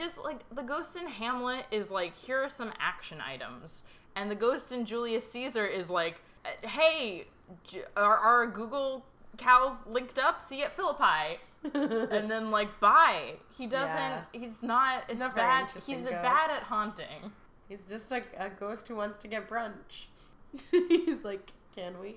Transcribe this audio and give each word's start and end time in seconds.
just 0.00 0.18
like 0.18 0.40
the 0.54 0.62
ghost 0.62 0.96
in 0.96 1.06
Hamlet 1.06 1.66
is 1.70 1.90
like 1.90 2.16
here 2.16 2.42
are 2.42 2.48
some 2.48 2.72
action 2.80 3.20
items, 3.20 3.84
and 4.16 4.30
the 4.30 4.34
ghost 4.34 4.72
in 4.72 4.84
Julius 4.84 5.30
Caesar 5.30 5.66
is 5.66 5.90
like, 5.90 6.20
uh, 6.44 6.66
hey, 6.66 7.26
are 7.96 8.16
our 8.16 8.46
Google 8.46 9.04
cals 9.36 9.76
linked 9.86 10.18
up? 10.18 10.40
See 10.40 10.60
you 10.60 10.64
at 10.64 10.72
Philippi. 10.72 11.40
and 11.74 12.30
then 12.30 12.50
like 12.50 12.80
bye. 12.80 13.34
He 13.56 13.66
doesn't. 13.66 13.96
Yeah. 13.96 14.24
He's 14.32 14.62
not. 14.62 15.04
It's 15.08 15.20
Not 15.20 15.36
bad. 15.36 15.70
He's 15.86 15.98
ghost. 15.98 16.10
bad 16.10 16.50
at 16.50 16.62
haunting. 16.62 17.30
He's 17.68 17.86
just 17.86 18.10
a, 18.10 18.22
a 18.38 18.48
ghost 18.48 18.88
who 18.88 18.96
wants 18.96 19.18
to 19.18 19.28
get 19.28 19.48
brunch. 19.48 20.06
He's 20.88 21.22
like, 21.22 21.52
can 21.76 21.94
we? 22.00 22.16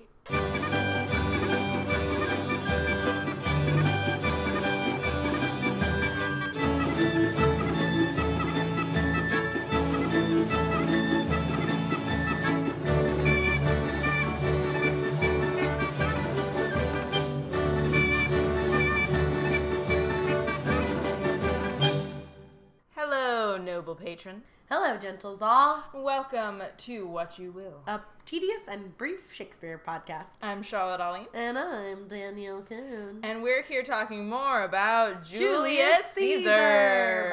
Noble 23.64 23.94
patron. 23.94 24.42
Hello, 24.68 24.98
gentles 24.98 25.40
all. 25.40 25.84
Welcome 25.94 26.62
to 26.76 27.06
What 27.06 27.38
You 27.38 27.50
Will. 27.50 27.80
A 27.86 28.00
tedious 28.26 28.68
and 28.68 28.94
brief 28.98 29.32
Shakespeare 29.32 29.80
podcast. 29.86 30.32
I'm 30.42 30.62
Charlotte 30.62 31.00
Ollie. 31.00 31.26
And 31.32 31.58
I'm 31.58 32.06
Danielle 32.06 32.60
Coon. 32.60 33.20
And 33.22 33.42
we're 33.42 33.62
here 33.62 33.82
talking 33.82 34.28
more 34.28 34.64
about 34.64 35.24
Julius, 35.24 36.12
Julius 36.14 36.44
Caesar. 36.44 37.30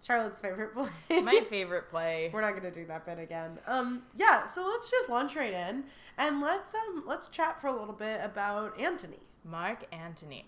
Charlotte's 0.00 0.40
favorite 0.40 0.72
play. 0.72 1.20
My 1.20 1.40
favorite 1.50 1.90
play. 1.90 2.30
We're 2.32 2.42
not 2.42 2.54
gonna 2.54 2.70
do 2.70 2.86
that 2.86 3.04
bit 3.04 3.18
again. 3.18 3.58
Um, 3.66 4.02
yeah. 4.14 4.44
So 4.44 4.64
let's 4.64 4.88
just 4.88 5.08
launch 5.08 5.34
right 5.34 5.52
in 5.52 5.82
and 6.16 6.40
let's 6.40 6.72
um 6.72 7.02
let's 7.08 7.26
chat 7.26 7.60
for 7.60 7.66
a 7.66 7.76
little 7.76 7.94
bit 7.94 8.20
about 8.22 8.78
Antony, 8.78 9.18
Mark 9.44 9.84
Antony. 9.90 10.46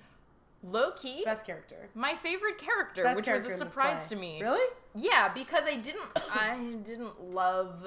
Low 0.63 0.91
key, 0.93 1.23
best 1.25 1.47
character. 1.47 1.89
my 1.95 2.15
favorite 2.17 2.59
character, 2.59 3.05
Best 3.05 3.17
which 3.17 3.25
character 3.27 3.51
was 3.51 3.61
a 3.61 3.65
surprise 3.65 4.09
to 4.09 4.17
me. 4.17 4.41
Really? 4.41 4.67
Yeah, 4.97 5.33
because 5.33 5.63
I 5.67 5.77
didn't 5.77 6.09
I 6.33 6.59
didn't 6.83 7.21
love 7.33 7.87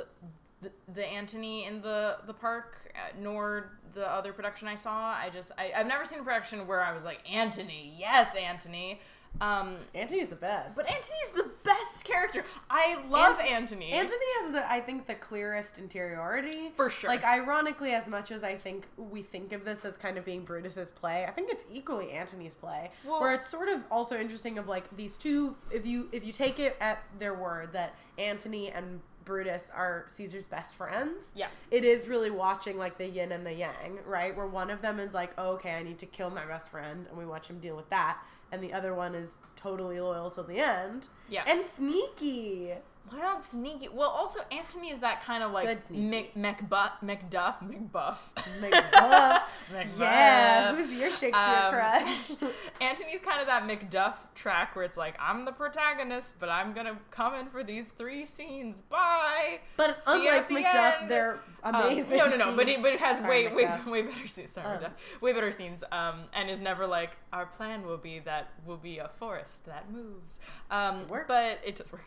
the, 0.62 0.72
the 0.94 1.06
Antony 1.06 1.66
in 1.66 1.82
the 1.82 2.18
the 2.26 2.34
park 2.34 2.94
uh, 2.96 3.18
nor 3.20 3.78
the 3.94 4.10
other 4.10 4.32
production 4.32 4.68
I 4.70 4.76
saw. 4.76 5.12
I 5.12 5.30
just 5.34 5.52
I, 5.58 5.74
I've 5.76 5.88
never 5.88 6.06
seen 6.06 6.20
a 6.20 6.24
production 6.24 6.66
where 6.66 6.82
I 6.82 6.94
was 6.94 7.04
like 7.04 7.20
Antony, 7.30 7.94
yes, 7.98 8.36
Antony. 8.36 9.02
Um, 9.40 9.78
Antony's 9.96 10.28
the 10.28 10.36
best. 10.36 10.76
but 10.76 10.86
Antony's 10.88 11.30
the 11.34 11.50
best 11.64 12.04
character. 12.04 12.46
I 12.70 13.02
love 13.10 13.40
Ant- 13.40 13.52
Antony. 13.52 13.92
Antony 13.92 14.26
has 14.42 14.52
the 14.52 14.72
I 14.72 14.80
think 14.82 15.08
the 15.08 15.16
clearest 15.16 15.80
interiority. 15.80 16.72
For 16.76 16.90
sure. 16.90 17.10
Like 17.10 17.24
ironically, 17.24 17.94
as 17.94 18.08
much 18.08 18.32
as 18.32 18.44
I 18.44 18.56
think 18.56 18.86
we 18.98 19.22
think 19.24 19.54
of 19.54 19.66
this 19.66 19.84
as 19.86 19.98
kind 19.98 20.18
of 20.18 20.26
being 20.26 20.44
Brutus's 20.44 20.92
play, 20.92 21.26
I 21.26 21.32
think 21.32 21.50
it's 21.50 21.66
equally 21.72 22.12
Antony's 22.12 22.54
play. 22.54 22.92
Well- 23.06 23.22
where 23.22 23.34
it's 23.34 23.48
sort 23.48 23.70
of 23.70 23.84
also 23.90 24.18
interesting 24.20 24.58
of 24.60 24.68
like 24.68 24.96
these 24.96 25.16
two 25.16 25.56
if 25.72 25.86
you 25.88 26.10
if 26.12 26.26
you 26.26 26.34
take 26.34 26.60
it 26.60 26.76
at 26.80 27.02
their 27.18 27.34
word 27.34 27.74
that 27.74 27.96
Antony 28.20 28.70
and 28.70 29.00
Brutus 29.24 29.72
are 29.74 30.06
Caesar's 30.08 30.46
best 30.48 30.76
friends. 30.76 31.32
Yeah. 31.36 31.48
It 31.70 31.84
is 31.84 32.08
really 32.08 32.32
watching 32.32 32.78
like 32.78 32.98
the 32.98 33.08
yin 33.08 33.32
and 33.32 33.46
the 33.46 33.54
yang, 33.54 34.00
right? 34.06 34.36
Where 34.36 34.48
one 34.48 34.70
of 34.70 34.82
them 34.82 35.00
is 35.00 35.14
like, 35.14 35.32
oh, 35.38 35.52
okay, 35.54 35.76
I 35.76 35.84
need 35.84 36.00
to 36.00 36.06
kill 36.08 36.30
my 36.32 36.46
best 36.46 36.70
friend, 36.72 37.06
and 37.08 37.18
we 37.18 37.26
watch 37.26 37.48
him 37.48 37.60
deal 37.60 37.76
with 37.76 37.90
that. 37.92 38.18
And 38.52 38.62
the 38.62 38.74
other 38.74 38.94
one 38.94 39.16
is 39.16 39.38
totally 39.56 40.00
loyal 40.00 40.30
till 40.30 40.44
the 40.44 40.60
end. 40.60 41.08
Yeah. 41.30 41.44
And 41.48 41.66
sneaky. 41.66 42.74
Why 43.10 43.20
not 43.20 43.44
sneaky? 43.44 43.90
Well, 43.90 44.10
also 44.10 44.40
Antony 44.52 44.90
is 44.90 45.00
that 45.00 45.22
kind 45.24 45.44
of 45.44 45.52
like 45.52 45.66
Good 45.66 45.86
sneaky. 45.86 46.04
Mc, 46.04 46.36
Macbuff, 46.36 46.92
Macduff. 47.04 47.62
Macbeth. 47.62 48.32
yeah. 50.00 50.74
Who's 50.76 50.94
your 50.96 51.12
Shakespeare 51.12 51.34
Um, 51.34 51.74
crush? 51.74 52.32
Antony's 52.82 53.20
kind 53.22 53.42
of 53.42 53.48
that 53.48 53.64
Macduff 53.68 54.16
track 54.34 54.76
where 54.76 54.86
it's 54.86 54.96
like, 54.98 55.16
I'm 55.20 55.44
the 55.46 55.52
protagonist, 55.52 56.36
but 56.40 56.48
I'm 56.50 56.72
gonna 56.74 56.98
come 57.10 57.36
in 57.36 57.48
for 57.48 57.64
these 57.64 57.90
three 57.92 58.26
scenes. 58.26 58.82
Bye. 58.82 59.60
But 59.76 60.02
See 60.04 60.12
unlike 60.28 60.48
the 60.48 60.56
Macduff, 60.56 61.02
end. 61.02 61.12
they're 61.12 61.40
Um, 61.64 61.76
amazing. 61.76 62.18
no, 62.18 62.28
no, 62.28 62.36
no. 62.38 62.56
But 62.56 62.70
it, 62.70 62.82
but 62.82 62.94
it 62.94 63.00
has 63.02 63.18
Sorry, 63.20 63.48
way, 63.50 63.66
way, 63.66 63.80
way 63.88 64.02
better 64.04 64.28
scenes. 64.28 64.52
Sorry, 64.52 64.68
Um. 64.68 64.80
Macduff. 64.82 64.92
Way 65.22 65.34
better 65.34 65.52
scenes. 65.52 65.84
Um, 65.92 66.22
and 66.34 66.50
is 66.50 66.62
never 66.62 66.88
like 66.88 67.18
our 67.34 67.46
plan 67.46 67.86
will 67.86 67.98
be 67.98 68.20
that 68.20 68.52
will 68.66 68.78
be 68.78 69.00
a 69.00 69.10
forest 69.10 69.66
that 69.66 69.92
moves. 69.92 70.40
Um, 70.70 71.08
Works. 71.10 71.26
but 71.28 71.60
it 71.66 71.76
does 71.76 71.92
work. 71.92 72.06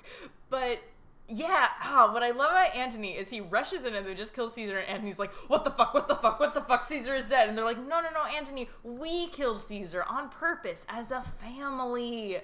But 0.54 0.78
yeah, 1.26 1.66
ah, 1.82 2.12
what 2.12 2.22
I 2.22 2.30
love 2.30 2.52
about 2.52 2.76
Antony 2.76 3.16
is 3.16 3.28
he 3.28 3.40
rushes 3.40 3.84
in 3.84 3.96
and 3.96 4.06
they 4.06 4.14
just 4.14 4.32
kill 4.32 4.50
Caesar, 4.50 4.78
and 4.78 4.88
Antony's 4.88 5.18
like, 5.18 5.32
"What 5.48 5.64
the 5.64 5.70
fuck? 5.72 5.92
What 5.94 6.06
the 6.06 6.14
fuck? 6.14 6.38
What 6.38 6.54
the 6.54 6.60
fuck? 6.60 6.84
Caesar 6.84 7.12
is 7.12 7.28
dead." 7.28 7.48
And 7.48 7.58
they're 7.58 7.64
like, 7.64 7.78
"No, 7.78 8.00
no, 8.00 8.08
no, 8.14 8.24
Antony, 8.36 8.68
we 8.84 9.26
killed 9.26 9.66
Caesar 9.66 10.04
on 10.04 10.28
purpose 10.28 10.86
as 10.88 11.10
a 11.10 11.22
family. 11.22 12.38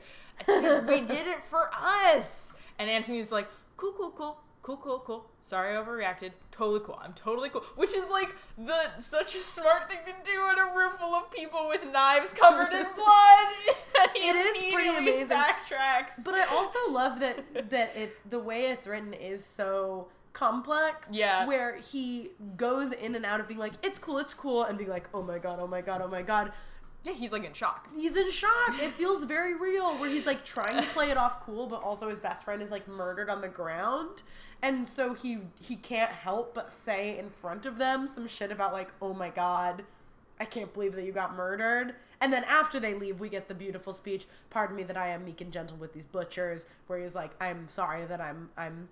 we 0.48 1.00
did 1.06 1.28
it 1.28 1.44
for 1.48 1.70
us." 1.72 2.52
And 2.80 2.90
Antony's 2.90 3.30
like, 3.30 3.46
"Cool, 3.76 3.92
cool, 3.92 4.10
cool." 4.10 4.38
Cool, 4.70 4.76
cool, 4.76 4.98
cool. 5.00 5.26
Sorry, 5.40 5.76
I 5.76 5.80
overreacted. 5.82 6.30
Totally 6.52 6.78
cool. 6.78 6.96
I'm 7.02 7.12
totally 7.14 7.48
cool. 7.48 7.64
Which 7.74 7.92
is 7.92 8.08
like 8.08 8.28
the 8.56 9.00
such 9.00 9.34
a 9.34 9.40
smart 9.40 9.90
thing 9.90 9.98
to 10.06 10.12
do 10.22 10.48
in 10.52 10.58
a 10.60 10.76
room 10.76 10.92
full 10.96 11.12
of 11.12 11.28
people 11.32 11.66
with 11.66 11.82
knives 11.92 12.32
covered 12.32 12.72
in 12.72 12.86
blood. 12.94 13.48
It 14.14 14.36
is 14.36 14.72
pretty 14.72 14.90
amazing. 14.96 15.36
Backtracks. 15.36 16.24
But 16.24 16.34
I 16.34 16.46
also 16.54 16.78
love 16.88 17.18
that 17.18 17.70
that 17.70 17.96
it's 17.96 18.20
the 18.20 18.38
way 18.38 18.66
it's 18.66 18.86
written 18.86 19.12
is 19.12 19.44
so 19.44 20.06
complex. 20.32 21.08
Yeah. 21.10 21.46
Where 21.48 21.76
he 21.76 22.30
goes 22.56 22.92
in 22.92 23.16
and 23.16 23.26
out 23.26 23.40
of 23.40 23.48
being 23.48 23.58
like, 23.58 23.72
it's 23.82 23.98
cool, 23.98 24.18
it's 24.18 24.34
cool, 24.34 24.62
and 24.62 24.78
being 24.78 24.90
like, 24.90 25.08
oh 25.12 25.22
my 25.22 25.38
god, 25.38 25.58
oh 25.60 25.66
my 25.66 25.80
god, 25.80 26.00
oh 26.00 26.08
my 26.08 26.22
god. 26.22 26.52
Yeah, 27.02 27.12
he's 27.12 27.32
like 27.32 27.44
in 27.44 27.52
shock. 27.52 27.88
He's 27.94 28.16
in 28.16 28.30
shock. 28.30 28.74
It 28.80 28.92
feels 28.92 29.24
very 29.24 29.54
real. 29.54 29.96
Where 29.98 30.10
he's 30.10 30.26
like 30.26 30.44
trying 30.44 30.82
to 30.82 30.88
play 30.90 31.10
it 31.10 31.16
off 31.16 31.40
cool, 31.40 31.66
but 31.66 31.82
also 31.82 32.08
his 32.08 32.20
best 32.20 32.44
friend 32.44 32.60
is 32.60 32.70
like 32.70 32.86
murdered 32.86 33.30
on 33.30 33.40
the 33.40 33.48
ground, 33.48 34.22
and 34.60 34.86
so 34.86 35.14
he 35.14 35.38
he 35.60 35.76
can't 35.76 36.10
help 36.10 36.54
but 36.54 36.72
say 36.72 37.18
in 37.18 37.30
front 37.30 37.64
of 37.64 37.78
them 37.78 38.06
some 38.06 38.28
shit 38.28 38.52
about 38.52 38.72
like, 38.72 38.92
oh 39.00 39.14
my 39.14 39.30
god, 39.30 39.84
I 40.38 40.44
can't 40.44 40.72
believe 40.74 40.94
that 40.94 41.04
you 41.04 41.12
got 41.12 41.34
murdered. 41.34 41.94
And 42.20 42.30
then 42.30 42.44
after 42.44 42.78
they 42.78 42.92
leave, 42.92 43.18
we 43.18 43.30
get 43.30 43.48
the 43.48 43.54
beautiful 43.54 43.94
speech. 43.94 44.26
Pardon 44.50 44.76
me 44.76 44.82
that 44.82 44.96
I 44.96 45.08
am 45.08 45.24
meek 45.24 45.40
and 45.40 45.50
gentle 45.50 45.78
with 45.78 45.94
these 45.94 46.06
butchers. 46.06 46.66
Where 46.86 46.98
he's 46.98 47.14
like, 47.14 47.30
I'm 47.40 47.68
sorry 47.68 48.04
that 48.04 48.20
I'm 48.20 48.50
I'm 48.58 48.88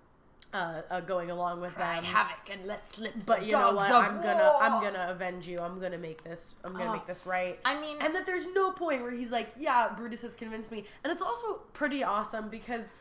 uh, 0.53 0.81
uh, 0.89 0.99
going 1.01 1.29
along 1.29 1.61
with 1.61 1.73
Cry 1.75 1.95
them. 1.95 2.03
havoc 2.05 2.49
and 2.51 2.65
let 2.65 2.87
slip 2.87 3.13
But 3.25 3.45
you 3.45 3.51
know 3.51 3.73
what? 3.75 3.91
I'm 3.91 4.21
gonna 4.21 4.53
I'm 4.59 4.81
gonna 4.83 5.07
avenge 5.11 5.47
you. 5.47 5.59
I'm 5.59 5.79
gonna 5.79 5.97
make 5.97 6.23
this 6.23 6.55
I'm 6.63 6.73
gonna 6.73 6.89
Oh. 6.89 6.93
make 6.93 7.05
this 7.05 7.25
right. 7.25 7.59
I 7.65 7.79
mean, 7.79 7.97
And 8.01 8.15
that 8.15 8.25
there's 8.25 8.47
no 8.53 8.71
point 8.71 9.01
where 9.03 9.11
he's 9.11 9.31
like, 9.31 9.51
yeah, 9.57 9.89
Brutus 9.95 10.21
has 10.23 10.33
convinced 10.33 10.71
me. 10.71 10.85
And 11.03 11.11
it's 11.13 11.21
also 11.21 11.61
pretty 11.73 12.03
awesome 12.03 12.49
because 12.49 12.91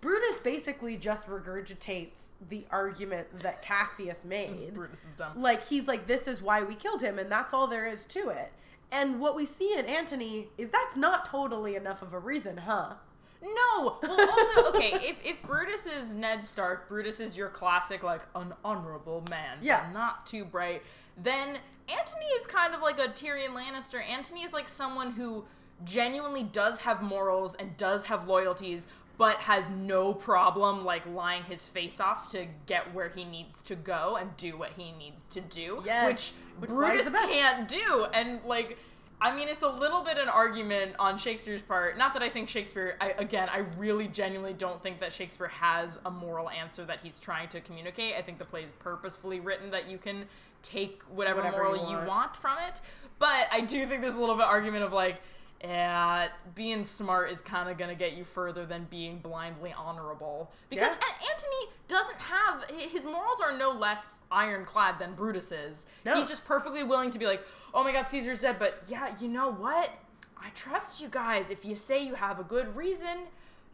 Brutus 0.00 0.38
basically 0.38 0.96
just 0.96 1.26
regurgitates 1.26 2.30
the 2.48 2.64
argument 2.70 3.40
that 3.40 3.60
Cassius 3.62 4.24
made. 4.24 4.72
Brutus 4.72 5.00
is 5.08 5.16
dumb. 5.16 5.42
Like, 5.42 5.62
he's 5.66 5.86
like, 5.86 6.06
this 6.06 6.26
is 6.26 6.40
why 6.40 6.62
we 6.62 6.74
killed 6.74 7.02
him, 7.02 7.18
and 7.18 7.30
that's 7.30 7.52
all 7.52 7.66
there 7.66 7.86
is 7.86 8.06
to 8.06 8.30
it. 8.30 8.52
And 8.90 9.20
what 9.20 9.36
we 9.36 9.44
see 9.44 9.74
in 9.76 9.84
Antony 9.84 10.48
is 10.56 10.70
that's 10.70 10.96
not 10.96 11.26
totally 11.26 11.76
enough 11.76 12.00
of 12.00 12.14
a 12.14 12.18
reason, 12.18 12.56
huh? 12.58 12.94
No. 13.42 13.98
Well, 14.02 14.30
also, 14.30 14.68
okay, 14.76 14.92
if 15.02 15.16
if 15.24 15.42
Brutus 15.42 15.86
is 15.86 16.14
Ned 16.14 16.44
Stark, 16.44 16.88
Brutus 16.88 17.18
is 17.20 17.36
your 17.36 17.48
classic 17.48 18.02
like 18.02 18.22
an 18.36 18.54
honorable 18.64 19.24
man, 19.28 19.58
Yeah. 19.60 19.90
not 19.92 20.26
too 20.26 20.44
bright. 20.44 20.82
Then 21.20 21.58
Antony 21.88 22.26
is 22.38 22.46
kind 22.46 22.74
of 22.74 22.80
like 22.80 22.98
a 23.00 23.08
Tyrion 23.08 23.50
Lannister. 23.50 24.00
Antony 24.08 24.42
is 24.44 24.52
like 24.52 24.68
someone 24.68 25.12
who 25.12 25.44
genuinely 25.84 26.44
does 26.44 26.78
have 26.80 27.02
morals 27.02 27.54
and 27.56 27.76
does 27.76 28.04
have 28.04 28.28
loyalties, 28.28 28.86
but 29.18 29.38
has 29.38 29.68
no 29.70 30.14
problem 30.14 30.84
like 30.84 31.04
lying 31.06 31.42
his 31.42 31.66
face 31.66 31.98
off 32.00 32.28
to 32.30 32.46
get 32.66 32.94
where 32.94 33.08
he 33.08 33.24
needs 33.24 33.60
to 33.62 33.74
go 33.74 34.16
and 34.16 34.36
do 34.36 34.56
what 34.56 34.70
he 34.76 34.92
needs 34.92 35.24
to 35.30 35.40
do. 35.40 35.82
Yes, 35.84 36.08
which, 36.08 36.32
which 36.60 36.70
Brutus 36.70 37.10
can't 37.10 37.66
do. 37.68 38.06
And 38.14 38.42
like 38.44 38.78
I 39.24 39.32
mean, 39.36 39.48
it's 39.48 39.62
a 39.62 39.68
little 39.68 40.02
bit 40.02 40.18
an 40.18 40.28
argument 40.28 40.96
on 40.98 41.16
Shakespeare's 41.16 41.62
part. 41.62 41.96
Not 41.96 42.12
that 42.14 42.24
I 42.24 42.28
think 42.28 42.48
Shakespeare, 42.48 42.96
I, 43.00 43.10
again, 43.18 43.48
I 43.48 43.58
really 43.78 44.08
genuinely 44.08 44.52
don't 44.52 44.82
think 44.82 44.98
that 44.98 45.12
Shakespeare 45.12 45.46
has 45.46 46.00
a 46.04 46.10
moral 46.10 46.50
answer 46.50 46.84
that 46.86 46.98
he's 47.04 47.20
trying 47.20 47.48
to 47.50 47.60
communicate. 47.60 48.16
I 48.16 48.22
think 48.22 48.40
the 48.40 48.44
play 48.44 48.64
is 48.64 48.72
purposefully 48.72 49.38
written 49.38 49.70
that 49.70 49.88
you 49.88 49.96
can 49.96 50.24
take 50.62 51.02
whatever, 51.04 51.36
Whatever 51.40 51.56
moral 51.58 51.76
you 51.76 51.90
you 51.90 51.96
want. 51.98 52.08
want. 52.08 52.36
from 52.36 52.58
it. 52.68 52.80
But 53.20 53.46
I 53.52 53.60
do 53.60 53.86
think 53.86 54.02
there's 54.02 54.14
a 54.14 54.18
little 54.18 54.34
bit 54.34 54.42
of 54.44 54.50
argument 54.50 54.82
of 54.82 54.92
like, 54.92 55.22
yeah, 55.62 56.28
being 56.54 56.84
smart 56.84 57.30
is 57.30 57.40
kind 57.40 57.68
of 57.68 57.78
gonna 57.78 57.94
get 57.94 58.12
you 58.14 58.24
further 58.24 58.66
than 58.66 58.86
being 58.90 59.18
blindly 59.18 59.72
honorable. 59.72 60.50
Because 60.68 60.92
Yeah. 60.92 61.28
Antony 61.30 61.72
doesn't 61.88 62.18
have 62.18 62.64
his 62.70 63.04
morals 63.04 63.40
are 63.40 63.56
no 63.56 63.70
less 63.70 64.18
ironclad 64.30 64.98
than 64.98 65.14
Brutus 65.14 65.52
is. 65.52 65.86
No. 66.04 66.16
He's 66.16 66.28
just 66.28 66.44
perfectly 66.44 66.82
willing 66.82 67.10
to 67.12 67.18
be 67.18 67.26
like, 67.26 67.46
oh 67.72 67.84
my 67.84 67.92
god, 67.92 68.08
Caesar's 68.08 68.40
dead, 68.40 68.58
but 68.58 68.82
yeah, 68.88 69.14
you 69.20 69.28
know 69.28 69.50
what? 69.50 69.90
I 70.36 70.50
trust 70.50 71.00
you 71.00 71.08
guys. 71.08 71.50
If 71.50 71.64
you 71.64 71.76
say 71.76 72.04
you 72.04 72.14
have 72.16 72.40
a 72.40 72.44
good 72.44 72.74
reason, 72.74 73.26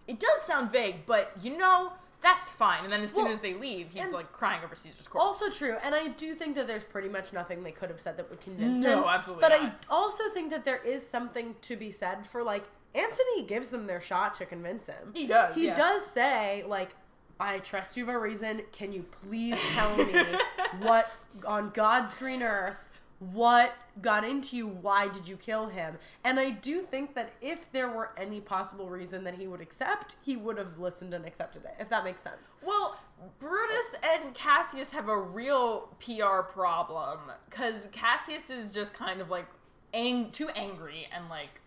it 0.07 0.21
does 0.21 0.43
sound 0.43 0.71
vague, 0.71 1.07
but 1.07 1.33
you 1.41 1.57
know, 1.57 1.93
that's 2.21 2.49
fine. 2.51 2.85
And 2.85 2.93
then 2.93 3.03
as 3.03 3.13
soon 3.13 3.25
Well, 3.27 3.35
as 3.35 3.41
they 3.41 3.55
leave, 3.55 3.91
he's 3.93 4.13
like 4.13 4.33
crying 4.33 4.63
over 4.65 4.75
Caesar's 4.75 5.07
corpse. 5.07 5.25
Also 5.43 5.57
true, 5.57 5.77
and 5.83 5.95
I 5.95 6.09
do 6.09 6.35
think 6.35 6.57
that 6.57 6.67
there's 6.67 6.85
pretty 6.85 7.09
much 7.09 7.33
nothing 7.33 7.63
they 7.63 7.71
could 7.73 7.91
have 7.91 8.01
said 8.01 8.17
that 8.17 8.29
would 8.31 8.41
convince 8.41 8.83
No, 8.83 8.93
him. 8.93 9.01
No, 9.01 9.09
absolutely 9.09 9.43
But 9.43 9.53
I 9.53 9.73
also 9.89 10.25
think 10.31 10.51
that 10.51 10.65
there 10.65 10.79
is 10.85 11.07
something 11.07 11.55
to 11.63 11.77
be 11.77 11.91
said 11.91 12.27
for 12.27 12.43
like 12.43 12.65
Antony 12.95 13.45
gives 13.47 13.71
them 13.71 13.87
their 13.87 14.01
shot 14.01 14.35
to 14.35 14.47
convince 14.47 14.87
him. 14.89 15.13
He 15.15 15.27
does, 15.27 15.55
He 15.55 15.67
yeah. 15.67 15.75
does 15.75 16.05
say 16.05 16.65
like, 16.67 16.97
"I 17.39 17.59
trust 17.59 17.97
you 17.97 18.07
for 18.07 18.15
a 18.17 18.19
reason. 18.19 18.63
Can 18.73 18.93
you 18.93 19.05
please 19.23 19.59
tell 19.75 19.95
me 19.97 20.13
what 20.81 21.11
on 21.47 21.71
God's 21.71 22.15
green 22.15 22.43
earth?" 22.43 22.88
What 23.19 23.75
got 24.01 24.25
into 24.25 24.57
you? 24.57 24.69
Why 24.69 25.09
did 25.09 25.27
you 25.27 25.37
kill 25.37 25.67
him? 25.67 25.99
And 26.23 26.39
I 26.39 26.51
do 26.51 26.83
think 26.83 27.15
that 27.15 27.33
if 27.41 27.71
there 27.73 27.89
were 27.89 28.11
any 28.17 28.41
possible 28.41 28.89
reason 28.89 29.25
that 29.25 29.35
he 29.35 29.49
would 29.49 29.61
accept, 29.61 30.17
he 30.23 30.37
would 30.37 30.57
have 30.57 30.79
listened 30.79 31.13
and 31.15 31.27
accepted 31.27 31.65
it, 31.65 31.75
if 31.81 31.89
that 31.89 32.05
makes 32.05 32.23
sense. 32.23 32.55
Well, 32.63 32.97
Brutus 33.41 33.95
and 34.05 34.33
Cassius 34.35 34.93
have 34.93 35.09
a 35.09 35.21
real 35.21 35.89
PR 35.99 36.43
problem 36.43 37.19
because 37.51 37.89
Cassius 37.91 38.51
is 38.51 38.73
just 38.73 38.95
kind 38.95 39.21
of 39.21 39.31
like 39.31 39.47
ang- 39.93 40.31
too 40.31 40.49
angry 40.51 41.09
and 41.13 41.29
like 41.29 41.61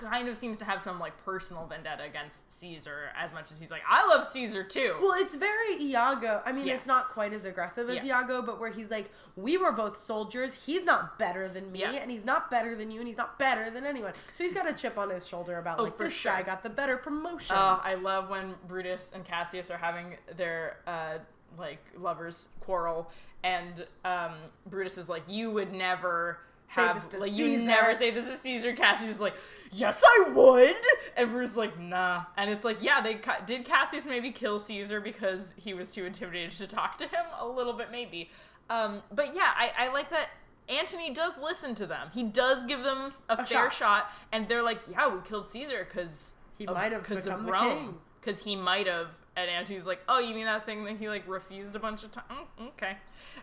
kind 0.00 0.28
of 0.28 0.36
seems 0.36 0.58
to 0.58 0.64
have 0.64 0.80
some 0.82 0.98
like 0.98 1.16
personal 1.24 1.66
vendetta 1.66 2.02
against 2.04 2.50
Caesar 2.58 3.10
as 3.16 3.32
much 3.32 3.52
as 3.52 3.60
he's 3.60 3.70
like, 3.70 3.82
I 3.88 4.06
love 4.08 4.24
Caesar 4.26 4.64
too. 4.64 4.96
Well, 5.00 5.12
it's 5.20 5.34
very 5.34 5.80
Iago. 5.82 6.42
I 6.44 6.52
mean, 6.52 6.66
Yeah. 6.66 6.74
it's 6.74 6.86
not 6.86 7.10
quite 7.10 7.32
as 7.32 7.44
aggressive 7.44 7.88
as 7.90 8.04
Yeah. 8.04 8.18
Iago, 8.20 8.42
but 8.42 8.58
where 8.58 8.70
he's 8.70 8.90
like, 8.90 9.10
we 9.36 9.56
were 9.58 9.72
both 9.72 9.96
soldiers. 9.96 10.64
He's 10.66 10.84
not 10.84 11.18
better 11.18 11.46
than 11.48 11.70
me, 11.70 11.80
Yeah. 11.80 11.92
and 11.92 12.10
he's 12.10 12.24
not 12.24 12.50
better 12.50 12.74
than 12.74 12.90
you, 12.90 12.98
and 13.00 13.06
he's 13.06 13.16
not 13.18 13.38
better 13.38 13.70
than 13.70 13.84
anyone. 13.84 14.12
So 14.32 14.42
he's 14.44 14.54
got 14.54 14.68
a 14.68 14.72
chip 14.72 14.96
on 14.98 15.10
his 15.10 15.26
shoulder 15.26 15.58
about 15.58 15.78
Oh, 15.78 15.84
like 15.84 15.96
for 15.96 16.04
this 16.04 16.12
sure. 16.14 16.32
guy 16.32 16.42
got 16.42 16.62
the 16.62 16.70
better 16.70 16.96
promotion. 16.96 17.54
Uh, 17.54 17.78
I 17.82 17.94
love 17.94 18.28
when 18.30 18.54
Brutus 18.66 19.10
and 19.14 19.24
Cassius 19.24 19.70
are 19.70 19.78
having 19.78 20.16
their 20.36 20.78
uh, 20.86 21.18
like 21.58 21.84
lovers 21.98 22.48
quarrel, 22.60 23.10
and 23.42 23.86
um, 24.04 24.32
Brutus 24.66 24.96
is 24.98 25.08
like, 25.08 25.22
"You 25.28 25.50
would 25.50 25.72
never 25.72 26.38
Say 26.68 26.82
have 26.82 26.94
this 26.96 27.06
to 27.06 27.18
like 27.18 27.32
you 27.32 27.58
never 27.58 27.94
say 27.94 28.10
this 28.12 28.26
is 28.28 28.38
Caesar." 28.40 28.72
Cassius 28.74 29.10
is 29.16 29.20
like, 29.20 29.34
"Yes, 29.72 30.02
I 30.04 30.30
would," 30.30 30.76
and 31.16 31.42
is 31.42 31.56
like, 31.56 31.78
"Nah," 31.78 32.24
and 32.36 32.50
it's 32.50 32.64
like, 32.64 32.82
yeah, 32.82 33.00
they 33.00 33.14
ca- 33.14 33.40
did 33.46 33.64
Cassius 33.64 34.06
maybe 34.06 34.30
kill 34.30 34.58
Caesar 34.58 35.00
because 35.00 35.52
he 35.56 35.74
was 35.74 35.90
too 35.90 36.04
intimidated 36.04 36.50
to 36.58 36.66
talk 36.66 36.98
to 36.98 37.04
him 37.04 37.24
a 37.38 37.46
little 37.46 37.72
bit, 37.72 37.90
maybe. 37.90 38.30
Um, 38.68 39.02
but 39.12 39.34
yeah, 39.34 39.50
I, 39.56 39.72
I 39.78 39.92
like 39.92 40.10
that. 40.10 40.28
Antony 40.68 41.12
does 41.12 41.32
listen 41.42 41.74
to 41.76 41.86
them. 41.86 42.08
He 42.14 42.22
does 42.22 42.62
give 42.64 42.82
them 42.84 43.12
a, 43.28 43.36
fair 43.38 43.70
shot. 43.70 43.72
shot. 43.72 44.12
and 44.32 44.48
they're 44.48 44.62
like, 44.62 44.80
"Yeah, 44.90 45.12
we 45.12 45.20
killed 45.22 45.48
Caesar 45.50 45.86
because 45.88 46.34
He 46.56 46.66
might 46.66 46.92
have 46.92 47.02
because 47.02 47.26
of 47.26 47.44
Rome. 47.46 47.62
king." 47.62 47.94
Because 48.20 48.42
he 48.44 48.54
might 48.56 48.86
have. 48.86 49.08
And 49.36 49.50
Antony's 49.50 49.86
like, 49.86 50.00
"Oh, 50.08 50.18
you 50.18 50.34
mean 50.34 50.46
that 50.46 50.66
thing 50.66 50.84
that 50.84 50.96
he 50.98 51.08
like 51.08 51.26
refused 51.26 51.74
a 51.74 51.78
bunch 51.78 52.04
of 52.04 52.12
times? 52.12 52.48
okay." 52.60 52.96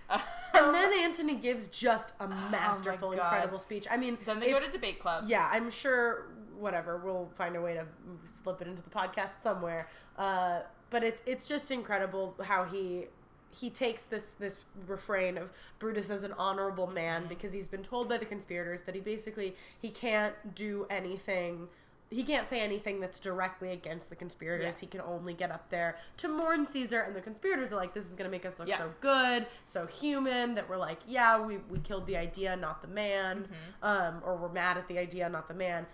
And 0.09 0.73
then 0.73 0.93
Antony 0.99 1.35
gives 1.35 1.67
just 1.67 2.13
a 2.19 2.27
masterful, 2.27 3.09
Oh 3.09 3.11
incredible 3.11 3.59
speech. 3.59 3.87
I 3.89 3.97
mean, 3.97 4.17
then 4.25 4.39
they 4.39 4.47
if- 4.47 4.53
go 4.53 4.59
to 4.65 4.71
debate 4.71 4.99
club. 4.99 5.25
yeah, 5.27 5.49
I'm 5.51 5.69
sure. 5.69 6.27
Whatever, 6.57 6.97
we'll 6.97 7.29
find 7.35 7.55
a 7.55 7.61
way 7.61 7.75
to 7.75 7.85
slip 8.25 8.61
it 8.61 8.67
into 8.67 8.81
the 8.81 8.89
podcast 8.89 9.41
somewhere. 9.41 9.87
Uh, 10.17 10.61
but 10.89 11.03
it's 11.03 11.21
it's 11.27 11.47
just 11.47 11.69
incredible 11.69 12.33
how 12.43 12.63
he 12.63 13.05
he 13.51 13.69
takes 13.69 14.03
this 14.03 14.33
this 14.33 14.57
refrain 14.87 15.37
of 15.37 15.51
Brutus 15.77 16.09
as 16.09 16.23
an 16.23 16.33
honorable 16.37 16.87
man 16.87 17.25
because 17.29 17.53
he's 17.53 17.67
been 17.67 17.83
told 17.83 18.09
by 18.09 18.17
the 18.17 18.25
conspirators 18.25 18.81
that 18.83 18.95
he 18.95 19.01
basically 19.01 19.55
he 19.79 19.89
can't 19.91 20.33
do 20.55 20.87
anything. 20.89 21.67
He 22.09 22.23
can't 22.23 22.45
say 22.47 22.61
anything 22.61 23.01
that's 23.01 23.19
directly 23.19 23.71
against 23.73 24.09
the 24.09 24.15
conspirators. 24.15 24.75
Yeah. 24.75 24.79
He 24.81 24.87
can 24.87 25.01
only 25.01 25.33
get 25.33 25.51
up 25.51 25.69
there 25.69 25.97
to 26.17 26.29
mourn 26.29 26.65
Caesar, 26.65 27.01
and 27.01 27.13
the 27.15 27.19
conspirators 27.21 27.73
are 27.73 27.75
like, 27.75 27.93
"This 27.93 28.05
is 28.07 28.13
gonna 28.15 28.29
make 28.29 28.45
us 28.45 28.59
look 28.59 28.67
Yeah. 28.69 28.77
so 28.77 28.93
good, 29.01 29.45
so 29.65 29.85
human." 29.87 30.55
That 30.55 30.69
we're 30.69 30.77
like, 30.77 30.99
"Yeah, 31.05 31.39
we 31.41 31.57
we 31.57 31.79
killed 31.79 32.07
the 32.07 32.15
idea, 32.15 32.55
not 32.55 32.81
the 32.81 32.87
man," 32.87 33.43
Mm-hmm. 33.43 33.85
um, 33.85 34.21
or 34.25 34.37
we're 34.37 34.47
mad 34.49 34.77
at 34.77 34.87
the 34.87 34.97
idea, 34.97 35.27
not 35.27 35.47
the 35.49 35.53
man. 35.53 35.85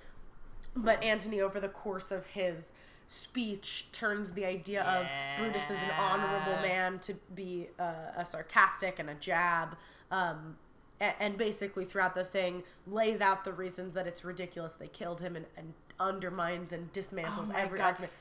But 0.75 1.03
Antony, 1.03 1.41
over 1.41 1.59
the 1.59 1.69
course 1.69 2.11
of 2.11 2.25
his 2.27 2.73
speech, 3.07 3.87
turns 3.91 4.31
the 4.33 4.45
idea 4.45 4.83
of 4.83 5.07
Brutus 5.37 5.69
as 5.69 5.81
an 5.83 5.91
honorable 5.91 6.61
man 6.61 6.99
to 6.99 7.13
be 7.35 7.69
uh, 7.79 8.11
a 8.17 8.25
sarcastic 8.25 8.99
and 8.99 9.09
a 9.09 9.13
jab. 9.15 9.77
Um, 10.11 10.57
and 10.99 11.37
basically, 11.37 11.83
throughout 11.85 12.15
the 12.15 12.23
thing, 12.23 12.63
lays 12.87 13.19
out 13.19 13.43
the 13.43 13.51
reasons 13.51 13.93
that 13.93 14.07
it's 14.07 14.23
ridiculous 14.23 14.73
they 14.73 14.87
killed 14.87 15.19
him 15.21 15.35
and, 15.35 15.45
and 15.57 15.73
undermines 16.03 16.71
and 16.73 16.91
dismantles 16.93 17.49
Oh 17.49 17.55
every 17.55 17.79
God. 17.79 17.85
argument. 17.85 18.13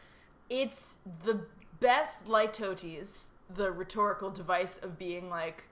It's 0.48 0.98
the 1.24 1.40
best 1.80 2.26
litotes, 2.26 3.26
the 3.54 3.70
rhetorical 3.72 4.30
device 4.30 4.78
of 4.78 4.98
being 4.98 5.28
like, 5.28 5.64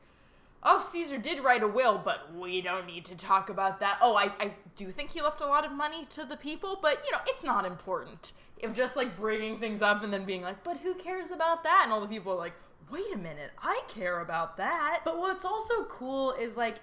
"Oh, 0.62 0.80
Caesar 0.80 1.18
did 1.18 1.42
write 1.44 1.62
a 1.62 1.68
will, 1.68 1.98
but 1.98 2.34
we 2.34 2.60
don't 2.60 2.86
need 2.86 3.04
to 3.06 3.14
talk 3.14 3.48
about 3.48 3.80
that." 3.80 3.98
Oh, 4.00 4.16
I, 4.16 4.32
I 4.40 4.52
do 4.76 4.90
think 4.90 5.10
he 5.10 5.22
left 5.22 5.40
a 5.40 5.46
lot 5.46 5.64
of 5.64 5.72
money 5.72 6.04
to 6.06 6.24
the 6.24 6.36
people, 6.36 6.78
but 6.80 7.02
you 7.04 7.12
know, 7.12 7.20
it's 7.26 7.44
not 7.44 7.64
important. 7.64 8.32
Of 8.62 8.74
just 8.74 8.94
like 8.94 9.16
bringing 9.16 9.58
things 9.58 9.80
up 9.80 10.02
and 10.04 10.12
then 10.12 10.26
being 10.26 10.42
like, 10.42 10.62
"But 10.64 10.78
who 10.78 10.94
cares 10.94 11.30
about 11.30 11.62
that?" 11.64 11.82
And 11.84 11.92
all 11.92 12.00
the 12.02 12.06
people 12.06 12.32
are 12.34 12.38
like, 12.38 12.52
"Wait 12.90 13.14
a 13.14 13.16
minute, 13.18 13.52
I 13.62 13.82
care 13.88 14.20
about 14.20 14.58
that." 14.58 15.00
But 15.04 15.18
what's 15.18 15.46
also 15.46 15.84
cool 15.84 16.32
is 16.32 16.58
like 16.58 16.76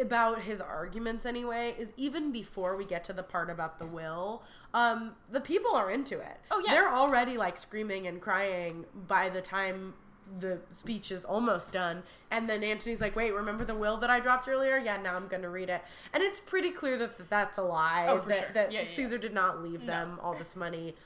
about 0.00 0.42
his 0.42 0.60
arguments 0.60 1.24
anyway 1.24 1.74
is 1.78 1.92
even 1.96 2.32
before 2.32 2.76
we 2.76 2.84
get 2.84 3.04
to 3.04 3.12
the 3.12 3.22
part 3.22 3.48
about 3.48 3.78
the 3.78 3.86
will 3.86 4.42
um 4.74 5.12
the 5.30 5.40
people 5.40 5.72
are 5.74 5.90
into 5.90 6.18
it. 6.18 6.38
Oh, 6.50 6.60
yeah. 6.64 6.72
they're 6.72 6.92
already 6.92 7.36
like 7.36 7.56
screaming 7.56 8.06
and 8.06 8.20
crying 8.20 8.84
by 9.06 9.28
the 9.28 9.40
time 9.40 9.94
the 10.40 10.58
speech 10.72 11.10
is 11.10 11.24
almost 11.24 11.72
done. 11.72 12.02
And 12.30 12.50
then 12.50 12.62
antony's 12.64 13.00
like 13.00 13.14
wait 13.16 13.32
remember 13.32 13.64
the 13.64 13.74
will 13.74 13.96
that 13.98 14.10
i 14.10 14.20
dropped 14.20 14.48
earlier? 14.48 14.76
Yeah 14.78 14.96
now 15.00 15.14
i'm 15.14 15.28
gonna 15.28 15.48
read 15.48 15.70
it. 15.70 15.80
And 16.12 16.22
it's 16.22 16.40
pretty 16.40 16.70
clear 16.70 16.98
that 16.98 17.30
that's 17.30 17.56
a 17.56 17.62
lie 17.62 18.06
Oh, 18.08 18.18
for 18.18 18.28
that, 18.30 18.38
sure. 18.38 18.48
that 18.54 18.72
Yeah, 18.72 18.80
yeah, 18.80 18.86
caesar 18.86 19.16
did 19.16 19.32
not 19.32 19.62
leave 19.62 19.86
them 19.86 20.18
all 20.22 20.34
this 20.34 20.54
money 20.56 20.96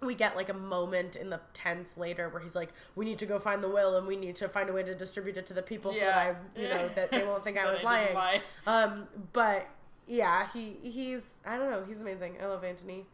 we 0.00 0.14
get 0.14 0.36
like 0.36 0.48
a 0.48 0.54
moment 0.54 1.16
in 1.16 1.30
the 1.30 1.40
tents 1.54 1.96
later 1.96 2.28
where 2.28 2.40
he's 2.40 2.54
like, 2.54 2.70
"We 2.94 3.04
need 3.04 3.18
to 3.18 3.26
go 3.26 3.38
find 3.38 3.62
the 3.62 3.68
will, 3.68 3.96
and 3.96 4.06
we 4.06 4.16
need 4.16 4.36
to 4.36 4.48
find 4.48 4.70
a 4.70 4.72
way 4.72 4.82
to 4.82 4.94
distribute 4.94 5.36
it 5.36 5.46
to 5.46 5.54
the 5.54 5.62
people 5.62 5.92
so 5.92 6.00
that 6.00 6.16
I, 6.16 6.60
you 6.60 6.68
know, 6.68 6.88
that 6.94 7.10
they 7.10 7.24
won't 7.24 7.42
think 7.42 7.58
I 7.58 7.70
was 7.70 7.80
I 7.80 7.84
lying." 7.84 8.14
lie. 8.14 8.42
Um, 8.66 9.08
but 9.32 9.66
yeah, 10.06 10.48
he 10.52 10.76
he's 10.82 11.38
I 11.44 11.56
don't 11.56 11.70
know, 11.70 11.84
he's 11.86 12.00
amazing. 12.00 12.36
I 12.42 12.46
love 12.46 12.62
Antony. 12.64 13.06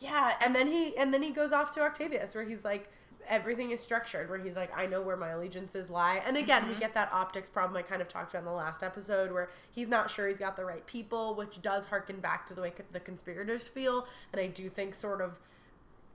Yeah, 0.00 0.34
And 0.40 0.54
then 0.54 0.66
he 0.66 0.96
and 0.96 1.14
then 1.14 1.22
he 1.22 1.30
goes 1.30 1.52
off 1.52 1.70
to 1.72 1.80
Octavius 1.82 2.34
where 2.34 2.44
he's 2.44 2.64
like 2.64 2.90
everything 3.26 3.70
is 3.70 3.80
structured 3.80 4.28
where 4.28 4.38
he's 4.38 4.54
like 4.56 4.70
I 4.78 4.84
know 4.84 5.00
where 5.00 5.16
my 5.16 5.30
allegiances 5.30 5.88
lie. 5.88 6.22
And 6.26 6.36
again, 6.36 6.62
Mm-hmm. 6.62 6.72
we 6.74 6.78
get 6.78 6.92
that 6.94 7.10
optics 7.12 7.48
problem 7.48 7.76
I 7.76 7.82
kind 7.82 8.02
of 8.02 8.08
talked 8.08 8.30
about 8.32 8.40
in 8.40 8.44
the 8.44 8.50
last 8.52 8.82
episode 8.82 9.32
where 9.32 9.48
he's 9.70 9.88
not 9.88 10.10
sure 10.10 10.28
he's 10.28 10.36
got 10.38 10.56
the 10.56 10.64
right 10.64 10.84
people, 10.86 11.34
which 11.34 11.62
does 11.62 11.86
harken 11.86 12.20
back 12.20 12.44
to 12.46 12.54
the 12.54 12.60
way 12.60 12.72
the 12.92 13.00
conspirators 13.00 13.66
feel, 13.66 14.06
and 14.32 14.40
I 14.40 14.48
do 14.48 14.68
think 14.68 14.94
sort 14.94 15.22
of 15.22 15.38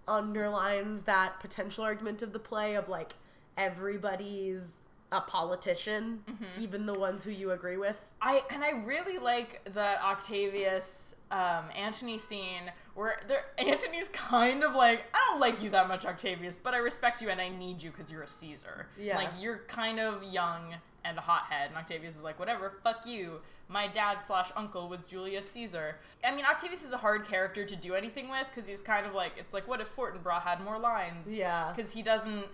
underlines 0.09 1.03
that 1.03 1.39
potential 1.39 1.83
argument 1.83 2.21
of 2.21 2.33
the 2.33 2.39
play 2.39 2.75
of 2.75 2.89
like 2.89 3.13
everybody's 3.57 4.77
a 5.11 5.21
politician, 5.21 6.21
Mm-hmm. 6.29 6.61
even 6.61 6.85
the 6.85 6.97
ones 6.97 7.23
who 7.23 7.31
you 7.31 7.51
agree 7.51 7.77
with. 7.77 7.97
I 8.21 8.43
and 8.51 8.63
I 8.63 8.71
really 8.71 9.17
like 9.17 9.61
that 9.73 10.01
Octavius 10.03 11.15
um, 11.31 11.65
Antony 11.75 12.17
scene 12.17 12.71
where 12.95 13.19
there 13.27 13.45
Antony's 13.57 14.09
kind 14.09 14.63
of 14.63 14.73
like 14.75 15.05
I 15.13 15.29
don't 15.29 15.39
like 15.39 15.61
you 15.61 15.69
that 15.71 15.87
much 15.87 16.05
Octavius, 16.05 16.57
but 16.61 16.73
I 16.73 16.77
respect 16.77 17.21
you 17.21 17.29
and 17.29 17.39
I 17.39 17.49
need 17.49 17.81
you 17.81 17.91
because 17.91 18.11
you're 18.11 18.23
a 18.23 18.27
Caesar. 18.27 18.87
Yeah. 18.97 19.17
like 19.17 19.29
you're 19.39 19.59
kind 19.67 19.99
of 19.99 20.23
young 20.23 20.75
and 21.05 21.17
a 21.17 21.21
hothead, 21.21 21.69
and 21.69 21.77
Octavius 21.77 22.15
is 22.15 22.21
like 22.21 22.39
whatever, 22.39 22.73
fuck 22.83 23.05
you. 23.05 23.39
My 23.69 23.87
dad 23.87 24.19
slash 24.25 24.49
uncle 24.55 24.89
was 24.89 25.05
Julius 25.05 25.49
Caesar. 25.51 25.97
I 26.23 26.35
mean, 26.35 26.43
Octavius 26.43 26.83
is 26.83 26.91
a 26.91 26.97
hard 26.97 27.25
character 27.25 27.63
to 27.65 27.75
do 27.75 27.93
anything 27.93 28.29
with 28.29 28.47
because 28.53 28.67
he's 28.67 28.81
kind 28.81 29.05
of 29.05 29.13
like 29.13 29.33
it's 29.37 29.53
like 29.53 29.67
what 29.67 29.79
if 29.79 29.95
Fortinbras 29.95 30.41
had 30.41 30.61
more 30.63 30.79
lines? 30.79 31.27
Yeah. 31.27 31.71
because 31.75 31.91
he 31.91 32.01
doesn't. 32.01 32.45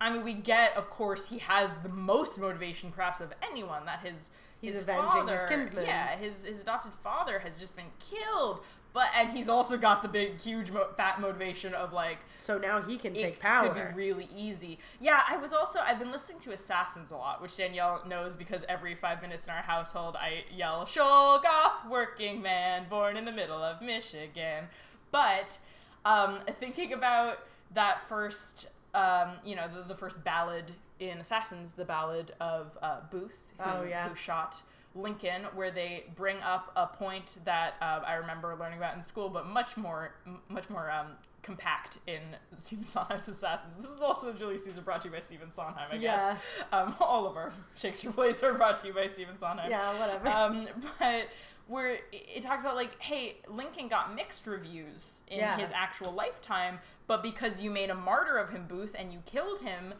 I 0.00 0.12
mean, 0.12 0.24
we 0.24 0.34
get, 0.34 0.76
of 0.76 0.90
course, 0.90 1.28
he 1.28 1.38
has 1.38 1.70
the 1.84 1.88
most 1.88 2.40
motivation, 2.40 2.90
perhaps, 2.90 3.20
of 3.20 3.32
anyone. 3.40 3.84
That 3.84 4.00
his 4.04 4.30
He's 4.62 4.74
his 4.74 4.82
avenging 4.82 5.28
his 5.28 5.42
father, 5.42 5.46
kinsman. 5.48 5.84
Yeah, 5.84 6.16
his 6.16 6.44
his 6.44 6.62
adopted 6.62 6.92
father 7.02 7.38
has 7.40 7.58
just 7.58 7.76
been 7.76 7.90
killed. 7.98 8.62
But 8.94 9.08
and 9.16 9.30
he's 9.30 9.48
also 9.48 9.78
got 9.78 10.02
the 10.02 10.08
big, 10.08 10.38
huge, 10.38 10.70
mo- 10.70 10.88
fat 10.96 11.20
motivation 11.20 11.74
of 11.74 11.92
like 11.92 12.18
So 12.38 12.58
now 12.58 12.80
he 12.82 12.98
can 12.98 13.14
take 13.14 13.40
power. 13.40 13.66
It 13.66 13.74
could 13.74 13.88
be 13.88 13.94
really 13.94 14.28
easy. 14.36 14.78
Yeah, 15.00 15.22
I 15.28 15.36
was 15.38 15.52
also 15.52 15.80
I've 15.80 15.98
been 15.98 16.12
listening 16.12 16.38
to 16.40 16.52
Assassins 16.52 17.10
a 17.10 17.16
lot, 17.16 17.40
which 17.40 17.56
Danielle 17.56 18.02
knows 18.06 18.36
because 18.36 18.64
every 18.68 18.94
five 18.94 19.22
minutes 19.22 19.46
in 19.46 19.52
our 19.52 19.62
household 19.62 20.16
I 20.16 20.44
yell 20.54 20.84
Czolgosz 20.84 21.88
working 21.90 22.42
man 22.42 22.86
born 22.88 23.16
in 23.16 23.24
the 23.24 23.32
middle 23.32 23.62
of 23.62 23.80
Michigan. 23.80 24.66
But 25.10 25.58
um, 26.04 26.40
thinking 26.60 26.92
about 26.92 27.38
that 27.74 28.06
first, 28.08 28.68
um, 28.94 29.32
you 29.44 29.56
know, 29.56 29.68
the, 29.74 29.88
the 29.88 29.94
first 29.94 30.22
ballad 30.22 30.70
in 31.00 31.18
Assassins, 31.18 31.72
the 31.72 31.84
ballad 31.84 32.32
of 32.40 32.76
uh, 32.82 33.00
Booth, 33.10 33.52
who, 33.58 33.70
Oh, 33.70 33.82
yeah. 33.88 34.08
who 34.08 34.14
shot 34.14 34.62
Lincoln, 34.94 35.42
where 35.54 35.70
they 35.70 36.04
bring 36.16 36.36
up 36.42 36.70
a 36.76 36.86
point 36.86 37.36
that 37.44 37.74
uh, 37.80 38.00
I 38.06 38.14
remember 38.14 38.54
learning 38.58 38.78
about 38.78 38.96
in 38.96 39.02
school, 39.02 39.28
but 39.28 39.46
much 39.46 39.76
more, 39.76 40.14
m- 40.26 40.40
much 40.48 40.68
more 40.68 40.90
um, 40.90 41.08
compact 41.42 41.98
in 42.06 42.20
Stephen 42.58 42.84
Sondheim's 42.84 43.26
Assassins. 43.26 43.72
This 43.80 43.90
is 43.90 44.00
also 44.00 44.32
Julius 44.32 44.64
Caesar 44.66 44.82
brought 44.82 45.02
to 45.02 45.08
you 45.08 45.14
by 45.14 45.20
Stephen 45.20 45.50
Sondheim, 45.52 45.88
I 45.90 45.96
guess. 45.96 46.36
Um, 46.72 46.94
all 47.00 47.26
of 47.26 47.36
our 47.36 47.52
Shakespeare 47.76 48.12
plays 48.12 48.42
are 48.42 48.54
brought 48.54 48.76
to 48.78 48.86
you 48.88 48.92
by 48.92 49.06
Stephen 49.08 49.38
Sondheim. 49.38 49.70
Yeah, 49.70 49.98
whatever. 49.98 50.28
Um, 50.28 50.68
but 50.98 51.28
where 51.68 51.98
it, 52.12 52.42
talks 52.42 52.60
about 52.60 52.76
like, 52.76 53.00
hey, 53.00 53.36
Lincoln 53.48 53.88
got 53.88 54.14
mixed 54.14 54.46
reviews 54.46 55.22
in 55.28 55.38
Yeah. 55.38 55.56
his 55.56 55.70
actual 55.72 56.12
lifetime, 56.12 56.78
but 57.06 57.22
because 57.22 57.62
you 57.62 57.70
made 57.70 57.88
a 57.88 57.94
martyr 57.94 58.36
of 58.36 58.50
him, 58.50 58.66
Booth, 58.68 58.94
and 58.98 59.10
you 59.12 59.20
killed 59.24 59.60
him, 59.62 59.94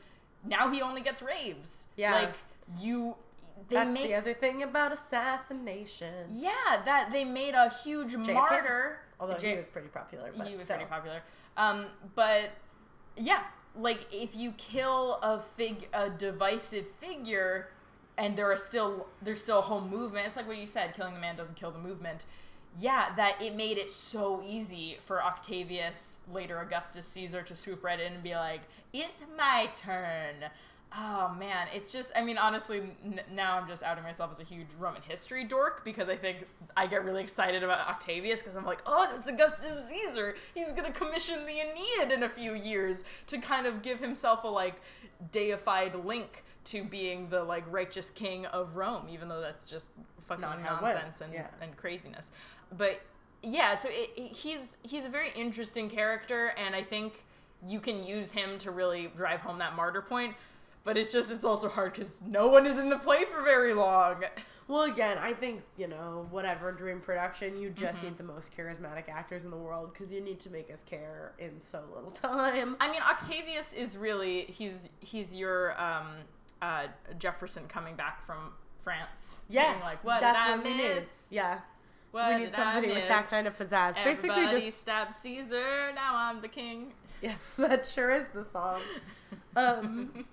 now 0.44 0.70
he 0.70 0.82
only 0.82 1.00
gets 1.00 1.22
raves. 1.22 1.86
Yeah. 1.96 2.14
like 2.14 2.34
you. 2.80 3.16
They 3.68 3.76
That's 3.76 3.90
made 3.94 4.08
the 4.10 4.14
other 4.14 4.34
thing 4.34 4.62
about 4.64 4.92
assassination. 4.92 6.26
yeah 6.32 6.52
that 6.84 7.10
they 7.12 7.24
made 7.24 7.54
a 7.54 7.70
huge 7.84 8.16
martyr. 8.16 8.98
Although 9.20 9.38
J- 9.38 9.52
he 9.52 9.56
was 9.56 9.68
pretty 9.68 9.88
popular, 9.88 10.32
but 10.36 10.46
he 10.48 10.54
was 10.54 10.64
still. 10.64 10.76
pretty 10.76 10.90
popular. 10.90 11.22
Um, 11.56 11.86
but 12.14 12.50
yeah, 13.16 13.42
like 13.76 14.00
if 14.12 14.34
you 14.34 14.52
kill 14.52 15.14
a 15.22 15.40
fig 15.40 15.88
a 15.92 16.10
divisive 16.10 16.86
figure, 16.88 17.68
and 18.18 18.36
there 18.36 18.50
are 18.50 18.56
still 18.56 19.06
there's 19.22 19.42
still 19.42 19.60
a 19.60 19.62
whole 19.62 19.80
movement. 19.80 20.26
It's 20.26 20.36
like 20.36 20.48
what 20.48 20.56
you 20.56 20.66
said: 20.66 20.94
killing 20.94 21.14
the 21.14 21.20
man 21.20 21.36
doesn't 21.36 21.54
kill 21.56 21.70
the 21.70 21.78
movement. 21.78 22.24
Yeah, 22.80 23.14
that 23.16 23.40
it 23.42 23.54
made 23.54 23.76
it 23.78 23.90
so 23.90 24.42
easy 24.46 24.96
for 25.04 25.22
Octavius, 25.22 26.20
later 26.32 26.58
Augustus 26.60 27.06
Caesar, 27.08 27.42
to 27.42 27.54
swoop 27.54 27.84
right 27.84 28.00
in 28.00 28.14
and 28.14 28.22
be 28.22 28.34
like, 28.34 28.62
"It's 28.92 29.22
my 29.36 29.68
turn." 29.76 30.34
Oh 30.94 31.34
man, 31.38 31.68
it's 31.74 31.90
just, 31.90 32.12
I 32.14 32.22
mean, 32.22 32.36
honestly, 32.36 32.80
n- 33.02 33.20
now 33.32 33.56
I'm 33.58 33.66
just 33.66 33.82
outing 33.82 34.04
myself 34.04 34.30
as 34.30 34.40
a 34.40 34.44
huge 34.44 34.66
Roman 34.78 35.00
history 35.00 35.42
dork 35.42 35.84
because 35.86 36.10
I 36.10 36.16
think 36.16 36.46
I 36.76 36.86
get 36.86 37.02
really 37.04 37.22
excited 37.22 37.62
about 37.62 37.88
Octavius 37.88 38.42
because 38.42 38.56
I'm 38.58 38.66
like, 38.66 38.82
oh, 38.84 39.08
that's 39.10 39.26
Augustus 39.26 39.88
Caesar. 39.88 40.34
He's 40.54 40.72
going 40.72 40.84
to 40.84 40.92
commission 40.92 41.46
the 41.46 41.52
Aeneid 41.60 42.12
in 42.12 42.24
a 42.24 42.28
few 42.28 42.52
years 42.54 43.04
to 43.28 43.38
kind 43.38 43.66
of 43.66 43.80
give 43.80 44.00
himself 44.00 44.44
a 44.44 44.48
like 44.48 44.82
deified 45.30 45.94
link 46.04 46.44
to 46.64 46.84
being 46.84 47.28
the 47.30 47.42
like 47.42 47.64
righteous 47.70 48.10
king 48.10 48.44
of 48.46 48.76
Rome, 48.76 49.06
even 49.10 49.28
though 49.28 49.40
that's 49.40 49.64
just 49.68 49.88
fucking 50.22 50.42
Not 50.42 50.60
how 50.60 50.76
it 50.76 50.82
went. 50.82 50.94
nonsense 50.96 51.20
and, 51.22 51.32
Yeah. 51.32 51.46
and 51.62 51.74
craziness. 51.76 52.30
But 52.76 53.00
yeah, 53.42 53.74
so 53.74 53.88
it, 53.90 54.10
it- 54.16 54.32
he's 54.36 54.76
he's 54.82 55.04
a 55.04 55.08
very 55.08 55.30
interesting 55.36 55.88
character, 55.90 56.52
and 56.56 56.74
I 56.74 56.82
think 56.82 57.24
you 57.66 57.80
can 57.80 58.04
use 58.04 58.30
him 58.30 58.58
to 58.58 58.70
really 58.70 59.10
drive 59.16 59.40
home 59.40 59.58
that 59.58 59.76
martyr 59.76 60.02
point. 60.02 60.34
But 60.84 60.96
it's 60.96 61.12
just 61.12 61.30
it's 61.30 61.44
also 61.44 61.68
hard 61.68 61.92
because 61.92 62.16
no 62.26 62.48
one 62.48 62.66
is 62.66 62.76
in 62.76 62.88
the 62.90 62.98
play 62.98 63.24
for 63.24 63.40
very 63.42 63.72
long. 63.72 64.24
Well, 64.66 64.82
again, 64.82 65.16
I 65.18 65.32
think 65.32 65.62
you 65.76 65.86
know 65.86 66.26
whatever 66.30 66.72
dream 66.72 66.98
production, 67.00 67.56
you 67.60 67.70
just 67.70 67.98
Mm-hmm. 67.98 68.06
need 68.06 68.18
the 68.18 68.24
most 68.24 68.56
charismatic 68.56 69.08
actors 69.08 69.44
in 69.44 69.50
the 69.52 69.56
world 69.56 69.92
because 69.92 70.10
you 70.12 70.20
need 70.20 70.40
to 70.40 70.50
make 70.50 70.72
us 70.72 70.82
care 70.82 71.32
in 71.38 71.60
so 71.60 71.82
little 71.94 72.10
time. 72.10 72.76
I 72.80 72.90
mean, 72.90 73.00
Octavius 73.02 73.72
is 73.72 73.96
really 73.96 74.42
he's 74.46 74.88
he's 74.98 75.36
your 75.36 75.80
um, 75.80 76.06
uh, 76.60 76.86
Jefferson 77.16 77.62
coming 77.68 77.94
back 77.94 78.26
from 78.26 78.52
France. 78.82 79.38
Yeah, 79.48 79.74
being 79.74 79.84
like 79.84 80.02
what 80.02 80.20
that's 80.20 80.36
did 80.36 80.52
I 80.52 80.56
what 80.56 80.94
miss? 80.96 81.06
Yeah, 81.30 81.60
What 82.12 82.34
We 82.34 82.44
need 82.44 82.54
somebody 82.54 82.88
with 82.88 83.08
that 83.08 83.28
kind 83.28 83.46
of 83.46 83.54
pizzazz. 83.54 83.94
Basically, 84.04 84.30
Everybody 84.30 84.66
just- 84.66 84.80
stabbed 84.82 85.14
Caesar. 85.14 85.92
Now 85.94 86.14
I'm 86.14 86.40
the 86.40 86.48
king. 86.48 86.92
yeah, 87.22 87.34
that 87.58 87.84
sure 87.86 88.10
is 88.10 88.28
the 88.28 88.44
song. 88.44 88.80
Um, 89.54 90.24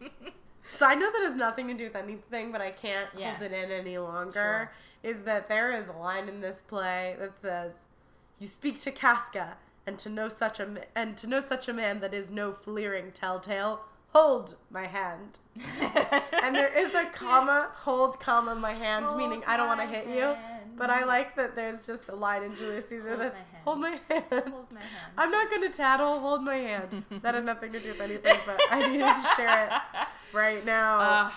so 0.78 0.86
I 0.86 0.96
know 0.96 1.12
that 1.12 1.22
has 1.26 1.36
nothing 1.36 1.68
to 1.68 1.74
do 1.74 1.86
with 1.86 1.96
anything, 1.98 2.54
but 2.54 2.62
I 2.62 2.72
can't 2.72 3.10
Yeah. 3.18 3.32
hold 3.32 3.42
it 3.42 3.52
in 3.52 3.70
any 3.72 3.98
longer. 3.98 4.72
Is 5.04 5.24
that 5.24 5.50
there 5.50 5.72
is 5.74 5.90
a 5.90 5.94
line 5.94 6.30
in 6.30 6.40
this 6.40 6.62
play 6.68 7.16
that 7.20 7.38
says, 7.38 7.74
"You 8.40 8.48
speak 8.48 8.80
to 8.82 8.92
Casca, 8.92 9.58
and 9.86 10.00
to 10.00 10.10
know 10.10 10.30
such 10.30 10.60
a 10.62 10.70
and 10.96 11.18
to 11.18 11.28
know 11.28 11.42
such 11.42 11.68
a 11.68 11.74
man 11.74 12.00
that 12.00 12.14
is 12.14 12.32
no 12.32 12.54
fleering 12.54 13.12
telltale, 13.12 13.82
hold 14.14 14.56
my 14.70 14.86
hand." 14.88 15.40
and 16.44 16.56
there 16.56 16.74
is 16.78 16.94
a 16.94 17.06
comma, 17.06 17.70
hold 17.74 18.20
comma 18.20 18.56
my 18.56 18.74
hand, 18.74 19.06
Hold 19.06 19.18
meaning 19.18 19.44
I 19.46 19.58
don't 19.58 19.68
want 19.68 19.82
to 19.82 19.88
hit 19.88 20.08
you. 20.08 20.36
But 20.78 20.90
I 20.90 21.04
like 21.04 21.36
that 21.36 21.58
there's 21.58 21.86
just 21.86 22.08
a 22.08 22.16
line 22.16 22.42
in 22.42 22.56
Julius 22.56 22.88
Caesar 22.88 23.10
Hold 23.10 23.20
that's 23.20 23.42
my 23.42 23.48
hand. 23.52 23.64
hold 23.66 23.80
my 23.80 24.00
hand. 24.10 24.50
Hold 24.54 24.74
my 24.74 24.80
hand. 24.80 25.14
I'm 25.18 25.30
not 25.30 25.52
gonna 25.52 25.70
tattle, 25.70 26.20
hold 26.22 26.42
my 26.42 26.56
hand. 26.56 27.04
That 27.22 27.36
had 27.36 27.44
nothing 27.44 27.74
to 27.74 27.82
do 27.82 27.90
with 27.90 28.00
anything, 28.00 28.38
but 28.46 28.62
I 28.72 28.88
needed 28.88 29.14
to 29.14 29.30
share 29.36 29.66
it 29.66 30.08
right 30.34 30.66
now. 30.66 31.00
Uh, 31.02 31.32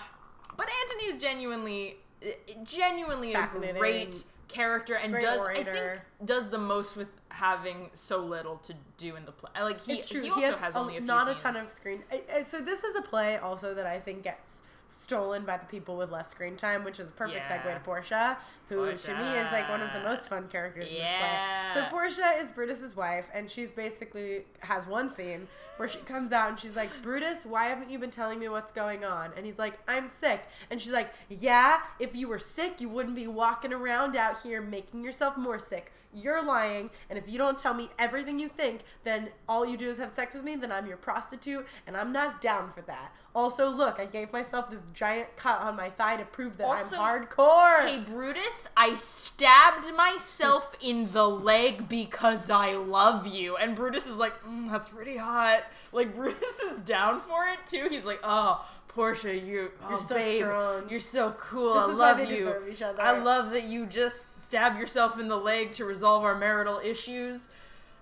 but 0.55 0.69
Antony 0.83 1.09
is 1.13 1.21
genuinely, 1.21 1.97
uh, 2.25 2.29
genuinely 2.63 3.33
a 3.33 3.49
great 3.77 4.23
character 4.47 4.95
and 4.95 5.11
Great 5.13 5.21
does 5.23 5.41
I 5.41 5.63
think 5.63 6.01
does 6.25 6.49
the 6.49 6.57
most 6.57 6.95
with 6.97 7.07
having 7.29 7.89
so 7.93 8.19
little 8.19 8.57
to 8.57 8.73
do 8.97 9.15
in 9.15 9.25
the 9.25 9.31
play. 9.31 9.49
Like 9.59 9.81
he, 9.81 9.93
it's 9.93 10.09
true. 10.09 10.21
he 10.21 10.27
He, 10.27 10.33
also 10.33 10.47
has, 10.51 10.59
has, 10.59 10.75
only 10.75 10.97
a 10.97 10.99
few 10.99 11.07
not 11.07 11.25
scenes. 11.27 11.39
a 11.39 11.43
ton 11.43 11.55
of 11.57 11.63
screen. 11.67 12.03
I- 12.11 12.21
I- 12.37 12.43
So 12.43 12.61
this 12.61 12.83
is 12.83 12.95
a 12.95 13.01
play 13.01 13.37
also 13.37 13.73
that 13.73 13.85
I 13.87 13.99
think 13.99 14.23
gets 14.23 14.61
stolen 14.93 15.43
by 15.45 15.57
the 15.57 15.65
people 15.65 15.97
with 15.97 16.11
less 16.11 16.29
screen 16.29 16.55
time, 16.55 16.83
which 16.83 16.99
is 16.99 17.07
a 17.09 17.11
perfect 17.11 17.45
Yeah. 17.49 17.57
segue 17.63 17.73
to 17.73 17.79
Portia, 17.79 18.37
who 18.69 18.95
to 18.95 19.15
me 19.17 19.37
is 19.37 19.51
like 19.51 19.67
one 19.69 19.81
of 19.81 19.91
the 19.93 19.99
most 20.01 20.29
fun 20.29 20.47
characters 20.47 20.87
in 20.87 20.93
this 20.93 21.01
Yeah. 21.03 21.71
play. 21.73 21.81
So 21.83 21.89
Portia 21.89 22.33
is 22.39 22.51
Brutus's 22.51 22.95
wife, 22.95 23.29
and 23.33 23.49
she's 23.49 23.73
basically 23.73 24.45
has 24.59 24.85
one 24.87 25.09
scene 25.09 25.47
where 25.77 25.87
she 25.87 25.97
comes 25.99 26.31
out 26.31 26.49
and 26.49 26.59
she's 26.59 26.75
like, 26.75 26.89
Brutus, 27.01 27.45
why 27.45 27.65
haven't 27.65 27.89
you 27.89 27.97
been 27.99 28.11
telling 28.11 28.39
me 28.39 28.47
what's 28.49 28.71
going 28.71 29.03
on? 29.03 29.31
And 29.35 29.45
he's 29.45 29.57
like, 29.59 29.79
I'm 29.87 30.07
sick. 30.07 30.43
And 30.69 30.79
she's 30.81 30.91
like, 30.93 31.09
Yeah, 31.29 31.81
if 31.99 32.15
you 32.15 32.27
were 32.27 32.39
sick, 32.39 32.79
you 32.79 32.89
wouldn't 32.89 33.15
be 33.15 33.27
walking 33.27 33.73
around 33.73 34.15
out 34.15 34.37
here 34.41 34.61
making 34.61 35.03
yourself 35.03 35.35
more 35.37 35.57
sick. 35.59 35.91
You're 36.13 36.43
lying, 36.43 36.89
and 37.09 37.17
if 37.17 37.27
you 37.27 37.37
don't 37.37 37.57
tell 37.57 37.73
me 37.73 37.89
everything 37.97 38.39
you 38.39 38.49
think, 38.49 38.81
then 39.03 39.29
all 39.47 39.65
you 39.65 39.77
do 39.77 39.89
is 39.89 39.97
have 39.97 40.11
sex 40.11 40.33
with 40.35 40.43
me, 40.43 40.55
then 40.55 40.71
I'm 40.71 40.85
your 40.87 40.97
prostitute, 40.97 41.65
and 41.87 41.97
I'm 41.97 42.11
not 42.11 42.41
down 42.41 42.71
for 42.71 42.81
that. 42.81 43.13
Also, 43.35 43.67
look, 43.69 43.99
I 43.99 44.05
gave 44.05 44.31
myself 44.31 44.69
this 44.69 44.85
giant 44.93 45.35
cut 45.35 45.59
on 45.59 45.75
my 45.75 45.89
thigh 45.89 46.17
to 46.17 46.25
prove 46.25 46.57
that 46.57 46.67
Also, 46.67 46.97
I'm 46.99 47.25
hardcore. 47.25 47.87
Hey 47.87 47.99
Brutus, 47.99 48.69
I 48.77 48.95
stabbed 48.95 49.91
myself 49.95 50.75
in 50.81 51.11
the 51.11 51.27
leg 51.27 51.89
because 51.89 52.51
I 52.51 52.73
love 52.73 53.25
you. 53.25 53.57
And 53.57 53.75
Brutus 53.75 54.05
is 54.05 54.17
like, 54.17 54.43
mm, 54.43 54.69
that's 54.69 54.89
pretty 54.89 55.17
hot. 55.17 55.63
Like 55.91 56.15
Brutus 56.15 56.59
is 56.59 56.81
down 56.81 57.21
for 57.21 57.47
it 57.47 57.65
too. 57.65 57.87
He's 57.89 58.05
like, 58.05 58.19
oh, 58.23 58.63
Portia, 58.93 59.35
you, 59.35 59.71
oh, 59.83 59.89
You're 59.89 59.99
so 59.99 60.15
babe, 60.15 60.37
strong. 60.37 60.89
You're 60.89 60.99
so 60.99 61.31
cool. 61.31 61.73
This 61.73 61.83
I 61.83 61.93
love 61.93 62.19
you. 62.19 62.27
deserve 62.27 62.69
each 62.69 62.81
other. 62.81 63.01
I 63.01 63.17
love 63.19 63.51
that 63.51 63.63
you 63.63 63.87
just 63.87 64.43
stabbed 64.43 64.79
yourself 64.79 65.19
in 65.19 65.27
the 65.27 65.37
leg 65.37 65.71
to 65.73 65.85
resolve 65.85 66.23
our 66.23 66.35
marital 66.35 66.79
issues. 66.83 67.49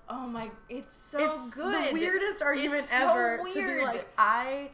Oh 0.10 0.28
my, 0.28 0.52
it's 0.68 0.96
so 0.98 1.26
it's 1.26 1.54
good. 1.54 1.90
the 1.90 1.94
weirdest 1.94 2.42
argument 2.42 2.80
It's 2.80 2.90
so 2.90 3.10
ever 3.10 3.40
to 3.54 3.80
be 3.80 3.82
like 3.86 4.10
I 4.18 4.72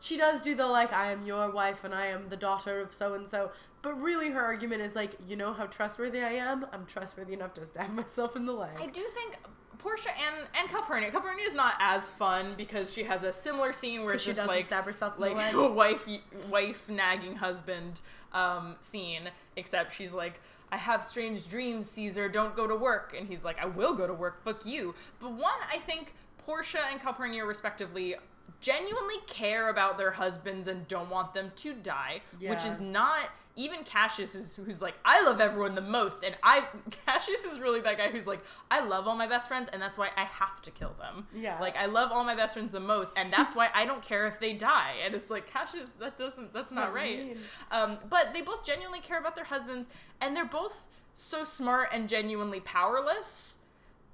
she 0.00 0.16
does 0.16 0.40
do 0.40 0.56
the 0.56 0.66
like 0.66 0.92
I 0.92 1.12
am 1.12 1.24
your 1.24 1.50
wife 1.50 1.84
and 1.84 1.94
I 1.94 2.06
am 2.06 2.28
the 2.28 2.36
daughter 2.36 2.80
of 2.80 2.92
so 2.92 3.14
and 3.14 3.28
so 3.28 3.52
but 3.82 3.92
really 4.00 4.30
her 4.30 4.42
argument 4.42 4.82
is 4.82 4.96
like 4.96 5.12
you 5.28 5.36
know 5.36 5.52
how 5.52 5.66
trustworthy 5.66 6.20
I 6.20 6.32
am 6.32 6.66
I'm 6.72 6.86
trustworthy 6.86 7.34
enough 7.34 7.54
to 7.54 7.66
stab 7.66 7.90
myself 7.94 8.34
in 8.34 8.46
the 8.46 8.52
leg 8.52 8.70
I 8.80 8.86
do 8.86 9.02
think 9.14 9.38
Portia 9.82 10.10
and 10.10 10.46
and 10.58 10.68
Calpurnia. 10.68 11.10
Calpurnia 11.10 11.44
is 11.44 11.54
not 11.54 11.74
as 11.78 12.08
fun 12.08 12.54
because 12.56 12.92
she 12.92 13.02
has 13.04 13.22
a 13.22 13.32
similar 13.32 13.72
scene 13.72 14.04
where 14.04 14.14
it's 14.14 14.22
she 14.22 14.32
just 14.32 14.46
like 14.46 14.66
stab 14.66 14.84
herself 14.84 15.14
like 15.18 15.36
a 15.54 15.68
wife 15.72 16.08
wife 16.48 16.88
nagging 16.88 17.36
husband 17.36 18.00
um, 18.32 18.76
scene, 18.80 19.30
except 19.56 19.92
she's 19.92 20.12
like. 20.12 20.40
I 20.72 20.76
have 20.76 21.04
strange 21.04 21.48
dreams, 21.48 21.90
Caesar. 21.90 22.28
Don't 22.28 22.54
go 22.54 22.68
to 22.68 22.76
work. 22.76 23.12
And 23.18 23.26
he's 23.26 23.42
like, 23.42 23.58
I 23.60 23.66
will 23.66 23.92
go 23.92 24.06
to 24.06 24.14
work. 24.14 24.44
Fuck 24.44 24.64
you. 24.64 24.94
But 25.18 25.32
one, 25.32 25.58
I 25.68 25.78
think 25.78 26.14
Portia 26.38 26.78
and 26.92 27.00
Calpurnia, 27.00 27.44
respectively, 27.44 28.14
genuinely 28.60 29.16
care 29.26 29.68
about 29.68 29.98
their 29.98 30.12
husbands 30.12 30.68
and 30.68 30.86
don't 30.86 31.10
want 31.10 31.34
them 31.34 31.50
to 31.56 31.72
die, 31.72 32.22
which 32.38 32.64
is 32.64 32.80
not 32.80 33.30
even 33.60 33.84
Cassius 33.84 34.34
is 34.34 34.56
who's 34.56 34.80
like 34.80 34.98
I 35.04 35.22
love 35.22 35.40
everyone 35.40 35.74
the 35.74 35.82
most, 35.82 36.24
and 36.24 36.34
I 36.42 36.64
Cassius 37.06 37.44
is 37.44 37.58
really 37.60 37.80
that 37.82 37.98
guy 37.98 38.08
who's 38.08 38.26
like 38.26 38.40
I 38.70 38.80
love 38.80 39.06
all 39.06 39.14
my 39.16 39.26
best 39.26 39.48
friends, 39.48 39.68
and 39.72 39.80
that's 39.80 39.98
why 39.98 40.08
I 40.16 40.24
have 40.24 40.62
to 40.62 40.70
kill 40.70 40.94
them. 40.98 41.26
Yeah. 41.34 41.60
like 41.60 41.76
I 41.76 41.86
love 41.86 42.10
all 42.12 42.24
my 42.24 42.34
best 42.34 42.54
friends 42.54 42.72
the 42.72 42.80
most, 42.80 43.12
and 43.16 43.32
that's 43.32 43.54
why 43.54 43.68
I 43.74 43.84
don't 43.84 44.02
care 44.02 44.26
if 44.26 44.40
they 44.40 44.52
die. 44.54 44.94
And 45.04 45.14
it's 45.14 45.30
like 45.30 45.50
Cassius, 45.50 45.90
that 46.00 46.18
doesn't 46.18 46.52
that's 46.54 46.72
not 46.72 46.94
right. 46.94 47.36
Um, 47.70 47.98
but 48.08 48.32
they 48.32 48.40
both 48.42 48.64
genuinely 48.64 49.00
care 49.00 49.18
about 49.18 49.34
their 49.36 49.44
husbands, 49.44 49.88
and 50.20 50.34
they're 50.36 50.44
both 50.44 50.86
so 51.14 51.44
smart 51.44 51.90
and 51.92 52.08
genuinely 52.08 52.60
powerless. 52.60 53.56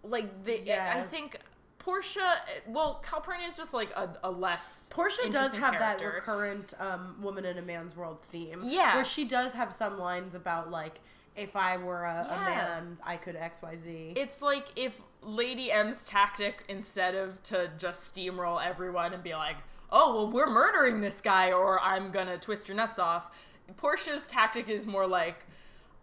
Like 0.03 0.45
they, 0.45 0.63
Yeah. 0.65 0.93
I 0.97 1.03
think. 1.03 1.39
Portia, 1.87 2.39
well, 2.67 3.01
Calpurnia 3.09 3.47
is 3.47 3.57
just 3.57 3.73
like 3.73 3.91
a, 3.95 4.11
a 4.25 4.31
less. 4.31 4.89
Portia 4.91 5.31
does 5.31 5.55
have 5.55 5.75
that 5.75 6.05
recurrent 6.05 6.75
um, 6.81 7.15
woman 7.23 7.45
in 7.45 7.59
a 7.59 7.63
man's 7.63 7.95
world 7.95 8.21
theme 8.23 8.59
Yeah. 8.65 8.97
where 8.97 9.05
she 9.05 9.25
does 9.25 9.53
have 9.53 9.73
some 9.73 9.97
lines 9.97 10.35
about 10.35 10.69
like 10.73 11.01
if 11.37 11.55
I 11.55 11.77
were 11.77 12.05
a, 12.05 12.27
a 12.29 12.37
man 12.39 12.99
I 13.05 13.17
could 13.17 13.37
XYZ 13.37 14.15
It's 14.17 14.43
like 14.43 14.67
if 14.75 15.01
Lady 15.23 15.71
M's 15.71 16.05
tactic, 16.05 16.65
instead 16.69 17.15
of 17.15 17.41
to 17.45 17.71
just 17.79 18.13
steamroll 18.13 18.61
everyone 18.61 19.13
and 19.15 19.23
be 19.23 19.35
like, 19.35 19.59
oh, 19.93 20.13
well, 20.13 20.33
we're 20.33 20.51
murdering 20.51 21.01
this 21.01 21.21
guy 21.21 21.53
or 21.53 21.81
I'm 21.81 22.11
gonna 22.11 22.37
twist 22.37 22.67
your 22.67 22.77
nuts 22.77 22.99
off, 22.99 23.31
Portia's 23.77 24.27
tactic 24.27 24.69
is 24.69 24.87
more 24.89 25.07
like, 25.07 25.47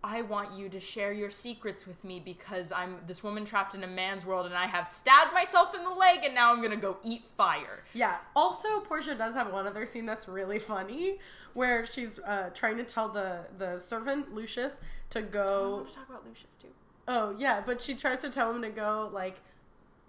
I 0.05 0.21
want 0.21 0.51
you 0.57 0.67
to 0.67 0.81
share 0.81 1.13
your 1.13 1.31
secrets 1.31 1.87
with 1.87 2.03
me 2.03 2.19
because 2.19 2.73
I'm 2.73 2.97
this 3.07 3.23
woman 3.23 3.45
trapped 3.45 3.73
in 3.73 3.83
a 3.85 3.87
man's 3.87 4.25
world 4.25 4.45
and 4.45 4.53
I 4.55 4.65
have 4.65 4.85
stabbed 4.85 5.33
myself 5.33 5.73
in 5.73 5.83
the 5.83 5.89
leg 5.93 6.19
and 6.25 6.35
now 6.35 6.51
I'm 6.51 6.61
gonna 6.61 6.75
go 6.75 6.97
eat 7.05 7.23
fire. 7.37 7.85
Yeah. 7.93 8.17
Also, 8.35 8.81
Portia 8.81 9.15
does 9.15 9.33
have 9.33 9.51
one 9.53 9.65
other 9.65 9.85
scene 9.85 10.05
that's 10.05 10.27
really 10.27 10.59
funny, 10.59 11.19
where 11.53 11.85
she's 11.85 12.19
uh, 12.19 12.49
trying 12.53 12.75
to 12.77 12.83
tell 12.83 13.07
the 13.07 13.45
the 13.57 13.79
servant 13.79 14.35
Lucius 14.35 14.77
to 15.11 15.19
I 15.19 15.21
go. 15.23 15.75
want 15.77 15.89
to 15.89 15.95
talk 15.95 16.09
about 16.09 16.27
Lucius 16.27 16.57
too. 16.61 16.67
Oh 17.07 17.33
yeah, 17.37 17.61
but 17.65 17.81
she 17.81 17.95
tries 17.95 18.21
to 18.21 18.29
tell 18.29 18.53
him 18.53 18.61
to 18.61 18.69
go 18.69 19.09
like 19.13 19.39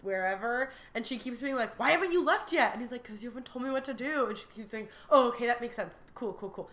wherever, 0.03 0.71
and 0.97 1.07
she 1.07 1.19
keeps 1.19 1.39
being 1.39 1.55
like, 1.57 1.79
"Why 1.79 1.93
haven't 1.93 2.11
you 2.11 2.25
left 2.25 2.53
yet?" 2.53 2.73
And 2.73 2.83
he's 2.83 2.91
like, 2.91 3.05
"Cause 3.05 3.23
you 3.23 3.31
haven't 3.31 3.47
told 3.47 3.65
me 3.65 3.71
what 3.71 3.85
to 3.85 3.95
do." 3.95 4.27
And 4.27 4.37
she 4.37 4.47
keeps 4.55 4.73
saying, 4.73 4.89
"Oh, 5.09 5.29
okay, 5.29 5.47
that 5.47 5.61
makes 5.61 5.77
sense. 5.77 6.01
Cool, 6.17 6.33
cool, 6.33 6.51
cool." 6.51 6.69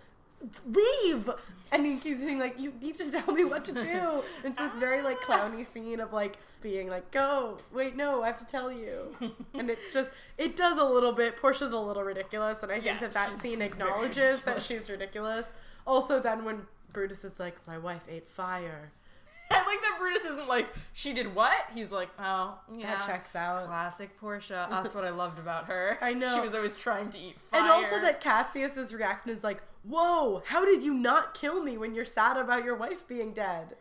Leave, 0.65 1.29
and 1.71 1.86
he 1.86 1.98
keeps 1.98 2.21
being 2.21 2.39
like, 2.39 2.60
"You 2.60 2.74
need 2.81 2.95
to 2.98 3.12
tell 3.12 3.33
me 3.33 3.43
what 3.43 3.63
to 3.65 3.74
do." 3.74 4.24
And 4.43 4.53
so 4.55 4.65
it's 4.65 4.77
very 4.77 5.01
like 5.01 5.21
clowny 5.21 5.65
scene 5.65 6.00
of 6.00 6.13
like 6.13 6.38
being 6.62 6.89
like, 6.89 7.10
"Go, 7.12 7.57
wait, 7.74 7.95
no, 7.95 8.24
I 8.24 8.27
have 8.27 8.38
to 8.39 8.45
tell 8.45 8.71
you," 8.71 9.15
and 9.53 9.69
it's 9.69 9.91
just 9.93 10.10
it 10.38 10.55
does 10.55 10.77
a 10.77 10.83
little 10.83 11.12
bit. 11.12 11.38
Portia's 11.38 11.71
a 11.74 11.79
little 11.79 12.03
ridiculous, 12.03 12.63
and 12.63 12.71
I 12.71 12.75
think 12.75 12.86
Yeah, 12.86 13.00
that 13.00 13.13
that 13.13 13.38
scene 13.38 13.62
acknowledges 13.62 14.41
that 14.41 14.62
she's 14.62 14.89
ridiculous. 14.89 15.51
Also, 15.86 16.19
then 16.19 16.43
when 16.45 16.65
Brutus 16.93 17.24
is 17.24 17.39
like, 17.39 17.55
"My 17.67 17.77
wife 17.77 18.03
ate 18.10 18.27
fire," 18.27 18.91
I 19.51 19.65
like 19.65 19.81
that 19.81 19.95
Brutus 20.00 20.24
isn't 20.24 20.48
like 20.48 20.67
she 20.93 21.13
did 21.13 21.33
what? 21.36 21.65
He's 21.74 21.91
like, 21.91 22.10
oh 22.19 22.57
yeah, 22.74 22.98
that 22.98 23.05
checks 23.05 23.36
out. 23.36 23.65
Classic 23.67 24.15
Portia. 24.17 24.67
That's 24.69 24.95
what 24.95 25.03
I 25.03 25.10
loved 25.10 25.39
about 25.39 25.65
her. 25.65 25.98
I 26.01 26.13
know. 26.13 26.33
she 26.33 26.39
was 26.41 26.53
always 26.53 26.77
trying 26.77 27.10
to 27.10 27.19
eat 27.19 27.39
fire. 27.39 27.62
And 27.62 27.69
also 27.69 28.00
that 28.00 28.21
Cassius's 28.21 28.93
reaction 28.93 29.29
is 29.31 29.43
like, 29.43 29.62
"Whoa, 29.84 30.44
how 30.46 30.66
did 30.66 30.84
you 30.84 30.94
not 30.94 31.34
kill 31.34 31.64
me 31.64 31.78
when 31.78 31.96
you're 31.96 32.06
sad 32.06 32.38
about 32.38 32.64
your 32.64 32.76
wife 32.76 33.08
being 33.08 33.34
dead?" 33.34 33.78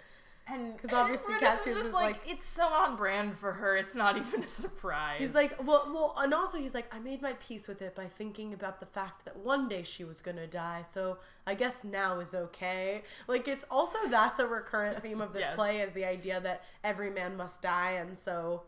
And 0.46 0.74
because 0.76 0.92
obviously 0.92 1.34
Cassius 1.34 1.66
is 1.68 1.74
just 1.74 1.86
is 1.88 1.92
like, 1.94 2.16
like- 2.26 2.28
it's 2.28 2.48
so 2.48 2.66
on 2.66 2.96
brand 2.96 3.38
for 3.38 3.52
her. 3.52 3.76
It's 3.76 3.94
not 3.94 4.16
even 4.16 4.42
a 4.42 4.48
surprise. 4.48 5.20
He's 5.20 5.34
like, 5.34 5.54
"Well, 5.64 5.88
well," 5.94 6.14
and 6.18 6.34
also 6.34 6.58
he's 6.58 6.74
like, 6.74 6.92
"I 6.92 6.98
made 6.98 7.22
my 7.22 7.34
peace 7.34 7.68
with 7.68 7.80
it 7.82 7.94
by 7.94 8.06
thinking 8.08 8.52
about 8.52 8.80
the 8.80 8.86
fact 8.86 9.24
that 9.26 9.36
one 9.36 9.68
day 9.68 9.84
she 9.84 10.02
was 10.02 10.20
gonna 10.20 10.48
die, 10.48 10.82
so 10.88 11.18
I 11.46 11.54
guess 11.54 11.84
now 11.84 12.18
is 12.18 12.34
okay." 12.34 13.04
Like 13.28 13.46
it's 13.46 13.64
also 13.70 13.98
that's 14.08 14.40
a 14.40 14.46
recurrent 14.46 15.00
theme 15.02 15.20
of 15.20 15.32
this 15.34 15.42
Yes. 15.42 15.54
play 15.54 15.80
is 15.82 15.92
the 15.92 16.04
idea 16.04 16.40
that 16.40 16.64
every 16.82 17.10
man 17.10 17.36
must 17.36 17.62
die, 17.62 17.92
and 17.92 18.18
so 18.18 18.64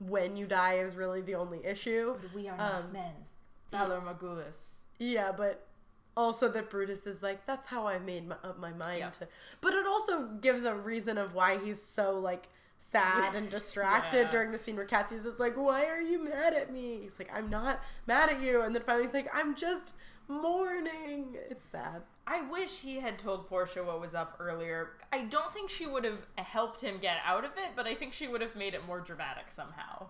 when 0.00 0.36
you 0.36 0.44
die 0.44 0.74
is 0.74 0.94
really 0.94 1.22
the 1.22 1.36
only 1.36 1.64
issue. 1.64 2.18
But 2.20 2.34
we 2.34 2.48
are 2.48 2.56
not 2.58 2.74
Um, 2.84 2.92
men. 2.92 3.14
Valar 3.72 4.02
Morghulis. 4.04 4.56
Yeah, 4.98 5.32
but 5.32 5.66
also 6.16 6.48
that 6.50 6.70
Brutus 6.70 7.06
is 7.06 7.22
like, 7.22 7.46
that's 7.46 7.66
how 7.68 7.86
I 7.86 7.98
made 7.98 8.28
my, 8.28 8.36
up 8.44 8.58
my 8.58 8.72
mind 8.72 8.98
Yeah. 9.00 9.10
to. 9.10 9.28
But 9.60 9.74
it 9.74 9.86
also 9.86 10.26
gives 10.40 10.64
a 10.64 10.74
reason 10.74 11.18
of 11.18 11.34
why 11.34 11.58
he's 11.58 11.82
so 11.82 12.18
like 12.18 12.48
sad 12.78 13.34
and 13.34 13.48
distracted 13.58 14.24
Yeah. 14.26 14.30
during 14.30 14.52
the 14.52 14.58
scene 14.58 14.76
where 14.76 14.84
Cassius 14.84 15.24
is 15.24 15.38
like, 15.40 15.56
"Why 15.56 15.86
are 15.86 16.00
you 16.00 16.22
mad 16.22 16.54
at 16.54 16.72
me?" 16.72 17.00
He's 17.02 17.18
like, 17.18 17.30
"I'm 17.32 17.48
not 17.50 17.80
mad 18.06 18.28
at 18.30 18.40
you," 18.40 18.60
and 18.62 18.74
then 18.74 18.82
finally 18.84 19.04
he's 19.06 19.14
like, 19.14 19.28
"I'm 19.34 19.54
just 19.54 19.92
mourning." 20.28 21.36
It's 21.50 21.66
sad. 21.66 22.02
I 22.26 22.40
wish 22.40 22.80
he 22.80 23.00
had 23.00 23.18
told 23.18 23.46
Portia 23.48 23.84
what 23.84 24.00
was 24.00 24.14
up 24.14 24.36
earlier. 24.40 24.92
I 25.12 25.22
don't 25.22 25.52
think 25.52 25.68
she 25.68 25.86
would 25.86 26.04
have 26.04 26.26
helped 26.36 26.80
him 26.80 26.98
get 26.98 27.18
out 27.24 27.44
of 27.44 27.50
it, 27.58 27.72
but 27.76 27.86
I 27.86 27.94
think 27.94 28.14
she 28.14 28.28
would 28.28 28.40
have 28.40 28.56
made 28.56 28.72
it 28.72 28.86
more 28.86 29.00
dramatic 29.00 29.50
somehow. 29.50 30.06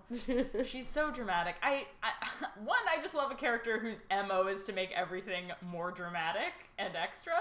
She's 0.65 0.87
so 0.87 1.11
dramatic. 1.11 1.57
I, 1.61 1.87
I 2.03 2.13
one, 2.65 2.79
I 2.89 3.01
just 3.03 3.15
love 3.15 3.33
a 3.33 3.35
character 3.35 3.81
whose 3.81 4.03
mo 4.29 4.47
is 4.47 4.63
to 4.65 4.73
make 4.73 4.93
everything 4.93 5.51
more 5.61 5.91
dramatic 5.91 6.53
and 6.79 6.95
extra. 6.95 7.35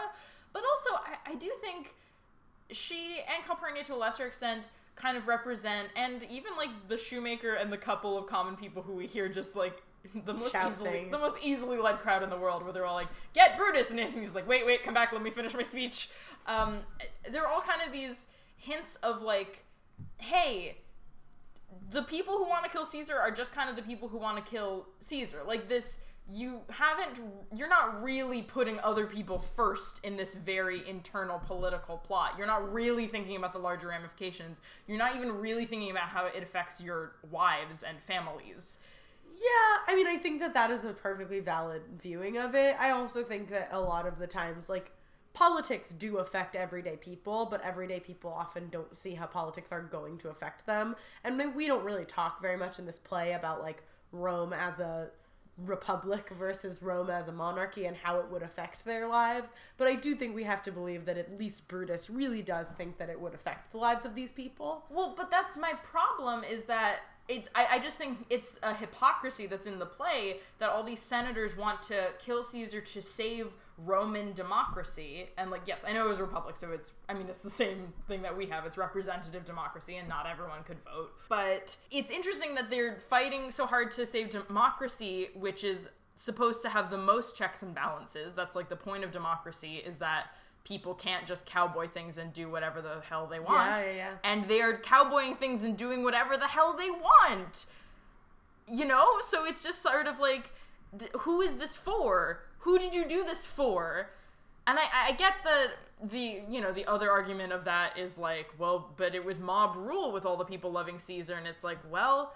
But 0.54 0.64
also, 0.70 1.04
I, 1.06 1.32
I 1.32 1.36
do 1.36 1.52
think 1.62 1.94
she 2.72 3.20
and 3.36 3.46
Calpurnia 3.46 3.84
to 3.86 3.94
a 3.94 3.96
lesser 3.96 4.26
extent 4.26 4.70
kind 4.96 5.18
of 5.18 5.28
represent, 5.28 5.90
and 5.96 6.24
even 6.24 6.56
like 6.58 6.70
the 6.88 6.98
shoemaker 6.98 7.54
and 7.54 7.72
the 7.72 7.78
couple 7.78 8.18
of 8.18 8.26
common 8.28 8.56
people 8.56 8.82
who 8.82 8.94
we 8.94 9.08
hear 9.08 9.30
just 9.30 9.56
like 9.56 9.82
the 10.26 10.34
most 10.34 10.52
Shout 10.52 10.72
easily 10.72 10.90
things. 10.90 11.12
the 11.12 11.18
most 11.18 11.36
easily 11.42 11.78
led 11.78 12.00
crowd 12.00 12.24
in 12.24 12.30
the 12.30 12.38
world, 12.38 12.64
where 12.64 12.74
they're 12.74 12.86
all 12.86 12.96
like, 12.96 13.08
"Get 13.34 13.58
Brutus," 13.58 13.90
and 13.90 14.00
Antony's 14.00 14.36
like, 14.36 14.48
"Wait, 14.48 14.66
wait, 14.66 14.84
come 14.84 14.94
back, 14.94 15.12
let 15.14 15.22
me 15.22 15.30
finish 15.32 15.54
my 15.54 15.64
speech." 15.64 16.10
Um, 16.46 16.80
they're 17.32 17.48
all 17.48 17.62
kind 17.62 17.82
of 17.86 17.92
these 17.92 18.28
hints 18.58 18.96
of 18.98 19.22
like, 19.22 19.64
"Hey." 20.18 20.78
The 21.90 22.04
people 22.04 22.36
who 22.36 22.48
want 22.48 22.64
to 22.66 22.70
kill 22.70 22.86
Caesar 22.86 23.18
are 23.18 23.32
just 23.32 23.52
kind 23.52 23.68
of 23.68 23.76
the 23.76 23.82
people 23.82 24.08
who 24.08 24.18
want 24.20 24.44
to 24.44 24.44
kill 24.50 24.88
Caesar. 25.00 25.40
Like 25.46 25.68
this, 25.68 25.98
you 26.30 26.62
haven't, 26.70 27.20
you're 27.54 27.68
not 27.68 28.02
really 28.04 28.42
putting 28.44 28.80
other 28.80 29.06
people 29.06 29.40
first 29.40 30.00
in 30.04 30.16
this 30.16 30.36
very 30.36 30.88
internal 30.88 31.40
political 31.40 31.98
plot. 31.98 32.36
You're 32.38 32.48
not 32.48 32.72
really 32.72 33.08
thinking 33.08 33.36
about 33.36 33.54
the 33.54 33.60
larger 33.60 33.88
ramifications. 33.88 34.62
You're 34.88 34.98
not 34.98 35.16
even 35.16 35.40
really 35.42 35.66
thinking 35.66 35.92
about 35.92 36.04
how 36.10 36.28
it 36.28 36.42
affects 36.42 36.80
your 36.80 37.14
wives 37.30 37.84
and 37.84 38.00
families. 38.02 38.78
Yeah, 39.36 39.78
I 39.88 39.96
mean, 39.96 40.08
I 40.08 40.18
think 40.18 40.40
that 40.42 40.54
that 40.54 40.70
is 40.70 40.86
a 40.86 40.94
perfectly 40.94 41.40
valid 41.40 41.82
viewing 42.00 42.38
of 42.38 42.54
it. 42.56 42.76
I 42.80 42.92
also 42.92 43.24
think 43.24 43.48
that 43.50 43.70
a 43.72 43.80
lot 43.80 44.06
of 44.06 44.20
the 44.20 44.28
times, 44.28 44.70
like, 44.70 44.92
politics 45.34 45.90
do 45.90 46.18
affect 46.18 46.56
everyday 46.56 46.98
people, 46.98 47.48
but 47.50 47.62
everyday 47.64 48.00
people 48.00 48.32
often 48.32 48.70
don't 48.70 48.96
see 48.96 49.16
how 49.16 49.26
politics 49.26 49.72
are 49.72 49.82
going 49.82 50.20
to 50.20 50.30
affect 50.30 50.68
them. 50.68 50.96
And 51.24 51.56
we 51.56 51.66
don't 51.66 51.84
really 51.84 52.06
talk 52.06 52.42
very 52.42 52.58
much 52.58 52.78
in 52.78 52.86
this 52.86 53.00
play 53.00 53.34
about, 53.34 53.62
like, 53.62 53.84
Rome 54.12 54.54
as 54.54 54.80
a 54.80 55.08
republic 55.58 56.30
versus 56.38 56.84
Rome 56.84 57.10
as 57.10 57.28
a 57.28 57.32
monarchy 57.32 57.86
and 57.86 57.98
how 57.98 58.20
it 58.20 58.30
would 58.30 58.44
affect 58.44 58.86
their 58.86 59.08
lives. 59.08 59.52
But 59.78 59.88
I 59.88 59.96
do 59.96 60.14
think 60.14 60.36
we 60.36 60.44
have 60.44 60.62
to 60.64 60.72
believe 60.72 61.06
that 61.06 61.18
at 61.18 61.40
least 61.40 61.68
Brutus 61.68 62.08
really 62.10 62.44
does 62.44 62.70
think 62.70 62.98
that 63.00 63.10
it 63.10 63.20
would 63.20 63.34
affect 63.34 63.72
the 63.72 63.78
lives 63.80 64.06
of 64.06 64.14
these 64.14 64.32
people. 64.32 64.86
Well, 64.92 65.16
but 65.18 65.32
that's 65.32 65.58
my 65.58 65.74
problem 65.84 66.44
is 66.44 66.66
that 66.66 67.00
it's 67.28 67.50
I, 67.56 67.68
I 67.72 67.80
just 67.80 67.98
think 67.98 68.26
it's 68.30 68.60
a 68.64 68.74
hypocrisy 68.74 69.48
that's 69.48 69.66
in 69.66 69.80
the 69.80 69.86
play 69.86 70.40
that 70.60 70.70
all 70.70 70.84
these 70.84 71.00
senators 71.00 71.56
want 71.56 71.82
to 71.84 72.08
kill 72.20 72.44
Caesar 72.44 72.82
to 72.82 73.02
save 73.02 73.48
Roman 73.78 74.34
democracy. 74.34 75.30
And 75.38 75.50
like 75.50 75.62
yes, 75.66 75.84
I 75.88 75.94
know 75.94 76.06
it 76.06 76.10
was 76.10 76.20
republic, 76.20 76.58
so 76.58 76.72
it's 76.72 76.92
I 77.08 77.14
mean 77.14 77.28
it's 77.30 77.42
the 77.42 77.50
same 77.50 77.94
thing 78.08 78.22
that 78.24 78.36
we 78.36 78.46
have. 78.48 78.66
It's 78.66 78.78
representative 78.78 79.46
democracy 79.46 79.96
and 79.96 80.08
not 80.10 80.28
everyone 80.28 80.64
could 80.66 80.84
vote. 80.84 81.14
But 81.30 81.78
it's 81.92 82.12
interesting 82.12 82.56
that 82.56 82.70
they're 82.70 83.00
fighting 83.00 83.52
so 83.52 83.66
hard 83.66 83.92
to 83.92 84.06
save 84.06 84.30
democracy, 84.30 85.30
which 85.34 85.64
is 85.64 85.90
supposed 86.16 86.62
to 86.62 86.70
have 86.70 86.92
the 86.92 86.98
most 86.98 87.36
checks 87.36 87.64
and 87.64 87.74
balances. 87.74 88.36
That's 88.36 88.56
like 88.56 88.70
the 88.70 88.76
point 88.76 89.04
of 89.04 89.12
democracy 89.12 89.78
is 89.78 89.98
that 90.00 90.28
people 90.64 90.94
can't 90.94 91.26
just 91.28 91.46
cowboy 91.46 91.88
things 91.88 92.18
and 92.18 92.32
do 92.34 92.50
whatever 92.50 92.82
the 92.82 93.02
hell 93.10 93.28
they 93.28 93.40
want 93.40 93.82
Yeah, 93.82 93.86
yeah, 93.86 93.96
yeah. 93.96 94.10
and 94.24 94.48
they 94.48 94.62
are 94.62 94.78
cowboying 94.78 95.36
things 95.36 95.64
and 95.64 95.76
doing 95.78 96.04
whatever 96.04 96.38
the 96.38 96.48
hell 96.48 96.76
they 96.78 96.90
want. 96.90 97.66
You 98.72 98.86
know? 98.86 99.06
So 99.22 99.46
it's 99.46 99.62
just 99.64 99.82
sort 99.82 100.08
of 100.08 100.20
like, 100.20 100.52
th- 100.98 101.12
who 101.20 101.42
is 101.42 101.56
this 101.56 101.76
for? 101.76 102.40
Who 102.60 102.80
did 102.80 102.94
you 102.96 103.06
do 103.08 103.24
this 103.26 103.46
for? 103.46 104.10
And 104.66 104.80
I, 104.80 104.84
I 105.08 105.12
get 105.12 105.34
the 105.44 105.72
the 106.08 106.42
you 106.50 106.62
know 106.62 106.72
the 106.72 106.86
other 106.86 107.12
argument 107.12 107.52
of 107.54 107.66
that 107.66 107.98
is 107.98 108.18
like 108.18 108.48
well 108.58 108.90
but 108.98 109.14
it 109.16 109.24
was 109.24 109.40
mob 109.42 109.76
rule 109.78 110.12
with 110.12 110.26
all 110.26 110.36
the 110.38 110.44
people 110.46 110.70
loving 110.72 111.00
Caesar 111.00 111.36
and 111.36 111.48
it's 111.48 111.64
like 111.64 111.78
well 111.90 112.34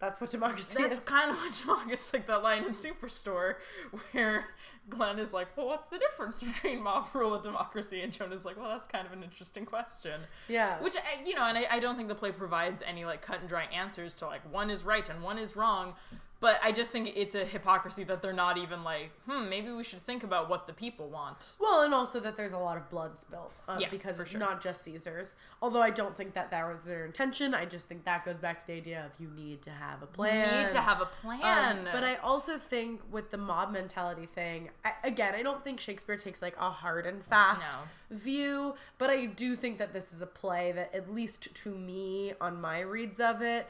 That's 0.00 0.20
what 0.20 0.30
democracy 0.30 0.70
is. 0.70 0.74
that's 0.74 0.96
is. 0.98 1.02
kind 1.04 1.30
of 1.30 1.36
what 1.36 1.52
democracy 1.60 1.92
it's 1.94 2.12
like 2.12 2.26
that 2.28 2.42
line 2.44 2.64
in 2.64 2.74
Superstore 2.74 3.54
where 4.12 4.44
Glenn 4.88 5.18
is 5.18 5.32
like 5.32 5.48
well 5.56 5.66
what's 5.66 5.88
the 5.88 5.98
difference 5.98 6.42
between 6.52 6.82
mob 6.82 7.06
rule 7.14 7.34
and 7.34 7.42
democracy 7.42 8.00
and 8.02 8.12
Jonah's 8.12 8.44
like 8.44 8.56
well 8.58 8.68
that's 8.70 8.86
kind 8.86 9.06
of 9.06 9.12
an 9.12 9.22
interesting 9.22 9.64
question 9.66 10.20
Yeah. 10.48 10.80
which 10.80 10.96
uh, 10.96 11.00
you 11.26 11.34
know, 11.34 11.44
and 11.46 11.58
I, 11.58 11.66
I 11.70 11.78
don't 11.78 11.96
think 11.96 12.08
the 12.08 12.14
play 12.14 12.32
provides 12.32 12.82
any 12.86 13.04
like 13.04 13.22
cut 13.22 13.40
and 13.40 13.48
dry 13.48 13.64
answers 13.64 14.14
to 14.16 14.26
like 14.26 14.42
one 14.52 14.70
is 14.70 14.84
right 14.84 15.08
and 15.08 15.22
one 15.22 15.38
is 15.38 15.56
wrong. 15.56 15.94
But 16.40 16.60
I 16.62 16.70
just 16.70 16.92
think 16.92 17.12
it's 17.16 17.34
a 17.34 17.44
hypocrisy 17.44 18.04
that 18.04 18.22
they're 18.22 18.32
not 18.32 18.58
even 18.58 18.84
like, 18.84 19.10
hmm, 19.28 19.48
maybe 19.48 19.70
we 19.72 19.82
should 19.82 20.02
think 20.02 20.22
about 20.22 20.48
what 20.48 20.68
the 20.68 20.72
people 20.72 21.08
want. 21.08 21.54
Well, 21.58 21.82
and 21.82 21.92
also 21.92 22.20
that 22.20 22.36
there's 22.36 22.52
a 22.52 22.58
lot 22.58 22.76
of 22.76 22.88
blood 22.90 23.18
spilt 23.18 23.52
uh, 23.66 23.78
Yeah, 23.80 23.88
because 23.90 24.20
it's 24.20 24.30
sure. 24.30 24.38
not 24.38 24.60
just 24.60 24.82
Caesar's. 24.82 25.34
Although 25.60 25.82
I 25.82 25.90
don't 25.90 26.16
think 26.16 26.34
that 26.34 26.52
that 26.52 26.68
was 26.70 26.82
their 26.82 27.04
intention. 27.04 27.54
I 27.54 27.64
just 27.64 27.88
think 27.88 28.04
that 28.04 28.24
goes 28.24 28.38
back 28.38 28.60
to 28.60 28.66
the 28.68 28.74
idea 28.74 29.04
of 29.04 29.10
you 29.20 29.28
need 29.34 29.62
to 29.62 29.70
have 29.70 30.00
a 30.00 30.06
plan. 30.06 30.54
You 30.58 30.62
need 30.66 30.70
to 30.72 30.80
have 30.80 31.00
a 31.00 31.06
Um, 31.06 31.08
plan. 31.22 31.88
but 31.92 32.04
I 32.04 32.14
also 32.16 32.56
think 32.56 33.00
with 33.10 33.30
the 33.30 33.36
mob 33.38 33.72
mentality 33.72 34.26
thing, 34.26 34.70
I, 34.84 34.92
again, 35.02 35.34
I 35.34 35.42
don't 35.42 35.64
think 35.64 35.80
Shakespeare 35.80 36.16
takes 36.16 36.40
like 36.40 36.56
a 36.56 36.70
hard 36.70 37.04
and 37.06 37.20
fast 37.20 37.62
No. 37.72 38.16
view, 38.16 38.74
but 38.98 39.10
I 39.10 39.26
do 39.26 39.56
think 39.56 39.78
that 39.78 39.92
this 39.92 40.12
is 40.12 40.22
a 40.22 40.26
play 40.26 40.70
that, 40.70 40.94
at 40.94 41.12
least 41.12 41.52
to 41.52 41.70
me, 41.74 42.34
on 42.40 42.60
my 42.60 42.78
reads 42.80 43.18
of 43.18 43.42
it, 43.42 43.66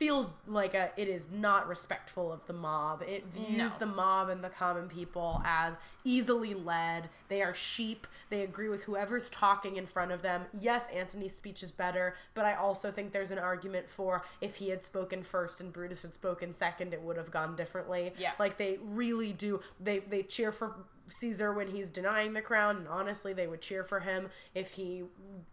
feels 0.00 0.34
like 0.46 0.72
a 0.74 0.90
it 0.96 1.06
is 1.08 1.28
not 1.30 1.68
respectful 1.68 2.32
of 2.32 2.44
the 2.46 2.52
mob. 2.54 3.02
It 3.06 3.26
views 3.26 3.56
No. 3.74 3.78
the 3.78 3.86
mob 3.86 4.30
and 4.30 4.42
the 4.42 4.48
common 4.48 4.88
people 4.88 5.42
as 5.44 5.74
easily 6.04 6.54
led. 6.54 7.10
They 7.28 7.42
are 7.42 7.52
sheep. 7.52 8.06
They 8.30 8.40
agree 8.42 8.70
with 8.70 8.84
whoever's 8.84 9.28
talking 9.28 9.76
in 9.76 9.86
front 9.86 10.10
of 10.10 10.22
them. 10.22 10.46
Yes, 10.58 10.88
Antony's 10.88 11.34
speech 11.36 11.62
is 11.62 11.70
better, 11.70 12.14
but 12.32 12.46
I 12.46 12.54
also 12.54 12.90
think 12.90 13.12
there's 13.12 13.30
an 13.30 13.38
argument 13.38 13.90
for 13.90 14.24
if 14.40 14.56
he 14.56 14.70
had 14.70 14.82
spoken 14.82 15.22
first 15.22 15.60
and 15.60 15.70
Brutus 15.70 16.00
had 16.02 16.14
spoken 16.14 16.54
second, 16.54 16.94
it 16.94 17.02
would 17.02 17.18
have 17.18 17.30
gone 17.30 17.54
differently. 17.54 18.14
Yeah. 18.18 18.32
Like 18.38 18.56
they 18.56 18.78
really 18.82 19.34
do 19.34 19.60
they 19.78 19.98
they 19.98 20.22
cheer 20.22 20.50
for 20.50 20.76
Caesar 21.10 21.52
when 21.52 21.68
he's 21.68 21.90
denying 21.90 22.32
the 22.32 22.42
crown, 22.42 22.78
and 22.78 22.88
honestly, 22.88 23.32
they 23.32 23.46
would 23.46 23.60
cheer 23.60 23.84
for 23.84 24.00
him 24.00 24.30
if 24.54 24.72
he 24.72 25.04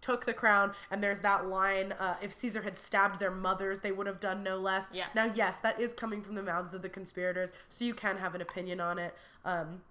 took 0.01 0.25
the 0.25 0.33
crown. 0.33 0.73
And 0.91 1.03
there's 1.03 1.19
that 1.19 1.47
line: 1.47 1.93
uh, 1.93 2.15
if 2.21 2.33
Caesar 2.33 2.61
had 2.61 2.77
stabbed 2.77 3.19
their 3.19 3.31
mothers, 3.31 3.81
they 3.81 3.91
would 3.91 4.07
have 4.07 4.19
done 4.19 4.43
no 4.43 4.57
less. 4.57 4.89
Yeah. 4.93 5.05
Now, 5.15 5.25
yes, 5.25 5.59
that 5.59 5.79
is 5.79 5.93
coming 5.93 6.21
from 6.21 6.35
the 6.35 6.43
mouths 6.43 6.73
of 6.73 6.81
the 6.81 6.89
conspirators, 6.89 7.53
so 7.69 7.85
you 7.85 7.93
can 7.93 8.17
have 8.17 8.35
an 8.35 8.41
opinion 8.41 8.79
on 8.79 8.99
it. 8.99 9.15
Um, 9.45 9.81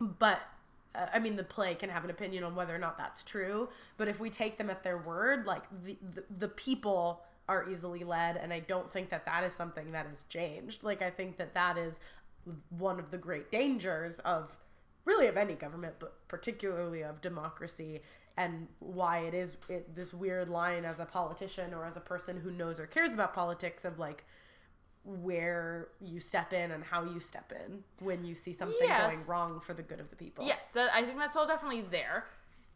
but 0.00 0.40
uh, 0.94 1.06
I 1.12 1.18
mean, 1.18 1.36
the 1.36 1.44
play 1.44 1.74
can 1.74 1.90
have 1.90 2.04
an 2.04 2.10
opinion 2.10 2.44
on 2.44 2.54
whether 2.54 2.74
or 2.74 2.78
not 2.78 2.98
that's 2.98 3.22
true. 3.22 3.68
But 3.96 4.08
if 4.08 4.20
we 4.20 4.30
take 4.30 4.58
them 4.58 4.70
at 4.70 4.82
their 4.82 4.98
word, 4.98 5.46
like 5.46 5.64
the 5.84 5.96
the, 6.14 6.24
the 6.38 6.48
people 6.48 7.22
are 7.48 7.68
easily 7.68 8.04
led, 8.04 8.36
and 8.36 8.52
I 8.52 8.60
don't 8.60 8.90
think 8.92 9.08
that 9.10 9.24
that 9.24 9.42
is 9.44 9.52
something 9.52 9.92
that 9.92 10.06
has 10.06 10.24
changed. 10.24 10.82
Like 10.82 11.00
I 11.02 11.10
think 11.10 11.38
that 11.38 11.54
that 11.54 11.78
is 11.78 11.98
one 12.70 12.98
of 12.98 13.10
the 13.10 13.18
great 13.18 13.50
dangers 13.50 14.18
of 14.20 14.58
really 15.08 15.26
of 15.26 15.36
any 15.36 15.54
government, 15.54 15.94
but 15.98 16.28
particularly 16.28 17.02
of 17.02 17.20
democracy. 17.20 18.02
And 18.36 18.68
why 18.78 19.20
it 19.20 19.34
is 19.34 19.56
it, 19.68 19.96
this 19.96 20.14
weird 20.14 20.48
line 20.48 20.84
as 20.84 21.00
a 21.00 21.06
politician 21.06 21.74
or 21.74 21.84
as 21.84 21.96
a 21.96 22.00
person 22.00 22.38
who 22.40 22.52
knows 22.52 22.78
or 22.78 22.86
cares 22.86 23.12
about 23.12 23.34
politics 23.34 23.84
of 23.84 23.98
like 23.98 24.24
where 25.04 25.88
you 26.00 26.20
step 26.20 26.52
in 26.52 26.70
and 26.70 26.84
how 26.84 27.02
you 27.02 27.18
step 27.18 27.52
in 27.52 27.82
when 28.00 28.24
you 28.24 28.34
see 28.34 28.52
something 28.52 28.76
Yes. 28.80 29.12
going 29.12 29.26
wrong 29.26 29.58
for 29.60 29.72
the 29.74 29.82
good 29.82 29.98
of 29.98 30.10
the 30.10 30.16
people. 30.16 30.46
Yes, 30.46 30.68
that 30.74 30.90
I 30.94 31.02
think 31.02 31.18
that's 31.18 31.34
all 31.34 31.46
definitely 31.46 31.82
there. 31.90 32.26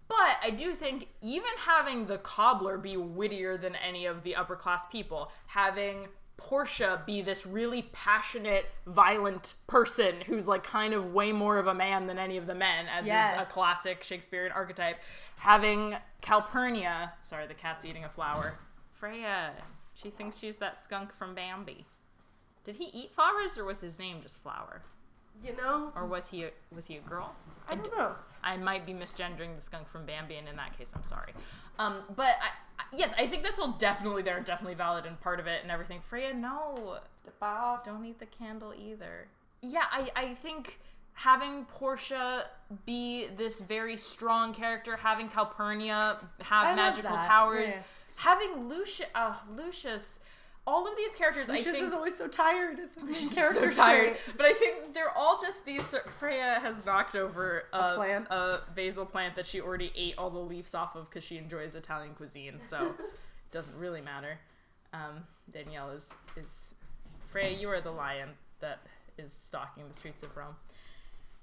But 0.09 0.37
I 0.43 0.51
do 0.51 0.75
think 0.75 1.09
even 1.21 1.51
having 1.59 2.07
the 2.07 2.19
cobbler 2.19 2.77
be 2.79 2.97
wittier 2.97 3.57
than 3.57 3.77
any 3.77 4.07
of 4.07 4.23
the 4.25 4.35
upper 4.35 4.57
class 4.57 4.87
people, 4.87 5.31
having 5.47 6.09
Portia 6.37 7.03
be 7.07 7.23
this 7.23 7.47
really 7.47 7.83
passionate, 7.93 8.67
violent 8.87 9.55
person 9.67 10.17
who's 10.27 10.49
like 10.49 10.65
kind 10.65 10.93
of 10.93 11.13
way 11.13 11.33
more 11.33 11.59
of 11.59 11.67
a 11.67 11.75
man 11.75 12.07
than 12.07 12.19
any 12.19 12.37
of 12.37 12.47
the 12.47 12.55
men, 12.55 12.87
as 12.89 13.05
is 13.05 13.49
a 13.49 13.51
classic 13.51 14.03
Shakespearean 14.03 14.53
archetype. 14.53 14.99
Having 15.39 15.97
Calpurnia, 16.21 17.13
sorry, 17.23 17.47
the 17.47 17.55
cat's 17.55 17.85
eating 17.85 18.05
a 18.05 18.09
flower. 18.09 18.59
Freya, 18.91 19.53
she 19.95 20.11
thinks 20.11 20.39
she's 20.39 20.57
that 20.59 20.77
skunk 20.77 21.13
from 21.13 21.35
Bambi. 21.35 21.87
Did 22.65 22.77
he 22.77 22.85
eat 22.87 23.11
flowers, 23.11 23.59
or 23.59 23.65
was 23.65 23.81
his 23.81 23.99
name 23.99 24.19
just 24.23 24.41
Flower? 24.43 24.83
You 25.45 25.57
know? 25.57 25.93
Or 25.97 26.07
was 26.07 26.29
he 26.29 26.45
a, 26.45 26.51
was 26.73 26.87
he 26.87 26.97
a 26.97 27.01
girl? 27.01 27.35
I 27.69 27.75
don't 27.75 27.97
know. 27.97 28.15
I 28.45 28.57
might 28.57 28.87
be 28.87 28.93
misgendering 28.93 29.57
the 29.57 29.63
skunk 29.63 29.89
from 29.89 30.05
Bambi, 30.05 30.37
and 30.37 30.49
in 30.49 30.57
that 30.57 30.77
case, 30.77 30.91
I'm 30.95 31.03
sorry. 31.03 31.33
Um, 31.79 32.03
but 32.17 32.37
I, 32.41 32.85
yes, 32.97 33.13
I 33.19 33.27
think 33.27 33.43
that's 33.43 33.59
all 33.59 33.73
definitely 33.73 34.23
there, 34.23 34.41
definitely 34.41 34.75
valid 34.75 35.07
and 35.07 35.21
part 35.21 35.41
of 35.41 35.47
it 35.47 35.63
and 35.63 35.71
everything. 35.71 36.01
Freya, 36.01 36.35
no, 36.35 36.99
Step 37.17 37.35
off. 37.41 37.85
don't 37.85 38.05
eat 38.05 38.19
the 38.19 38.27
candle 38.27 38.75
either. 38.77 39.29
Yeah, 39.63 39.85
I, 39.91 40.11
I 40.17 40.35
think 40.35 40.81
having 41.15 41.65
Portia 41.67 42.47
be 42.85 43.29
this 43.37 43.61
very 43.61 43.97
strong 43.97 44.53
character, 44.53 44.97
having 44.97 45.29
Calpurnia 45.29 46.19
have 46.41 46.67
I 46.67 46.75
magical 46.75 47.17
powers, 47.17 47.73
yeah. 47.73 47.83
having 48.17 48.69
Lucius, 48.69 49.09
uh, 49.15 49.35
Lucius, 49.57 50.21
all 50.67 50.87
of 50.87 50.97
these 50.97 51.15
characters, 51.15 51.51
I 51.51 51.61
think 51.61 51.83
is 51.83 51.93
always 51.93 52.17
so 52.17 52.29
tired. 52.29 52.79
As 52.79 52.95
his 52.95 53.05
main 53.05 53.15
She's 53.15 53.35
character 53.35 53.71
so 53.71 53.83
tired. 53.83 54.17
But 54.37 54.47
I 54.47 54.55
think 54.55 54.95
they're 54.95 55.17
all 55.17 55.41
just 55.41 55.65
these. 55.65 55.83
Freya 56.07 56.61
has 56.63 56.85
knocked 56.87 57.17
over 57.17 57.65
a, 57.73 57.95
plant. 57.95 58.29
a 58.31 58.61
basil 58.75 59.05
plant 59.05 59.35
that 59.37 59.47
she 59.47 59.61
already 59.61 59.93
ate 59.97 60.15
all 60.19 60.31
the 60.31 60.39
leaves 60.39 60.75
off 60.75 60.95
of 60.95 61.09
because 61.11 61.25
she 61.25 61.37
enjoys 61.37 61.75
Italian 61.75 62.15
cuisine. 62.15 62.61
So 62.69 62.95
it 62.99 63.05
doesn't 63.51 63.77
really 63.77 64.01
matter. 64.01 64.39
Um, 64.93 65.25
Danielle 65.53 65.91
is 65.91 66.05
is 66.37 66.75
Freya. 67.29 67.59
You 67.59 67.69
are 67.71 67.81
the 67.81 67.91
lion 67.91 68.31
that 68.61 68.81
is 69.19 69.33
stalking 69.33 69.89
the 69.89 69.95
streets 69.95 70.23
of 70.23 70.37
Rome. 70.37 70.55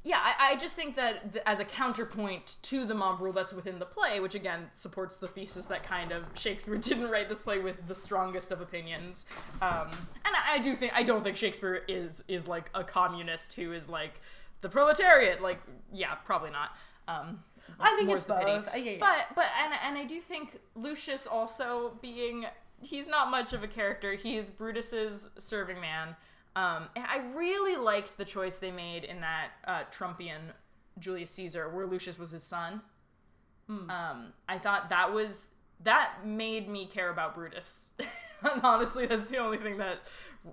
Yeah, 0.03 0.17
I, 0.17 0.51
I 0.51 0.55
just 0.55 0.75
think 0.75 0.95
that 0.95 1.33
th- 1.33 1.43
as 1.45 1.59
a 1.59 1.65
counterpoint 1.65 2.55
to 2.63 2.85
the 2.85 2.93
mob 2.95 3.19
rule 3.19 3.33
that's 3.33 3.51
within 3.51 3.79
the 3.79 3.85
play, 3.85 4.21
which 4.21 4.33
again 4.33 4.69
supports 4.73 5.17
the 5.17 5.27
thesis 5.27 5.65
that 5.65 5.83
kind 5.83 6.13
of 6.13 6.23
Shakespeare 6.35 6.77
didn't 6.77 7.09
write 7.09 7.27
this 7.27 7.41
play 7.41 7.59
with 7.59 7.75
the 7.87 7.95
strongest 7.95 8.51
of 8.51 8.61
opinions. 8.61 9.25
Um, 9.61 9.89
and 10.25 10.35
I, 10.35 10.55
I 10.55 10.59
do 10.59 10.73
think 10.75 10.93
I 10.95 11.03
don't 11.03 11.23
think 11.23 11.35
Shakespeare 11.35 11.83
is 11.87 12.23
is 12.27 12.47
like 12.47 12.69
a 12.73 12.83
communist 12.83 13.53
who 13.53 13.73
is 13.73 13.89
like 13.89 14.21
the 14.61 14.69
proletariat. 14.69 15.41
Like, 15.41 15.59
yeah, 15.91 16.15
probably 16.15 16.51
not. 16.51 16.77
Um, 17.09 17.43
I 17.79 17.95
think 17.97 18.09
it's 18.09 18.25
both. 18.25 18.39
Uh, 18.39 18.71
yeah, 18.75 18.91
yeah. 18.91 18.97
But 18.99 19.35
but 19.35 19.47
and 19.63 19.73
and 19.83 19.97
I 19.97 20.05
do 20.05 20.21
think 20.21 20.59
Lucius 20.75 21.27
also 21.27 21.97
being 22.01 22.45
he's 22.81 23.07
not 23.07 23.29
much 23.29 23.53
of 23.53 23.63
a 23.63 23.67
character. 23.67 24.13
He's 24.13 24.49
Brutus's 24.49 25.27
serving 25.37 25.81
man. 25.81 26.15
Um, 26.59 26.89
and 26.95 27.05
I 27.07 27.21
really 27.35 27.77
liked 27.77 28.17
the 28.17 28.25
choice 28.25 28.57
they 28.57 28.71
made 28.71 29.05
in 29.05 29.21
that 29.21 29.51
uh, 29.65 29.83
Trumpian 29.91 30.51
Julius 30.97 31.31
Caesar, 31.31 31.69
where 31.69 31.87
Lucius 31.87 32.19
was 32.19 32.31
his 32.31 32.43
son. 32.43 32.81
Hmm. 33.67 33.89
Um, 33.89 34.33
I 34.49 34.57
thought 34.57 34.89
that 34.89 35.13
was 35.13 35.51
that 35.81 36.25
made 36.25 36.67
me 36.67 36.85
care 36.85 37.09
about 37.11 37.33
Brutus. 37.33 37.87
and 37.99 38.61
honestly, 38.61 39.05
that's 39.05 39.29
the 39.29 39.37
only 39.37 39.57
thing 39.57 39.77
that 39.77 39.99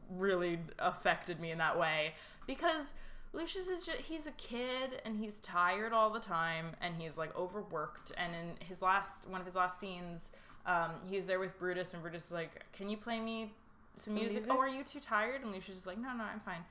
really 0.09 0.61
affected 0.79 1.40
me 1.40 1.51
in 1.51 1.59
that 1.59 1.77
way 1.77 2.14
because 2.47 2.92
Lucius 3.33 3.69
is 3.69 3.85
just 3.85 3.99
he's 3.99 4.29
a 4.29 4.33
kid 4.33 5.01
and 5.05 5.16
he's 5.16 5.38
tired 5.40 5.92
all 5.92 6.11
the 6.11 6.21
time 6.21 6.66
and 6.81 6.95
he's 6.97 7.16
like 7.16 7.37
overworked 7.37 8.12
and 8.16 8.35
in 8.35 8.66
his 8.66 8.83
last 8.83 9.27
one 9.29 9.40
of 9.40 9.47
his 9.47 9.55
last 9.55 9.79
scenes 9.79 10.33
um, 10.66 10.90
he's 11.09 11.27
there 11.27 11.38
with 11.38 11.57
Brutus 11.59 11.95
and 11.95 12.03
Brutus 12.03 12.27
is 12.27 12.33
like 12.33 12.64
can 12.73 12.88
you 12.88 12.97
play 12.97 13.21
me 13.21 13.53
some, 13.96 14.12
Some 14.12 14.14
music? 14.14 14.42
music? 14.44 14.52
oh 14.52 14.59
are 14.59 14.68
you 14.68 14.82
too 14.85 15.00
tired 15.00 15.42
and 15.42 15.52
Lucius 15.52 15.78
is 15.78 15.87
like 15.87 15.98
no 15.98 16.12
no 16.14 16.24
I'm 16.24 16.40
fine 16.40 16.64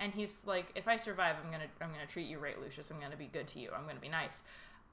and 0.00 0.12
he's 0.12 0.40
like 0.46 0.66
if 0.74 0.88
I 0.88 0.96
survive 0.96 1.36
I'm 1.44 1.50
gonna 1.50 1.66
I'm 1.80 1.90
gonna 1.92 2.06
treat 2.06 2.26
you 2.26 2.38
right 2.38 2.60
Lucius 2.60 2.90
I'm 2.90 3.00
gonna 3.00 3.16
be 3.16 3.26
good 3.26 3.46
to 3.48 3.58
you 3.60 3.70
I'm 3.76 3.86
gonna 3.86 4.00
be 4.00 4.08
nice 4.08 4.42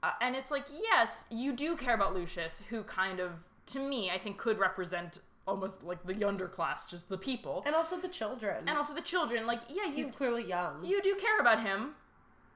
uh, 0.02 0.10
and 0.20 0.36
it's 0.36 0.50
like 0.50 0.66
yes 0.70 1.24
you 1.30 1.52
do 1.52 1.76
care 1.76 1.94
about 1.94 2.14
Lucius 2.14 2.62
who 2.70 2.82
kind 2.82 3.20
of 3.20 3.32
to 3.66 3.78
me 3.80 4.10
I 4.10 4.18
think 4.18 4.38
could 4.38 4.58
represent 4.58 5.20
almost 5.46 5.82
like 5.82 6.04
the 6.06 6.12
underclass 6.14 6.86
just 6.88 7.08
the 7.08 7.16
people 7.16 7.62
and 7.64 7.74
also 7.74 7.96
the 7.96 8.08
children. 8.08 8.56
and 8.66 8.76
also 8.76 8.92
the 8.94 9.00
children 9.00 9.46
like 9.46 9.60
yeah 9.70 9.86
you 9.86 9.92
he's 9.92 10.10
clearly 10.10 10.44
young. 10.46 10.84
you 10.84 11.00
do 11.02 11.14
care 11.16 11.38
about 11.40 11.62
him, 11.62 11.94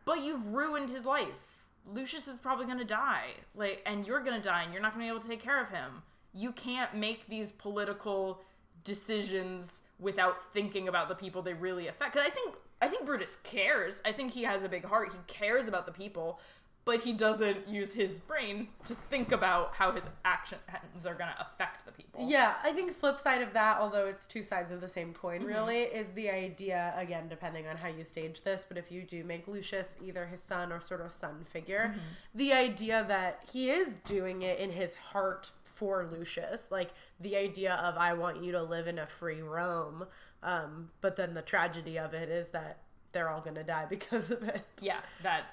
but 0.05 0.23
you've 0.23 0.47
ruined 0.53 0.91
his 0.91 1.07
life. 1.07 1.63
Lucius 1.91 2.29
is 2.29 2.37
probably 2.37 2.67
gonna 2.67 2.85
die, 2.85 3.31
like, 3.57 3.83
and 3.87 4.07
you're 4.07 4.21
gonna 4.23 4.41
die, 4.41 4.63
and 4.63 4.73
you're 4.73 4.83
not 4.83 4.93
gonna 4.93 5.05
be 5.05 5.09
able 5.09 5.21
to 5.21 5.27
take 5.29 5.41
care 5.43 5.61
of 5.61 5.69
him. 5.71 6.03
You 6.33 6.53
can't 6.53 6.95
make 6.95 7.27
these 7.29 7.51
political 7.51 8.41
decisions 8.85 9.83
without 9.99 10.43
thinking 10.53 10.89
about 10.89 11.09
the 11.09 11.15
people 11.15 11.43
they 11.43 11.55
really 11.55 11.89
affect. 11.89 12.15
Because 12.15 12.27
I 12.27 12.31
think 12.31 12.57
I 12.81 12.89
think 12.89 13.07
Brutus 13.07 13.39
cares. 13.45 14.03
I 14.05 14.13
think 14.13 14.33
he 14.33 14.43
has 14.43 14.65
a 14.65 14.69
big 14.69 14.85
heart. 14.85 15.13
He 15.13 15.19
cares 15.33 15.69
about 15.69 15.87
the 15.87 15.93
people, 15.93 16.41
but 16.85 17.01
he 17.01 17.13
doesn't 17.13 17.69
use 17.69 17.93
his 17.93 18.19
brain 18.19 18.67
to 18.87 18.95
think 18.95 19.31
about 19.31 19.73
how 19.75 19.93
his 19.93 20.03
actions 20.25 21.07
are 21.07 21.15
gonna 21.15 21.37
affect 21.39 21.87
the 21.87 21.93
people. 21.93 22.29
Yeah, 22.29 22.55
I 22.65 22.73
think 22.73 22.93
flip 22.93 23.21
side 23.21 23.41
of 23.41 23.53
that, 23.53 23.79
although 23.79 24.07
it's 24.07 24.27
two 24.27 24.43
sides 24.43 24.73
of 24.73 24.81
the 24.81 24.89
same 24.89 25.13
coin, 25.13 25.41
mm-hmm. 25.41 25.49
really, 25.49 25.83
is 25.83 26.11
the 26.11 26.29
idea 26.29 26.93
again, 26.97 27.29
depending 27.29 27.69
on 27.69 27.77
how 27.77 27.89
you 27.89 28.03
stage 28.03 28.43
this. 28.43 28.67
But 28.69 28.79
if 28.79 28.91
you 28.91 29.03
do 29.03 29.23
make 29.23 29.47
Lucius 29.47 29.97
either 30.05 30.27
his 30.27 30.43
son 30.43 30.73
or 30.73 30.81
sort 30.81 31.03
of 31.03 31.13
son 31.13 31.45
figure, 31.45 31.93
mm-hmm. 31.93 32.01
the 32.35 32.53
idea 32.53 33.05
that 33.07 33.45
he 33.53 33.71
is 33.71 33.99
doing 34.05 34.43
it 34.43 34.59
in 34.59 34.71
his 34.71 34.97
heart 34.97 35.53
for 35.75 36.07
Lucius, 36.11 36.71
like 36.71 36.91
the 37.21 37.37
idea 37.37 37.75
of 37.75 37.97
I 37.97 38.13
want 38.15 38.43
you 38.43 38.53
to 38.53 38.63
live 38.63 38.87
in 38.87 38.99
a 38.99 39.07
free 39.07 39.41
Rome, 39.43 40.07
um, 40.43 40.91
but 41.01 41.17
then 41.17 41.35
the 41.35 41.43
tragedy 41.43 41.99
of 41.99 42.15
it 42.15 42.29
is 42.29 42.51
that 42.51 42.79
they're 43.13 43.29
all 43.31 43.41
gonna 43.41 43.65
die 43.65 43.87
because 43.91 44.31
of 44.31 44.43
it. 44.43 44.63
Yeah, 44.81 45.01
that 45.23 45.45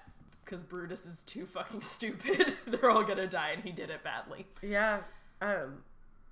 because 0.46 0.64
Brutus 0.64 1.06
is 1.06 1.24
too 1.24 1.46
fucking 1.46 1.82
stupid. 1.96 2.56
They're 2.68 2.90
all 2.90 3.04
gonna 3.04 3.28
die, 3.28 3.52
and 3.52 3.64
he 3.64 3.72
did 3.72 3.90
it 3.92 4.04
badly. 4.04 4.48
Yeah. 4.64 5.02
Um 5.42 5.84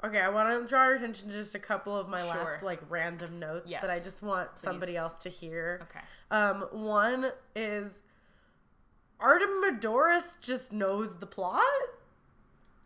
okay, 0.04 0.22
I 0.22 0.30
want 0.30 0.64
to 0.64 0.68
draw 0.70 0.86
your 0.86 0.96
attention 0.96 1.30
to 1.30 1.34
just 1.36 1.54
a 1.56 1.60
couple 1.60 1.96
of 1.96 2.08
my 2.10 2.22
Sure. 2.22 2.30
last 2.44 2.64
like 2.64 2.80
random 2.90 3.40
notes 3.40 3.72
that 3.72 3.90
I 3.90 4.00
just 4.00 4.22
want 4.24 4.50
somebody 4.56 4.96
else 4.98 5.18
to 5.20 5.30
hear. 5.30 5.80
Okay. 5.90 6.00
Um 6.32 6.68
one 6.72 7.32
is 7.56 8.02
Artemidorus 9.22 10.40
just 10.42 10.72
knows 10.72 11.16
the 11.18 11.26
plot? 11.26 11.64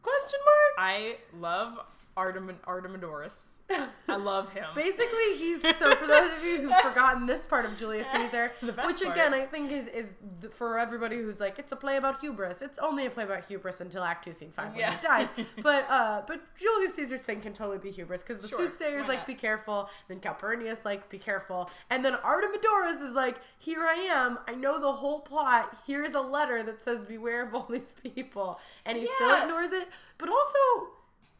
Question 0.03 0.39
mark? 0.45 0.87
I 0.89 1.17
love 1.39 1.79
Artem- 2.21 2.59
Artemidorus. 2.67 3.57
I 4.09 4.17
love 4.17 4.51
him. 4.51 4.65
Basically, 4.75 5.35
he's 5.37 5.61
so 5.77 5.95
for 5.95 6.05
those 6.05 6.31
of 6.33 6.43
you 6.43 6.57
who've 6.61 6.77
forgotten 6.81 7.25
this 7.25 7.45
part 7.45 7.63
of 7.63 7.77
Julius 7.77 8.05
Caesar, 8.13 8.51
which 8.61 8.75
part. 8.77 9.01
again 9.01 9.33
I 9.33 9.45
think 9.45 9.71
is 9.71 9.87
is 9.87 10.11
for 10.51 10.77
everybody 10.77 11.15
who's 11.15 11.39
like 11.39 11.57
it's 11.57 11.71
a 11.71 11.77
play 11.77 11.95
about 11.95 12.19
hubris. 12.19 12.61
It's 12.61 12.77
only 12.79 13.05
a 13.05 13.09
play 13.09 13.23
about 13.23 13.45
hubris 13.45 13.79
until 13.79 14.03
Act 14.03 14.25
Two, 14.25 14.33
Scene 14.33 14.51
Five 14.51 14.71
when 14.71 14.79
Yeah. 14.79 14.95
he 14.95 15.01
dies. 15.01 15.29
But 15.63 15.89
uh, 15.89 16.21
but 16.27 16.41
Julius 16.59 16.95
Caesar's 16.95 17.21
thing 17.21 17.39
can 17.39 17.53
totally 17.53 17.77
be 17.77 17.91
hubris 17.91 18.21
because 18.23 18.39
the 18.39 18.49
Sure, 18.49 18.57
soothsayer's 18.59 19.07
like 19.07 19.25
be 19.25 19.35
careful, 19.35 19.89
then 20.09 20.19
Calpurnia's 20.19 20.83
like 20.83 21.09
be 21.09 21.17
careful, 21.17 21.69
and 21.89 22.03
then 22.03 22.13
Artemidorus 22.15 23.01
is 23.01 23.13
like 23.13 23.37
here 23.57 23.81
I 23.85 23.93
am. 24.11 24.37
I 24.49 24.53
know 24.55 24.81
the 24.81 24.91
whole 24.91 25.21
plot. 25.21 25.77
Here's 25.87 26.13
a 26.13 26.21
letter 26.21 26.61
that 26.63 26.81
says 26.81 27.05
beware 27.05 27.45
of 27.47 27.55
all 27.55 27.67
these 27.69 27.93
people, 28.03 28.59
and 28.85 28.97
he 28.97 29.07
still 29.15 29.33
ignores 29.41 29.71
it. 29.71 29.87
But 30.17 30.27
also. 30.27 30.91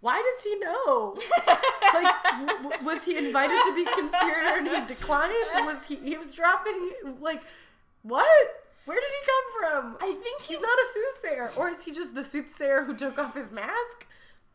Why 0.02 0.18
does 0.18 0.44
he 0.44 0.58
know? 0.60 1.16
like, 1.94 2.16
w- 2.40 2.64
w- 2.64 2.86
was 2.86 3.04
he 3.04 3.18
invited 3.18 3.60
to 3.66 3.76
be 3.76 3.86
conspirator 3.86 4.58
and 4.58 4.68
he 4.68 4.86
declined? 4.88 5.34
Was 5.66 5.86
he 5.86 5.96
eavesdropping? 6.04 6.92
Like, 7.22 7.42
what? 8.02 8.28
Where 8.86 9.00
did 9.00 9.10
he 9.10 9.26
come 9.26 9.94
from? 9.94 9.98
I 10.02 10.14
think 10.14 10.42
he 10.42 10.56
He's 10.56 10.62
not 10.62 10.78
a 10.78 10.86
soothsayer. 10.94 11.52
Or 11.56 11.70
is 11.70 11.84
he 11.84 11.92
just 11.92 12.16
the 12.16 12.24
soothsayer 12.24 12.84
who 12.84 12.96
took 12.96 13.20
off 13.20 13.36
his 13.36 13.52
mask? 13.52 14.08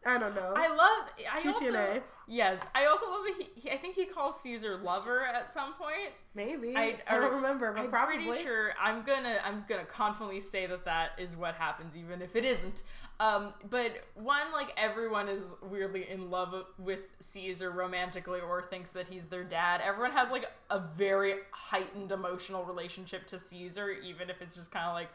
I 0.04 0.18
don't 0.18 0.34
know. 0.34 0.52
I 0.56 0.68
love. 0.68 1.12
I 1.32 1.40
QTNA. 1.40 1.88
also 1.88 2.02
yes. 2.28 2.60
I 2.74 2.86
also 2.86 3.06
love 3.10 3.24
that 3.24 3.34
he, 3.38 3.60
he. 3.60 3.70
I 3.72 3.76
think 3.76 3.96
he 3.96 4.04
calls 4.04 4.40
Caesar 4.40 4.76
lover 4.76 5.24
at 5.24 5.52
some 5.52 5.74
point. 5.74 6.12
Maybe. 6.34 6.76
I, 6.76 6.96
I, 7.08 7.18
don't 7.18 7.34
remember, 7.34 7.72
but 7.72 7.82
I'm 7.82 7.90
probably. 7.90 8.24
pretty 8.26 8.42
sure. 8.42 8.72
I'm 8.80 9.02
gonna. 9.02 9.38
I'm 9.44 9.64
gonna 9.68 9.84
confidently 9.84 10.40
say 10.40 10.66
that 10.66 10.84
that 10.84 11.10
is 11.18 11.34
what 11.34 11.56
happens, 11.56 11.96
even 11.96 12.22
if 12.22 12.36
it 12.36 12.44
isn't. 12.44 12.84
Um, 13.18 13.54
but 13.70 14.04
one, 14.14 14.52
like 14.52 14.72
everyone 14.76 15.28
is 15.28 15.42
weirdly 15.62 16.08
in 16.10 16.30
love 16.30 16.54
with 16.78 17.00
Caesar 17.20 17.70
romantically, 17.70 18.40
or 18.40 18.62
thinks 18.62 18.90
that 18.90 19.08
he's 19.08 19.26
their 19.26 19.44
dad. 19.44 19.80
Everyone 19.82 20.12
has 20.12 20.30
like 20.30 20.50
a 20.70 20.80
very 20.98 21.36
heightened 21.50 22.12
emotional 22.12 22.64
relationship 22.64 23.26
to 23.28 23.38
Caesar, 23.38 23.90
even 23.90 24.28
if 24.28 24.42
it's 24.42 24.54
just 24.54 24.70
kind 24.70 24.86
of 24.86 24.94
like, 24.94 25.08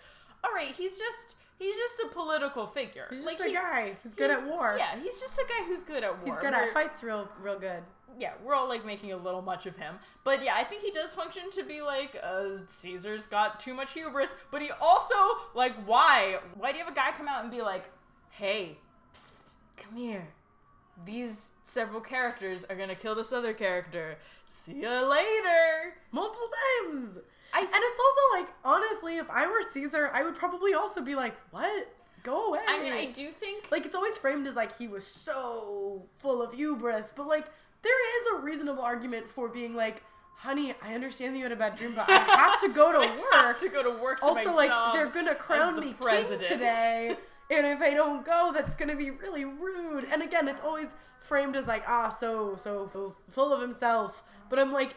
all 0.43 0.51
right, 0.53 0.71
he's 0.71 0.97
just. 0.97 1.35
He's 1.59 1.77
just 1.77 1.99
a 1.99 2.07
political 2.15 2.65
figure. 2.65 3.05
He's 3.11 3.23
like, 3.23 3.37
just 3.37 3.51
a 3.51 3.53
guy 3.53 3.95
who's 4.01 4.15
good 4.15 4.31
at 4.31 4.47
war. 4.47 4.77
Yeah, 4.79 4.99
he's 4.99 5.19
just 5.19 5.37
a 5.37 5.45
guy 5.47 5.63
who's 5.67 5.83
good 5.83 6.03
at 6.03 6.17
war. 6.17 6.25
He's 6.25 6.35
good 6.37 6.53
We're- 6.53 6.69
at 6.69 6.73
fights 6.73 7.03
real 7.03 7.29
real 7.39 7.59
good. 7.59 7.83
Yeah, 8.19 8.33
we're 8.43 8.53
all 8.55 8.67
like 8.69 8.85
making 8.85 9.11
a 9.11 9.17
little 9.17 9.41
much 9.41 9.65
of 9.65 9.75
him. 9.77 9.95
But 10.23 10.43
yeah, 10.43 10.53
I 10.55 10.63
think 10.63 10.81
he 10.81 10.91
does 10.91 11.13
function 11.13 11.49
to 11.51 11.63
be 11.63 11.81
like, 11.81 12.17
uh, 12.23 12.57
Caesar's 12.67 13.25
got 13.27 13.59
too 13.59 13.73
much 13.73 13.93
hubris, 13.93 14.29
but 14.51 14.61
he 14.61 14.69
also, 14.81 15.15
like, 15.55 15.73
why? 15.85 16.37
Why 16.55 16.71
do 16.71 16.77
you 16.77 16.83
have 16.83 16.91
a 16.93 16.95
guy 16.95 17.11
come 17.11 17.27
out 17.27 17.41
and 17.43 17.51
be 17.51 17.61
like, 17.61 17.85
hey, 18.31 18.77
psst, 19.13 19.51
come 19.77 19.95
here. 19.95 20.27
These 21.05 21.47
several 21.63 22.01
characters 22.01 22.65
are 22.69 22.75
gonna 22.75 22.95
kill 22.95 23.15
this 23.15 23.31
other 23.31 23.53
character. 23.53 24.17
See 24.47 24.81
ya 24.81 25.01
later. 25.01 25.93
Multiple 26.11 26.47
times. 26.83 27.17
I- 27.53 27.59
and 27.61 27.69
it's 27.73 27.99
also 27.99 28.39
like, 28.41 28.53
honestly, 28.63 29.17
if 29.17 29.29
I 29.29 29.47
were 29.47 29.61
Caesar, 29.71 30.09
I 30.13 30.23
would 30.23 30.35
probably 30.35 30.73
also 30.73 31.01
be 31.01 31.15
like, 31.15 31.35
what? 31.51 31.87
Go 32.23 32.49
away. 32.49 32.59
I 32.67 32.79
mean, 32.83 32.93
I 32.93 33.05
do 33.07 33.31
think. 33.31 33.71
like 33.71 33.83
it's 33.83 33.95
always 33.95 34.15
framed 34.15 34.45
as 34.45 34.55
like 34.55 34.77
he 34.77 34.87
was 34.87 35.07
so 35.07 36.03
full 36.19 36.43
of 36.43 36.53
hubris, 36.53 37.11
but 37.15 37.25
like 37.27 37.47
there 37.83 38.21
is 38.21 38.27
a 38.39 38.43
reasonable 38.43 38.83
argument 38.83 39.29
for 39.29 39.47
being 39.47 39.75
like, 39.75 40.03
honey, 40.35 40.73
I 40.81 40.93
understand 40.93 41.33
that 41.33 41.37
you 41.37 41.43
had 41.43 41.51
a 41.51 41.55
bad 41.55 41.75
dream, 41.75 41.93
but 41.95 42.09
I 42.09 42.19
have 42.19 42.59
to 42.61 42.69
go 42.69 42.91
to 42.91 42.99
work. 42.99 43.27
I 43.33 43.47
have 43.47 43.59
to 43.59 43.69
go 43.69 43.83
to 43.83 43.91
work 44.01 44.19
to 44.21 44.25
also, 44.27 44.53
like 44.53 44.71
they're 44.93 45.09
gonna 45.09 45.35
crown 45.35 45.79
me 45.79 45.93
president. 45.93 46.41
king 46.41 46.57
today, 46.57 47.15
and 47.49 47.67
if 47.67 47.81
I 47.81 47.93
don't 47.93 48.25
go, 48.25 48.51
that's 48.53 48.75
gonna 48.75 48.95
be 48.95 49.11
really 49.11 49.45
rude. 49.45 50.05
And 50.11 50.21
again, 50.21 50.47
it's 50.47 50.61
always 50.61 50.87
framed 51.19 51.55
as 51.55 51.67
like 51.67 51.83
ah, 51.87 52.09
so 52.09 52.55
so 52.57 53.15
full 53.29 53.53
of 53.53 53.61
himself. 53.61 54.23
But 54.49 54.59
I'm 54.59 54.71
like. 54.71 54.95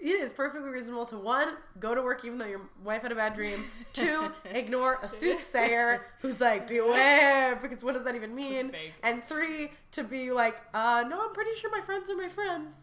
It 0.00 0.20
is 0.20 0.32
perfectly 0.32 0.70
reasonable 0.70 1.06
to 1.06 1.18
one, 1.18 1.54
go 1.80 1.94
to 1.94 2.02
work 2.02 2.24
even 2.24 2.38
though 2.38 2.46
your 2.46 2.60
wife 2.84 3.02
had 3.02 3.10
a 3.10 3.16
bad 3.16 3.34
dream. 3.34 3.64
Two, 3.92 4.30
ignore 4.44 4.98
a 5.02 5.08
soothsayer 5.08 6.06
who's 6.20 6.40
like, 6.40 6.68
beware, 6.68 7.56
because 7.56 7.82
what 7.82 7.94
does 7.94 8.04
that 8.04 8.14
even 8.14 8.34
mean? 8.34 8.72
And 9.02 9.24
three, 9.26 9.72
to 9.92 10.04
be 10.04 10.30
like, 10.30 10.56
uh, 10.72 11.04
no, 11.08 11.26
I'm 11.26 11.32
pretty 11.32 11.54
sure 11.56 11.70
my 11.70 11.80
friends 11.80 12.08
are 12.10 12.16
my 12.16 12.28
friends. 12.28 12.82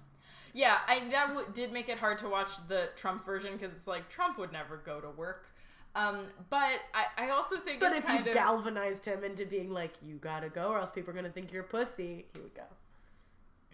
Yeah, 0.53 0.77
I 0.87 1.01
that 1.11 1.27
w- 1.29 1.47
did 1.53 1.71
make 1.73 1.89
it 1.89 1.97
hard 1.97 2.17
to 2.19 2.29
watch 2.29 2.51
the 2.67 2.89
Trump 2.95 3.25
version 3.25 3.53
because 3.53 3.73
it's 3.73 3.87
like 3.87 4.09
Trump 4.09 4.37
would 4.37 4.51
never 4.53 4.77
go 4.77 4.99
to 5.01 5.09
work. 5.09 5.47
Um, 5.95 6.27
but 6.49 6.79
I, 6.93 7.05
I 7.17 7.29
also 7.29 7.57
think 7.57 7.79
But 7.79 7.93
if 7.93 8.07
you 8.09 8.19
of, 8.19 8.31
galvanized 8.31 9.05
him 9.05 9.23
into 9.23 9.45
being 9.45 9.71
like, 9.71 9.93
you 10.01 10.15
gotta 10.15 10.49
go 10.49 10.67
or 10.67 10.79
else 10.79 10.91
people 10.91 11.11
are 11.11 11.15
gonna 11.15 11.29
think 11.29 11.53
you're 11.53 11.63
a 11.63 11.67
pussy, 11.67 12.25
he 12.33 12.41
would 12.41 12.53
go. 12.53 12.63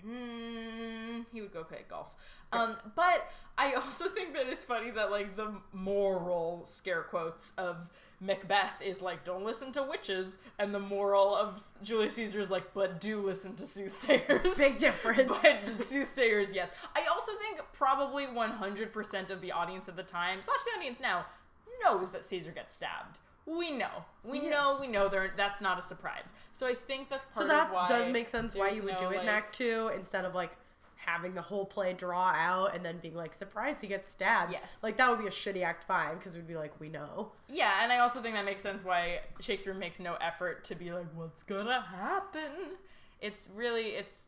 Hmm, 0.03 1.21
he 1.31 1.41
would 1.41 1.53
go 1.53 1.63
play 1.63 1.83
golf. 1.89 2.07
Um, 2.53 2.75
but 2.95 3.29
I 3.57 3.73
also 3.73 4.09
think 4.09 4.33
that 4.33 4.47
it's 4.47 4.63
funny 4.63 4.91
that 4.91 5.11
like 5.11 5.35
the 5.35 5.53
moral 5.73 6.65
scare 6.65 7.03
quotes 7.03 7.53
of 7.57 7.89
Macbeth 8.19 8.81
is 8.85 9.01
like 9.01 9.23
don't 9.23 9.43
listen 9.43 9.71
to 9.73 9.83
witches, 9.83 10.37
and 10.59 10.73
the 10.73 10.79
moral 10.79 11.35
of 11.35 11.63
Julius 11.83 12.15
Caesar 12.15 12.39
is 12.39 12.49
like 12.49 12.73
but 12.73 12.99
do 13.01 13.21
listen 13.21 13.55
to 13.55 13.65
soothsayers. 13.65 14.43
Big 14.57 14.77
difference. 14.79 15.31
but 15.41 15.57
soothsayers, 15.83 16.53
yes. 16.53 16.69
I 16.95 17.05
also 17.11 17.31
think 17.39 17.61
probably 17.73 18.25
100% 18.25 19.29
of 19.31 19.41
the 19.41 19.51
audience 19.51 19.89
at 19.89 19.95
the 19.95 20.03
time, 20.03 20.39
slash 20.41 20.59
the 20.71 20.77
audience 20.79 20.99
now, 20.99 21.25
knows 21.83 22.11
that 22.11 22.23
Caesar 22.25 22.51
gets 22.51 22.75
stabbed. 22.75 23.19
We 23.47 23.71
know. 23.71 24.05
We 24.23 24.39
Yeah. 24.41 24.49
know. 24.49 24.77
We 24.79 24.87
know. 24.87 25.07
There. 25.07 25.33
That's 25.35 25.61
not 25.61 25.79
a 25.79 25.81
surprise. 25.81 26.31
So 26.53 26.67
I 26.67 26.75
think 26.75 27.09
that's 27.09 27.25
part 27.25 27.43
So 27.43 27.47
that 27.47 27.67
of 27.67 27.73
why 27.73 27.87
does 27.87 28.11
make 28.11 28.27
sense 28.27 28.53
why 28.53 28.69
you 28.69 28.83
would 28.83 28.93
no, 28.93 28.99
do 28.99 29.09
it 29.09 29.21
in 29.23 29.27
Act 29.27 29.55
Two 29.55 29.89
instead 29.95 30.25
of 30.25 30.35
like 30.35 30.51
having 31.05 31.33
the 31.33 31.41
whole 31.41 31.65
play 31.65 31.93
draw 31.93 32.29
out 32.35 32.75
and 32.75 32.85
then 32.85 32.97
being 32.99 33.15
like, 33.15 33.33
surprise, 33.33 33.81
he 33.81 33.87
gets 33.87 34.09
stabbed. 34.09 34.51
Yes. 34.51 34.61
Like 34.81 34.97
that 34.97 35.09
would 35.09 35.19
be 35.19 35.27
a 35.27 35.31
shitty 35.31 35.63
Act 35.63 35.83
Five 35.85 36.19
because 36.19 36.35
we'd 36.35 36.47
be 36.47 36.55
like, 36.55 36.79
we 36.79 36.89
know. 36.89 37.31
Yeah, 37.49 37.83
and 37.83 37.91
I 37.91 37.99
also 37.99 38.21
think 38.21 38.35
that 38.35 38.45
makes 38.45 38.61
sense 38.61 38.83
why 38.85 39.21
Shakespeare 39.39 39.73
makes 39.73 39.99
no 39.99 40.15
effort 40.21 40.63
to 40.65 40.75
be 40.75 40.91
like, 40.93 41.07
what's 41.15 41.43
gonna 41.43 41.81
happen? 41.81 42.75
It's 43.19 43.49
really 43.55 43.89
it's 43.89 44.25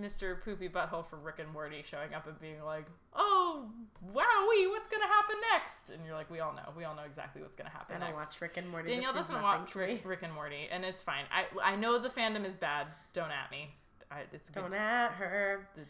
Mr. 0.00 0.42
Poopy 0.44 0.68
Butthole 0.68 1.06
from 1.08 1.22
Rick 1.22 1.38
and 1.38 1.50
Morty 1.52 1.82
showing 1.88 2.12
up 2.12 2.26
and 2.26 2.38
being 2.38 2.62
like, 2.62 2.84
oh, 3.14 3.66
wowie, 4.14 4.68
what's 4.68 4.88
gonna 4.88 5.06
happen 5.06 5.36
next? 5.52 5.90
And 5.90 6.04
you're 6.04 6.14
like, 6.14 6.30
we 6.30 6.40
all 6.40 6.52
know, 6.52 6.70
we 6.76 6.84
all 6.84 6.94
know 6.94 7.02
exactly 7.06 7.40
what's 7.40 7.56
gonna 7.56 7.70
happen 7.70 7.94
And 7.94 8.04
I 8.04 8.08
next. 8.08 8.16
watch 8.18 8.40
Rick 8.42 8.56
and 8.58 8.68
Morty. 8.68 8.92
Danielle 8.92 9.14
doesn't 9.14 9.40
watch. 9.40 9.74
Rick, 9.74 10.02
Rick 10.04 10.20
and 10.22 10.32
Morty, 10.34 10.68
and 10.70 10.84
it's 10.84 11.02
fine. 11.02 11.24
I 11.32 11.72
I 11.72 11.76
know 11.76 11.98
the 11.98 12.10
fandom 12.10 12.44
is 12.44 12.56
bad. 12.58 12.88
Don't 13.14 13.30
at 13.30 13.50
me. 13.50 13.70
I, 14.10 14.20
it's 14.32 14.50
good. 14.50 14.60
Going 14.60 14.74
at 14.74 15.12
her. 15.12 15.66
The- 15.74 15.82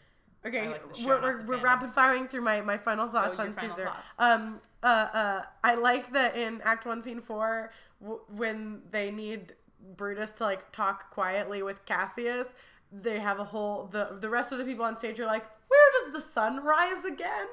Okay, 0.45 0.69
like 0.69 0.83
we're, 1.05 1.21
we're, 1.21 1.45
we're 1.45 1.57
rapid 1.57 1.89
firing 1.91 2.27
through 2.27 2.41
my, 2.41 2.61
my 2.61 2.77
final 2.77 3.07
thoughts 3.07 3.37
your 3.37 3.47
on 3.47 3.53
final 3.53 3.69
Caesar. 3.69 3.85
thoughts. 3.85 4.13
Um, 4.19 4.61
uh, 4.81 4.85
uh, 5.13 5.41
I 5.63 5.75
like 5.75 6.13
that 6.13 6.37
in 6.37 6.61
Act 6.63 6.85
One, 6.85 7.01
Scene 7.01 7.21
Four, 7.21 7.71
w- 8.01 8.21
when 8.29 8.81
they 8.91 9.11
need 9.11 9.55
Brutus 9.95 10.31
to 10.33 10.43
like 10.43 10.71
talk 10.71 11.11
quietly 11.11 11.63
with 11.63 11.85
Cassius, 11.85 12.49
they 12.91 13.19
have 13.19 13.39
a 13.39 13.43
whole 13.43 13.87
the 13.91 14.17
the 14.21 14.29
rest 14.29 14.51
of 14.51 14.57
the 14.59 14.63
people 14.63 14.85
on 14.85 14.97
stage 14.97 15.19
are 15.19 15.25
like, 15.25 15.45
"Where 15.67 15.91
does 16.03 16.13
the 16.13 16.21
sun 16.21 16.63
rise 16.63 17.03
again?" 17.03 17.47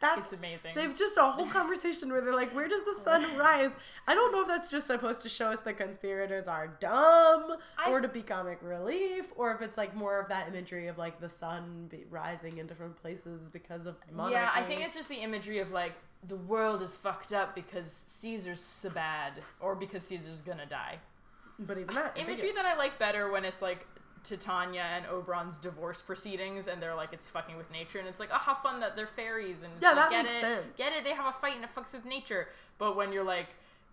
That's 0.00 0.18
It's 0.20 0.32
amazing. 0.32 0.72
They've 0.76 0.94
just 0.94 1.16
a 1.16 1.24
whole 1.28 1.46
conversation 1.48 2.10
where 2.12 2.20
they're 2.20 2.34
like, 2.34 2.54
"Where 2.54 2.68
does 2.68 2.84
the 2.84 2.94
sun 2.94 3.36
rise?" 3.36 3.74
I 4.06 4.14
don't 4.14 4.30
know 4.30 4.42
if 4.42 4.48
that's 4.48 4.68
just 4.70 4.86
supposed 4.86 5.22
to 5.22 5.28
show 5.28 5.48
us 5.48 5.58
that 5.60 5.76
conspirators 5.76 6.46
are 6.46 6.68
dumb, 6.78 7.56
I- 7.76 7.90
or 7.90 8.00
to 8.00 8.06
be 8.08 8.22
comic 8.22 8.58
relief, 8.62 9.32
or 9.36 9.52
if 9.52 9.60
it's 9.60 9.76
like 9.76 9.96
more 9.96 10.20
of 10.20 10.28
that 10.28 10.46
imagery 10.48 10.86
of 10.86 10.98
like 10.98 11.20
the 11.20 11.28
sun 11.28 11.88
be 11.90 12.04
rising 12.10 12.58
in 12.58 12.66
different 12.68 12.94
places 13.02 13.48
because 13.48 13.86
of 13.86 13.96
monarchy. 14.12 14.34
Yeah, 14.34 14.50
I 14.54 14.62
think 14.62 14.82
it's 14.84 14.94
just 14.94 15.08
the 15.08 15.16
imagery 15.16 15.58
of 15.58 15.72
like 15.72 15.94
the 16.28 16.36
world 16.36 16.80
is 16.80 16.94
fucked 16.94 17.32
up 17.32 17.54
because 17.56 18.00
Caesar's 18.06 18.60
so 18.60 18.90
bad, 18.90 19.32
or 19.60 19.74
because 19.74 20.04
Caesar's 20.04 20.40
gonna 20.42 20.66
die. 20.66 20.98
But 21.58 21.76
even 21.78 21.96
that 21.96 22.16
Imagery 22.16 22.52
that 22.52 22.64
I 22.64 22.76
like 22.76 23.00
better 23.00 23.32
when 23.32 23.44
it's 23.44 23.60
like 23.60 23.84
Titania 24.28 24.82
and 24.82 25.06
Oberon's 25.06 25.58
divorce 25.58 26.02
proceedings, 26.02 26.68
and 26.68 26.82
they're 26.82 26.94
like 26.94 27.12
it's 27.12 27.26
fucking 27.26 27.56
with 27.56 27.70
nature, 27.70 27.98
and 27.98 28.08
it's 28.08 28.20
like 28.20 28.30
oh 28.32 28.38
how 28.38 28.54
fun 28.54 28.80
that 28.80 28.96
they're 28.96 29.06
fairies 29.06 29.62
and 29.62 29.72
Yeah, 29.80 29.90
like, 29.90 29.96
that 29.96 30.10
get 30.10 30.22
makes 30.24 30.36
it, 30.36 30.40
sense. 30.40 30.66
get 30.76 30.92
it. 30.92 31.04
They 31.04 31.12
have 31.14 31.26
a 31.26 31.32
fight 31.38 31.54
and 31.56 31.64
it 31.64 31.70
fucks 31.74 31.92
with 31.92 32.04
nature. 32.04 32.48
But 32.78 32.96
when 32.96 33.12
you're 33.12 33.24
like 33.24 33.48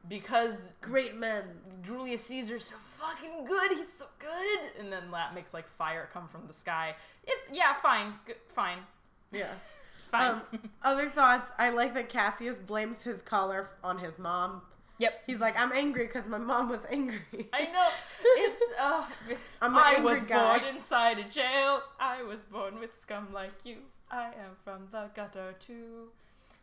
because 0.08 0.67
great 0.82 1.15
men. 1.15 1.43
Julius 1.82 2.24
Caesar's 2.26 2.65
so 2.65 2.76
fucking 2.76 3.45
good. 3.45 3.71
He's 3.71 3.91
so 3.91 4.06
good. 4.19 4.60
And 4.80 4.91
then 4.93 5.10
that 5.12 5.34
makes 5.34 5.52
like 5.54 5.67
fire 5.67 6.08
come 6.13 6.28
from 6.28 6.43
the 6.48 6.54
sky. 6.54 6.95
It's 7.26 7.45
yeah, 7.52 7.74
fine, 7.74 8.13
g- 8.28 8.34
fine, 8.54 8.80
Yeah. 9.32 9.54
fine. 10.12 10.32
Um, 10.34 10.41
other 10.84 11.10
thoughts. 11.10 11.52
I 11.58 11.69
like 11.71 11.95
that 11.95 12.10
Cassius 12.10 12.60
blames 12.60 13.02
his 13.02 13.24
choler 13.24 13.69
on 13.84 13.98
his 13.98 14.19
mom. 14.19 14.62
Yep. 14.98 15.22
He's 15.28 15.40
like, 15.40 15.60
I'm 15.60 15.72
angry 15.72 16.06
because 16.08 16.28
my 16.28 16.38
mom 16.38 16.70
was 16.70 16.86
angry. 16.92 17.20
I 17.54 17.66
know. 17.66 17.90
It's 18.24 18.64
uh 18.80 19.06
I'm 19.62 19.76
I 19.76 20.00
was 20.02 20.24
guy. 20.24 20.58
born 20.60 20.76
inside 20.76 21.20
a 21.20 21.24
jail. 21.24 21.82
I 22.00 22.24
was 22.24 22.42
born 22.44 22.80
with 22.80 22.96
scum 22.96 23.28
like 23.34 23.66
you. 23.66 23.78
I 24.12 24.26
am 24.28 24.56
from 24.64 24.88
the 24.92 25.10
gutter 25.16 25.54
too. 25.60 26.10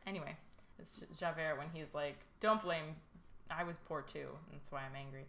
Anyway, 0.07 0.37
it's 0.79 1.01
Javert 1.19 1.57
when 1.59 1.69
he's 1.73 1.93
like, 1.95 2.17
"Don't 2.41 2.63
blame. 2.63 2.97
I 3.51 3.65
was 3.65 3.79
poor 3.79 4.03
too. 4.03 4.29
That's 4.53 4.71
why 4.71 4.81
I'm 4.81 4.97
angry." 4.97 5.27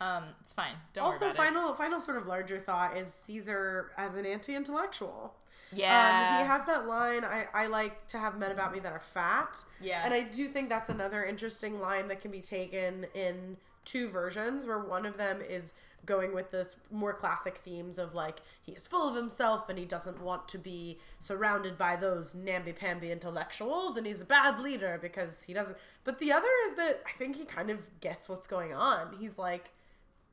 Um, 0.00 0.24
it's 0.40 0.52
fine. 0.52 0.74
Don't 0.92 1.04
also, 1.04 1.26
worry 1.26 1.30
about 1.32 1.44
final 1.44 1.74
final 1.74 2.00
sort 2.00 2.18
of 2.18 2.26
larger 2.26 2.58
thought 2.58 2.96
is 2.96 3.12
Caesar 3.12 3.92
as 3.96 4.14
an 4.14 4.26
anti-intellectual. 4.26 5.34
Yeah. 5.72 6.36
Um, 6.38 6.42
he 6.42 6.46
has 6.46 6.64
that 6.66 6.86
line, 6.86 7.24
I, 7.24 7.46
I 7.52 7.66
like 7.66 8.06
to 8.08 8.18
have 8.18 8.38
men 8.38 8.52
about 8.52 8.72
me 8.72 8.78
that 8.80 8.92
are 8.92 9.00
fat. 9.00 9.56
Yeah. 9.80 10.02
And 10.04 10.14
I 10.14 10.22
do 10.22 10.48
think 10.48 10.68
that's 10.68 10.90
another 10.90 11.24
interesting 11.24 11.80
line 11.80 12.08
that 12.08 12.20
can 12.20 12.30
be 12.30 12.40
taken 12.40 13.06
in 13.14 13.56
two 13.84 14.08
versions, 14.08 14.64
where 14.64 14.78
one 14.78 15.06
of 15.06 15.16
them 15.16 15.40
is 15.40 15.72
going 16.04 16.32
with 16.32 16.52
this 16.52 16.76
more 16.92 17.12
classic 17.12 17.56
themes 17.58 17.98
of 17.98 18.14
like, 18.14 18.38
he's 18.62 18.86
full 18.86 19.08
of 19.08 19.16
himself 19.16 19.68
and 19.68 19.76
he 19.76 19.84
doesn't 19.84 20.22
want 20.22 20.46
to 20.46 20.58
be 20.58 20.98
surrounded 21.18 21.76
by 21.76 21.96
those 21.96 22.32
namby-pamby 22.34 23.10
intellectuals 23.10 23.96
and 23.96 24.06
he's 24.06 24.20
a 24.20 24.24
bad 24.24 24.60
leader 24.60 25.00
because 25.02 25.42
he 25.42 25.52
doesn't. 25.52 25.76
But 26.04 26.20
the 26.20 26.30
other 26.30 26.48
is 26.68 26.76
that 26.76 27.02
I 27.06 27.18
think 27.18 27.34
he 27.34 27.44
kind 27.44 27.70
of 27.70 27.80
gets 28.00 28.28
what's 28.28 28.46
going 28.46 28.72
on. 28.72 29.16
He's 29.18 29.36
like, 29.36 29.72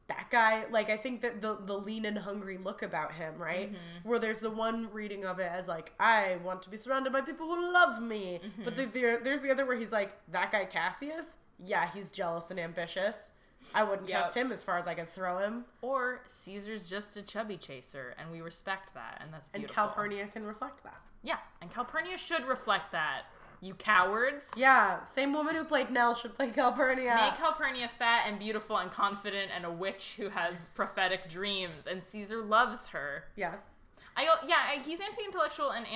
that 0.07 0.27
guy 0.29 0.65
like 0.69 0.89
i 0.89 0.97
think 0.97 1.21
that 1.21 1.41
the 1.41 1.57
the 1.65 1.77
lean 1.77 2.05
and 2.05 2.17
hungry 2.17 2.57
look 2.57 2.81
about 2.81 3.13
him 3.13 3.33
right 3.37 3.71
Mm-hmm. 3.71 4.09
where 4.09 4.19
there's 4.19 4.39
the 4.41 4.49
one 4.49 4.89
reading 4.91 5.23
of 5.25 5.39
it 5.39 5.49
as 5.51 5.67
like 5.67 5.93
i 5.99 6.37
want 6.43 6.61
to 6.63 6.69
be 6.69 6.75
surrounded 6.77 7.13
by 7.13 7.21
people 7.21 7.47
who 7.47 7.71
love 7.71 8.01
me 8.01 8.39
but 8.63 8.75
Mm-hmm. 8.75 8.91
the, 8.91 8.99
the, 8.99 9.19
there's 9.23 9.41
the 9.41 9.49
other 9.51 9.65
where 9.65 9.77
he's 9.77 9.91
like 9.91 10.11
that 10.31 10.51
guy 10.51 10.65
cassius 10.65 11.37
yeah 11.65 11.89
he's 11.93 12.11
jealous 12.11 12.51
and 12.51 12.59
ambitious 12.59 13.31
i 13.73 13.81
wouldn't 13.83 14.09
Yep. 14.09 14.19
trust 14.19 14.35
him 14.37 14.51
as 14.51 14.61
far 14.63 14.77
as 14.77 14.87
i 14.87 14.93
could 14.93 15.09
throw 15.09 15.37
him 15.37 15.63
Or 15.81 16.21
Caesar's 16.27 16.89
just 16.89 17.15
a 17.15 17.21
chubby 17.21 17.55
chaser, 17.55 18.13
and 18.19 18.29
we 18.29 18.41
respect 18.41 18.93
that, 18.95 19.19
and 19.23 19.31
that's 19.33 19.49
and 19.53 19.61
beautiful. 19.61 19.85
calpurnia 19.85 20.27
can 20.27 20.43
reflect 20.45 20.83
that 20.83 20.99
Yeah, 21.23 21.37
and 21.61 21.73
Calpurnia 21.73 22.17
should 22.17 22.45
reflect 22.45 22.91
that. 22.91 23.21
You 23.63 23.73
cowards. 23.75 24.45
yeah 24.57 25.03
same 25.05 25.31
woman 25.33 25.55
who 25.55 25.63
played 25.63 25.89
nell 25.89 26.13
should 26.15 26.35
play 26.35 26.49
calpurnia 26.49 27.15
Make 27.15 27.37
Calpurnia 27.37 27.89
fat 27.97 28.25
and 28.27 28.37
beautiful 28.37 28.77
and 28.77 28.91
confident 28.91 29.51
and 29.55 29.63
a 29.65 29.71
witch 29.71 30.15
who 30.17 30.29
has 30.29 30.67
prophetic 30.75 31.29
dreams, 31.29 31.87
and 31.89 32.03
Caesar 32.03 32.41
loves 32.43 32.87
her. 32.87 33.23
yeah 33.35 33.55
I 34.15 34.23
yeah, 34.45 34.55
I- 34.71 34.79
he's 34.85 34.99
anti-intellectual 35.01 35.71
and 35.71 35.87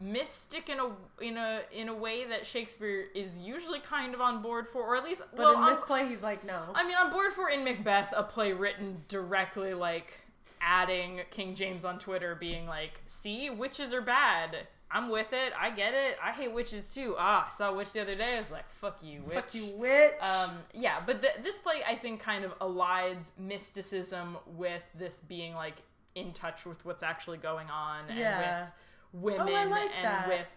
anti-mystic 0.00 0.68
in 0.68 0.78
a 0.80 0.90
in 1.24 1.36
a 1.36 1.62
in 1.72 1.88
a 1.88 1.94
way 1.94 2.24
that 2.26 2.46
Shakespeare 2.46 3.06
is 3.14 3.38
usually 3.38 3.80
kind 3.80 4.14
of 4.14 4.20
on 4.20 4.42
board 4.42 4.68
for, 4.68 4.82
or 4.82 4.96
at 4.96 5.04
least 5.04 5.22
but 5.32 5.38
well, 5.40 5.52
in 5.54 5.58
on- 5.62 5.70
this 5.72 5.82
play 5.82 6.06
he's 6.08 6.22
like 6.22 6.44
no 6.44 6.62
I 6.74 6.86
mean, 6.86 6.96
on 6.96 7.10
board 7.10 7.32
for 7.32 7.48
in 7.48 7.64
Macbeth, 7.64 8.12
a 8.16 8.22
play 8.22 8.52
written 8.52 9.02
directly 9.08 9.74
like 9.74 10.20
adding 10.60 11.20
King 11.30 11.54
James 11.54 11.84
on 11.84 11.98
Twitter, 11.98 12.34
being 12.34 12.66
like, 12.66 13.02
"See, 13.06 13.50
witches 13.50 13.92
are 13.92 14.00
bad. 14.00 14.66
I'm 14.94 15.10
with 15.10 15.32
it. 15.32 15.52
I 15.60 15.70
get 15.70 15.92
it. 15.92 16.16
I 16.22 16.30
hate 16.30 16.52
witches 16.54 16.88
too. 16.88 17.16
Ah, 17.18 17.48
I 17.48 17.50
saw 17.54 17.70
a 17.70 17.74
witch 17.74 17.92
the 17.92 18.00
other 18.00 18.14
day. 18.14 18.36
I 18.36 18.38
was 18.40 18.50
like, 18.50 18.70
fuck 18.70 18.98
you, 19.02 19.20
witch. 19.22 19.34
fuck 19.34 19.52
you 19.54 19.74
witch 19.76 20.12
Um, 20.22 20.52
yeah, 20.72 21.00
but 21.04 21.20
th- 21.20 21.34
this 21.42 21.58
play, 21.58 21.82
I 21.86 21.96
think, 21.96 22.20
kind 22.20 22.44
of 22.44 22.56
aligns 22.60 23.24
mysticism 23.38 24.38
with 24.46 24.82
this 24.96 25.20
being 25.26 25.54
like 25.54 25.82
in 26.14 26.32
touch 26.32 26.64
with 26.64 26.84
what's 26.86 27.02
actually 27.02 27.38
going 27.38 27.68
on, 27.70 28.08
and 28.08 28.68
with 29.12 29.38
women, 29.38 29.66
Oh, 29.68 29.70
like 29.70 29.90
and 29.96 30.04
that. 30.04 30.28
with 30.28 30.50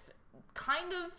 kind 0.53 0.93
of 0.93 1.11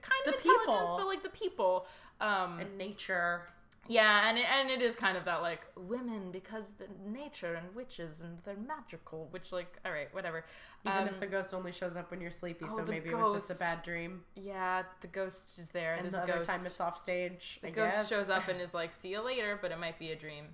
kind 0.00 0.22
The 0.24 0.30
of 0.30 0.36
intelligence, 0.36 0.66
people. 0.66 0.94
but 0.96 1.06
like 1.08 1.22
the 1.24 1.28
people. 1.30 1.86
Um, 2.20 2.60
and 2.60 2.76
nature 2.78 3.46
yeah, 3.90 4.28
and 4.28 4.38
it, 4.38 4.44
and 4.50 4.70
it 4.70 4.80
is 4.80 4.94
kind 4.94 5.16
of 5.16 5.24
that 5.24 5.42
like 5.42 5.60
women 5.76 6.30
because 6.30 6.70
the 6.78 6.86
nature 7.04 7.54
and 7.54 7.74
witches 7.74 8.20
and 8.20 8.38
they're 8.44 8.56
magical, 8.56 9.26
which 9.32 9.50
like 9.52 9.76
all 9.84 9.92
right, 9.92 10.08
whatever. 10.14 10.44
Even 10.86 10.98
Um, 10.98 11.08
if 11.08 11.18
the 11.20 11.26
ghost 11.26 11.52
only 11.52 11.72
shows 11.72 11.96
up 11.96 12.10
when 12.10 12.20
you're 12.20 12.30
sleepy, 12.30 12.64
oh, 12.68 12.76
so 12.76 12.84
maybe 12.84 13.10
it 13.10 13.16
was 13.18 13.32
just 13.34 13.50
a 13.50 13.54
bad 13.56 13.82
dream. 13.82 14.22
yeah, 14.36 14.84
the 15.00 15.08
ghost 15.08 15.58
is 15.58 15.68
there. 15.70 15.94
And 15.94 16.04
There's 16.04 16.14
the 16.14 16.22
other 16.22 16.32
ghost. 16.38 16.48
time 16.48 16.64
it's 16.64 16.80
off 16.80 16.96
stage. 16.96 17.58
the 17.62 17.68
I 17.68 17.70
ghost 17.72 17.96
guess. 17.96 18.08
shows 18.08 18.30
up 18.30 18.48
and 18.48 18.60
is 18.60 18.72
like, 18.72 18.92
"See 18.94 19.08
you 19.08 19.20
later," 19.20 19.58
but 19.60 19.72
it 19.72 19.78
might 19.78 19.98
be 19.98 20.12
a 20.12 20.16
dream. 20.16 20.46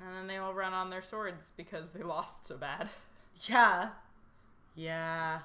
And 0.00 0.14
then 0.16 0.26
they 0.26 0.38
all 0.38 0.54
run 0.54 0.72
on 0.72 0.90
their 0.90 1.02
swords 1.02 1.52
because 1.56 1.90
they 1.90 2.02
lost 2.02 2.46
so 2.46 2.56
bad. 2.56 2.88
Yeah. 3.46 3.90
Yeah. 4.74 5.38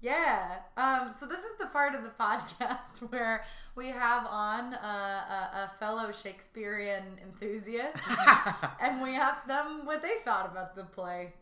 Yeah. 0.00 0.58
Um, 0.76 1.12
so 1.12 1.26
this 1.26 1.40
is 1.40 1.58
the 1.58 1.66
part 1.66 1.94
of 1.94 2.02
the 2.02 2.08
podcast 2.20 3.00
where 3.10 3.44
we 3.74 3.88
have 3.88 4.26
on 4.26 4.74
a, 4.74 4.76
a, 4.76 5.50
a 5.64 5.72
fellow 5.78 6.12
Shakespearean 6.12 7.02
enthusiast, 7.22 8.02
and 8.80 9.02
we 9.02 9.16
ask 9.16 9.46
them 9.46 9.84
what 9.84 10.02
they 10.02 10.16
thought 10.24 10.46
about 10.46 10.76
the 10.76 10.84
play. 10.84 11.32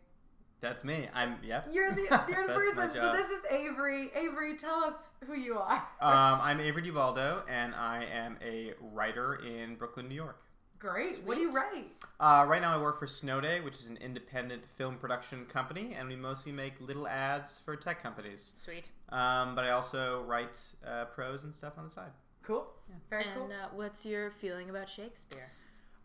That's 0.61 0.85
me. 0.85 1.07
I'm 1.15 1.37
yep. 1.45 1.69
You're 1.71 1.93
the 1.93 2.03
you're 2.29 2.47
the 2.47 2.55
That's 2.55 2.75
person. 2.75 2.95
So 2.95 3.13
this 3.13 3.29
is 3.29 3.45
Avery. 3.51 4.11
Avery, 4.15 4.57
tell 4.57 4.83
us 4.83 5.11
who 5.27 5.35
you 5.39 5.59
are. 5.59 5.87
Um, 6.01 6.41
I'm 6.43 6.61
Avery 6.61 6.83
DiUbaldo, 6.83 7.43
and 7.49 7.75
I 7.75 8.05
am 8.05 8.39
a 8.43 8.73
writer 8.81 9.41
in 9.47 9.75
Brooklyn, 9.75 10.09
New 10.09 10.15
York. 10.15 10.46
Great. 10.79 11.23
What 11.25 11.37
do 11.37 11.41
you 11.41 11.51
write? 11.53 11.87
Uh, 12.21 12.45
right 12.47 12.61
now, 12.61 12.75
I 12.75 12.81
work 12.81 12.99
for 12.99 13.07
Snow 13.07 13.41
Day, 13.41 13.61
which 13.61 13.75
is 13.75 13.87
an 13.87 13.97
independent 13.99 14.65
film 14.77 14.97
production 14.97 15.45
company, 15.47 15.95
and 15.99 16.09
we 16.09 16.17
mostly 16.17 16.53
make 16.53 16.75
little 16.81 17.09
ads 17.09 17.59
for 17.65 17.77
tech 17.77 18.03
companies. 18.03 18.53
Sweet. 18.59 18.89
Um, 19.11 19.55
but 19.55 19.65
I 19.65 19.71
also 19.71 20.23
write 20.27 20.59
uh, 20.87 21.07
prose 21.07 21.45
and 21.45 21.55
stuff 21.55 21.75
on 21.79 21.85
the 21.85 21.91
side. 21.91 22.11
Cool. 22.43 22.67
Very 23.11 23.25
and 23.25 23.35
cool. 23.35 23.45
uh, 23.47 23.69
what's 23.75 24.05
your 24.07 24.31
feeling 24.31 24.71
about 24.71 24.89
Shakespeare? 24.89 25.51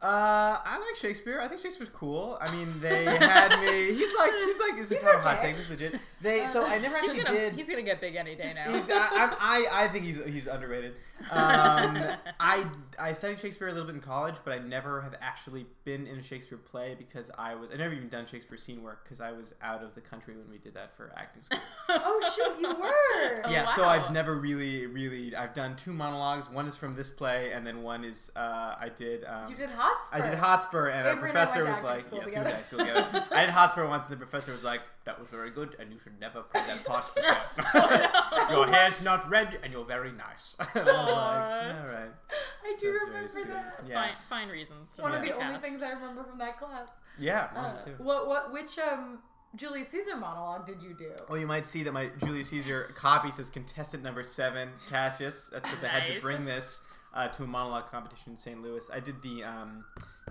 Uh, 0.02 0.58
I 0.66 0.80
like 0.80 0.96
Shakespeare. 0.96 1.40
I 1.40 1.48
think 1.48 1.62
Shakespeare's 1.62 1.90
cool. 1.90 2.36
I 2.42 2.50
mean, 2.52 2.74
they 2.82 3.06
had 3.06 3.60
me. 3.62 3.94
He's 3.94 4.12
like, 4.18 4.32
he's 4.34 4.60
like, 4.60 4.80
is 4.80 4.92
it 4.92 4.96
He's 4.96 5.04
kind 5.04 5.16
of 5.20 5.24
a 5.24 5.30
hot 5.30 5.42
take? 5.42 5.56
This 5.56 5.66
is 5.66 5.70
legit. 5.72 6.00
They. 6.22 6.48
So 6.48 6.66
I 6.66 6.80
never 6.80 6.98
He's 6.98 7.12
actually 7.12 7.24
gonna, 7.24 7.38
did. 7.38 7.54
he's 7.54 7.70
gonna 7.70 7.84
get 7.84 8.02
big 8.02 8.16
any 8.16 8.36
day 8.36 8.52
now. 8.54 8.72
He's, 8.74 8.90
I, 8.90 9.10
I'm, 9.12 9.30
I, 9.40 9.66
I 9.72 9.88
think 9.90 10.06
he's 10.06 10.24
he's 10.26 10.48
underrated. 10.48 10.94
Um, 11.30 12.04
I 12.40 12.66
I 13.00 13.14
studied 13.14 13.40
Shakespeare 13.40 13.68
a 13.68 13.72
little 13.72 13.86
bit 13.86 13.96
in 13.96 14.02
college, 14.02 14.36
but 14.44 14.54
I 14.54 14.60
never 14.60 15.02
have 15.02 15.16
actually 15.22 15.66
been 15.84 16.08
in 16.08 16.18
a 16.18 16.24
Shakespeare 16.24 16.58
play 16.58 16.96
because 16.98 17.30
I 17.38 17.54
was 17.56 17.70
I 17.72 17.78
never 17.78 17.94
even 17.94 18.10
done 18.10 18.26
Shakespeare 18.26 18.58
scene 18.58 18.82
work 18.82 19.04
because 19.04 19.22
I 19.22 19.32
was 19.32 19.54
out 19.62 19.84
of 19.84 19.94
the 19.96 20.02
country 20.02 20.36
when 20.36 20.50
we 20.50 20.58
did 20.58 20.74
that 20.76 20.96
for 20.96 21.12
acting 21.16 21.44
school. 21.44 21.60
oh 21.90 22.34
shoot, 22.36 22.60
you 22.62 22.70
were. 22.70 23.46
Oh, 23.46 23.52
yeah, 23.52 23.68
so 23.68 23.84
wow. 23.84 23.90
I've 23.90 24.12
never 24.12 24.36
really 24.36 24.86
really 24.88 25.36
I've 25.36 25.54
done 25.54 25.76
two 25.76 25.94
monologues. 25.94 26.50
One 26.50 26.68
is 26.68 26.76
from 26.76 26.96
this 26.96 27.12
play, 27.12 27.52
and 27.52 27.66
then 27.66 27.84
one 27.84 28.04
is 28.04 28.32
uh, 28.36 28.76
I 28.80 28.90
did. 28.90 29.26
Um, 29.26 29.50
You 29.50 29.56
did 29.56 29.70
Hotspur. 30.00 30.18
I 30.24 30.30
did 30.30 30.40
Hotspur, 30.40 30.88
and 30.88 31.08
Avery 31.08 31.18
a 31.18 31.22
professor 31.22 31.60
went 31.64 31.70
was 31.76 31.84
like, 31.84 32.02
school 32.06 32.18
"Yes, 32.20 32.28
we 32.28 32.34
did 32.52 32.68
school 32.68 32.80
together." 32.80 33.26
I 33.32 33.42
did 33.42 33.50
Hotspur 33.52 33.88
once, 33.88 34.04
and 34.06 34.14
the 34.14 34.18
professor 34.18 34.52
was 34.52 34.64
like, 34.64 34.82
"That 35.06 35.20
was 35.20 35.28
very 35.30 35.52
good, 35.52 35.76
and 35.80 35.92
you 35.92 36.00
should 36.00 36.20
never 36.20 36.42
play 36.42 36.62
that 36.68 36.84
part 36.86 37.12
again. 37.18 37.38
Your 38.52 38.68
hair's 38.68 39.02
not 39.02 39.30
red, 39.30 39.60
and 39.64 39.72
you're 39.74 39.86
very 39.86 40.12
nice." 40.12 40.56
I 40.60 40.66
was 40.66 40.76
like, 40.76 40.86
"All 40.86 41.94
right." 41.94 42.12
I 42.64 42.76
do 42.80 42.92
That's 42.94 43.04
remember 43.06 43.30
sweet. 43.30 43.48
that. 43.48 43.84
Yeah. 43.88 44.02
Fine, 44.02 44.14
fine 44.30 44.48
reasons. 44.50 44.96
To 44.96 45.02
One 45.04 45.14
of 45.14 45.22
the 45.22 45.28
be 45.28 45.34
only 45.34 45.46
cast. 45.46 45.62
things 45.66 45.84
I 45.84 45.90
remember 45.90 46.24
from 46.24 46.38
that 46.40 46.58
class. 46.60 46.88
Yeah, 47.20 47.48
Uh, 47.56 47.82
too. 47.82 47.96
what 47.98 48.28
what 48.28 48.52
which 48.54 48.78
um 48.80 49.20
Julius 49.56 49.90
Caesar 49.90 50.16
monologue 50.16 50.66
did 50.66 50.82
you 50.82 50.94
do? 50.98 51.12
Well, 51.28 51.38
you 51.38 51.46
might 51.48 51.68
see 51.68 51.84
that 51.84 51.92
my 51.92 52.10
Julius 52.24 52.50
Caesar 52.50 52.92
copy 52.96 53.32
says 53.32 53.50
contestant 53.50 54.02
number 54.02 54.24
seven, 54.24 54.70
Cassius. 54.90 55.50
That's 55.52 55.68
because 55.70 55.84
I 55.84 55.88
had 55.90 56.06
to 56.08 56.22
bring 56.22 56.46
this 56.46 56.82
uh, 57.14 57.28
to 57.30 57.44
a 57.44 57.48
monologue 57.48 57.88
competition 57.88 58.34
in 58.34 58.38
St. 58.38 58.62
Louis. 58.62 58.90
I 58.94 59.00
did 59.00 59.22
the 59.22 59.44
um, 59.44 59.86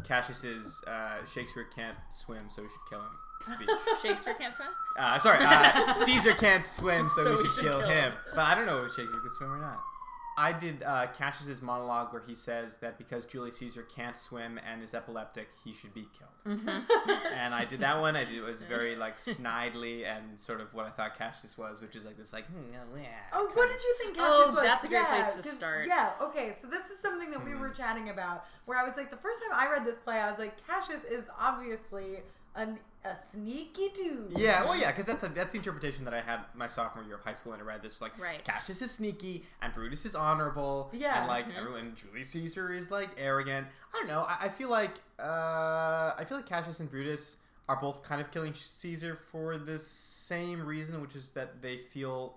Cassius's 0.04 0.82
uh, 0.86 1.24
Shakespeare 1.26 1.66
can't 1.74 1.96
swim, 2.10 2.48
so 2.48 2.62
we 2.62 2.68
should 2.68 2.78
kill 2.88 3.00
him 3.00 3.10
speech. 3.42 3.68
Shakespeare 4.02 4.34
can't 4.34 4.54
swim. 4.54 4.68
Uh, 4.98 5.18
sorry, 5.18 5.38
uh, 5.40 5.94
Caesar 6.04 6.34
can't 6.34 6.66
swim, 6.66 7.08
so, 7.08 7.24
So 7.24 7.42
we 7.42 7.48
should, 7.48 7.64
kill, 7.64 7.80
him. 7.80 7.88
him. 7.88 8.12
But 8.34 8.40
I 8.40 8.54
don't 8.54 8.66
know 8.66 8.84
if 8.84 8.94
Shakespeare 8.94 9.20
could 9.20 9.32
swim 9.32 9.50
or 9.52 9.60
not. 9.60 9.80
I 10.40 10.54
did 10.54 10.82
uh, 10.82 11.08
Cassius's 11.18 11.60
monologue 11.60 12.14
where 12.14 12.22
he 12.26 12.34
says 12.34 12.78
that 12.78 12.96
because 12.96 13.26
Julius 13.26 13.58
Caesar 13.58 13.82
can't 13.82 14.16
swim 14.16 14.58
and 14.66 14.82
is 14.82 14.94
epileptic, 14.94 15.48
he 15.62 15.74
should 15.74 15.92
be 15.92 16.08
killed. 16.18 16.58
and 17.34 17.54
I 17.54 17.66
did 17.66 17.80
that 17.80 18.00
one. 18.00 18.16
I 18.16 18.24
did 18.24 18.36
it 18.36 18.40
was 18.40 18.62
very 18.62 18.96
like 18.96 19.16
snidely 19.18 20.06
and 20.06 20.40
sort 20.40 20.62
of 20.62 20.72
what 20.72 20.86
I 20.86 20.90
thought 20.90 21.18
Cassius 21.18 21.58
was, 21.58 21.82
which 21.82 21.94
is 21.94 22.06
like 22.06 22.16
this 22.16 22.32
like 22.32 22.46
hmm, 22.46 22.72
yeah. 22.96 23.08
Oh, 23.34 23.50
what 23.52 23.68
did 23.68 23.82
you 23.82 23.94
think? 23.98 24.16
Oh, 24.18 24.22
Cassius 24.22 24.54
was? 24.56 24.64
that's 24.64 24.84
a 24.86 24.88
great 24.88 25.02
Yeah, 25.02 25.22
place 25.22 25.36
to 25.36 25.42
start. 25.42 25.86
Yeah. 25.86 26.10
Okay. 26.22 26.54
So 26.58 26.68
this 26.68 26.88
is 26.88 26.98
something 26.98 27.30
that 27.32 27.44
we 27.44 27.54
were 27.54 27.68
chatting 27.68 28.08
about, 28.08 28.46
where 28.64 28.78
I 28.78 28.84
was 28.86 28.96
like, 28.96 29.10
the 29.10 29.18
first 29.18 29.40
time 29.40 29.50
I 29.52 29.70
read 29.70 29.84
this 29.84 29.98
play, 29.98 30.20
I 30.20 30.30
was 30.30 30.38
like, 30.38 30.66
Cassius 30.66 31.04
is 31.04 31.24
obviously 31.38 32.20
an, 32.56 32.78
a 33.04 33.16
sneaky 33.30 33.88
dude. 33.94 34.32
Yeah, 34.36 34.64
well, 34.64 34.76
yeah, 34.76 34.90
because 34.90 35.04
that's 35.06 35.22
a, 35.22 35.28
that's 35.28 35.52
the 35.52 35.58
interpretation 35.58 36.04
that 36.04 36.14
I 36.14 36.20
had 36.20 36.40
my 36.54 36.66
sophomore 36.66 37.04
year 37.04 37.14
of 37.16 37.22
high 37.24 37.32
school, 37.34 37.52
and 37.52 37.62
I 37.62 37.64
read 37.64 37.82
this 37.82 38.00
like 38.00 38.18
Right. 38.20 38.44
Cassius 38.44 38.82
is 38.82 38.90
sneaky 38.90 39.44
and 39.62 39.72
Brutus 39.72 40.04
is 40.04 40.14
honorable, 40.14 40.90
Yeah. 40.92 41.20
and 41.20 41.28
like 41.28 41.46
everyone, 41.56 41.94
Julius 41.94 42.28
Caesar 42.30 42.72
is 42.72 42.90
like 42.90 43.10
arrogant. 43.16 43.66
I 43.94 43.98
don't 43.98 44.08
know. 44.08 44.22
I, 44.28 44.46
I 44.46 44.48
feel 44.48 44.68
like 44.68 44.96
uh, 45.18 45.22
I 46.18 46.24
feel 46.28 46.36
like 46.38 46.46
Cassius 46.46 46.80
and 46.80 46.90
Brutus 46.90 47.38
are 47.68 47.76
both 47.80 48.02
kind 48.02 48.20
of 48.20 48.30
killing 48.32 48.52
Caesar 48.58 49.16
for 49.30 49.56
the 49.56 49.78
same 49.78 50.64
reason, 50.66 51.00
which 51.00 51.14
is 51.14 51.30
that 51.30 51.62
they 51.62 51.76
feel 51.78 52.36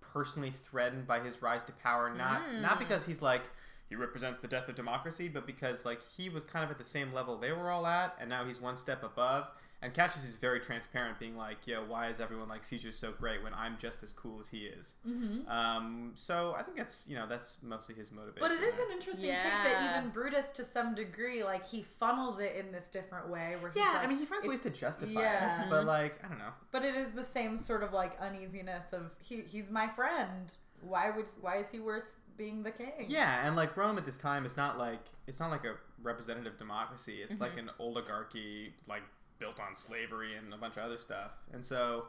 personally 0.00 0.52
threatened 0.70 1.06
by 1.06 1.20
his 1.20 1.40
rise 1.42 1.64
to 1.64 1.72
power. 1.72 2.12
Not 2.12 2.40
not 2.54 2.78
because 2.78 3.04
he's 3.04 3.22
like 3.22 3.42
he 3.90 3.96
represents 3.96 4.38
the 4.38 4.46
death 4.46 4.68
of 4.68 4.76
democracy, 4.76 5.28
but 5.28 5.46
because 5.46 5.84
like 5.84 6.00
he 6.16 6.30
was 6.30 6.44
kind 6.44 6.64
of 6.64 6.70
at 6.70 6.78
the 6.78 6.84
same 6.84 7.12
level 7.12 7.36
they 7.36 7.52
were 7.52 7.70
all 7.70 7.86
at, 7.86 8.16
and 8.20 8.30
now 8.30 8.44
he's 8.44 8.60
one 8.60 8.76
step 8.76 9.02
above. 9.02 9.48
And 9.82 9.94
Cassius 9.94 10.26
is 10.26 10.36
very 10.36 10.60
transparent, 10.60 11.18
being 11.18 11.36
like, 11.38 11.66
"Yo, 11.66 11.82
why 11.86 12.08
is 12.08 12.20
everyone 12.20 12.48
like 12.48 12.62
Caesar 12.64 12.92
so 12.92 13.12
great 13.12 13.42
when 13.42 13.54
I'm 13.54 13.78
just 13.78 14.02
as 14.02 14.12
cool 14.12 14.38
as 14.38 14.48
he 14.48 14.66
is?" 14.66 14.94
Mm-hmm. 15.08 15.50
Um, 15.50 16.12
so 16.14 16.54
I 16.56 16.62
think 16.62 16.76
that's 16.76 17.08
you 17.08 17.16
know 17.16 17.26
that's 17.26 17.58
mostly 17.62 17.94
his 17.94 18.12
motivation. 18.12 18.40
But 18.40 18.52
it 18.52 18.62
is 18.62 18.74
an 18.74 18.92
interesting 18.92 19.30
take 19.30 19.38
that 19.38 19.98
even 19.98 20.10
Brutus, 20.10 20.48
to 20.48 20.64
some 20.64 20.94
degree, 20.94 21.42
like 21.42 21.66
he 21.66 21.82
funnels 21.82 22.38
it 22.38 22.56
in 22.56 22.70
this 22.70 22.88
different 22.88 23.28
way. 23.28 23.56
Where 23.58 23.72
yeah, 23.74 23.94
like, 23.94 24.06
I 24.06 24.06
mean 24.06 24.18
he 24.18 24.26
finds 24.26 24.46
ways 24.46 24.60
to 24.60 24.70
justify 24.70 25.18
yeah. 25.18 25.64
it, 25.64 25.70
but 25.70 25.86
like 25.86 26.22
I 26.22 26.28
don't 26.28 26.38
know. 26.38 26.52
But 26.72 26.84
it 26.84 26.94
is 26.94 27.12
the 27.12 27.24
same 27.24 27.56
sort 27.56 27.82
of 27.82 27.94
like 27.94 28.20
uneasiness 28.20 28.92
of 28.92 29.10
he 29.18 29.40
he's 29.40 29.70
my 29.70 29.88
friend. 29.88 30.54
Why 30.82 31.10
would 31.10 31.26
why 31.40 31.56
is 31.56 31.70
he 31.70 31.80
worth 31.80 32.04
being 32.36 32.62
the 32.62 32.70
king? 32.70 33.06
Yeah, 33.08 33.46
and 33.46 33.56
like 33.56 33.76
Rome 33.76 33.98
at 33.98 34.04
this 34.04 34.18
time 34.18 34.44
is 34.44 34.56
not 34.56 34.78
like 34.78 35.04
it's 35.26 35.40
not 35.40 35.50
like 35.50 35.64
a 35.64 35.74
representative 36.02 36.56
democracy. 36.56 37.18
It's 37.22 37.40
like 37.40 37.58
an 37.58 37.70
oligarchy, 37.78 38.74
like 38.88 39.02
built 39.38 39.58
on 39.60 39.74
slavery 39.74 40.36
and 40.36 40.52
a 40.52 40.56
bunch 40.56 40.76
of 40.76 40.82
other 40.84 40.98
stuff. 40.98 41.32
And 41.52 41.64
so, 41.64 42.06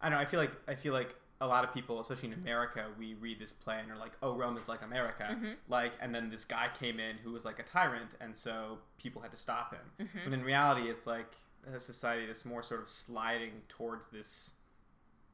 I 0.00 0.08
don't 0.08 0.18
know. 0.18 0.22
I 0.22 0.24
feel 0.26 0.40
like 0.40 0.52
I 0.68 0.74
feel 0.74 0.92
like 0.92 1.14
a 1.40 1.46
lot 1.46 1.62
of 1.62 1.72
people, 1.72 2.00
especially 2.00 2.28
in 2.28 2.34
America, 2.34 2.86
we 2.98 3.14
read 3.14 3.38
this 3.38 3.52
play 3.52 3.78
and 3.80 3.90
are 3.92 3.96
like, 3.98 4.12
"Oh, 4.22 4.34
Rome 4.34 4.56
is 4.56 4.66
like 4.68 4.82
America," 4.82 5.28
Mm-hmm. 5.30 5.52
like, 5.68 5.92
and 6.00 6.14
then 6.14 6.30
this 6.30 6.44
guy 6.44 6.68
came 6.78 6.98
in 6.98 7.16
who 7.18 7.30
was 7.32 7.44
like 7.44 7.58
a 7.58 7.62
tyrant, 7.62 8.10
and 8.20 8.34
so 8.34 8.78
people 8.98 9.22
had 9.22 9.30
to 9.30 9.36
stop 9.36 9.72
him. 9.72 10.06
Mm-hmm. 10.06 10.18
But 10.24 10.32
in 10.32 10.42
reality, 10.42 10.88
it's 10.88 11.06
like 11.06 11.32
a 11.72 11.78
society 11.78 12.26
that's 12.26 12.44
more 12.44 12.62
sort 12.62 12.80
of 12.80 12.88
sliding 12.88 13.52
towards 13.68 14.08
this 14.08 14.52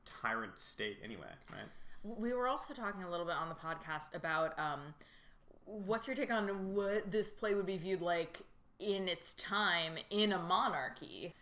tyrant 0.04 0.58
state 0.58 0.98
anyway, 1.02 1.32
right? 1.52 1.68
We 2.04 2.34
were 2.34 2.46
also 2.48 2.74
talking 2.74 3.02
a 3.02 3.10
little 3.10 3.26
bit 3.26 3.36
on 3.36 3.48
the 3.48 3.54
podcast 3.54 4.14
about 4.14 4.58
um, 4.58 4.80
what's 5.64 6.06
your 6.06 6.14
take 6.14 6.30
on 6.30 6.74
what 6.74 7.10
this 7.10 7.32
play 7.32 7.54
would 7.54 7.66
be 7.66 7.78
viewed 7.78 8.02
like 8.02 8.42
in 8.78 9.08
its 9.08 9.34
time 9.34 9.94
in 10.10 10.32
a 10.32 10.38
monarchy? 10.38 11.34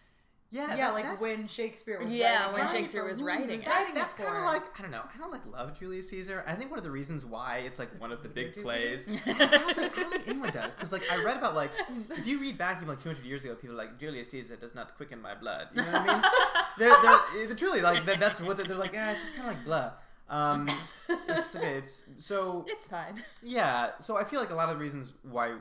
Yeah, 0.50 0.76
Yeah, 0.76 0.92
that- 0.92 0.94
like 0.94 1.20
when 1.20 1.48
Shakespeare 1.48 1.98
was 1.98 2.12
Yeah, 2.12 2.40
writing 2.44 2.52
when 2.52 2.62
it. 2.66 2.70
Shakespeare 2.70 3.04
was 3.08 3.22
writing 3.22 3.50
it. 3.50 3.64
That's, 3.64 3.78
writing 3.78 3.94
that's 3.94 4.12
kind 4.14 4.36
of 4.36 4.44
like 4.44 4.62
I 4.78 4.82
don't 4.82 4.90
know. 4.90 5.00
I 5.12 5.18
don't 5.18 5.32
like 5.32 5.46
love 5.50 5.76
Julius 5.78 6.10
Caesar. 6.10 6.44
I 6.46 6.54
think 6.54 6.70
one 6.70 6.78
of 6.78 6.84
the 6.84 6.90
reasons 6.90 7.24
why 7.24 7.62
it's 7.66 7.78
like 7.78 7.88
one 7.98 8.12
of 8.12 8.22
the 8.22 8.28
big 8.28 8.62
plays. 8.62 9.08
I 9.26 9.32
don't 9.32 9.74
think, 9.74 9.98
I 9.98 10.02
don't 10.02 10.10
think 10.12 10.28
anyone 10.28 10.50
does 10.50 10.74
because 10.74 10.92
like 10.92 11.10
I 11.10 11.24
read 11.24 11.38
about 11.38 11.54
like 11.56 11.70
if 12.10 12.26
you 12.26 12.38
read 12.38 12.58
back 12.58 12.76
even 12.76 12.88
like 12.88 13.00
200 13.00 13.24
years 13.24 13.44
ago, 13.44 13.54
people 13.54 13.74
are 13.74 13.78
like 13.78 13.98
Julius 13.98 14.28
Caesar 14.30 14.56
does 14.56 14.74
not 14.74 14.94
quicken 14.96 15.22
my 15.22 15.34
blood. 15.34 15.68
You 15.74 15.82
know 15.82 15.90
what 15.90 16.02
I 16.08 16.12
mean? 16.14 16.22
they're, 16.78 17.02
they're, 17.02 17.46
they're 17.46 17.56
truly 17.56 17.80
like 17.80 18.04
that, 18.04 18.20
that's 18.20 18.40
what 18.42 18.58
they're, 18.58 18.66
they're 18.66 18.76
like. 18.76 18.92
Yeah, 18.92 19.12
it's 19.12 19.22
just 19.22 19.34
kind 19.34 19.48
of 19.48 19.54
like 19.56 19.64
blah. 19.64 19.92
Um, 20.32 20.68
it's 21.28 21.54
okay. 21.54 21.74
It's 21.74 22.04
so 22.16 22.64
It's 22.68 22.86
fine. 22.86 23.22
yeah. 23.42 23.90
So 24.00 24.16
I 24.16 24.24
feel 24.24 24.40
like 24.40 24.50
a 24.50 24.54
lot 24.54 24.68
of 24.70 24.76
the 24.78 24.80
reasons 24.82 25.12
why, 25.22 25.54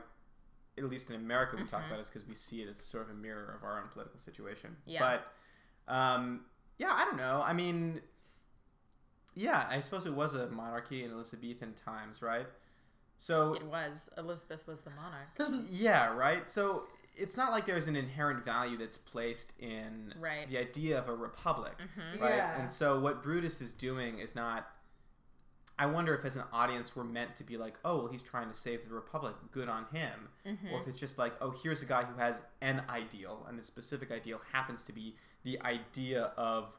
at 0.78 0.84
least 0.86 1.09
in 1.09 1.15
America, 1.17 1.55
we 1.57 1.63
talk 1.65 1.86
about 1.86 1.99
it 1.99 2.01
is 2.01 2.09
because 2.09 2.26
we 2.28 2.34
see 2.34 2.61
it 2.61 2.69
as 2.69 2.78
sort 2.78 3.03
of 3.03 3.09
a 3.09 3.13
mirror 3.13 3.53
of 3.57 3.63
our 3.63 3.78
own 3.80 3.89
political 3.91 4.17
situation. 4.19 4.78
Yeah. 4.86 5.17
But 5.88 5.93
um, 5.93 6.45
yeah, 6.78 6.93
I 6.93 7.03
don't 7.05 7.17
know. 7.17 7.43
I 7.45 7.53
mean, 7.53 8.01
yeah, 9.36 9.65
I 9.69 9.80
suppose 9.82 10.05
it 10.05 10.13
was 10.13 10.34
a 10.34 10.47
monarchy 10.49 11.03
in 11.03 11.11
Elizabethan 11.11 11.74
times, 11.74 12.22
right? 12.22 12.47
So 13.17 13.53
It 13.53 13.65
was. 13.65 14.09
Elizabeth 14.17 14.67
was 14.67 14.80
the 14.80 14.89
monarch. 14.91 15.65
yeah, 15.69 16.13
right. 16.15 16.49
So 16.49 16.88
it's 17.22 17.38
not 17.38 17.51
like 17.51 17.65
there's 17.65 17.88
an 17.88 17.95
inherent 17.95 18.43
value 18.43 18.78
that's 18.78 18.97
placed 18.97 19.53
in 19.59 20.13
Right. 20.19 20.49
the 20.49 20.57
idea 20.57 20.97
of 20.97 21.07
a 21.07 21.13
republic, 21.13 21.74
mm-hmm. 21.78 22.22
right? 22.22 22.36
Yeah. 22.36 22.59
And 22.59 22.69
so 22.69 22.99
what 22.99 23.22
Brutus 23.22 23.61
is 23.61 23.74
doing 23.74 24.19
is 24.19 24.36
not. 24.36 24.67
I 25.80 25.86
wonder 25.88 26.13
if, 26.13 26.26
as 26.26 26.36
an 26.36 26.43
audience, 26.53 26.95
we're 26.95 27.03
meant 27.03 27.36
to 27.38 27.43
be 27.43 27.57
like, 27.57 27.80
"Oh, 27.86 27.97
well, 27.99 28.07
he's 28.07 28.22
trying 28.22 28.49
to 28.49 28.53
save 28.55 28.88
the 28.88 28.93
republic. 28.93 29.36
Good 29.51 29.69
on 29.69 29.86
him," 29.93 30.30
or 30.45 30.51
mm-hmm. 30.51 30.67
if 30.82 30.88
it's 30.88 30.99
just 30.99 31.17
like, 31.17 31.34
"Oh, 31.41 31.51
here's 31.63 31.82
a 31.82 31.86
guy 31.86 32.03
who 32.03 32.19
has 32.19 32.41
an 32.61 32.84
ideal, 32.89 33.45
and 33.47 33.57
the 33.57 33.63
specific 33.63 34.11
ideal 34.11 34.41
happens 34.51 34.84
to 34.84 34.91
be 34.91 35.15
the 35.43 35.59
idea 35.61 36.34
of 36.38 36.72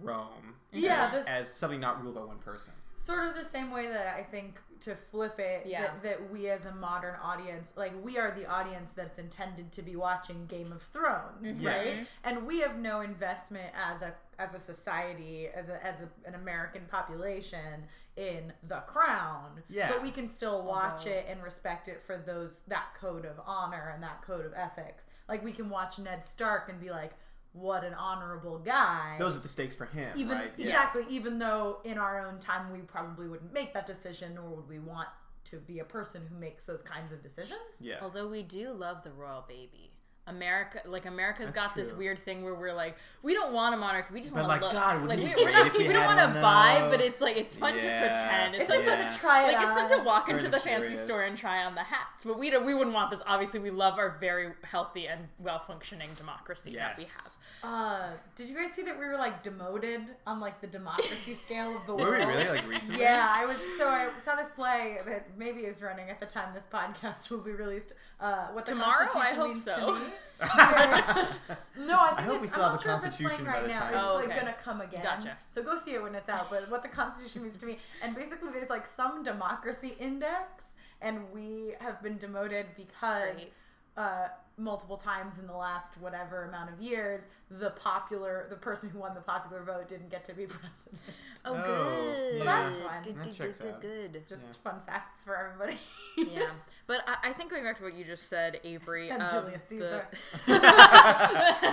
Rome, 0.00 0.54
Yeah, 0.72 1.04
as, 1.04 1.12
this- 1.14 1.26
as 1.26 1.52
something 1.52 1.80
not 1.80 2.02
ruled 2.02 2.14
by 2.16 2.22
one 2.24 2.38
person." 2.38 2.74
Sort 3.04 3.26
of 3.26 3.34
the 3.34 3.44
same 3.44 3.70
way 3.70 3.86
that 3.88 4.14
I 4.16 4.22
think 4.22 4.58
to 4.80 4.94
flip 4.96 5.38
it, 5.38 5.66
Yeah. 5.66 5.82
that, 5.82 6.02
that 6.02 6.30
we 6.32 6.48
as 6.48 6.64
a 6.66 6.72
modern 6.74 7.14
audience, 7.22 7.72
like 7.76 7.92
we 8.04 8.18
are 8.18 8.30
the 8.32 8.46
audience 8.46 8.92
that's 8.92 9.18
intended 9.18 9.72
to 9.72 9.82
be 9.82 9.96
watching 9.96 10.46
Game 10.46 10.72
of 10.72 10.82
Thrones, 10.82 11.56
mm-hmm. 11.56 11.62
Yeah. 11.62 11.76
right? 11.76 12.06
And 12.24 12.46
we 12.46 12.60
have 12.60 12.78
no 12.78 13.00
investment 13.00 13.70
as 13.92 14.02
a 14.02 14.14
as 14.38 14.52
a 14.54 14.58
society, 14.58 15.48
as 15.54 15.68
a 15.68 15.84
as 15.86 16.00
a, 16.02 16.08
an 16.28 16.34
American 16.34 16.82
population 16.90 17.84
in 18.16 18.52
the 18.68 18.80
crown. 18.86 19.62
Yeah. 19.68 19.90
But 19.90 20.02
we 20.02 20.10
can 20.10 20.28
still 20.28 20.62
watch 20.62 21.00
Although- 21.06 21.10
it 21.10 21.26
and 21.28 21.42
respect 21.42 21.88
it 21.88 22.00
for 22.02 22.16
those 22.16 22.62
that 22.68 22.94
code 22.98 23.24
of 23.26 23.40
honor 23.46 23.90
and 23.94 24.02
that 24.02 24.22
code 24.22 24.44
of 24.46 24.52
ethics. 24.54 25.04
Like 25.28 25.42
we 25.44 25.52
can 25.52 25.70
watch 25.70 25.98
Ned 25.98 26.22
Stark 26.22 26.68
and 26.68 26.78
be 26.80 26.90
like, 26.90 27.12
what 27.54 27.84
an 27.84 27.94
honorable 27.94 28.58
guy 28.58 29.16
Those 29.18 29.34
are 29.36 29.38
the 29.38 29.48
stakes 29.48 29.74
for 29.76 29.86
him, 29.86 30.12
even 30.16 30.36
right? 30.38 30.52
Yeah. 30.56 30.66
exactly 30.66 31.04
even 31.08 31.38
though 31.38 31.78
in 31.84 31.98
our 31.98 32.26
own 32.26 32.38
time 32.40 32.72
we 32.72 32.80
probably 32.80 33.28
wouldn't 33.28 33.52
make 33.54 33.72
that 33.74 33.86
decision 33.86 34.34
nor 34.34 34.44
would 34.50 34.68
we 34.68 34.78
want 34.80 35.08
to 35.44 35.56
be 35.58 35.78
a 35.78 35.84
person 35.84 36.22
who 36.28 36.36
makes 36.36 36.64
those 36.64 36.82
kinds 36.82 37.12
of 37.12 37.22
decisions 37.22 37.60
Yeah. 37.80 37.96
Although 38.02 38.28
we 38.28 38.42
do 38.42 38.72
love 38.72 39.02
the 39.02 39.12
royal 39.12 39.44
baby. 39.48 39.92
America, 40.26 40.80
like 40.86 41.04
America's 41.04 41.48
That's 41.52 41.58
got 41.58 41.74
this 41.74 41.92
weird 41.92 42.18
thing 42.18 42.44
where 42.44 42.54
we're 42.54 42.72
like, 42.72 42.96
we 43.22 43.34
don't 43.34 43.52
want 43.52 43.74
a 43.74 43.76
monarchy, 43.76 44.14
we 44.14 44.20
just 44.22 44.32
But 44.32 44.46
want 44.48 44.62
to 44.62 44.66
like, 44.66 44.72
look. 44.74 44.82
God, 44.82 45.02
wouldn't 45.02 45.20
like 45.20 45.30
it 45.30 45.36
we, 45.36 45.44
we're 45.44 45.52
not, 45.52 45.76
we 45.76 45.86
we 45.86 45.92
don't 45.92 46.06
want 46.06 46.18
to 46.34 46.40
buy, 46.40 46.86
but 46.90 47.02
it's 47.02 47.20
like 47.20 47.36
it's 47.36 47.54
fun 47.54 47.74
Yeah. 47.74 47.80
to 48.00 48.06
pretend. 48.08 48.54
It's, 48.54 48.62
it's 48.62 48.70
like 48.70 48.78
like 48.78 48.86
Yeah. 48.86 49.02
fun 49.02 49.12
to 49.12 49.18
try 49.18 49.42
it 49.50 49.52
like 49.52 49.66
it's 49.66 49.76
fun 49.76 49.98
to 49.98 50.02
walk 50.02 50.26
Very 50.28 50.38
into 50.38 50.50
the 50.50 50.58
fancy 50.58 50.96
store 50.96 51.20
and 51.24 51.36
try 51.36 51.62
on 51.66 51.74
the 51.74 51.82
hats, 51.82 52.24
but 52.24 52.38
we 52.38 52.48
don't. 52.48 52.64
We 52.64 52.72
wouldn't 52.72 52.94
want 52.94 53.10
this. 53.10 53.20
Obviously, 53.26 53.60
we 53.60 53.70
love 53.70 53.98
our 53.98 54.16
very 54.18 54.52
healthy 54.62 55.06
and 55.08 55.28
well 55.38 55.58
functioning 55.58 56.08
democracy 56.16 56.74
that 56.76 56.96
we 56.96 57.04
have. 57.04 57.32
Uh 57.64 58.10
did 58.36 58.48
you 58.48 58.54
guys 58.54 58.72
see 58.72 58.82
that 58.82 58.98
we 58.98 59.06
were 59.06 59.16
like 59.16 59.42
demoted 59.42 60.02
on 60.26 60.38
like 60.38 60.60
the 60.60 60.66
democracy 60.66 61.32
scale 61.44 61.74
of 61.76 61.86
the 61.86 61.94
world? 61.94 62.08
Were 62.10 62.18
world 62.18 62.28
we 62.28 62.34
really 62.34 62.48
like 62.58 62.68
recently? 62.68 63.00
yeah, 63.00 63.28
I 63.32 63.46
was 63.46 63.56
so 63.78 63.88
I 63.88 64.08
saw 64.18 64.36
this 64.36 64.50
play 64.50 64.98
that 65.06 65.28
maybe 65.38 65.60
is 65.62 65.80
running 65.80 66.10
at 66.10 66.20
the 66.20 66.26
time 66.26 66.52
this 66.54 66.66
podcast 66.70 67.30
will 67.30 67.38
be 67.38 67.52
released. 67.52 67.94
Uh, 68.20 68.48
what 68.52 68.66
the 68.66 68.72
Tomorrow? 68.72 69.08
I 69.16 69.34
hope 69.34 69.48
means 69.48 69.64
so. 69.64 69.94
To 69.94 70.00
me. 70.00 70.06
no, 71.86 72.00
I, 72.00 72.08
think 72.08 72.18
I 72.18 72.22
hope 72.22 72.40
we 72.42 72.48
still 72.48 72.64
I'm 72.64 72.70
have 72.72 72.80
a 72.80 72.82
sure 72.82 72.92
Constitution 72.92 73.28
playing 73.30 73.44
by 73.44 73.52
right 73.52 73.62
the 73.62 73.68
now. 73.68 73.80
time 73.80 73.94
It's 73.94 74.04
Oh, 74.04 74.16
like 74.16 74.36
gonna 74.38 74.54
come 74.62 74.80
again. 74.80 75.02
Gotcha. 75.02 75.38
So 75.50 75.62
go 75.62 75.76
see 75.76 75.94
it 75.94 76.02
when 76.02 76.14
it's 76.14 76.28
out. 76.28 76.50
But 76.50 76.70
what 76.70 76.82
the 76.82 76.88
Constitution 76.88 77.42
means 77.42 77.56
to 77.58 77.66
me, 77.66 77.78
and 78.02 78.14
basically 78.14 78.50
there's 78.52 78.70
like 78.70 78.84
some 78.84 79.22
democracy 79.24 79.94
index, 79.98 80.64
and 81.00 81.20
we 81.32 81.74
have 81.80 82.02
been 82.02 82.18
demoted 82.18 82.66
because. 82.76 83.36
Great. 83.36 83.52
Uh, 83.96 84.26
multiple 84.56 84.96
times 84.96 85.38
in 85.40 85.46
the 85.48 85.52
last 85.56 85.94
whatever 86.00 86.44
amount 86.44 86.72
of 86.72 86.78
years, 86.80 87.26
the 87.50 87.70
popular, 87.70 88.46
the 88.50 88.56
person 88.56 88.88
who 88.88 88.98
won 89.00 89.12
the 89.14 89.20
popular 89.20 89.62
vote 89.64 89.88
didn't 89.88 90.10
get 90.10 90.24
to 90.24 90.32
be 90.32 90.46
president. 90.46 91.00
Oh, 91.44 91.54
Oh, 91.56 91.62
good. 91.64 92.38
So 92.38 92.44
that's 92.44 92.76
fun. 92.76 93.02
Good, 93.02 93.16
good, 93.24 93.34
checks 93.34 93.58
good, 93.58 93.74
good, 93.80 94.12
good. 94.12 94.28
Just 94.28 94.42
Yeah. 94.42 94.70
fun 94.72 94.80
facts 94.86 95.24
for 95.24 95.36
everybody. 95.36 95.78
yeah, 96.16 96.46
but 96.86 97.00
I, 97.08 97.30
I 97.30 97.32
think 97.32 97.50
going 97.50 97.64
back 97.64 97.76
to 97.78 97.82
what 97.84 97.94
you 97.94 98.04
just 98.04 98.28
said, 98.28 98.60
Avery, 98.64 99.10
And 99.10 99.22
um, 99.22 99.28
Julius 99.30 99.66
the- 99.66 99.76
Caesar. 99.80 100.08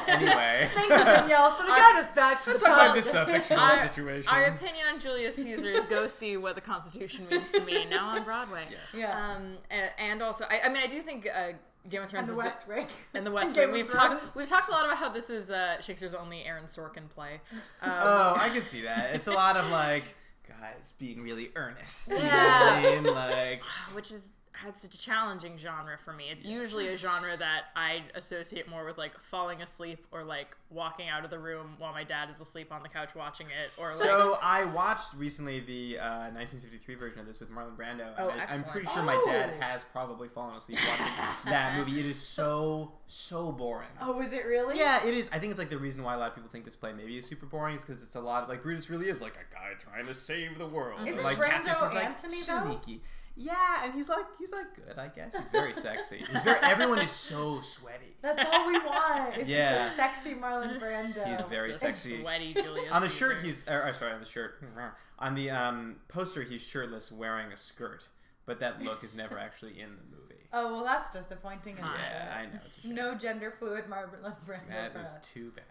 anyway. 0.07 0.69
Thank 0.73 0.89
you, 0.89 0.97
Danielle. 1.03 1.51
So 1.51 1.63
to 1.63 1.69
guide 1.69 1.99
us 1.99 2.11
back 2.11 2.39
to 2.41 2.45
the 2.47 2.51
Let's 2.53 2.63
about 2.65 2.95
this 2.95 3.13
uh, 3.13 3.25
fictional 3.25 3.63
Our- 3.63 3.77
situation. 3.87 4.29
Our 4.33 4.45
opinion 4.45 4.85
on 4.93 4.99
Julius 4.99 5.35
Caesar 5.35 5.69
is 5.69 5.85
go 5.85 6.07
see 6.07 6.37
what 6.37 6.55
the 6.55 6.61
Constitution 6.61 7.27
means 7.29 7.51
to 7.51 7.61
me 7.61 7.85
now 7.85 8.09
on 8.09 8.23
Broadway. 8.23 8.65
Yes. 8.71 8.95
Yeah. 8.97 9.35
Um, 9.35 9.57
and, 9.69 9.89
and 9.97 10.21
also, 10.21 10.45
I, 10.49 10.61
I 10.65 10.69
mean, 10.69 10.81
I 10.83 10.87
do 10.87 11.01
think 11.01 11.27
uh, 11.33 11.51
Game 11.89 12.01
of 12.03 12.09
Thrones 12.09 12.29
and 12.29 12.37
the 12.37 12.43
West 12.43 12.67
Wing. 12.67 12.85
and 13.13 13.25
the 13.25 13.31
West 13.39 13.55
Game 13.55 13.71
Wing. 13.71 13.81
of 13.81 13.87
We've 13.87 13.93
talked 13.95 14.35
we've 14.35 14.47
talked 14.47 14.69
a 14.69 14.71
lot 14.71 14.85
about 14.85 14.97
how 14.97 15.09
this 15.09 15.29
is 15.29 15.49
uh, 15.51 15.81
Shakespeare's 15.81 16.13
only 16.13 16.43
Aaron 16.43 16.65
Sorkin 16.65 17.09
play. 17.09 17.41
Um, 17.81 17.91
Oh, 17.91 18.33
I 18.37 18.49
can 18.49 18.61
see 18.63 18.81
that. 18.81 19.15
It's 19.15 19.27
a 19.27 19.31
lot 19.31 19.57
of 19.57 19.69
like 19.71 20.15
guys 20.47 20.93
being 20.99 21.21
really 21.23 21.49
earnest. 21.55 22.09
You 22.09 22.17
know 22.19 22.23
Yeah. 22.23 22.81
what 22.81 22.85
I 22.85 22.95
mean? 23.01 23.13
Like 23.15 23.61
which 23.95 24.11
is 24.11 24.23
it's 24.67 24.81
such 24.81 24.95
a 24.95 24.97
challenging 24.99 25.57
genre 25.57 25.97
for 26.03 26.13
me. 26.13 26.25
It's 26.31 26.45
usually 26.45 26.87
a 26.87 26.97
genre 27.05 27.35
that 27.37 27.65
I 27.75 28.03
associate 28.15 28.69
more 28.69 28.85
with 28.85 28.97
like 28.97 29.19
falling 29.21 29.61
asleep 29.61 30.05
or 30.11 30.23
like 30.23 30.55
walking 30.69 31.09
out 31.09 31.23
of 31.25 31.29
the 31.31 31.39
room 31.39 31.75
while 31.79 31.91
my 31.91 32.03
dad 32.03 32.29
is 32.29 32.39
asleep 32.39 32.71
on 32.71 32.81
the 32.83 32.89
couch 32.89 33.13
watching 33.15 33.47
it, 33.47 33.71
or 33.77 33.87
like 33.87 33.95
So 33.95 34.37
I 34.41 34.63
watched 34.65 35.13
recently 35.15 35.59
the 35.59 35.99
uh, 35.99 36.31
1953 36.31 36.95
version 36.95 37.19
of 37.19 37.25
this 37.27 37.39
with 37.39 37.49
Marlon 37.51 37.75
Brando. 37.75 38.07
and 38.17 38.19
Oh, 38.19 38.29
I, 38.29 38.53
I'm 38.53 38.63
pretty 38.63 38.87
sure 38.87 39.03
my 39.03 39.21
dad 39.25 39.53
Oh. 39.57 39.61
has 39.61 39.83
probably 39.83 40.27
fallen 40.29 40.55
asleep 40.55 40.79
watching 40.87 41.13
that 41.51 41.75
movie. 41.77 41.99
It 41.99 42.05
is 42.05 42.21
so 42.21 42.93
so 43.07 43.51
boring. 43.51 43.89
Oh, 44.01 44.13
was 44.13 44.31
it 44.31 44.45
really? 44.45 44.77
Yeah, 44.77 45.05
it 45.05 45.13
is. 45.13 45.29
I 45.33 45.39
think 45.39 45.51
it's 45.51 45.59
like 45.59 45.69
the 45.69 45.77
reason 45.77 46.01
why 46.03 46.13
a 46.15 46.17
lot 46.17 46.29
of 46.29 46.35
people 46.35 46.49
think 46.49 46.63
this 46.63 46.75
play 46.77 46.93
maybe 46.93 47.17
is 47.17 47.25
super 47.25 47.45
boring 47.45 47.75
is 47.75 47.83
because 47.83 48.01
it's 48.01 48.15
a 48.15 48.21
lot 48.21 48.43
of 48.43 48.49
like 48.49 48.63
Brutus 48.63 48.89
really 48.89 49.09
is 49.09 49.21
like 49.21 49.35
a 49.35 49.53
guy 49.53 49.73
trying 49.79 50.05
to 50.05 50.13
save 50.13 50.57
the 50.57 50.65
world. 50.67 51.05
Is 51.07 51.17
it 51.17 51.23
like 51.23 51.37
Brando 51.37 51.49
Cassius 51.49 51.81
is 51.81 51.93
like 51.93 52.05
Antony, 52.05 52.41
though? 52.41 52.63
sneaky. 52.81 53.01
Yeah, 53.41 53.83
and 53.85 53.93
he's 53.93 54.07
like 54.09 54.25
he's 54.39 54.51
like 54.51 54.75
good, 54.75 54.97
I 54.97 55.07
guess. 55.07 55.35
He's 55.35 55.47
very 55.49 55.73
sexy. 55.73 56.17
He's 56.31 56.43
very 56.43 56.59
everyone 56.61 56.99
is 56.99 57.11
so 57.11 57.61
sweaty. 57.61 58.15
That's 58.21 58.43
all 58.51 58.67
we 58.67 58.77
want. 58.79 59.37
It's 59.37 59.49
Yeah. 59.49 59.85
just 59.87 59.93
a 59.93 59.97
sexy 59.97 60.33
Marlon 60.35 60.79
Brando. 60.79 61.25
He's 61.35 61.45
very 61.47 61.73
so 61.73 61.79
sexy. 61.87 62.21
sweaty 62.21 62.53
Julius 62.53 62.91
On 62.91 63.01
the 63.01 63.09
shirt, 63.09 63.41
he's 63.41 63.67
or, 63.67 63.87
or, 63.87 63.93
sorry, 63.93 64.13
on 64.13 64.19
the 64.19 64.25
shirt. 64.25 64.61
On 65.19 65.35
the 65.35 65.51
um, 65.51 65.97
poster, 66.07 66.41
he's 66.41 66.63
shirtless, 66.63 67.11
wearing 67.11 67.51
a 67.51 67.57
skirt, 67.57 68.09
but 68.47 68.59
that 68.59 68.81
look 68.81 69.03
is 69.03 69.13
never 69.13 69.37
actually 69.37 69.79
in 69.79 69.89
the 69.89 70.17
movie. 70.17 70.41
Oh 70.51 70.73
well, 70.73 70.83
that's 70.83 71.11
disappointing. 71.11 71.73
Isn't 71.75 71.85
Yeah, 71.85 72.35
I 72.39 72.45
know. 72.47 72.59
It's 72.65 72.77
a 72.79 72.81
shame. 72.81 72.95
No 72.95 73.13
gender 73.15 73.53
fluid 73.59 73.85
Marlon 73.87 74.35
Brando. 74.47 74.67
that 74.69 74.93
for 74.93 74.99
is 74.99 75.05
us. 75.07 75.17
too 75.21 75.51
bad. 75.55 75.65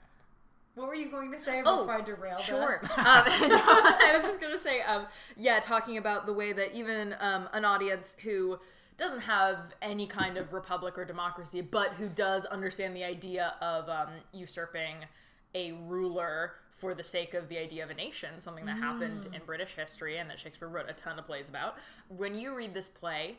What 0.81 0.89
were 0.89 0.95
you 0.95 1.11
going 1.11 1.31
to 1.33 1.39
say 1.39 1.63
Oh, 1.65 1.81
before 1.81 1.97
I 1.97 2.01
derailed 2.01 2.41
Sure. 2.41 2.81
us? 2.83 2.91
um, 2.91 2.97
I 3.07 4.13
was 4.15 4.25
just 4.25 4.41
gonna 4.41 4.57
say, 4.59 4.81
um, 4.81 5.07
yeah, 5.37 5.61
talking 5.61 5.99
about 5.99 6.25
the 6.27 6.33
way 6.33 6.55
that 6.55 6.75
even 6.75 7.15
um, 7.21 7.51
an 7.53 7.67
audience 7.67 8.17
who 8.23 8.59
doesn't 8.97 9.21
have 9.21 9.75
any 9.83 10.07
kind 10.07 10.39
of 10.39 10.55
republic 10.55 10.97
or 10.97 11.05
democracy, 11.05 11.61
but 11.61 11.93
who 11.95 12.09
does 12.09 12.47
understand 12.47 12.97
the 12.97 13.05
idea 13.05 13.55
of 13.61 13.89
um, 13.91 14.09
usurping 14.33 14.97
a 15.55 15.73
ruler 15.87 16.55
for 16.71 16.95
the 16.95 17.05
sake 17.05 17.35
of 17.35 17.49
the 17.51 17.59
idea 17.59 17.85
of 17.85 17.91
a 17.91 17.95
nation, 17.95 18.41
something 18.41 18.65
that 18.65 18.79
happened 18.79 19.29
in 19.35 19.43
British 19.45 19.75
history 19.75 20.17
and 20.17 20.31
that 20.31 20.39
Shakespeare 20.39 20.69
wrote 20.69 20.89
a 20.89 20.95
ton 20.95 21.19
of 21.19 21.27
plays 21.27 21.51
about. 21.51 21.77
When 22.09 22.39
you 22.39 22.55
read 22.55 22.73
this 22.73 22.89
play, 22.89 23.37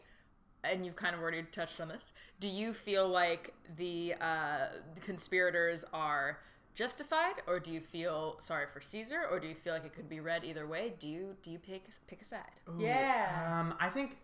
and 0.64 0.86
you've 0.86 0.96
kind 0.96 1.16
of 1.16 1.22
already 1.22 1.42
touched 1.52 1.82
on 1.82 1.88
this, 1.88 2.14
do 2.40 2.48
you 2.48 2.72
feel 2.72 3.08
like 3.10 3.52
the 3.78 4.14
uh, 4.22 4.68
conspirators 5.04 5.84
are 5.92 6.38
justified, 6.74 7.36
or 7.48 7.60
do 7.60 7.72
you 7.72 7.82
feel 7.82 8.36
sorry 8.40 8.66
for 8.68 8.82
Caesar, 8.82 9.22
or 9.30 9.40
do 9.40 9.48
you 9.48 9.56
feel 9.56 9.74
like 9.74 9.86
it 9.86 9.94
could 9.94 10.10
be 10.10 10.20
read 10.20 10.44
either 10.44 10.66
way? 10.68 10.94
Do 11.00 11.08
you 11.08 11.36
do 11.42 11.52
you 11.52 11.60
pick 11.60 11.84
pick 12.08 12.22
a 12.22 12.26
side? 12.26 12.60
Yeah. 12.78 13.58
Um, 13.60 13.76
I 13.80 13.90
think 13.90 14.18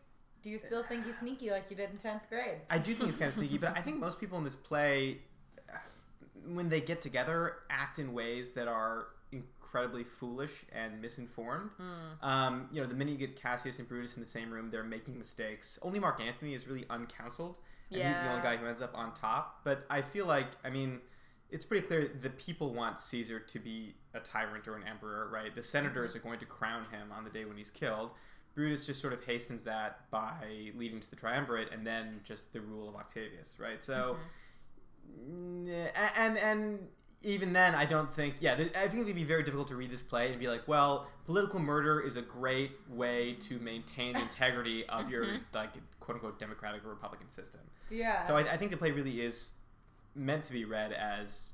Do 0.43 0.49
you 0.49 0.57
still 0.59 0.83
think 0.83 1.05
he's 1.05 1.17
sneaky 1.17 1.49
like 1.51 1.69
you 1.69 1.75
did 1.75 1.89
in 1.89 1.97
10th 1.97 2.29
grade? 2.29 2.59
I 2.69 2.77
do 2.77 2.93
think 2.93 3.09
he's 3.09 3.15
kind 3.19 3.29
of 3.29 3.33
sneaky, 3.35 3.57
but 3.57 3.75
I 3.77 3.81
think 3.81 3.99
most 3.99 4.19
people 4.19 4.37
in 4.37 4.43
this 4.43 4.55
play, 4.55 5.17
uh, 5.69 5.77
when 6.53 6.69
they 6.69 6.79
get 6.79 7.01
together, 7.01 7.55
act 7.69 7.99
in 7.99 8.13
ways 8.13 8.53
that 8.53 8.67
are 8.67 9.07
incredibly 9.31 10.03
foolish 10.05 10.63
and 10.71 11.01
misinformed. 11.01 11.71
Um, 12.21 12.69
you 12.71 12.79
know, 12.79 12.87
the 12.87 12.95
minute 12.95 13.11
you 13.11 13.17
get 13.17 13.35
Cassius 13.35 13.79
and 13.79 13.87
Brutus 13.87 14.13
in 14.13 14.21
the 14.21 14.25
same 14.25 14.49
room, 14.51 14.69
they're 14.71 14.83
making 14.83 15.17
mistakes. 15.17 15.77
Only 15.81 15.99
Mark 15.99 16.21
Antony 16.21 16.53
is 16.53 16.65
really 16.67 16.85
uncounseled, 16.85 17.55
and 17.91 18.01
he's 18.01 18.15
the 18.15 18.29
only 18.29 18.41
guy 18.41 18.55
who 18.55 18.65
ends 18.65 18.81
up 18.81 18.95
on 18.95 19.13
top. 19.13 19.61
But 19.65 19.85
I 19.89 20.01
feel 20.01 20.25
like, 20.25 20.47
I 20.63 20.69
mean, 20.69 21.01
it's 21.51 21.65
pretty 21.65 21.85
clear 21.87 22.11
the 22.21 22.29
people 22.31 22.73
want 22.73 22.99
Caesar 22.99 23.39
to 23.39 23.59
be 23.59 23.95
a 24.13 24.19
tyrant 24.19 24.67
or 24.67 24.75
an 24.75 24.83
emperor, 24.83 25.29
right? 25.31 25.53
The 25.55 25.61
senators 25.61 26.15
are 26.15 26.19
going 26.19 26.39
to 26.39 26.45
crown 26.45 26.83
him 26.91 27.11
on 27.15 27.23
the 27.23 27.29
day 27.29 27.45
when 27.45 27.57
he's 27.57 27.69
killed. 27.69 28.11
Brutus 28.55 28.85
just 28.85 28.99
sort 28.99 29.13
of 29.13 29.23
hastens 29.23 29.63
that 29.65 30.09
by 30.09 30.71
leading 30.75 30.99
to 30.99 31.09
the 31.09 31.15
triumvirate 31.15 31.71
and 31.71 31.85
then 31.85 32.21
just 32.23 32.51
the 32.53 32.59
rule 32.59 32.89
of 32.89 32.95
Octavius, 32.95 33.57
right? 33.59 33.83
So, 33.83 34.17
mm, 35.29 35.69
a- 35.69 36.19
and 36.19 36.37
and 36.37 36.79
even 37.23 37.51
then, 37.53 37.75
I 37.75 37.85
don't 37.85 38.11
think. 38.13 38.35
Yeah, 38.39 38.53
I 38.53 38.87
think 38.87 39.03
it'd 39.03 39.15
be 39.15 39.23
very 39.23 39.43
difficult 39.43 39.67
to 39.69 39.75
read 39.75 39.91
this 39.91 40.03
play 40.03 40.29
and 40.31 40.39
be 40.39 40.47
like, 40.47 40.67
well, 40.67 41.07
political 41.25 41.59
murder 41.59 41.99
is 41.99 42.15
a 42.15 42.21
great 42.21 42.71
way 42.89 43.33
to 43.41 43.59
maintain 43.59 44.13
the 44.13 44.21
integrity 44.21 44.85
of 44.87 45.09
your 45.09 45.25
like 45.53 45.71
quote 45.99 46.15
unquote 46.15 46.39
democratic 46.39 46.83
or 46.85 46.89
republican 46.89 47.29
system. 47.29 47.61
Yeah. 47.89 48.21
So 48.21 48.37
I, 48.37 48.41
I 48.53 48.57
think 48.57 48.71
the 48.71 48.77
play 48.77 48.91
really 48.91 49.21
is 49.21 49.53
meant 50.17 50.43
to 50.45 50.53
be 50.53 50.65
read 50.65 50.91
as 50.91 51.53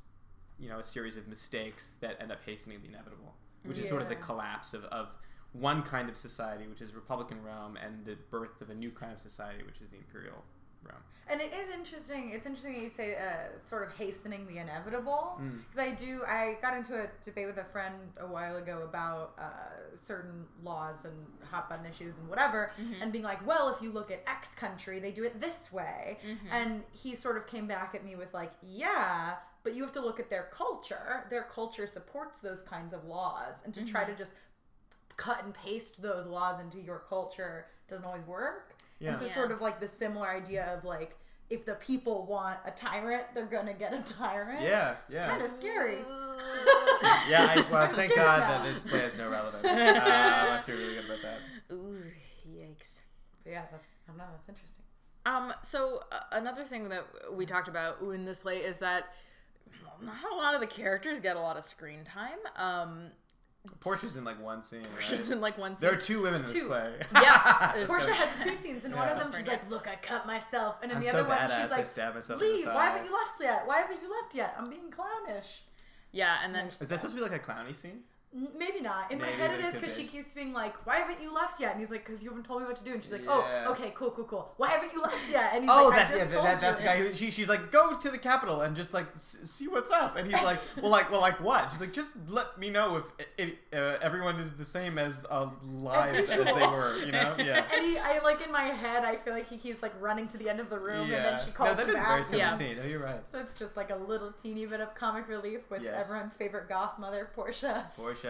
you 0.59 0.69
know 0.69 0.79
a 0.79 0.83
series 0.83 1.17
of 1.17 1.27
mistakes 1.27 1.93
that 1.99 2.17
end 2.21 2.31
up 2.31 2.39
hastening 2.45 2.79
the 2.81 2.87
inevitable, 2.87 3.33
which 3.63 3.77
is 3.77 3.87
sort 3.87 4.01
of 4.01 4.09
the 4.09 4.15
collapse 4.15 4.73
of, 4.73 4.85
of 4.85 5.09
one 5.51 5.83
kind 5.83 6.09
of 6.09 6.17
society, 6.17 6.67
which 6.67 6.81
is 6.81 6.95
Republican 6.95 7.43
Rome, 7.43 7.77
and 7.83 8.05
the 8.05 8.17
birth 8.31 8.61
of 8.61 8.69
a 8.69 8.75
new 8.75 8.91
kind 8.91 9.11
of 9.11 9.19
society, 9.19 9.63
which 9.63 9.81
is 9.81 9.87
the 9.89 9.97
imperial 9.97 10.43
Rome. 10.83 10.97
And 11.29 11.39
it 11.39 11.53
is 11.53 11.69
interesting. 11.69 12.31
It's 12.33 12.45
interesting 12.45 12.73
that 12.73 12.81
you 12.81 12.89
say 12.89 13.15
uh, 13.15 13.57
sort 13.63 13.87
of 13.87 13.95
hastening 13.95 14.45
the 14.45 14.57
inevitable 14.59 15.39
Mm. 15.41 15.61
because 15.71 15.79
I 15.79 15.95
do. 15.95 16.21
I 16.27 16.57
got 16.61 16.75
into 16.75 16.95
a 17.01 17.07
debate 17.23 17.47
with 17.47 17.57
a 17.57 17.63
friend 17.63 17.95
a 18.19 18.27
while 18.27 18.57
ago 18.57 18.81
about 18.83 19.33
uh, 19.39 19.95
certain 19.95 20.45
laws 20.63 21.05
and 21.05 21.13
hot 21.49 21.69
button 21.69 21.85
issues 21.85 22.17
and 22.17 22.27
whatever, 22.27 22.71
and 23.01 23.11
being 23.13 23.23
like, 23.23 23.45
"Well, 23.47 23.69
if 23.73 23.81
you 23.81 23.91
look 23.91 24.11
at 24.11 24.21
X 24.27 24.53
country, 24.53 24.99
they 24.99 25.11
do 25.11 25.23
it 25.23 25.39
this 25.39 25.71
way," 25.71 26.17
and 26.51 26.83
he 26.91 27.15
sort 27.15 27.37
of 27.37 27.47
came 27.47 27.67
back 27.67 27.95
at 27.95 28.03
me 28.03 28.15
with 28.15 28.33
like, 28.33 28.51
"Yeah." 28.61 29.35
But 29.63 29.75
you 29.75 29.81
have 29.83 29.93
to 29.93 30.01
look 30.01 30.19
at 30.19 30.29
their 30.29 30.49
culture. 30.51 31.25
Their 31.29 31.43
culture 31.43 31.87
supports 31.87 32.41
those 32.41 32.61
kinds 32.61 32.91
of 32.93 33.05
laws, 33.05 33.61
and 33.63 33.73
to 33.75 33.85
try 33.85 34.03
to 34.03 34.13
just 34.13 34.33
cut 35.15 35.41
and 35.45 35.53
paste 35.53 36.01
those 36.01 36.25
laws 36.27 36.59
into 36.59 36.79
your 36.81 36.99
culture 37.07 37.67
doesn't 37.87 38.05
always 38.05 38.25
work. 38.27 38.75
Yeah. 38.99 39.09
And 39.09 39.17
so, 39.19 39.25
Yeah. 39.25 39.33
sort 39.35 39.51
of 39.51 39.61
like 39.61 39.79
the 39.79 39.87
similar 39.87 40.27
idea 40.29 40.65
of 40.75 40.83
like, 40.85 41.17
if 41.49 41.65
the 41.65 41.75
people 41.75 42.25
want 42.25 42.57
a 42.65 42.71
tyrant, 42.71 43.23
they're 43.33 43.45
gonna 43.45 43.73
get 43.73 43.93
a 43.93 44.01
tyrant. 44.01 44.61
Yeah, 44.61 44.95
yeah. 45.09 45.27
Kind 45.29 45.41
of 45.43 45.49
scary. 45.49 45.97
Yeah, 47.29 47.53
I, 47.55 47.65
well, 47.69 47.83
I'm 47.89 47.93
thank 47.95 48.15
God 48.15 48.39
now. 48.39 48.47
that 48.49 48.63
this 48.63 48.83
play 48.83 48.99
has 48.99 49.13
no 49.15 49.29
relevance. 49.29 49.65
um, 49.65 49.71
I 49.77 50.61
feel 50.65 50.77
really 50.77 50.95
good 50.95 51.05
about 51.05 51.21
that. 51.21 51.39
Ooh, 51.71 52.01
yikes. 52.49 52.99
But 53.43 53.51
yeah, 53.53 53.63
that's 53.71 53.87
I 54.07 54.11
don't 54.11 54.17
know. 54.17 54.23
That's 54.31 54.49
interesting. 54.49 54.83
Um, 55.25 55.53
so 55.61 56.01
uh, 56.11 56.19
another 56.31 56.63
thing 56.65 56.89
that 56.89 57.05
we 57.33 57.45
talked 57.45 57.67
about 57.67 58.01
in 58.01 58.25
this 58.25 58.39
play 58.39 58.57
is 58.57 58.77
that 58.77 59.05
not 60.01 60.15
a 60.31 60.35
lot 60.35 60.53
of 60.55 60.61
the 60.61 60.67
characters 60.67 61.19
get 61.19 61.35
a 61.35 61.39
lot 61.39 61.55
of 61.57 61.63
screen 61.65 62.03
time. 62.03 62.39
Um, 62.57 63.11
Portia's 63.79 64.17
in 64.17 64.25
like 64.25 64.41
one 64.43 64.61
scene. 64.61 64.85
Right? 64.95 65.29
in 65.31 65.39
like 65.39 65.57
one 65.57 65.77
scene. 65.77 65.87
there 65.87 65.97
are 65.97 65.99
two 65.99 66.21
women 66.21 66.41
in 66.41 66.47
this 66.51 66.63
play. 66.63 66.93
Yeah, 67.13 67.71
there's 67.75 67.87
Portia 67.87 68.13
has 68.13 68.43
two 68.43 68.55
scenes, 68.55 68.83
and 68.83 68.93
one 68.93 69.07
of 69.07 69.17
them 69.19 69.31
she's 69.35 69.47
like, 69.47 69.69
"Look, 69.69 69.87
I 69.87 69.95
cut 69.95 70.27
myself," 70.27 70.77
and 70.81 70.91
in 70.91 70.97
I'm 70.97 71.03
the 71.03 71.09
so 71.09 71.19
other 71.19 71.29
one 71.29 71.37
badass, 71.37 71.61
she's 71.61 71.71
I 71.71 71.77
like, 71.77 71.85
stab 71.85 72.15
myself 72.15 72.41
in 72.41 72.47
the 72.47 72.53
"Leave! 72.53 72.65
Why 72.67 72.85
haven't 72.87 73.05
you 73.05 73.13
left 73.13 73.39
yet? 73.39 73.65
Why 73.65 73.77
haven't 73.79 74.01
you 74.01 74.11
left 74.21 74.35
yet? 74.35 74.55
I'm 74.57 74.69
being 74.69 74.91
clownish." 74.91 75.63
Yeah, 76.11 76.37
and 76.43 76.53
then 76.53 76.67
Is 76.67 76.89
that 76.89 76.99
supposed 76.99 77.15
to 77.15 77.23
be 77.23 77.27
like 77.27 77.31
a 77.33 77.39
clowny 77.39 77.73
scene? 77.75 78.01
Maybe 78.57 78.81
not. 78.81 79.11
In 79.11 79.19
my 79.19 79.27
head, 79.27 79.51
it 79.51 79.63
is 79.63 79.75
because 79.75 79.95
she 79.95 80.05
keeps 80.05 80.33
being 80.33 80.53
like, 80.53 80.87
"Why 80.87 80.95
haven't 80.97 81.21
you 81.21 81.31
left 81.31 81.59
yet?" 81.59 81.71
And 81.73 81.79
he's 81.79 81.91
like, 81.91 82.03
"Cause 82.03 82.23
you 82.23 82.29
haven't 82.29 82.45
told 82.45 82.61
me 82.61 82.67
what 82.67 82.75
to 82.77 82.83
do." 82.83 82.93
And 82.93 83.03
she's 83.03 83.11
like, 83.11 83.23
Yeah. 83.25 83.65
"Oh, 83.67 83.71
okay, 83.73 83.91
cool, 83.95 84.09
cool, 84.09 84.23
cool. 84.25 84.53
Why 84.57 84.69
haven't 84.71 84.91
you 84.91 85.01
left 85.03 85.29
yet?" 85.31 85.51
And 85.53 85.63
he's 85.63 85.69
like, 85.69 85.79
Oh, 85.79 85.87
like, 85.89 85.95
that's 85.97 86.11
"I 86.11 86.13
yeah, 86.15 86.19
just 86.21 86.31
that, 86.31 86.35
told 86.37 86.47
that, 86.47 86.59
that's 86.61 86.79
the 86.79 86.83
you." 86.85 86.89
guy 86.89 86.97
who 86.97 87.13
she, 87.13 87.29
she's 87.29 87.47
like, 87.47 87.71
go 87.71 87.95
to 87.95 88.09
the 88.09 88.17
Capitol 88.17 88.61
and 88.61 88.75
just 88.75 88.91
like 88.91 89.05
s- 89.15 89.37
see 89.43 89.67
what's 89.67 89.91
up. 89.91 90.15
And 90.15 90.25
he's 90.25 90.41
like, 90.41 90.57
well, 90.81 90.89
like, 90.89 91.11
well, 91.11 91.21
like 91.21 91.39
what? 91.41 91.71
She's 91.71 91.79
like, 91.79 91.93
just 91.93 92.15
let 92.27 92.57
me 92.57 92.71
know 92.71 92.97
if 92.97 93.03
it, 93.37 93.57
it, 93.71 93.77
uh, 93.77 93.97
everyone 94.01 94.39
is 94.39 94.53
the 94.53 94.65
same 94.65 94.97
as 94.97 95.27
uh, 95.29 95.49
live 95.71 96.15
as, 96.15 96.29
they 96.29 96.43
were. 96.53 96.97
You 97.05 97.11
know? 97.11 97.35
Yeah. 97.37 97.65
And 97.73 97.85
he, 97.85 97.99
I 97.99 98.19
like 98.23 98.43
in 98.43 98.51
my 98.51 98.63
head, 98.65 99.03
I 99.05 99.15
feel 99.15 99.33
like 99.33 99.47
he 99.47 99.57
keeps 99.57 99.83
like 99.83 99.93
running 100.01 100.27
to 100.29 100.37
the 100.39 100.49
end 100.49 100.59
of 100.59 100.71
the 100.71 100.79
room, 100.79 101.07
yeah. 101.07 101.17
and 101.17 101.25
then 101.25 101.45
she 101.45 101.51
calls 101.51 101.69
no, 101.69 101.75
that 101.75 101.83
him 101.83 101.89
is 101.89 101.95
back. 101.95 102.25
very 102.25 102.39
Yeah. 102.39 102.57
scene. 102.57 102.77
Oh, 102.83 102.87
you're 102.87 102.99
right. 103.03 103.21
So 103.29 103.37
it's 103.37 103.53
just 103.53 103.77
like 103.77 103.91
a 103.91 103.95
little 103.95 104.31
teeny 104.31 104.65
bit 104.65 104.79
of 104.81 104.95
comic 104.95 105.27
relief 105.27 105.69
with 105.69 105.83
Yes. 105.83 106.05
everyone's 106.05 106.33
favorite 106.33 106.67
goth 106.67 106.97
mother, 106.97 107.29
Portia. 107.35 107.91
Portia. 107.95 108.22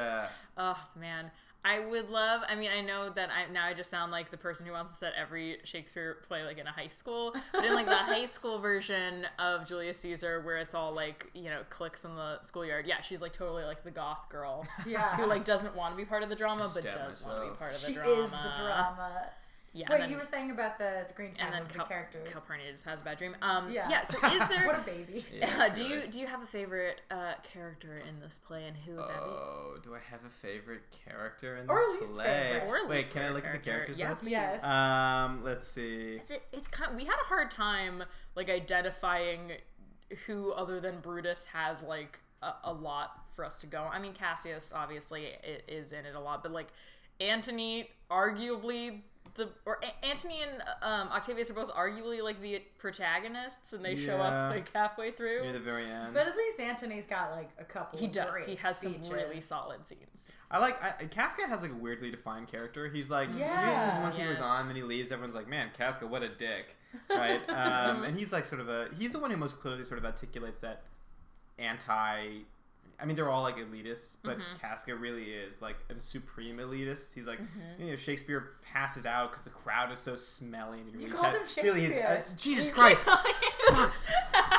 Oh 0.58 0.78
man, 1.00 1.32
I 1.66 1.80
would 1.80 2.10
love. 2.10 2.42
I 2.48 2.56
mean, 2.56 2.70
I 2.76 2.82
know 2.82 3.10
that 3.10 3.30
I 3.30 3.52
now 3.52 3.66
I 3.66 3.74
just 3.74 3.90
sound 3.90 4.12
like 4.12 4.30
the 4.32 4.38
person 4.38 4.66
who 4.66 4.72
wants 4.74 4.92
to 4.92 4.98
set 4.98 5.14
every 5.20 5.58
Shakespeare 5.64 6.18
play 6.28 6.44
like 6.44 6.58
in 6.58 6.68
a 6.68 6.72
high 6.72 6.90
school, 6.90 7.34
but 7.54 7.66
in 7.66 7.74
like 7.74 7.88
the 7.88 7.96
high 7.96 8.26
school 8.26 8.60
version 8.60 9.26
of 9.40 9.66
Julius 9.68 10.00
Caesar, 10.00 10.42
where 10.42 10.58
it's 10.58 10.76
all 10.76 10.92
like 10.94 11.30
you 11.34 11.46
know 11.46 11.62
cliques 11.70 12.06
in 12.06 12.16
the 12.16 12.40
schoolyard. 12.44 12.86
Yeah, 12.86 13.02
she's 13.02 13.22
like 13.22 13.34
totally 13.34 13.64
like 13.64 13.84
the 13.84 13.92
goth 13.92 14.30
girl 14.30 14.66
Yeah. 14.86 15.16
who 15.16 15.26
like 15.26 15.46
doesn't 15.46 15.76
want 15.76 15.94
to 15.94 15.98
be 15.98 16.06
part 16.06 16.22
of 16.24 16.30
the 16.30 16.36
drama, 16.36 16.70
but 16.74 16.84
does 16.84 17.26
want 17.26 17.44
to 17.46 17.52
be 17.52 17.58
part 17.58 17.74
of 17.74 17.82
the 17.82 17.88
She 17.88 17.94
drama. 17.94 18.22
is 18.24 18.30
the 18.30 18.38
drama. 18.38 19.12
Yeah. 19.76 19.88
Wait, 19.90 20.02
then, 20.02 20.12
you 20.12 20.18
were 20.18 20.24
saying 20.24 20.52
about 20.52 20.78
the 20.78 21.04
screen 21.04 21.34
time 21.34 21.48
and 21.48 21.56
then 21.56 21.62
of 21.64 21.74
Cal- 21.74 21.86
the 21.86 21.90
characters. 21.90 22.28
Calpurnia 22.32 22.72
just 22.72 22.86
has 22.86 23.02
a 23.02 23.04
bad 23.04 23.18
dream. 23.18 23.36
Um, 23.42 23.72
Yeah. 23.72 23.90
yeah. 23.90 24.04
So 24.04 24.18
is 24.28 24.48
there? 24.50 24.68
what 24.68 24.78
a 24.80 24.84
baby. 24.84 25.26
Yeah, 25.34 25.50
uh, 25.64 25.70
do 25.70 25.84
you 25.84 26.08
do 26.08 26.20
you 26.20 26.28
have 26.28 26.44
a 26.44 26.46
favorite 26.46 27.02
uh, 27.10 27.34
character 27.42 28.00
in 28.08 28.20
this 28.20 28.40
play, 28.46 28.66
and 28.68 28.78
who 28.78 28.92
would 28.92 29.00
that 29.10 29.16
be? 29.24 29.30
Oh, 29.32 29.78
do 29.84 29.96
I 29.96 30.00
have 30.12 30.20
a 30.26 30.30
favorite 30.30 30.84
character 31.06 31.58
in 31.58 31.68
Or 31.70 31.82
the 31.94 32.02
least 32.06 32.14
play? 32.14 32.26
favorite. 32.60 32.70
Or 32.70 32.88
Wait, 32.88 32.98
least 32.98 33.14
can 33.14 33.22
I 33.22 33.26
favorite 33.26 33.36
look 33.36 33.46
at 33.46 33.54
the 33.64 33.70
characters 33.72 33.98
Yeah, 33.98 34.10
list? 34.12 34.22
please. 34.22 34.32
Yes. 34.32 34.64
Um, 34.64 35.44
let's 35.44 35.68
see. 35.68 36.22
It's, 36.30 36.38
it's 36.52 36.68
kind. 36.68 36.96
we 36.96 37.06
had 37.06 37.16
a 37.16 37.26
hard 37.28 37.50
time 37.50 38.04
like 38.36 38.50
identifying 38.52 39.54
who 40.28 40.52
other 40.52 40.80
than 40.80 41.00
Brutus 41.00 41.46
has 41.46 41.82
like 41.82 42.20
a, 42.44 42.52
a 42.66 42.74
lot 42.74 43.24
for 43.36 43.44
us 43.44 43.56
to 43.62 43.66
go. 43.68 43.90
I 43.92 43.98
mean, 43.98 44.14
Cassius 44.14 44.72
obviously 44.76 45.30
is 45.68 45.94
in 45.94 46.06
it 46.06 46.14
a 46.14 46.20
lot, 46.20 46.44
but 46.44 46.52
like 46.52 46.68
Antony, 47.20 47.90
arguably 48.12 49.02
the 49.36 49.50
or 49.66 49.80
A- 49.84 50.06
Antony 50.06 50.42
and 50.44 50.62
um, 50.82 51.08
Octavius 51.12 51.50
are 51.50 51.54
both 51.56 51.72
arguably 51.72 52.22
like 52.22 52.40
the 52.42 52.62
protagonists, 52.78 53.74
and 53.74 53.84
they 53.84 53.96
show 53.96 54.18
Yeah. 54.18 54.24
up 54.24 54.52
like 54.56 54.72
halfway 54.74 55.12
through. 55.12 55.42
Near 55.42 55.54
the 55.54 55.60
very 55.60 55.86
end. 55.86 56.14
But 56.14 56.28
at 56.28 56.36
least 56.38 56.60
Antony's 56.60 57.06
got 57.08 57.32
like 57.32 57.50
a 57.60 57.64
couple. 57.64 57.98
he 58.00 58.06
of 58.06 58.12
does. 58.12 58.30
great 58.32 58.46
He 58.48 58.56
has 58.58 58.78
speeches. 58.78 59.08
some 59.08 59.16
really 59.16 59.42
solid 59.42 59.88
scenes. 59.88 60.32
I 60.52 60.60
like 60.60 60.82
I, 60.84 61.06
Casca 61.06 61.48
has 61.48 61.64
like 61.64 61.72
a 61.72 61.76
weirdly 61.76 62.12
defined 62.12 62.48
character. 62.48 62.88
He's 62.88 63.10
like 63.10 63.30
Yeah. 63.36 64.02
once 64.04 64.16
he 64.18 64.28
was 64.28 64.38
Yes. 64.38 64.48
on, 64.48 64.68
then 64.68 64.76
he 64.76 64.84
leaves. 64.84 65.12
Everyone's 65.12 65.36
like, 65.36 65.48
man, 65.48 65.70
Casca, 65.76 66.06
what 66.06 66.22
a 66.22 66.30
dick, 66.30 66.76
right? 67.10 67.42
um, 67.50 68.04
and 68.04 68.16
he's 68.18 68.32
like 68.32 68.46
sort 68.46 68.62
of 68.62 68.70
a 68.70 68.88
he's 68.98 69.12
the 69.12 69.20
one 69.20 69.32
who 69.32 69.38
most 69.38 69.60
clearly 69.60 69.84
sort 69.84 69.98
of 69.98 70.06
articulates 70.06 70.60
that 70.60 70.84
anti. 71.58 72.40
I 73.00 73.06
mean, 73.06 73.18
they're 73.18 73.30
all 73.30 73.42
like 73.44 73.58
elitists, 73.58 74.16
but 74.24 74.38
Mm-hmm. 74.38 74.58
Casca 74.62 74.96
really 74.96 75.24
is 75.26 75.62
like 75.62 75.76
a 75.90 76.00
supreme 76.00 76.58
elitist. 76.58 77.14
He's 77.14 77.28
like, 77.28 77.40
you 77.78 77.88
know, 77.88 77.96
Shakespeare 77.98 78.52
passes 78.64 79.06
out 79.06 79.32
because 79.32 79.44
the 79.44 79.50
crowd 79.50 79.92
is 79.92 80.00
so 80.00 80.16
smelly. 80.16 80.80
And 80.80 80.88
he 80.88 80.94
You 80.94 81.08
really 81.08 81.18
called 81.18 81.34
has- 81.36 81.56
him 81.56 81.66
really 81.66 81.86
is- 81.86 81.94
Shakespeare. 81.94 82.34
uh, 82.36 82.38
Jesus 82.38 82.68
Christ! 82.74 83.06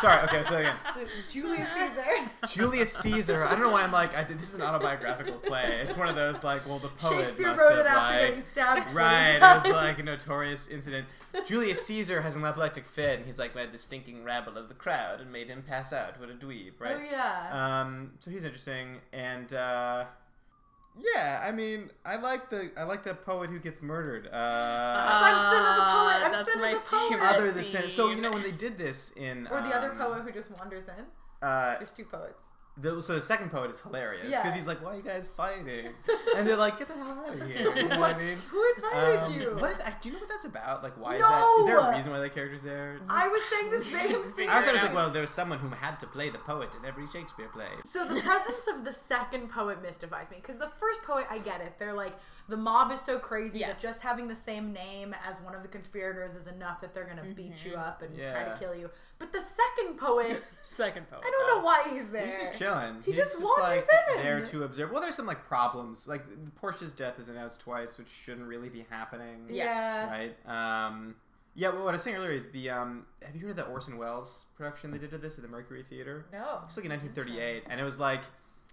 Sorry. 0.01 0.22
Okay. 0.25 0.45
So 0.49 0.57
again, 0.59 0.77
Julius 1.31 1.68
Caesar. 1.72 2.31
Julius 2.51 2.93
Caesar. 2.99 3.45
I 3.45 3.53
don't 3.53 3.61
know 3.62 3.70
why 3.70 3.83
I'm 3.83 3.93
like, 3.93 4.14
I 4.16 4.25
did, 4.25 4.39
this 4.39 4.49
is 4.49 4.55
an 4.55 4.62
autobiographical 4.62 5.35
play. 5.39 5.81
It's 5.83 5.97
one 5.97 6.09
of 6.09 6.16
those 6.16 6.45
like, 6.45 6.66
well, 6.68 6.79
the 6.79 6.89
poet 6.89 7.27
Shakespeare 7.27 7.49
must 7.49 7.61
wrote 7.62 7.70
have 7.77 7.79
it 7.79 7.87
after 7.89 8.14
like, 8.18 8.29
getting 8.29 8.43
stabbed. 8.43 8.93
right. 8.93 9.37
It 9.37 9.62
was 9.64 9.72
like 9.72 9.99
a 9.99 10.03
notorious 10.03 10.68
incident. 10.68 11.07
Julius 11.47 11.85
Caesar 11.87 12.20
has 12.20 12.37
an 12.37 12.45
epileptic 12.45 12.85
fit, 12.85 13.16
and 13.18 13.27
he's 13.27 13.39
like 13.39 13.55
led 13.55 13.72
the 13.72 13.79
stinking 13.79 14.22
rabble 14.25 14.57
of 14.57 14.68
the 14.68 14.75
crowd 14.75 15.20
and 15.20 15.33
made 15.33 15.49
him 15.49 15.62
pass 15.66 15.93
out. 15.93 16.20
What 16.20 16.31
a 16.31 16.35
dweeb, 16.35 16.72
right? 16.79 16.97
Oh 16.99 17.03
yeah. 17.11 17.81
Um, 17.83 18.12
so 18.19 18.31
he's 18.31 18.45
interesting, 18.45 19.01
and 19.12 19.53
uh, 19.53 20.05
yeah, 21.15 21.43
I 21.45 21.51
mean, 21.53 21.91
I 22.05 22.17
like 22.17 22.51
the 22.51 22.71
I 22.77 22.85
like 22.85 23.03
the 23.05 23.15
poet 23.15 23.51
who 23.51 23.59
gets 23.59 23.83
murdered. 23.83 24.29
Uh, 24.33 24.37
I'm 24.37 25.39
son 25.39 25.67
of 25.67 25.77
the 25.77 25.83
poet. 25.83 26.25
I'm 26.27 26.33
that's 26.33 26.53
son 26.55 26.65
of 26.65 26.71
the 26.73 26.79
poet. 26.89 27.23
other 27.23 27.51
the 27.53 27.62
sen- 27.62 27.89
so 27.89 28.11
you 28.11 28.21
know 28.21 28.33
when 28.33 28.43
they 28.43 28.53
did 28.53 28.79
this 28.79 29.11
in 29.17 29.47
or 29.49 29.61
the 29.62 29.75
other 29.75 29.91
um, 29.93 29.99
poet 29.99 30.23
who 30.23 30.33
just 30.33 30.51
wanders 30.53 30.85
in. 30.89 31.05
uh, 31.47 31.77
There's 31.79 31.91
two 31.93 32.05
poets. 32.05 32.45
The, 32.77 33.01
so 33.01 33.14
the 33.14 33.20
second 33.22 33.51
poet 33.51 33.70
is 33.70 33.81
hilarious 33.81 34.25
because 34.25 34.45
Yeah. 34.47 34.55
he's 34.55 34.66
like, 34.66 34.83
"Why 34.83 34.93
are 34.93 34.97
you 34.97 35.03
guys 35.03 35.29
fighting?" 35.29 35.91
And 36.37 36.47
they're 36.47 36.57
like, 36.57 36.77
"Get 36.79 36.89
the 36.89 36.95
hell 36.95 37.25
out 37.27 37.35
of 37.41 37.49
here!" 37.49 37.72
You 37.77 37.89
know 37.89 38.01
what 38.01 38.16
I 38.16 38.18
mean? 38.18 38.37
Who 38.51 38.72
invited 38.75 39.20
Um, 39.20 39.33
you? 39.33 39.57
What 39.57 39.70
is? 39.70 39.79
Do 40.01 40.09
you 40.09 40.14
know 40.14 40.20
what 40.20 40.29
that's 40.29 40.45
about? 40.45 40.83
Like, 40.83 40.95
why 41.01 41.14
is 41.16 41.22
that? 41.22 41.57
Is 41.61 41.66
there 41.66 41.79
a 41.79 41.95
reason 41.95 42.11
why 42.12 42.18
the 42.20 42.29
character's 42.31 42.62
there? 42.62 42.99
I 43.09 43.29
was 43.29 43.43
saying 43.51 43.70
the 43.70 43.85
same 43.85 44.33
thing. 44.37 44.49
I 44.49 44.59
was 44.59 44.66
always 44.66 44.83
like, 44.83 44.95
well, 44.95 45.11
there 45.11 45.22
was 45.22 45.31
someone 45.31 45.59
who 45.61 45.68
had 45.68 46.01
to 46.01 46.07
play 46.09 46.31
the 46.31 46.39
poet 46.39 46.70
in 46.79 46.85
every 46.85 47.07
Shakespeare 47.07 47.49
play. 47.49 47.68
So 47.85 48.07
the 48.07 48.20
presence 48.20 48.66
of 48.75 48.85
the 48.85 48.93
second 48.93 49.51
poet 49.51 49.81
mystifies 49.81 50.29
me 50.31 50.39
because 50.41 50.59
the 50.59 50.68
first 50.68 51.01
poet, 51.03 51.27
I 51.31 51.39
get 51.39 51.61
it. 51.61 51.75
They're 51.79 51.93
like 51.95 52.14
the 52.49 52.57
mob 52.57 52.92
is 52.92 53.01
so 53.01 53.18
crazy 53.18 53.61
Yeah. 53.61 53.68
that 53.68 53.80
just 53.80 54.01
having 54.03 54.28
the 54.28 54.36
same 54.36 54.72
name 54.72 55.14
as 55.26 55.36
one 55.40 55.55
of 55.55 55.62
the 55.62 55.68
conspirators 55.68 56.34
is 56.36 56.47
enough 56.47 56.80
that 56.82 56.92
they're 56.92 57.05
gonna 57.07 57.32
beat 57.34 57.64
you 57.64 57.74
up 57.74 58.03
and 58.03 58.14
try 58.16 58.45
to 58.45 58.57
kill 58.59 58.74
you. 58.74 58.90
But 59.18 59.32
the 59.32 59.40
second 59.40 59.97
poet, 59.99 60.42
Second 60.64 61.09
poet. 61.09 61.22
I 61.26 61.30
don't 61.30 61.57
know 61.57 61.64
why 61.64 61.86
he's 61.90 62.09
there. 62.11 62.26
He's 62.26 62.36
just 62.36 62.59
chilling. 62.59 62.97
He 63.05 63.12
He's 63.12 63.16
just 63.16 63.38
just 63.38 63.42
wanders 63.45 63.84
like 63.90 64.16
in. 64.18 64.22
there 64.22 64.45
to 64.45 64.64
observe. 64.64 64.90
Well, 64.90 65.01
there's 65.01 65.14
some 65.14 65.26
like 65.26 65.45
problems. 65.45 66.07
Like 66.09 66.24
Portia's 66.57 66.95
death 66.95 67.18
is 67.18 67.28
announced 67.28 67.61
twice, 67.61 67.97
which 67.97 68.09
shouldn't 68.09 68.47
really 68.47 68.68
be 68.68 68.84
happening. 68.90 69.47
Yeah. 69.49 70.09
Right. 70.11 70.47
Um. 70.86 71.14
Yeah. 71.55 71.68
Well, 71.70 71.84
what 71.84 71.90
I 71.90 71.92
was 71.92 72.03
saying 72.03 72.16
earlier 72.16 72.32
is 72.32 72.49
the 72.51 72.70
um. 72.70 73.07
Have 73.22 73.34
you 73.36 73.42
heard 73.42 73.51
of 73.51 73.57
the 73.57 73.66
Orson 73.66 73.97
Welles 73.97 74.47
production 74.57 74.90
they 74.90 74.99
did 74.99 75.12
of 75.14 75.20
this 75.22 75.36
at 75.36 75.42
the 75.42 75.49
Mercury 75.49 75.84
Theater? 75.88 76.26
No. 76.32 76.61
It's 76.66 76.76
like 76.76 76.84
in 76.84 76.90
1938, 76.92 77.64
and 77.70 77.80
it 77.80 77.84
was 77.84 77.99
like 77.99 78.22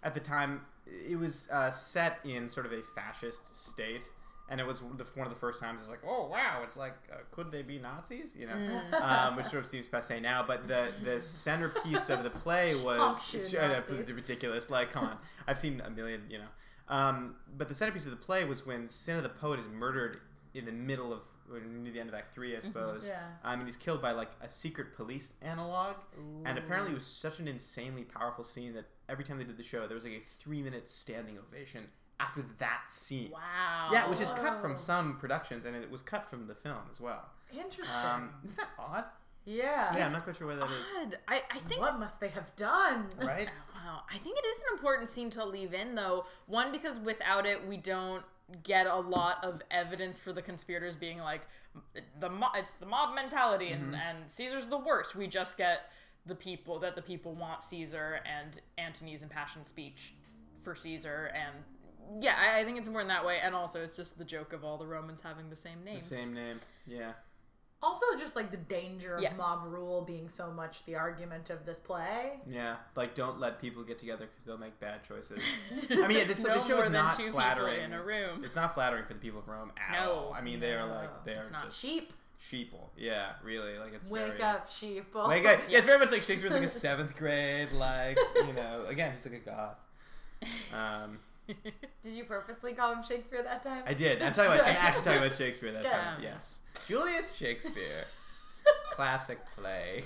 at 0.04 0.14
the 0.16 0.20
time 0.20 0.62
it 1.10 1.18
was 1.18 1.50
uh, 1.52 1.72
set 1.72 2.20
in 2.24 2.50
sort 2.50 2.66
of 2.66 2.72
a 2.72 2.82
fascist 2.82 3.56
state, 3.56 4.04
and 4.50 4.60
it 4.60 4.68
was 4.68 4.80
the, 4.80 5.06
one 5.16 5.26
of 5.26 5.34
the 5.34 5.40
first 5.40 5.60
times 5.60 5.82
it's 5.82 5.90
like, 5.90 6.02
oh 6.06 6.28
wow, 6.28 6.62
it's 6.64 6.78
like 6.78 6.96
uh, 7.12 7.18
could 7.32 7.52
they 7.52 7.62
be 7.62 7.80
Nazis? 7.80 8.36
You 8.36 8.48
know, 8.48 8.82
um, 9.02 9.36
which 9.36 9.48
sort 9.48 9.64
of 9.64 9.68
seems 9.68 9.88
passe 9.88 10.20
now. 10.20 10.44
But 10.46 10.68
the 10.68 10.90
the 11.04 11.22
centerpiece 11.22 12.10
of 12.10 12.24
the 12.24 12.30
play 12.30 12.74
was 12.84 13.00
Oh, 13.00 13.38
shoot, 13.40 13.58
I 13.60 13.82
it's 13.90 14.12
ridiculous. 14.12 14.70
Like, 14.70 14.92
come 14.92 15.06
on, 15.06 15.18
I've 15.48 15.60
seen 15.60 15.82
a 15.86 15.90
million, 15.90 16.24
you 16.30 16.40
know. 16.40 16.96
Um, 16.96 17.36
but 17.58 17.70
the 17.70 17.74
centerpiece 17.74 18.06
of 18.06 18.12
the 18.12 18.18
play 18.18 18.44
was 18.44 18.66
when 18.66 18.88
Cinna 18.88 19.22
the 19.22 19.30
poet 19.30 19.60
is 19.60 19.68
murdered 19.68 20.20
in 20.54 20.66
the 20.66 20.72
middle 20.74 21.14
of 21.14 21.22
near 21.60 21.92
the 21.92 22.00
end 22.00 22.10
of 22.10 22.16
Act 22.16 22.34
Three, 22.34 22.56
I 22.56 22.60
suppose. 22.60 23.08
Yeah. 23.08 23.20
Um, 23.44 23.60
and 23.60 23.68
he's 23.68 23.76
killed 23.76 24.02
by 24.02 24.12
like 24.12 24.32
a 24.42 24.50
secret 24.50 24.96
police 24.96 25.34
analog. 25.42 25.96
And 26.46 26.58
apparently, 26.58 26.92
it 26.92 26.96
was 26.96 27.06
such 27.06 27.40
an 27.40 27.48
insanely 27.48 28.04
powerful 28.04 28.44
scene 28.44 28.74
that 28.74 28.86
every 29.10 29.24
time 29.24 29.38
they 29.38 29.44
did 29.44 29.58
the 29.58 29.64
show, 29.64 29.88
there 29.88 29.96
was 29.96 30.06
like 30.06 30.14
a 30.14 30.22
three 30.22 30.62
minute 30.62 30.88
standing 30.88 31.38
ovation 31.38 31.86
after 32.20 32.46
that 32.60 32.84
scene. 32.88 33.32
Wow. 33.32 33.90
Yeah, 33.92 34.10
which 34.10 34.22
is 34.22 34.32
cut 34.32 34.62
from 34.62 34.78
some 34.78 35.18
productions, 35.18 35.66
and 35.66 35.76
it 35.76 35.90
was 35.90 36.02
cut 36.02 36.30
from 36.30 36.48
the 36.48 36.56
film 36.56 36.80
as 36.90 37.02
well. 37.02 37.30
Interesting. 37.52 37.96
Um, 38.06 38.30
is 38.48 38.56
that 38.56 38.70
odd? 38.80 39.06
yeah. 39.46 39.96
Yeah, 39.96 40.06
I'm 40.06 40.14
not 40.14 40.24
quite 40.24 40.36
sure 40.36 40.48
why 40.48 40.56
that 40.56 40.70
is. 40.72 40.86
God, 40.94 41.18
I, 41.28 41.42
I 41.52 41.60
think 41.60 41.82
What 41.82 42.00
must 42.00 42.20
they 42.20 42.30
have 42.30 42.56
done? 42.56 43.08
Right? 43.20 43.50
Wow, 43.74 44.02
I 44.10 44.18
think 44.20 44.38
it 44.38 44.46
is 44.46 44.60
an 44.60 44.78
important 44.78 45.10
scene 45.10 45.30
to 45.32 45.44
leave 45.44 45.74
in, 45.74 45.96
though. 45.96 46.26
One, 46.46 46.72
because 46.72 47.00
without 47.00 47.46
it, 47.46 47.68
we 47.68 47.78
don't 47.78 48.24
get 48.64 48.88
a 48.88 48.96
lot 48.96 49.44
of 49.44 49.62
evidence 49.72 50.20
for 50.20 50.34
the 50.34 50.42
conspirators 50.42 50.96
being 50.96 51.20
like 51.20 51.42
the 52.20 52.30
mo- 52.30 52.52
it's 52.56 52.74
the 52.74 52.86
mob 52.86 53.16
mentality 53.16 53.70
and, 53.70 53.86
mm-hmm. 53.86 53.96
and 53.96 54.18
Caesar's 54.28 54.68
the 54.68 54.78
worst. 54.78 55.16
We 55.16 55.28
just 55.28 55.58
get 55.58 55.92
the 56.26 56.36
people 56.36 56.80
that 56.80 56.96
the 56.96 57.02
people 57.02 57.34
want 57.34 57.64
Caesar 57.64 58.20
and 58.26 58.60
Antony's 58.78 59.24
impassioned 59.24 59.66
speech 59.66 60.14
for 60.62 60.76
Caesar, 60.76 61.32
and 61.34 62.24
yeah, 62.24 62.36
I, 62.38 62.60
I 62.60 62.64
think 62.64 62.78
it's 62.78 62.90
more 62.90 63.02
in 63.02 63.08
that 63.08 63.26
way. 63.26 63.40
And 63.44 63.56
also, 63.56 63.82
it's 63.82 63.96
just 63.96 64.18
the 64.18 64.26
joke 64.26 64.54
of 64.54 64.64
all 64.64 64.78
the 64.78 64.86
Romans 64.86 65.22
having 65.24 65.50
the 65.50 65.56
same 65.56 65.80
The 65.84 65.92
names. 65.92 66.04
same 66.04 66.34
name. 66.34 66.60
Yeah. 66.86 67.14
Also, 67.84 68.06
just 68.20 68.36
like 68.36 68.52
the 68.52 68.58
danger 68.58 69.16
of 69.16 69.24
Yeah. 69.24 69.34
mob 69.34 69.64
rule 69.66 70.04
being 70.04 70.30
so 70.30 70.52
much 70.52 70.86
the 70.86 70.96
argument 70.96 71.50
of 71.50 71.66
this 71.66 71.80
play. 71.80 72.40
Yeah. 72.48 72.76
Like, 72.96 73.16
don't 73.16 73.40
let 73.40 73.60
people 73.60 73.84
get 73.84 73.98
together 73.98 74.28
because 74.28 74.46
they'll 74.46 74.58
make 74.58 74.80
bad 74.80 75.04
choices. 75.04 75.40
I 75.90 76.08
mean, 76.08 76.18
yeah, 76.20 76.24
this, 76.26 76.38
no 76.40 76.54
this 76.54 76.68
show 76.68 76.74
more 76.76 76.80
is 76.80 76.84
than 76.86 76.94
not 76.94 77.18
two 77.18 77.32
flattering. 77.32 77.82
in 77.84 77.94
a 77.94 78.04
room. 78.04 78.44
It's 78.44 78.56
not 78.56 78.76
flattering 78.76 79.06
for 79.06 79.14
the 79.14 79.20
people 79.20 79.40
of 79.40 79.48
Rome 79.48 79.72
at 79.78 79.94
No. 80.06 80.12
all. 80.12 80.34
I 80.34 80.42
mean, 80.42 80.60
they 80.60 80.74
are 80.76 80.86
like 80.86 81.26
they 81.26 81.34
are 81.34 81.42
it's 81.42 81.52
not. 81.52 81.66
just 81.66 81.80
Sheep, 81.80 82.14
sheeple. 82.40 82.90
Yeah, 82.96 83.32
really. 83.44 83.78
Like 83.80 83.94
it's 83.96 84.10
wake 84.10 84.28
very, 84.28 84.42
up, 84.44 84.72
sheep. 84.72 85.14
Wake 85.16 85.46
up. 85.48 85.60
Yeah, 85.68 85.80
it's 85.80 85.88
very 85.88 85.98
much 85.98 86.12
like 86.12 86.22
Shakespeare's 86.22 86.54
like 86.54 86.62
a 86.64 86.68
seventh 86.68 87.16
grade, 87.18 87.72
like 87.72 88.18
you 88.36 88.54
know. 88.54 88.86
Again, 88.88 89.12
he's 89.14 89.26
like 89.26 89.42
a 89.42 89.50
goth. 89.50 89.78
Um, 90.74 91.20
Did 92.04 92.14
you 92.14 92.26
purposely 92.26 92.74
call 92.74 92.94
him 92.94 93.04
Shakespeare 93.04 93.44
that 93.44 93.64
time? 93.64 93.84
I 93.86 93.94
did. 93.94 94.22
I'm 94.22 94.34
talking 94.34 94.52
about. 94.52 94.68
I'm 94.68 94.76
actually 94.76 95.04
talking 95.06 95.20
about 95.20 95.36
Shakespeare 95.36 95.72
that 95.72 95.84
Good. 95.84 95.92
time. 95.92 96.22
Yes, 96.22 96.60
Julius 96.88 97.36
Shakespeare, 97.36 98.06
classic 98.92 99.40
play. 99.56 100.06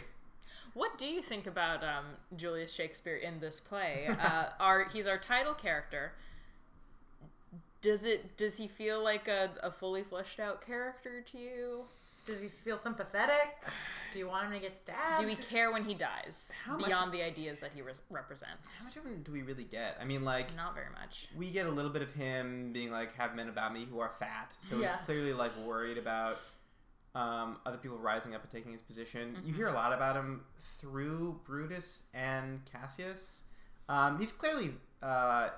What 0.73 0.97
do 0.97 1.05
you 1.05 1.21
think 1.21 1.47
about 1.47 1.83
um, 1.83 2.05
Julius 2.35 2.73
Shakespeare 2.73 3.15
in 3.15 3.39
this 3.39 3.59
play? 3.59 4.07
Uh, 4.09 4.45
our 4.59 4.89
he's 4.89 5.07
our 5.07 5.17
title 5.17 5.53
character. 5.53 6.13
Does 7.81 8.03
it 8.03 8.37
does 8.37 8.57
he 8.57 8.67
feel 8.67 9.03
like 9.03 9.27
a, 9.27 9.51
a 9.61 9.71
fully 9.71 10.03
fleshed 10.03 10.39
out 10.39 10.65
character 10.65 11.23
to 11.31 11.37
you? 11.37 11.81
Does 12.25 12.41
he 12.41 12.47
feel 12.47 12.79
sympathetic? 12.79 13.57
Do 14.11 14.19
you 14.19 14.27
want 14.27 14.47
him 14.47 14.53
to 14.53 14.59
get 14.59 14.79
stabbed? 14.79 15.21
Do 15.21 15.27
we 15.27 15.35
care 15.35 15.71
when 15.71 15.83
he 15.83 15.93
dies 15.93 16.49
How 16.65 16.75
much- 16.77 16.85
beyond 16.87 17.11
the 17.11 17.21
ideas 17.21 17.59
that 17.59 17.71
he 17.75 17.81
re- 17.81 17.93
represents? 18.09 18.79
How 18.79 18.85
much 18.85 18.97
of 18.97 19.05
him 19.05 19.21
do 19.23 19.31
we 19.31 19.43
really 19.43 19.65
get? 19.65 19.97
I 20.01 20.05
mean, 20.05 20.23
like 20.25 20.55
Not 20.55 20.73
very 20.73 20.89
much. 20.99 21.27
we 21.35 21.51
get 21.51 21.67
a 21.67 21.69
little 21.69 21.91
bit 21.91 22.01
of 22.01 22.13
him 22.13 22.71
being 22.73 22.91
like, 22.91 23.13
"Have 23.15 23.35
men 23.35 23.49
about 23.49 23.73
me 23.73 23.85
who 23.85 23.99
are 23.99 24.09
fat," 24.09 24.53
so 24.59 24.79
Yeah. 24.79 24.87
he's 24.87 25.05
clearly 25.05 25.33
like 25.33 25.55
worried 25.57 25.97
about 25.97 26.37
um, 27.13 27.59
other 27.65 27.77
people 27.77 27.97
rising 27.97 28.35
up 28.35 28.41
and 28.41 28.51
taking 28.51 28.73
his 28.73 28.81
position. 28.81 29.29
You 29.35 29.37
Mm-hmm. 29.41 29.55
hear 29.55 29.67
a 29.67 29.71
lot 29.71 29.93
about 29.93 30.17
him 30.17 30.43
through 30.79 31.39
Brutus 31.45 32.03
and 32.13 32.59
Cassius. 32.65 33.43
Um, 33.87 34.19
he's 34.19 34.31
clearly 34.33 34.73
uh, 35.01 35.49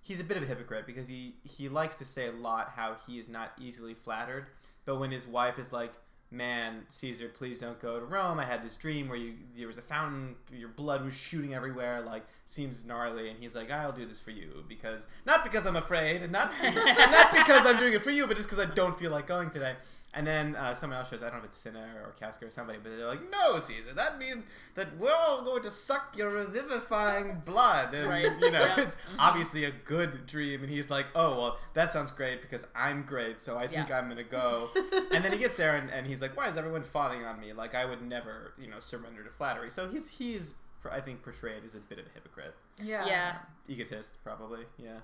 he's 0.00 0.20
a 0.20 0.24
bit 0.24 0.36
of 0.38 0.42
a 0.44 0.46
hypocrite 0.46 0.86
because 0.86 1.08
he 1.08 1.36
he 1.44 1.68
likes 1.68 1.96
to 1.96 2.04
say 2.04 2.28
a 2.28 2.32
lot 2.32 2.70
how 2.76 2.96
he 3.06 3.18
is 3.18 3.28
not 3.28 3.52
easily 3.58 3.92
flattered, 3.94 4.46
but 4.84 4.96
when 4.96 5.10
his 5.10 5.26
wife 5.26 5.58
is 5.58 5.72
like. 5.72 5.92
Man, 6.34 6.84
Caesar, 6.88 7.28
please 7.28 7.58
don't 7.58 7.78
go 7.78 8.00
to 8.00 8.06
Rome. 8.06 8.38
I 8.38 8.46
had 8.46 8.64
this 8.64 8.78
dream 8.78 9.06
where 9.10 9.18
you 9.18 9.34
there 9.54 9.66
was 9.66 9.76
a 9.76 9.82
fountain, 9.82 10.34
your 10.50 10.70
blood 10.70 11.04
was 11.04 11.12
shooting 11.12 11.52
everywhere, 11.52 12.00
like 12.00 12.22
seems 12.46 12.86
gnarly. 12.86 13.28
And 13.28 13.38
he's 13.38 13.54
like, 13.54 13.70
I'll 13.70 13.92
do 13.92 14.06
this 14.06 14.18
for 14.18 14.30
you 14.30 14.64
because 14.66 15.08
not 15.26 15.44
because 15.44 15.66
I'm 15.66 15.76
afraid, 15.76 16.22
and 16.22 16.32
not 16.32 16.50
and 16.62 16.74
not 17.12 17.32
because 17.32 17.66
I'm 17.66 17.78
doing 17.78 17.92
it 17.92 18.00
for 18.00 18.08
you, 18.08 18.26
but 18.26 18.38
just 18.38 18.48
because 18.48 18.66
I 18.66 18.74
don't 18.74 18.98
feel 18.98 19.10
like 19.10 19.26
going 19.26 19.50
today. 19.50 19.74
And 20.14 20.26
then 20.26 20.56
uh, 20.56 20.74
someone 20.74 20.98
else 20.98 21.08
shows, 21.08 21.22
I 21.22 21.26
don't 21.30 21.36
know 21.36 21.38
if 21.38 21.44
it's 21.46 21.56
Cinna 21.56 21.86
or 22.04 22.12
Casca 22.20 22.44
or 22.44 22.50
somebody, 22.50 22.78
but 22.82 22.94
they're 22.94 23.06
like, 23.08 23.30
No, 23.30 23.58
Caesar, 23.60 23.94
that 23.94 24.18
means 24.18 24.44
that 24.74 24.98
we're 24.98 25.10
all 25.14 25.42
going 25.42 25.62
to 25.62 25.70
suck 25.70 26.14
your 26.18 26.28
revivifying 26.30 27.40
blood, 27.46 27.94
and 27.94 28.08
Right. 28.08 28.24
you 28.40 28.50
know, 28.50 28.60
Yeah. 28.64 28.80
it's 28.80 28.96
obviously 29.18 29.64
a 29.64 29.70
good 29.70 30.26
dream. 30.26 30.62
And 30.62 30.70
he's 30.70 30.90
like, 30.90 31.06
Oh 31.14 31.30
well, 31.30 31.58
that 31.74 31.92
sounds 31.92 32.10
great 32.10 32.42
because 32.42 32.66
I'm 32.74 33.02
great, 33.04 33.42
so 33.42 33.56
I 33.56 33.66
think 33.66 33.88
Yeah. 33.88 33.98
I'm 33.98 34.08
gonna 34.08 34.22
go. 34.22 34.68
and 35.12 35.24
then 35.24 35.32
he 35.32 35.38
gets 35.38 35.56
there 35.56 35.76
and, 35.76 35.90
and 35.90 36.06
he's 36.06 36.20
like, 36.20 36.36
"Why 36.36 36.48
is 36.48 36.56
everyone 36.58 36.82
fawning 36.84 37.24
on 37.24 37.40
me? 37.40 37.52
Like 37.54 37.74
I 37.74 37.84
would 37.86 38.02
never, 38.02 38.52
you 38.60 38.68
know, 38.68 38.80
surrender 38.80 39.24
to 39.24 39.30
flattery." 39.30 39.70
So 39.70 39.88
he's 39.88 40.08
he's 40.08 40.54
I 40.90 41.00
think 41.00 41.22
portrayed 41.22 41.64
as 41.64 41.74
a 41.74 41.78
bit 41.80 41.98
of 41.98 42.06
a 42.06 42.10
hypocrite, 42.10 42.54
Yeah. 42.78 43.06
Yeah. 43.06 43.36
egotist, 43.68 44.22
probably. 44.24 44.64
Yeah. 44.76 44.98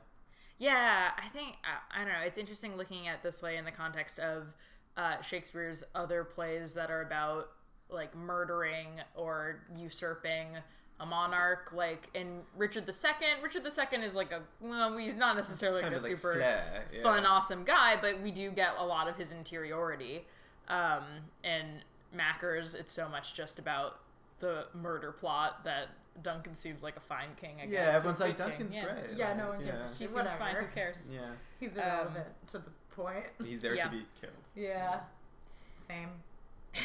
Yeah, 0.59 1.11
I 1.17 1.29
think 1.29 1.55
I, 1.65 2.01
I 2.03 2.05
don't 2.05 2.13
know. 2.13 2.21
It's 2.27 2.37
interesting 2.39 2.77
looking 2.77 3.07
at 3.09 3.23
this 3.23 3.41
play 3.41 3.57
in 3.57 3.65
the 3.65 3.71
context 3.71 4.19
of 4.19 4.49
uh, 4.99 5.23
Shakespeare's 5.23 5.83
other 5.95 6.25
plays 6.25 6.75
that 6.75 6.91
are 6.91 7.01
about 7.03 7.49
like 7.89 8.15
murdering 8.15 8.89
or 9.15 9.61
usurping 9.79 10.49
a 11.01 11.07
monarch. 11.07 11.71
Like 11.73 12.11
in 12.15 12.41
Richard 12.57 12.87
II, 12.89 13.27
Richard 13.43 13.63
II 13.65 14.05
is 14.05 14.15
like 14.15 14.33
a 14.33 14.41
well, 14.61 14.97
he's 14.99 15.15
not 15.15 15.37
necessarily 15.37 15.83
like 15.83 15.93
a 15.93 15.97
like 15.97 16.07
super 16.07 16.35
flair, 16.35 16.85
yeah. 16.93 17.03
fun, 17.03 17.25
awesome 17.25 17.65
guy, 17.65 17.97
but 18.01 18.21
we 18.21 18.31
do 18.31 18.51
get 18.51 18.71
a 18.79 18.85
lot 18.85 19.09
of 19.09 19.17
his 19.17 19.33
interiority. 19.33 20.27
Um, 20.69 21.05
in 21.45 21.65
Mackers, 22.15 22.75
it's 22.75 22.93
so 22.93 23.09
much 23.09 23.35
just 23.35 23.59
about 23.59 24.01
the 24.41 24.67
murder 24.75 25.13
plot 25.13 25.65
that 25.65 25.89
Duncan 26.23 26.57
seems 26.57 26.83
like 26.83 26.97
a 26.97 27.01
fine 27.01 27.29
king. 27.41 27.57
I 27.63 27.67
guess. 27.67 27.73
Yeah, 27.73 27.95
everyone's 27.95 28.21
like 28.21 28.37
good 28.37 28.47
king. 28.57 28.67
Duncan's 28.69 28.75
Yeah. 28.75 28.85
great. 28.85 29.17
Yeah, 29.17 29.35
no 29.35 29.49
one 29.49 29.61
yeah. 29.65 29.77
seems- 29.79 29.91
He 29.93 29.97
seems 30.07 30.13
Whatever. 30.13 30.37
fine. 30.39 30.57
Who 30.57 30.67
cares? 30.75 30.99
Yeah, 31.13 31.21
He's 31.61 31.77
Um, 31.79 31.85
irrelevant 31.85 32.27
to 32.49 32.59
the 32.59 32.71
point. 32.91 33.25
he's 33.45 33.61
there 33.61 33.75
Yeah. 33.77 33.85
to 33.85 33.91
be 33.91 34.07
killed. 34.21 34.33
Yeah. 34.59 35.01
Same. 35.87 36.09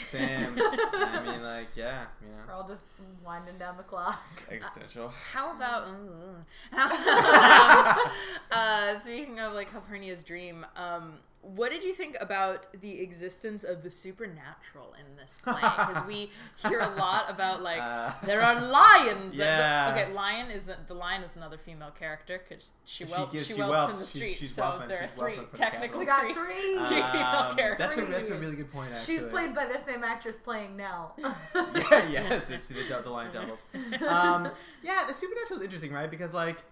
Same. 0.06 0.54
I 0.60 1.24
mean, 1.26 1.42
like, 1.44 1.70
yeah, 1.76 2.06
you 2.22 2.28
know. 2.28 2.36
We're 2.48 2.54
all 2.54 2.68
just 2.68 2.84
winding 3.26 3.58
down 3.58 3.78
the 3.78 3.84
clock. 3.84 4.22
existential. 4.50 5.10
How 5.10 5.56
about 5.56 5.84
um, 5.88 6.46
uh, 8.52 9.00
speaking 9.00 9.40
of 9.40 9.54
like 9.54 9.72
Calpurnia's 9.72 10.24
dream? 10.24 10.66
Um, 10.76 11.14
what 11.44 11.72
did 11.72 11.84
you 11.84 11.94
think 11.94 12.16
about 12.22 12.68
the 12.80 13.02
existence 13.02 13.66
of 13.66 13.84
the 13.84 13.90
supernatural 13.92 14.94
in 14.98 15.18
this 15.18 15.40
play? 15.44 15.60
Because 15.60 16.02
we 16.08 16.32
hear 16.68 16.80
a 16.80 16.96
lot 16.96 17.30
about 17.30 17.62
like 17.62 17.82
Uh, 17.84 18.14
there 18.26 18.42
are 18.42 18.62
lions. 18.62 19.38
and 19.38 19.40
the- 19.40 20.02
okay, 20.04 20.14
lion 20.14 20.50
is 20.50 20.64
the, 20.66 20.78
the 20.88 20.94
lion 20.94 21.22
is 21.22 21.36
another 21.36 21.58
female 21.58 21.92
character 21.92 22.42
because 22.48 22.72
she 22.86 23.06
She 23.06 23.12
whelps. 23.12 23.34
gives- 23.34 23.48
She, 23.48 23.54
she 23.56 23.60
whelps, 23.60 23.74
in 23.74 23.78
whelps. 23.78 24.00
the 24.00 24.06
She's- 24.06 24.10
street. 24.24 24.38
she's 24.38 24.54
so 24.56 24.62
whelping. 24.64 24.88
there 24.88 24.98
are 25.04 25.08
She's 25.08 25.18
whelping 25.20 25.36
three, 25.36 25.46
for 25.46 25.52
the 25.52 25.58
technically 25.58 26.00
We 26.00 26.06
got 26.06 26.22
three. 26.22 26.34
three. 26.34 26.78
Three 26.88 27.02
female 27.12 27.26
Um, 27.50 27.56
characters. 27.58 27.78
That's 27.88 27.98
a 27.98 28.06
that's 28.12 28.30
a 28.30 28.36
really 28.40 28.56
good 28.56 28.72
point. 28.72 28.94
Actually, 28.94 29.14
She's 29.18 29.24
played 29.26 29.54
by 29.54 29.66
the 29.66 29.80
same 29.82 30.04
actress 30.04 30.38
playing 30.38 30.78
Nell. 30.78 31.16
yeah, 31.20 32.08
yes, 32.10 32.46
they 32.46 32.56
see 32.58 32.74
the, 32.74 33.02
the 33.04 33.10
Lion 33.10 33.34
Devils. 33.34 33.66
Um, 34.08 34.50
yeah, 34.82 35.04
the 35.08 35.14
supernatural 35.14 35.60
is 35.60 35.64
interesting, 35.64 35.92
right? 35.92 36.10
Because 36.10 36.34
like, 36.34 36.64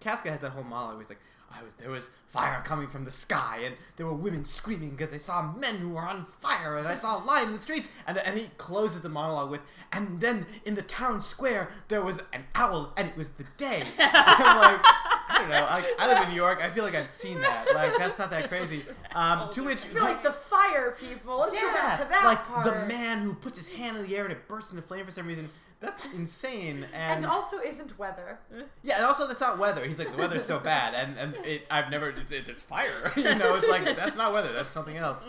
Casca 0.00 0.30
has 0.30 0.40
that 0.40 0.50
whole 0.50 0.62
monologue. 0.64 0.94
Where 0.94 1.02
he's 1.02 1.08
like, 1.10 1.20
"I 1.54 1.62
was 1.62 1.74
there 1.74 1.90
was 1.90 2.10
fire 2.26 2.62
coming 2.64 2.88
from 2.88 3.04
the 3.04 3.10
sky, 3.10 3.60
and 3.64 3.76
there 3.96 4.06
were 4.06 4.14
women 4.14 4.44
screaming 4.44 4.90
because 4.90 5.10
they 5.10 5.18
saw 5.18 5.42
men 5.52 5.76
who 5.76 5.90
were 5.90 6.02
on 6.02 6.26
fire, 6.26 6.76
and 6.76 6.86
I 6.88 6.94
saw 6.94 7.22
a 7.22 7.24
lion 7.24 7.48
in 7.48 7.52
the 7.52 7.58
streets." 7.58 7.88
And, 8.06 8.18
and 8.18 8.36
he 8.36 8.50
closes 8.58 9.00
the 9.00 9.08
monologue 9.08 9.50
with, 9.50 9.60
"And 9.92 10.20
then 10.20 10.46
in 10.64 10.74
the 10.74 10.82
town 10.82 11.20
square 11.22 11.70
there 11.88 12.02
was 12.02 12.22
an 12.32 12.44
owl, 12.54 12.92
and 12.96 13.08
it 13.08 13.16
was 13.16 13.30
the 13.30 13.44
day." 13.56 13.84
I'm 13.98 14.56
like, 14.58 14.80
I 15.28 15.38
don't 15.38 15.48
know. 15.48 15.66
I, 15.68 15.94
I 15.98 16.06
live 16.08 16.22
in 16.24 16.30
New 16.30 16.36
York. 16.36 16.60
I 16.62 16.70
feel 16.70 16.84
like 16.84 16.94
I've 16.94 17.08
seen 17.08 17.40
that. 17.40 17.74
Like 17.74 17.96
that's 17.98 18.18
not 18.18 18.30
that 18.30 18.48
crazy. 18.48 18.84
Um, 19.14 19.48
to 19.50 19.64
which 19.64 19.84
I 19.84 19.88
feel 19.88 20.02
like 20.02 20.22
the 20.22 20.32
fire 20.32 20.96
people. 21.00 21.46
Back 21.52 22.00
to 22.00 22.08
that 22.08 22.24
like 22.24 22.44
part. 22.46 22.64
the 22.64 22.86
man 22.86 23.20
who 23.22 23.34
puts 23.34 23.58
his 23.58 23.68
hand 23.68 23.96
in 23.96 24.06
the 24.06 24.16
air 24.16 24.24
and 24.24 24.32
it 24.32 24.46
bursts 24.48 24.70
into 24.70 24.82
flame 24.82 25.04
for 25.04 25.10
some 25.10 25.26
reason. 25.26 25.50
That's 25.84 26.02
insane. 26.14 26.86
And, 26.92 27.24
and 27.24 27.26
also 27.26 27.58
isn't 27.60 27.98
weather. 27.98 28.38
yeah, 28.82 28.96
and 28.96 29.04
also 29.04 29.26
that's 29.26 29.40
not 29.40 29.58
weather. 29.58 29.84
He's 29.84 29.98
like 29.98 30.12
the 30.12 30.18
weather's 30.18 30.44
so 30.44 30.58
bad, 30.58 30.94
and 30.94 31.18
and 31.18 31.36
it, 31.44 31.66
I've 31.70 31.90
never 31.90 32.10
it's, 32.10 32.32
it, 32.32 32.48
it's 32.48 32.62
fire. 32.62 33.12
you 33.16 33.34
know, 33.34 33.54
it's 33.54 33.68
like 33.68 33.84
that's 33.84 34.16
not 34.16 34.32
weather. 34.32 34.52
That's 34.52 34.70
something 34.70 34.96
else. 34.96 35.26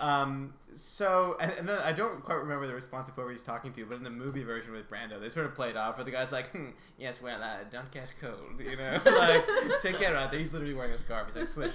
Um, 0.00 0.52
so 0.76 1.36
and, 1.40 1.52
and 1.52 1.68
then 1.68 1.78
I 1.78 1.92
don't 1.92 2.22
quite 2.22 2.36
remember 2.36 2.66
the 2.66 2.74
response 2.74 3.08
of 3.08 3.14
whoever 3.14 3.32
he's 3.32 3.42
talking 3.42 3.72
to, 3.72 3.86
but 3.86 3.96
in 3.96 4.04
the 4.04 4.10
movie 4.10 4.42
version 4.42 4.72
with 4.72 4.90
Brando, 4.90 5.20
they 5.20 5.28
sort 5.28 5.46
of 5.46 5.54
played 5.54 5.76
off 5.76 5.96
where 5.96 6.04
the 6.04 6.10
guy's 6.10 6.32
like, 6.32 6.50
hmm, 6.50 6.70
"Yes, 6.98 7.22
well, 7.22 7.42
uh, 7.42 7.58
don't 7.70 7.90
catch 7.90 8.10
cold," 8.20 8.60
you 8.60 8.76
know, 8.76 9.00
like 9.06 9.80
take 9.80 9.98
care 9.98 10.14
of 10.14 10.30
that. 10.30 10.38
He's 10.38 10.52
literally 10.52 10.74
wearing 10.74 10.92
a 10.92 10.98
scarf. 10.98 11.28
He's 11.28 11.36
like, 11.36 11.48
"Swish." 11.48 11.74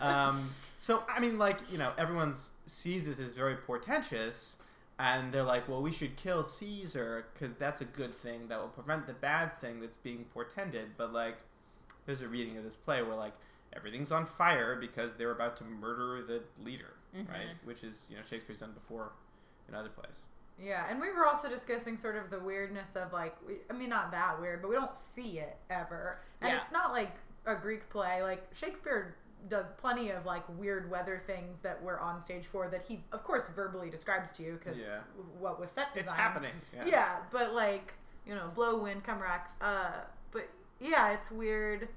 Um, 0.00 0.50
so 0.78 1.04
I 1.08 1.20
mean, 1.20 1.38
like 1.38 1.60
you 1.70 1.78
know, 1.78 1.92
everyone 1.96 2.34
sees 2.66 3.06
this 3.06 3.18
as 3.18 3.34
very 3.34 3.56
portentous, 3.56 4.56
and 5.02 5.32
they're 5.32 5.42
like, 5.42 5.68
"Well, 5.68 5.82
we 5.82 5.90
should 5.90 6.14
kill 6.16 6.44
Caesar 6.44 7.26
because 7.34 7.54
that's 7.54 7.80
a 7.80 7.84
good 7.84 8.14
thing 8.14 8.46
that 8.48 8.60
will 8.60 8.68
prevent 8.68 9.06
the 9.08 9.12
bad 9.12 9.58
thing 9.60 9.80
that's 9.80 9.96
being 9.96 10.24
portended." 10.32 10.90
But 10.96 11.12
like, 11.12 11.38
there's 12.06 12.20
a 12.20 12.28
reading 12.28 12.56
of 12.56 12.62
this 12.62 12.76
play 12.76 13.02
where 13.02 13.16
like 13.16 13.34
everything's 13.74 14.12
on 14.12 14.26
fire 14.26 14.76
because 14.76 15.14
they're 15.14 15.32
about 15.32 15.56
to 15.56 15.64
murder 15.64 16.22
the 16.22 16.42
leader, 16.64 16.94
mm-hmm. 17.16 17.30
right? 17.30 17.56
Which 17.64 17.82
is 17.82 18.06
you 18.10 18.16
know 18.16 18.22
Shakespeare's 18.22 18.60
done 18.60 18.72
before 18.72 19.10
in 19.68 19.74
other 19.74 19.88
plays. 19.88 20.22
Yeah, 20.62 20.86
and 20.88 21.00
we 21.00 21.10
were 21.10 21.26
also 21.26 21.48
discussing 21.48 21.96
sort 21.96 22.14
of 22.14 22.30
the 22.30 22.38
weirdness 22.38 22.94
of 22.94 23.12
like, 23.12 23.34
we, 23.44 23.54
I 23.68 23.72
mean, 23.72 23.88
not 23.88 24.12
that 24.12 24.40
weird, 24.40 24.62
but 24.62 24.68
we 24.68 24.76
don't 24.76 24.96
see 24.96 25.40
it 25.40 25.56
ever, 25.68 26.20
and 26.40 26.52
Yeah. 26.52 26.60
it's 26.60 26.70
not 26.70 26.92
like 26.92 27.16
a 27.46 27.56
Greek 27.56 27.88
play. 27.90 28.22
Like 28.22 28.46
Shakespeare 28.54 29.16
does 29.48 29.68
plenty 29.78 30.10
of 30.10 30.24
like 30.24 30.44
weird 30.58 30.90
weather 30.90 31.20
things 31.26 31.60
that 31.62 31.82
we're 31.82 31.98
on 31.98 32.20
stage 32.20 32.46
for 32.46 32.68
that 32.68 32.82
he, 32.86 33.02
of 33.12 33.24
course, 33.24 33.48
verbally 33.54 33.90
describes 33.90 34.30
to 34.32 34.42
you 34.42 34.58
because 34.62 34.78
Yeah. 34.78 35.00
what 35.38 35.58
was 35.60 35.70
set 35.70 35.92
design. 35.94 36.04
It's 36.04 36.12
happening. 36.12 36.52
Yeah. 36.74 36.84
Yeah. 36.86 37.16
but 37.30 37.52
like 37.54 37.94
you 38.26 38.34
know, 38.36 38.50
blow, 38.54 38.78
wind, 38.78 39.02
come 39.02 39.20
rack. 39.20 39.52
Uh, 39.60 39.90
but 40.30 40.48
yeah, 40.80 41.10
it's 41.12 41.30
weird. 41.30 41.88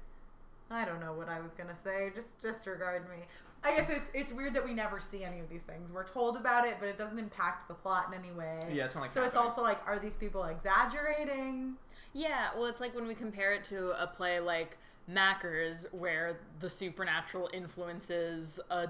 I 0.70 0.84
don't 0.84 0.98
know 1.00 1.12
what 1.12 1.28
I 1.28 1.38
was 1.40 1.52
gonna 1.52 1.76
say. 1.76 2.10
Just 2.14 2.40
disregard 2.40 3.08
me. 3.08 3.24
I 3.62 3.76
guess 3.76 3.90
it's 3.90 4.10
it's 4.14 4.32
weird 4.32 4.52
that 4.54 4.64
we 4.64 4.74
never 4.74 4.98
see 5.00 5.22
any 5.24 5.38
of 5.40 5.48
these 5.48 5.62
things. 5.62 5.90
We're 5.92 6.06
told 6.08 6.36
about 6.36 6.66
it, 6.66 6.76
but 6.80 6.88
it 6.88 6.98
doesn't 6.98 7.18
impact 7.18 7.68
the 7.68 7.74
plot 7.74 8.06
in 8.12 8.14
any 8.18 8.32
way. 8.32 8.58
Yeah, 8.72 8.84
it's 8.86 8.94
not 8.96 9.02
like 9.02 9.12
so 9.12 9.22
it's 9.22 9.34
happening. 9.34 9.50
also 9.50 9.62
like, 9.62 9.80
are 9.86 9.98
these 10.00 10.16
people 10.16 10.42
exaggerating? 10.44 11.74
Yeah, 12.12 12.48
well, 12.54 12.66
it's 12.66 12.80
like 12.80 12.94
when 12.94 13.06
we 13.06 13.14
compare 13.14 13.52
it 13.52 13.64
to 13.64 13.90
a 14.02 14.06
play 14.06 14.40
like 14.40 14.78
Mackers, 15.08 15.86
where 15.92 16.38
the 16.60 16.68
supernatural 16.68 17.48
influences 17.52 18.58
a 18.70 18.88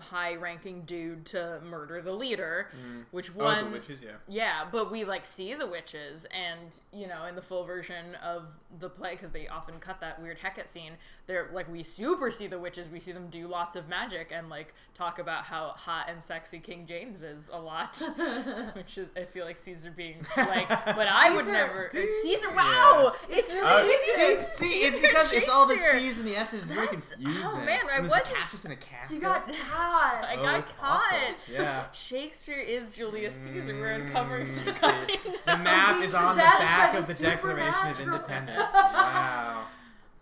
high-ranking 0.00 0.82
dude 0.82 1.26
to 1.26 1.60
murder 1.68 2.00
the 2.00 2.12
leader, 2.12 2.68
which 3.10 3.30
Oh, 3.38 3.44
one? 3.44 3.66
the 3.66 3.70
witches, 3.72 4.02
yeah. 4.02 4.12
Yeah, 4.26 4.64
but 4.70 4.90
we 4.90 5.04
like 5.04 5.24
see 5.26 5.54
the 5.54 5.66
witches, 5.66 6.26
and 6.26 6.58
you 6.92 7.06
know, 7.06 7.24
in 7.24 7.34
the 7.34 7.42
full 7.42 7.64
version 7.64 8.14
of 8.16 8.48
the 8.80 8.88
play, 8.88 9.12
because 9.12 9.30
they 9.32 9.48
often 9.48 9.78
cut 9.78 10.00
that 10.00 10.20
weird 10.20 10.38
Hecate 10.38 10.68
scene, 10.68 10.92
they're 11.26 11.50
like 11.52 11.70
we 11.70 11.82
super 11.82 12.30
see 12.30 12.46
the 12.46 12.58
witches. 12.58 12.88
We 12.88 13.00
see 13.00 13.12
them 13.12 13.28
do 13.30 13.46
lots 13.48 13.76
of 13.76 13.88
magic 13.88 14.32
and 14.34 14.48
like 14.48 14.74
talk 14.94 15.18
about 15.18 15.44
how 15.44 15.68
hot 15.76 16.08
and 16.08 16.22
sexy 16.22 16.58
King 16.58 16.86
James 16.86 17.22
is 17.22 17.50
a 17.52 17.58
lot, 17.60 17.96
which 18.74 18.98
is 18.98 19.08
I 19.16 19.24
feel 19.24 19.44
like 19.44 19.58
Caesar 19.58 19.90
being 19.90 20.24
like, 20.36 20.68
but 20.68 21.06
I 21.08 21.34
would 21.34 21.46
never. 21.46 21.88
dude. 21.90 22.08
Caesar, 22.22 22.50
wow, 22.54 23.12
it's 23.28 23.52
really 23.52 23.66
Uh, 23.68 23.84
easy. 23.84 24.44
see, 24.50 24.64
see, 24.68 24.86
it's 24.86 24.98
because 24.98 25.32
it's 25.32 25.48
all 25.48 25.66
the 25.66 25.76
C's 25.76 26.18
and 26.18 26.26
the 26.26 26.36
S's. 26.36 26.60
It's 26.60 26.68
very 26.68 26.86
That's- 26.86 27.12
confusing. 27.12 27.42
oh, 27.44 27.64
man, 27.64 27.80
I 27.92 28.00
wasn't- 28.00 28.26
a 28.28 28.30
Cassius 28.34 28.64
and 28.64 28.72
a 28.72 28.76
Casca. 28.76 29.14
You 29.14 29.20
got 29.20 29.48
caught. 29.58 30.24
I 30.24 30.36
Oh, 30.38 30.42
got 30.42 30.58
it's 30.60 30.70
caught. 30.80 31.02
awful. 31.12 31.34
Yeah. 31.52 31.84
Shakespeare 31.92 32.58
is 32.60 32.90
Julius 32.92 33.34
Caesar. 33.44 33.74
We're 33.74 33.92
uncovering 33.92 34.46
some 34.46 34.64
Mm, 34.64 35.10
see, 35.10 35.30
The 35.46 35.56
map 35.58 36.02
is 36.02 36.14
on 36.14 36.36
the 36.36 36.42
possessed 36.42 36.58
back 36.60 36.94
of 36.94 37.06
the 37.06 37.14
the 37.14 37.22
Declaration 37.22 37.86
of. 37.88 38.00
Independence. 38.00 38.72
Wow. 38.74 39.66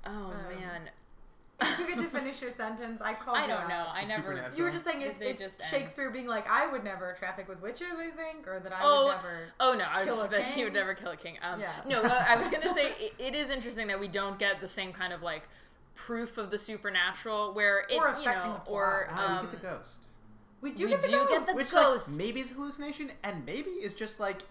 Oh 0.06 0.10
Um, 0.10 0.32
man, 0.60 0.82
Did 1.58 1.78
you 1.78 1.86
get 1.94 1.98
to 2.04 2.08
finish 2.10 2.40
your 2.42 2.50
sentence? 2.50 3.00
I 3.02 3.14
called 3.14 3.38
I 3.38 3.42
you 3.42 3.48
don't 3.48 3.62
out. 3.62 3.68
know. 3.68 3.86
I 3.92 4.02
The 4.02 4.08
never. 4.08 4.50
You 4.56 4.62
were 4.64 4.70
just 4.70 4.84
saying 4.84 5.00
it's, 5.02 5.18
They 5.18 5.30
it's 5.30 5.42
just 5.42 5.60
end. 5.60 5.68
Shakespeare 5.70 6.10
being 6.10 6.26
like, 6.26 6.48
I 6.48 6.66
would 6.70 6.84
never 6.84 7.14
traffic 7.18 7.48
with 7.48 7.60
witches, 7.62 7.88
I 7.98 8.10
think, 8.10 8.46
or 8.46 8.60
that 8.60 8.72
I 8.72 8.76
Oh, 8.82 9.06
would 9.06 9.16
never. 9.16 9.38
Oh 9.58 9.74
no, 9.76 9.84
I 9.90 10.04
was 10.04 10.14
just 10.14 10.26
a 10.26 10.30
that 10.30 10.44
he 10.48 10.64
would 10.64 10.74
never 10.74 10.94
kill 10.94 11.10
a 11.10 11.16
king. 11.16 11.38
Um, 11.42 11.60
Yeah. 11.60 11.72
No, 11.88 12.02
I 12.02 12.36
was 12.36 12.48
gonna 12.48 12.72
say 12.72 12.92
it, 13.00 13.14
it 13.18 13.34
is 13.34 13.50
interesting 13.50 13.86
that 13.88 13.98
we 13.98 14.06
don't 14.08 14.38
get 14.38 14.60
the 14.60 14.68
same 14.68 14.92
kind 14.92 15.12
of 15.12 15.22
like 15.22 15.48
proof 15.96 16.38
of 16.38 16.50
the 16.50 16.58
supernatural 16.58 17.52
where 17.54 17.80
it 17.88 17.98
Or 17.98 18.14
you 18.20 18.26
know 18.26 18.60
or 18.66 19.08
Ah, 19.10 19.28
we 19.30 19.36
um, 19.38 19.46
get 19.50 19.60
the 19.60 19.66
ghost. 19.66 20.06
We 20.60 20.70
do 20.72 20.84
we 20.84 20.90
get 20.90 21.02
the 21.02 21.08
do 21.08 21.26
get 21.28 21.28
ghost. 21.38 21.46
the 21.48 21.54
Which 21.56 21.70
ghost. 21.72 22.08
like 22.10 22.18
maybe 22.18 22.40
is 22.40 22.50
a 22.52 22.54
hallucination 22.54 23.10
and 23.24 23.44
maybe 23.44 23.70
is 23.70 23.94
just 23.94 24.20
like 24.20 24.42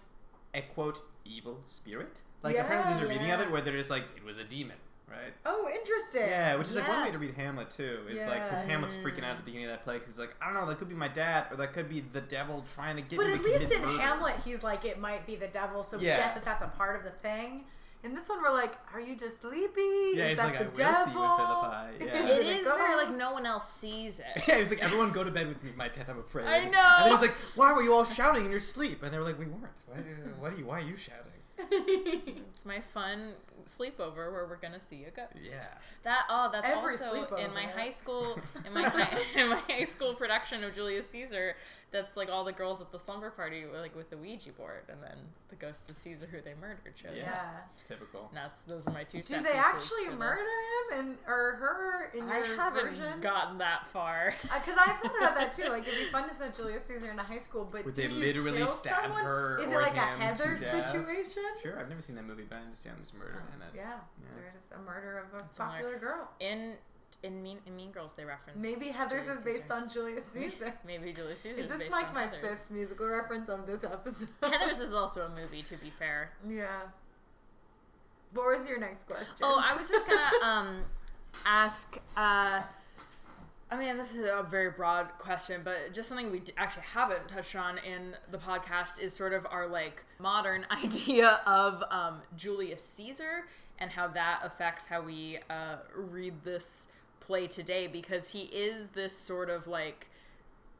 a 0.54 0.60
quote 0.62 1.02
evil 1.24 1.58
spirit. 1.64 2.20
Like 2.42 2.56
apparently 2.58 2.92
there's 2.94 3.04
a 3.04 3.08
reading 3.08 3.30
of 3.30 3.40
it 3.40 3.50
where 3.50 3.60
they're 3.60 3.76
just 3.76 3.90
like 3.90 4.04
it 4.16 4.24
was 4.24 4.38
a 4.38 4.44
demon, 4.44 4.76
right? 5.08 5.32
Oh, 5.44 5.68
interesting. 5.74 6.22
Yeah, 6.28 6.54
which 6.56 6.68
is 6.68 6.76
like 6.76 6.86
one 6.88 7.02
way 7.04 7.10
to 7.10 7.18
read 7.18 7.34
Hamlet 7.34 7.70
too. 7.70 8.00
Is 8.08 8.22
like 8.24 8.44
because 8.48 8.60
Hamlet's 8.64 8.94
freaking 8.94 9.24
out 9.24 9.30
at 9.32 9.38
the 9.38 9.42
beginning 9.44 9.66
of 9.66 9.72
that 9.72 9.84
play 9.84 9.94
because 9.98 10.14
he's 10.14 10.18
like, 10.20 10.34
I 10.40 10.46
don't 10.46 10.54
know, 10.54 10.66
that 10.66 10.78
could 10.78 10.88
be 10.88 10.94
my 10.94 11.08
dad 11.08 11.46
or 11.50 11.56
that 11.56 11.72
could 11.72 11.88
be 11.88 12.00
the 12.12 12.20
devil 12.20 12.64
trying 12.72 12.96
to 12.96 13.02
get 13.02 13.16
But 13.18 13.26
at 13.28 13.42
least 13.42 13.72
in 13.72 13.82
murder. 13.82 13.98
Hamlet, 14.00 14.34
he's 14.44 14.62
like, 14.62 14.84
it 14.84 14.98
might 15.00 15.26
be 15.26 15.34
the 15.36 15.48
devil, 15.48 15.82
so 15.82 15.98
we 15.98 16.06
Yeah. 16.06 16.18
get 16.18 16.34
that 16.36 16.44
that's 16.44 16.62
a 16.62 16.68
part 16.68 16.96
of 16.96 17.02
the 17.04 17.10
thing. 17.10 17.64
In 18.04 18.14
this 18.14 18.28
one, 18.28 18.40
we're 18.42 18.52
like, 18.52 18.74
are 18.94 19.00
you 19.00 19.16
just 19.16 19.40
sleepy? 19.40 19.80
Yeah, 20.14 20.24
is 20.24 20.28
he's 20.28 20.36
that 20.36 20.46
like, 20.46 20.58
the 20.58 20.64
"I 20.64 20.68
will 20.68 20.74
devil? 20.94 21.06
see 21.06 21.18
you 21.18 21.20
with 21.20 21.38
Philippi." 21.38 22.04
Yeah. 22.04 22.54
it 22.54 22.66
a 22.66 22.76
very 22.76 22.94
like 22.96 23.16
no 23.16 23.32
one 23.32 23.46
else 23.46 23.68
sees 23.72 24.20
it. 24.20 24.26
Yeah, 24.48 24.58
he's 24.58 24.70
like, 24.70 24.82
everyone 24.82 25.10
go 25.12 25.24
to 25.24 25.30
bed 25.30 25.48
with 25.48 25.62
me, 25.64 25.70
my 25.76 25.88
tent, 25.88 26.08
I'm 26.08 26.18
afraid. 26.20 26.46
I 26.46 26.58
And 26.58 26.72
know. 26.72 26.96
then 27.00 27.10
he's 27.10 27.20
like, 27.20 27.34
why 27.56 27.72
were 27.72 27.82
you 27.82 27.92
all 27.94 28.04
shouting 28.04 28.44
in 28.44 28.50
your 28.50 28.60
sleep? 28.60 29.02
And 29.02 29.12
they 29.12 29.18
were 29.18 29.24
like, 29.24 29.38
we 29.38 29.46
weren't. 29.46 29.64
What, 29.86 29.98
what 30.38 30.52
are 30.52 30.56
you, 30.56 30.66
why 30.66 30.78
are 30.78 30.84
you 30.86 30.96
shouting? 30.96 31.32
It's 31.70 32.64
my 32.66 32.80
fun 32.80 33.32
sleepover 33.66 34.30
where 34.30 34.46
we're 34.46 34.56
gonna 34.56 34.80
see 34.80 35.04
a 35.04 35.10
ghost. 35.10 35.30
Yeah. 35.42 35.66
That 36.04 36.24
oh, 36.28 36.50
that's 36.52 36.68
Every 36.68 36.92
also 36.98 37.34
in 37.36 37.52
my 37.54 37.62
high 37.64 37.90
school 37.90 38.38
in 38.66 38.72
my 38.74 38.82
high, 38.88 39.18
in 39.34 39.48
my 39.50 39.56
high 39.68 39.84
school 39.86 40.14
production 40.14 40.62
of 40.64 40.74
Julius 40.74 41.08
Caesar. 41.10 41.56
That's 41.96 42.14
like 42.16 42.28
all 42.30 42.44
the 42.44 42.52
girls 42.52 42.80
at 42.82 42.92
the 42.92 42.98
slumber 42.98 43.30
party, 43.30 43.64
like 43.72 43.96
with 43.96 44.10
the 44.10 44.18
Ouija 44.18 44.50
board, 44.52 44.82
and 44.90 45.02
then 45.02 45.16
the 45.48 45.56
ghost 45.56 45.88
of 45.88 45.96
Caesar 45.96 46.26
who 46.30 46.42
they 46.42 46.52
murdered 46.60 46.92
shows 46.94 47.12
Yeah. 47.16 47.22
Yeah. 47.24 47.30
up. 47.32 47.70
Typical. 47.88 48.26
And 48.28 48.36
that's 48.36 48.60
those 48.62 48.86
are 48.86 48.90
my 48.92 49.02
two. 49.04 49.22
Do 49.22 49.34
they 49.34 49.38
pieces 49.38 49.56
actually 49.56 50.04
for 50.04 50.10
this. 50.10 50.18
murder 50.18 50.42
him 50.42 50.98
and 51.00 51.18
or 51.26 51.52
her 51.56 52.12
in 52.18 52.28
I 52.28 52.38
your 52.44 52.56
haven't 52.56 52.90
version? 52.90 53.20
gotten 53.22 53.56
that 53.58 53.88
far. 53.92 54.34
Uh, 54.52 54.58
because 54.58 54.78
I've 54.78 54.98
thought 55.00 55.16
about 55.16 55.34
that 55.36 55.52
too. 55.54 55.68
Like 55.70 55.88
it'd 55.88 55.98
be 55.98 56.10
fun 56.12 56.28
to 56.28 56.34
set 56.34 56.54
Julius 56.54 56.84
Caesar 56.84 57.10
in 57.10 57.18
a 57.18 57.22
high 57.22 57.38
school, 57.38 57.66
but 57.70 57.84
Would 57.86 57.94
do 57.94 58.02
they 58.02 58.08
you 58.14 58.20
literally 58.20 58.58
kill 58.58 58.66
stab 58.68 59.02
someone? 59.04 59.24
her 59.24 59.58
Is 59.62 59.72
it 59.72 59.76
like 59.76 59.96
a 59.96 60.00
him 60.00 60.18
to 60.18 60.24
Heather 60.24 60.56
situation? 60.58 61.42
Sure, 61.62 61.80
I've 61.80 61.88
never 61.88 62.02
seen 62.02 62.16
that 62.16 62.24
movie, 62.26 62.44
but 62.48 62.56
I 62.56 62.60
understand 62.60 62.96
there's 62.98 63.14
murder 63.14 63.42
oh, 63.42 63.54
in 63.56 63.62
it. 63.62 63.68
Yeah, 63.74 63.82
Yeah. 64.20 64.26
there's 64.36 64.70
a 64.78 64.82
murder 64.84 65.24
of 65.26 65.40
a 65.40 65.44
It's 65.46 65.56
popular 65.56 65.98
girl. 65.98 66.28
In 66.40 66.76
in 67.22 67.42
Mean 67.42 67.58
in 67.66 67.74
Mean 67.76 67.90
Girls, 67.90 68.12
they 68.16 68.24
reference 68.24 68.58
Maybe 68.60 68.86
Heathers 68.92 69.24
Julius 69.24 69.38
is 69.38 69.44
based 69.44 69.62
Caesar. 69.62 69.74
on 69.74 69.88
Julius 69.88 70.24
Caesar. 70.32 70.74
Maybe 70.86 71.12
Julius 71.12 71.40
Caesar 71.40 71.58
Is 71.60 71.68
this 71.68 71.90
like 71.90 72.12
my 72.14 72.24
Heathers. 72.26 72.40
fifth 72.40 72.70
musical 72.70 73.06
reference 73.06 73.48
of 73.48 73.66
this 73.66 73.84
episode? 73.84 74.28
Heathers 74.42 74.80
is 74.80 74.92
also 74.94 75.22
a 75.22 75.28
movie, 75.28 75.62
to 75.62 75.76
be 75.78 75.90
fair. 75.90 76.30
yeah. 76.48 76.66
What 78.32 78.58
was 78.58 78.68
your 78.68 78.78
next 78.78 79.06
question? 79.06 79.36
Oh, 79.42 79.62
I 79.64 79.76
was 79.76 79.88
just 79.88 80.06
gonna 80.06 80.30
um 80.44 80.84
ask. 81.44 81.98
Uh, 82.16 82.62
I 83.70 83.76
mean, 83.78 83.96
this 83.96 84.14
is 84.14 84.20
a 84.20 84.44
very 84.48 84.70
broad 84.70 85.08
question, 85.18 85.62
but 85.64 85.92
just 85.92 86.08
something 86.08 86.30
we 86.30 86.42
actually 86.56 86.84
haven't 86.92 87.26
touched 87.28 87.56
on 87.56 87.78
in 87.78 88.14
the 88.30 88.38
podcast 88.38 89.00
is 89.00 89.12
sort 89.12 89.32
of 89.32 89.44
our 89.50 89.66
like 89.66 90.04
modern 90.20 90.66
idea 90.70 91.40
of 91.46 91.82
um, 91.90 92.22
Julius 92.36 92.82
Caesar 92.82 93.46
and 93.78 93.90
how 93.90 94.06
that 94.08 94.40
affects 94.44 94.86
how 94.86 95.00
we 95.02 95.38
uh, 95.50 95.76
read 95.96 96.34
this 96.44 96.86
play 97.26 97.46
today 97.46 97.86
because 97.86 98.30
he 98.30 98.42
is 98.42 98.88
this 98.88 99.16
sort 99.16 99.50
of 99.50 99.66
like 99.66 100.08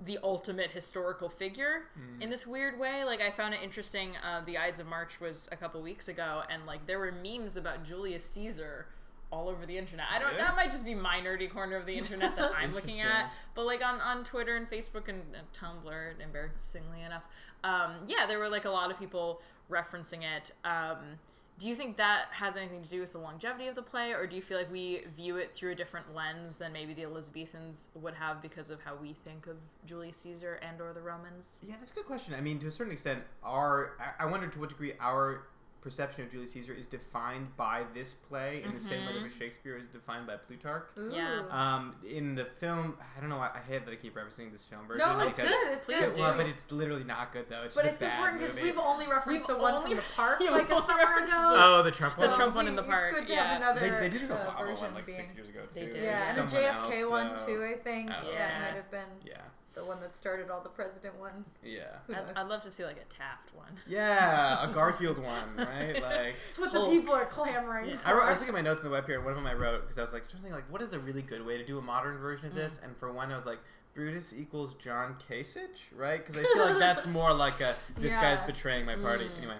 the 0.04 0.18
ultimate 0.22 0.70
historical 0.70 1.28
figure 1.28 1.84
Mm. 1.98 2.22
in 2.22 2.30
this 2.30 2.46
weird 2.46 2.78
way. 2.78 3.04
Like 3.04 3.20
I 3.20 3.30
found 3.30 3.54
it 3.54 3.60
interesting. 3.62 4.14
Uh, 4.18 4.42
the 4.44 4.58
Ides 4.58 4.78
of 4.80 4.86
March 4.86 5.20
was 5.20 5.48
a 5.50 5.56
couple 5.56 5.80
weeks 5.82 6.08
ago, 6.08 6.42
and 6.50 6.66
like 6.66 6.86
there 6.86 6.98
were 6.98 7.10
memes 7.12 7.56
about 7.56 7.82
Julius 7.84 8.24
Caesar 8.30 8.86
all 9.32 9.48
over 9.48 9.66
the 9.66 9.76
internet. 9.76 10.06
I 10.12 10.18
don't. 10.18 10.28
Really? 10.28 10.42
That 10.42 10.54
might 10.54 10.70
just 10.70 10.84
be 10.84 10.94
my 10.94 11.18
nerdy 11.20 11.50
corner 11.50 11.76
of 11.76 11.86
the 11.86 11.96
internet 11.96 12.36
that 12.36 12.52
I'm 12.56 12.72
looking 12.72 13.00
at. 13.00 13.32
But 13.54 13.64
like 13.66 13.84
on 13.84 14.00
on 14.02 14.22
Twitter 14.22 14.54
and 14.56 14.70
Facebook 14.70 15.08
and, 15.08 15.22
and 15.34 15.50
Tumblr, 15.52 16.20
embarrassingly 16.22 17.02
enough, 17.02 17.24
um, 17.64 17.92
yeah, 18.06 18.26
there 18.26 18.38
were 18.38 18.48
like 18.50 18.66
a 18.66 18.70
lot 18.70 18.90
of 18.90 18.98
people 18.98 19.40
referencing 19.70 20.22
it. 20.22 20.52
Um, 20.64 21.18
do 21.58 21.68
you 21.68 21.74
think 21.74 21.96
that 21.96 22.26
has 22.32 22.56
anything 22.56 22.82
to 22.82 22.88
do 22.88 23.00
with 23.00 23.12
the 23.12 23.18
longevity 23.18 23.66
of 23.68 23.74
the 23.74 23.82
play, 23.82 24.12
or 24.12 24.26
do 24.26 24.36
you 24.36 24.42
feel 24.42 24.58
like 24.58 24.70
we 24.70 25.02
view 25.16 25.38
it 25.38 25.54
through 25.54 25.72
a 25.72 25.74
different 25.74 26.14
lens 26.14 26.56
than 26.56 26.72
maybe 26.72 26.92
the 26.92 27.02
Elizabethans 27.02 27.88
would 27.94 28.14
have 28.14 28.42
because 28.42 28.68
of 28.70 28.82
how 28.82 28.94
we 28.94 29.14
think 29.24 29.46
of 29.46 29.56
Julius 29.86 30.18
Caesar 30.18 30.60
and 30.62 30.80
or 30.80 30.92
the 30.92 31.00
Romans? 31.00 31.60
Yeah, 31.66 31.76
that's 31.78 31.90
a 31.92 31.94
good 31.94 32.04
question. 32.06 32.34
I 32.34 32.40
mean, 32.42 32.58
to 32.58 32.66
a 32.66 32.70
certain 32.70 32.92
extent, 32.92 33.22
our 33.42 33.92
I- 34.20 34.26
wonder 34.26 34.48
to 34.48 34.58
what 34.58 34.68
degree 34.68 34.92
our 35.00 35.46
perception 35.86 36.24
of 36.24 36.32
Julius 36.32 36.50
Caesar 36.50 36.72
is 36.72 36.88
defined 36.88 37.56
by 37.56 37.84
this 37.94 38.12
play 38.12 38.60
in 38.64 38.72
the 38.74 38.80
same 38.80 39.06
way 39.06 39.22
that 39.22 39.32
Shakespeare 39.32 39.76
is 39.76 39.86
defined 39.86 40.26
by 40.26 40.34
Plutarch. 40.34 40.88
Yeah. 41.12 41.42
Um, 41.48 41.94
in 42.04 42.34
the 42.34 42.44
film, 42.44 42.94
I 43.16 43.20
don't 43.20 43.30
know. 43.30 43.38
I, 43.38 43.50
I 43.54 43.60
hate 43.68 43.84
that 43.84 43.92
I 43.92 43.94
keep 43.94 44.16
referencing 44.16 44.50
this 44.50 44.64
film 44.64 44.88
version. 44.88 45.06
no, 45.06 45.20
it's 45.20 45.36
because, 45.36 45.52
good. 45.52 45.72
It's 45.74 45.86
Please 45.86 46.00
good. 46.12 46.18
Well, 46.18 46.36
but 46.36 46.46
it's 46.46 46.72
literally 46.72 47.04
not 47.04 47.32
good 47.32 47.48
though. 47.48 47.62
It's 47.62 47.76
But 47.76 47.82
just 47.84 47.92
it's 47.94 48.02
a 48.02 48.06
bad 48.06 48.14
important 48.18 48.40
because 48.40 48.62
we've 48.62 48.78
only 48.78 49.06
referenced 49.06 49.46
We've 49.48 49.56
the 49.56 49.62
one 49.62 49.74
only- 49.74 49.86
from 49.90 49.96
the 49.98 50.02
park 50.16 50.38
Yeah, 50.40 50.50
like 50.50 50.68
a 50.68 50.74
only 50.74 50.86
summer 50.88 51.24
ago. 51.24 51.54
Oh, 51.56 51.82
the 51.84 51.92
Trump 51.92 52.16
The 52.16 52.26
one. 52.26 52.36
Trump 52.36 52.56
one 52.56 52.66
in 52.66 52.74
the 52.74 52.82
park, 52.82 53.10
It's 53.12 53.20
good 53.20 53.28
to 53.28 53.34
yeah. 53.34 53.46
have 53.52 53.62
another 53.62 53.80
They, 53.80 54.08
they 54.08 54.08
did 54.18 54.22
an 54.22 54.36
Obama 54.36 54.58
version 54.66 54.84
one 54.86 54.94
like 54.94 55.06
being. 55.06 55.18
six 55.18 55.34
years 55.36 55.48
ago 55.48 55.60
too. 55.72 55.80
They 55.80 55.86
did. 55.86 56.02
Yeah, 56.02 56.30
and 56.30 56.38
a 56.40 56.56
JFK 56.56 57.00
else, 57.02 57.10
one 57.10 57.28
though. 57.36 57.46
too. 57.46 57.64
I 57.64 57.78
think 57.78 58.10
Oh, 58.10 58.24
that 58.24 58.32
yeah. 58.32 58.58
might 58.60 58.74
have 58.74 58.90
been 58.90 59.00
Yeah, 59.24 59.36
the 59.76 59.84
one 59.84 60.00
that 60.00 60.16
started 60.16 60.50
all 60.50 60.62
the 60.62 60.70
president 60.70 61.14
ones. 61.20 61.46
yeah, 61.62 61.82
I'd, 62.08 62.24
I'd 62.34 62.48
love 62.48 62.62
to 62.62 62.70
see 62.70 62.82
like 62.84 62.96
a 62.96 63.04
Taft 63.14 63.54
one. 63.54 63.68
yeah. 63.86 64.68
A 64.68 64.72
Garfield 64.74 65.18
one, 65.18 65.54
right? 65.56 66.02
Like. 66.02 66.34
It's 66.48 66.58
what 66.58 66.70
Hulk. 66.72 66.90
the 66.90 66.96
people 66.98 67.14
are 67.14 67.26
clamoring 67.26 67.90
Yeah. 67.90 67.96
for. 67.98 68.08
I, 68.08 68.12
wrote, 68.14 68.22
I 68.24 68.30
was 68.30 68.38
looking 68.40 68.54
at 68.54 68.58
my 68.58 68.62
notes 68.62 68.80
in 68.80 68.86
the 68.86 68.90
web 68.90 69.06
here, 69.06 69.16
and 69.16 69.24
one 69.24 69.32
of 69.34 69.38
them 69.38 69.46
I 69.46 69.52
wrote 69.54 69.82
because 69.82 69.98
I 69.98 70.00
was 70.00 70.12
like, 70.14 70.28
trying 70.28 70.42
to 70.42 70.48
think, 70.48 70.54
like, 70.54 70.72
what 70.72 70.80
is 70.80 70.94
a 70.94 70.98
really 70.98 71.22
good 71.22 71.44
way 71.44 71.58
to 71.58 71.64
do 71.64 71.78
a 71.78 71.82
modern 71.82 72.16
version 72.18 72.46
of 72.46 72.54
this? 72.54 72.80
And 72.82 72.96
for 72.96 73.12
one, 73.12 73.30
I 73.30 73.36
was 73.36 73.44
like, 73.46 73.58
Brutus 73.94 74.32
equals 74.36 74.74
John 74.74 75.16
Kasich, 75.28 75.88
right? 75.94 76.18
Because 76.24 76.36
I 76.38 76.42
feel 76.54 76.64
like 76.66 76.78
that's 76.78 77.06
more 77.18 77.32
like 77.34 77.60
a 77.60 77.74
this 77.98 78.14
guy's 78.14 78.40
betraying 78.42 78.84
my 78.86 78.96
party. 78.96 79.24
Mm. 79.26 79.38
Anyway, 79.38 79.56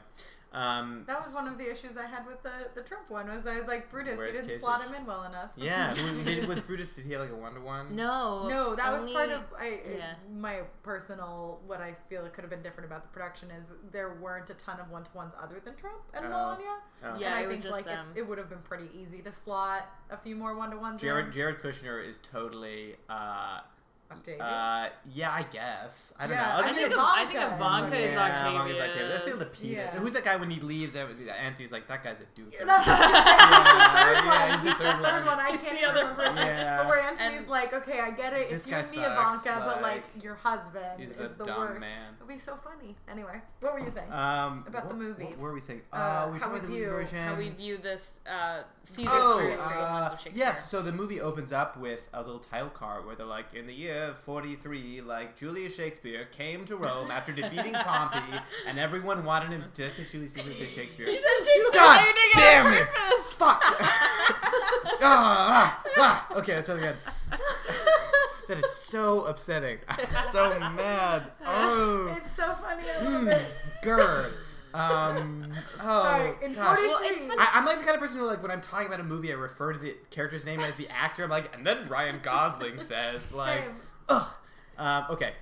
um, 0.57 1.05
That 1.07 1.19
was 1.19 1.35
one 1.35 1.47
of 1.49 1.59
the 1.59 1.71
issues 1.71 1.97
I 1.97 2.07
had 2.07 2.27
with 2.27 2.43
the, 2.43 2.51
the 2.75 2.81
Trump 2.83 3.11
one. 3.11 3.29
Was 3.29 3.47
I 3.47 3.59
was 3.59 3.67
like 3.69 3.91
Brutus, 3.91 4.19
you 4.19 4.33
didn't 4.43 4.61
slot 4.61 4.83
him 4.85 4.95
in 4.95 5.05
well 5.07 5.25
enough. 5.25 5.51
yeah. 5.57 5.95
who- 5.95 6.25
did- 6.25 6.49
was 6.49 6.61
Brutus? 6.61 6.89
Did 6.91 7.05
he 7.05 7.13
have 7.13 7.21
like 7.23 7.31
a 7.31 7.37
one 7.37 7.55
to 7.55 7.61
one? 7.61 7.95
No, 7.95 8.49
No, 8.49 8.75
that 8.75 8.93
was 8.93 9.11
part 9.13 9.31
of 9.31 9.43
I, 9.59 9.81
yeah. 9.99 10.15
my 10.35 10.61
personal. 10.83 11.61
What 11.67 11.81
I 11.81 11.95
feel 12.09 12.25
it 12.25 12.33
could 12.33 12.43
have 12.43 12.51
been 12.51 12.63
different 12.63 12.87
about 12.91 13.03
the 13.03 13.09
production 13.09 13.51
is 13.51 13.67
there 13.93 14.15
weren't 14.15 14.49
a 14.51 14.55
ton 14.55 14.81
of 14.81 14.91
one 14.91 15.05
to 15.05 15.11
ones 15.15 15.35
other 15.43 15.61
than 15.65 15.75
Trump 15.77 16.01
and 16.15 16.27
Oh. 16.27 16.31
Melania. 16.31 16.67
Oh. 17.05 17.19
Yeah, 17.19 17.27
and 17.27 17.35
I 17.35 17.41
it 17.43 17.47
was 17.49 17.61
think 17.61 17.75
just 17.75 17.75
like 17.75 17.85
them. 17.85 18.07
It 18.17 18.27
would 18.27 18.39
have 18.39 18.49
been 18.49 18.63
pretty 18.63 18.89
easy 18.95 19.21
to 19.23 19.33
slot 19.33 19.87
a 20.11 20.17
few 20.17 20.37
more 20.37 20.57
one 20.57 20.71
to 20.71 20.77
ones. 20.79 21.01
Jared 21.01 21.33
Jared 21.33 21.59
Kushner 21.59 22.05
is 22.07 22.19
totally. 22.19 22.97
Uh, 23.09 23.61
Octavius. 24.11 24.41
uh, 24.43 24.89
yeah, 25.13 25.31
I 25.33 25.43
guess. 25.45 26.15
I 26.19 26.27
don't 26.27 26.37
Yeah, 26.37 26.43
know. 26.47 26.51
I 26.51 26.57
was 26.57 26.63
I 26.63 26.73
think, 26.75 26.79
say- 26.89 26.93
of, 26.93 26.99
I 27.01 27.25
think 27.25 27.35
Ivanka. 27.35 27.55
Ivanka 27.57 27.95
is 27.97 28.01
yeah, 28.03 28.13
Ivanka's 28.13 28.41
Octavius. 28.41 28.83
Octavius. 28.83 29.09
That's 29.11 29.23
still 29.23 29.39
the 29.39 29.45
penis. 29.47 29.77
Yeah. 29.77 29.89
So 29.91 29.99
who's 29.99 30.13
that 30.13 30.25
guy 30.25 30.37
when 30.37 30.51
he 30.51 30.61
leaves? 30.61 30.95
Antony's 30.97 31.73
like, 31.73 31.89
that 31.89 32.05
guy's 32.05 32.21
a 32.21 32.25
doofus. 32.41 32.67
That's 32.67 32.87
Yeah, 32.87 32.97
the 33.67 33.99
third 34.15 34.27
one. 34.27 34.51
he's 34.53 34.63
the 34.63 34.69
He's 34.71 34.79
third 34.79 34.99
the 34.99 35.03
third 35.05 35.27
one. 35.27 35.37
one. 35.37 35.41
I 35.47 35.51
He's 35.53 35.61
can't 35.61 35.81
the 35.81 35.87
other 35.89 36.01
remember. 36.03 36.25
one. 36.25 36.37
Yeah. 36.37 36.77
But 36.79 36.87
where 36.89 37.01
Antony's 37.01 37.39
And- 37.41 37.49
like, 37.49 37.73
okay, 37.73 38.01
I 38.01 38.11
get 38.11 38.33
it. 38.33 38.51
This 38.51 38.59
It's 38.63 38.67
you 38.67 38.73
guy 38.73 38.79
and 38.81 38.91
me, 38.91 38.97
sucks, 38.97 39.47
Ivanka, 39.47 39.65
but 39.67 39.83
like- 39.83 39.87
like 40.17 40.23
your 40.25 40.35
husband 40.35 41.01
He's 41.01 41.13
is 41.13 41.21
a 41.21 41.29
the 41.35 41.45
dumb 41.45 41.59
worst. 41.61 41.81
man. 41.81 42.15
It'd 42.17 42.29
be 42.29 42.39
so 42.39 42.55
funny. 42.57 42.97
Anyway, 43.11 43.41
what 43.61 43.73
were 43.75 43.81
you 43.81 43.91
saying? 43.91 44.13
Um, 44.13 44.65
About 44.67 44.89
the 44.89 44.95
movie. 44.95 45.25
What 45.25 45.39
were 45.39 45.53
we 45.53 45.61
saying? 45.61 45.83
Uh, 45.93 45.97
Uh, 45.97 46.31
we 46.33 46.39
how 46.39 46.53
we 46.53 46.61
the 46.61 46.67
view- 46.67 46.87
version. 46.91 47.19
How 47.23 47.35
we 47.37 47.49
view 47.51 47.77
this 47.79 48.21
uh, 48.29 48.63
Caesar 48.85 49.11
Oh, 49.13 49.39
through 49.39 49.51
straight 49.59 49.77
lens 49.81 50.11
uh, 50.11 50.13
of 50.13 50.21
Shakespeare. 50.21 50.33
yes. 50.47 50.69
So 50.71 50.83
the 50.83 50.93
movie 50.93 51.21
opens 51.21 51.53
up 51.53 51.77
with 51.77 52.09
a 52.13 52.21
little 52.23 52.39
title 52.41 52.69
card 52.71 53.07
where 53.07 53.15
they're 53.17 53.27
like, 53.27 53.53
in 53.55 53.67
the 53.67 53.75
year 53.75 53.96
43, 54.25 55.01
like 55.03 55.37
Julius 55.37 55.75
Shakespeare 55.75 56.27
came 56.27 56.65
to 56.67 56.77
Rome 56.77 57.11
after 57.11 57.33
defeating 57.33 57.73
Pompey, 57.73 58.19
and 58.67 58.79
everyone 58.79 59.25
wanted 59.25 59.51
him 59.51 59.65
to 59.73 59.91
say 59.91 60.05
Julius 60.11 60.35
Shakespeare. 60.35 61.07
You 61.09 61.19
said 61.19 61.47
Shakespeare. 61.47 61.73
God 61.73 62.07
damn 62.35 62.67
it! 62.67 62.77
it! 62.77 62.81
on 62.81 62.87
purpose. 62.87 63.33
Fuck! 63.35 63.63
ah, 63.63 65.01
ah, 65.03 65.83
ah. 65.99 66.27
Okay, 66.39 66.57
let's 66.57 66.69
try 66.69 66.77
again. 66.77 66.97
That 68.49 68.59
is 68.59 68.71
so 68.71 69.25
upsetting. 69.25 69.79
I'm 69.89 70.07
so 70.07 70.59
mad. 70.61 71.25
Oh, 71.45 72.17
It's 72.25 72.37
so 72.37 72.55
funny. 72.55 72.85
I 72.89 73.03
love 73.03 73.23
mm, 73.25 73.33
it. 73.33 73.47
Gerd. 73.83 74.35
Um. 74.77 75.53
Oh 75.83 76.03
Sorry, 76.03 76.35
in 76.45 76.55
gosh. 76.55 76.79
43. 76.79 76.89
Well, 76.89 76.99
it's 77.03 77.18
funny- 77.27 77.35
I, 77.41 77.51
I'm 77.55 77.64
like 77.64 77.79
the 77.79 77.85
kind 77.85 77.95
of 77.95 78.01
person 78.01 78.18
who, 78.18 78.27
like, 78.27 78.43
when 78.43 78.51
I'm 78.51 78.61
talking 78.61 78.87
about 78.87 79.01
a 79.01 79.05
movie, 79.05 79.31
I 79.33 79.37
refer 79.37 79.72
to 79.72 79.79
the 79.79 79.95
character's 80.11 80.45
name 80.45 80.61
as 80.61 80.74
the 80.77 80.89
actor. 80.89 81.24
I'm 81.24 81.31
like, 81.31 81.55
and 81.57 81.66
then 81.66 81.89
Ryan 81.89 82.20
Gosling 82.22 82.79
says, 82.81 83.33
like, 83.33 83.61
Same. 83.64 83.77
ugh. 84.09 84.29
Um, 84.79 85.05
okay. 85.11 85.33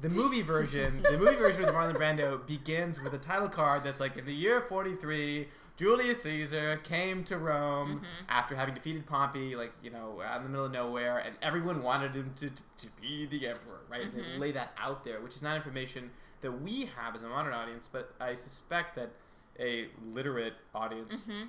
The 0.00 0.08
movie 0.10 0.42
version, 0.42 1.00
the 1.02 1.16
movie 1.18 1.36
version 1.36 1.62
with 1.62 1.72
Marlon 1.72 1.94
Brando 1.96 2.44
begins 2.46 3.00
with 3.00 3.14
a 3.14 3.18
title 3.18 3.48
card 3.48 3.84
that's 3.84 4.00
like, 4.00 4.16
in 4.16 4.26
the 4.26 4.34
year 4.34 4.60
43, 4.60 5.48
Julius 5.76 6.22
Caesar 6.22 6.76
came 6.84 7.24
to 7.24 7.36
Rome 7.36 7.96
mm-hmm. 7.96 8.04
after 8.28 8.54
having 8.54 8.74
defeated 8.74 9.06
Pompey, 9.06 9.56
like, 9.56 9.72
you 9.82 9.90
know, 9.90 10.22
out 10.24 10.36
in 10.38 10.44
the 10.44 10.48
middle 10.48 10.66
of 10.66 10.72
nowhere, 10.72 11.18
and 11.18 11.34
everyone 11.42 11.82
wanted 11.82 12.14
him 12.14 12.32
to, 12.36 12.48
to 12.50 12.86
be 13.00 13.26
the 13.26 13.48
emperor, 13.48 13.80
right? 13.90 14.14
They 14.14 14.22
mm-hmm. 14.22 14.40
lay 14.40 14.52
that 14.52 14.72
out 14.78 15.04
there, 15.04 15.20
which 15.20 15.34
is 15.34 15.42
not 15.42 15.56
information 15.56 16.10
that 16.42 16.52
we 16.62 16.88
have 16.96 17.16
as 17.16 17.22
a 17.24 17.28
modern 17.28 17.52
audience, 17.52 17.88
but 17.90 18.14
I 18.20 18.34
suspect 18.34 18.94
that 18.96 19.10
a 19.58 19.88
literate 20.12 20.54
audience, 20.74 21.26
mm-hmm. 21.26 21.48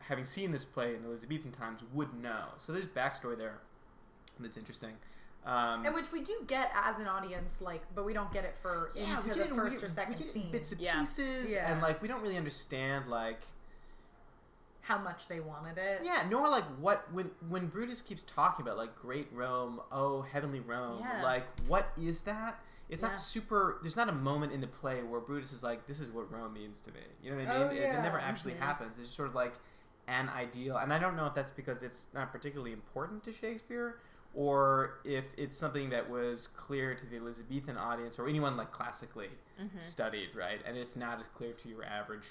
having 0.00 0.24
seen 0.24 0.52
this 0.52 0.64
play 0.66 0.94
in 0.94 1.04
Elizabethan 1.06 1.52
times, 1.52 1.80
would 1.94 2.12
know. 2.14 2.44
So 2.58 2.72
there's 2.72 2.86
backstory 2.86 3.38
there 3.38 3.58
that's 4.38 4.56
interesting. 4.58 4.92
Um, 5.46 5.84
And 5.84 5.94
which 5.94 6.12
we 6.12 6.20
do 6.20 6.34
get 6.46 6.70
as 6.76 6.98
an 6.98 7.06
audience, 7.06 7.60
like, 7.60 7.82
but 7.94 8.04
we 8.04 8.12
don't 8.12 8.32
get 8.32 8.44
it 8.44 8.56
for 8.56 8.90
yeah, 8.94 9.16
into 9.16 9.30
the 9.30 9.34
get 9.34 9.46
it 9.46 9.50
in 9.50 9.56
first 9.56 9.72
weird- 9.72 9.84
or 9.84 9.88
second 9.88 10.14
we 10.14 10.24
get 10.24 10.32
scene. 10.32 10.52
bits 10.52 10.72
and 10.72 10.80
Yeah. 10.80 11.00
pieces, 11.00 11.52
Yeah. 11.52 11.72
and 11.72 11.82
like 11.82 12.00
we 12.02 12.06
don't 12.06 12.20
really 12.22 12.36
understand 12.36 13.08
like 13.08 13.40
How 14.82 14.98
much 14.98 15.28
they 15.28 15.38
wanted 15.40 15.78
it. 15.78 16.00
yeah, 16.02 16.26
nor 16.28 16.48
like 16.48 16.64
what 16.80 17.10
when 17.12 17.30
when 17.48 17.68
Brutus 17.68 18.02
keeps 18.02 18.24
talking 18.24 18.64
about 18.66 18.76
like 18.76 18.94
great 19.00 19.28
Rome, 19.32 19.80
oh 19.92 20.22
heavenly 20.22 20.58
Rome, 20.60 21.00
Yeah. 21.00 21.22
like 21.22 21.46
what 21.68 21.92
is 22.00 22.22
that? 22.22 22.58
It's 22.88 23.02
Yeah. 23.02 23.10
not 23.10 23.18
super. 23.20 23.78
There's 23.80 23.96
not 23.96 24.08
a 24.08 24.12
moment 24.12 24.52
in 24.52 24.60
the 24.60 24.66
play 24.66 25.02
where 25.02 25.20
Brutus 25.20 25.52
is 25.52 25.62
like, 25.62 25.86
"This 25.86 26.00
is 26.00 26.10
what 26.10 26.30
Rome 26.32 26.52
means 26.52 26.80
to 26.82 26.90
me." 26.92 27.00
You 27.22 27.30
know 27.30 27.36
what 27.38 27.46
I 27.48 27.56
Oh, 27.56 27.68
mean? 27.68 27.76
It- 27.76 27.94
It, 27.94 28.02
never 28.02 28.18
actually 28.18 28.54
Mhm. 28.54 28.58
happens. 28.58 28.96
It's 28.98 29.06
just 29.06 29.16
sort 29.16 29.28
of 29.28 29.34
like 29.36 29.54
an 30.08 30.28
ideal, 30.28 30.76
and 30.76 30.92
I 30.92 30.98
don't 30.98 31.14
know 31.16 31.26
if 31.26 31.34
that's 31.34 31.52
because 31.52 31.82
it's 31.84 32.08
not 32.12 32.32
particularly 32.32 32.72
important 32.72 33.22
to 33.24 33.32
Shakespeare, 33.32 34.00
or 34.34 34.98
if 35.04 35.26
it's 35.36 35.56
something 35.56 35.90
that 35.90 36.10
was 36.10 36.48
clear 36.48 36.94
to 36.96 37.06
the 37.06 37.16
Elizabethan 37.18 37.76
audience 37.78 38.18
or 38.18 38.26
anyone 38.26 38.56
like 38.56 38.72
classically 38.72 39.30
Mm-hmm. 39.60 39.78
studied, 39.78 40.34
right? 40.34 40.60
And 40.66 40.76
it's 40.76 40.96
not 40.96 41.20
as 41.20 41.28
clear 41.28 41.52
to 41.52 41.68
your 41.68 41.84
average 41.84 42.26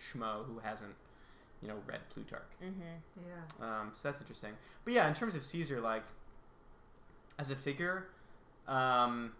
schmo 0.00 0.44
who 0.46 0.58
hasn't, 0.58 0.96
you 1.64 1.70
know, 1.70 1.76
read 1.86 2.00
Plutarch. 2.10 2.42
Mm-hmm. 2.62 3.26
Yeah. 3.26 3.66
Um, 3.66 3.90
so 3.94 4.00
that's 4.04 4.20
interesting. 4.20 4.52
But 4.84 4.92
yeah, 4.92 5.08
in 5.08 5.14
terms 5.14 5.34
of 5.34 5.44
Caesar, 5.44 5.80
like 5.80 6.04
as 7.38 7.50
a 7.50 7.56
figure, 7.56 8.08
um, 8.68 9.32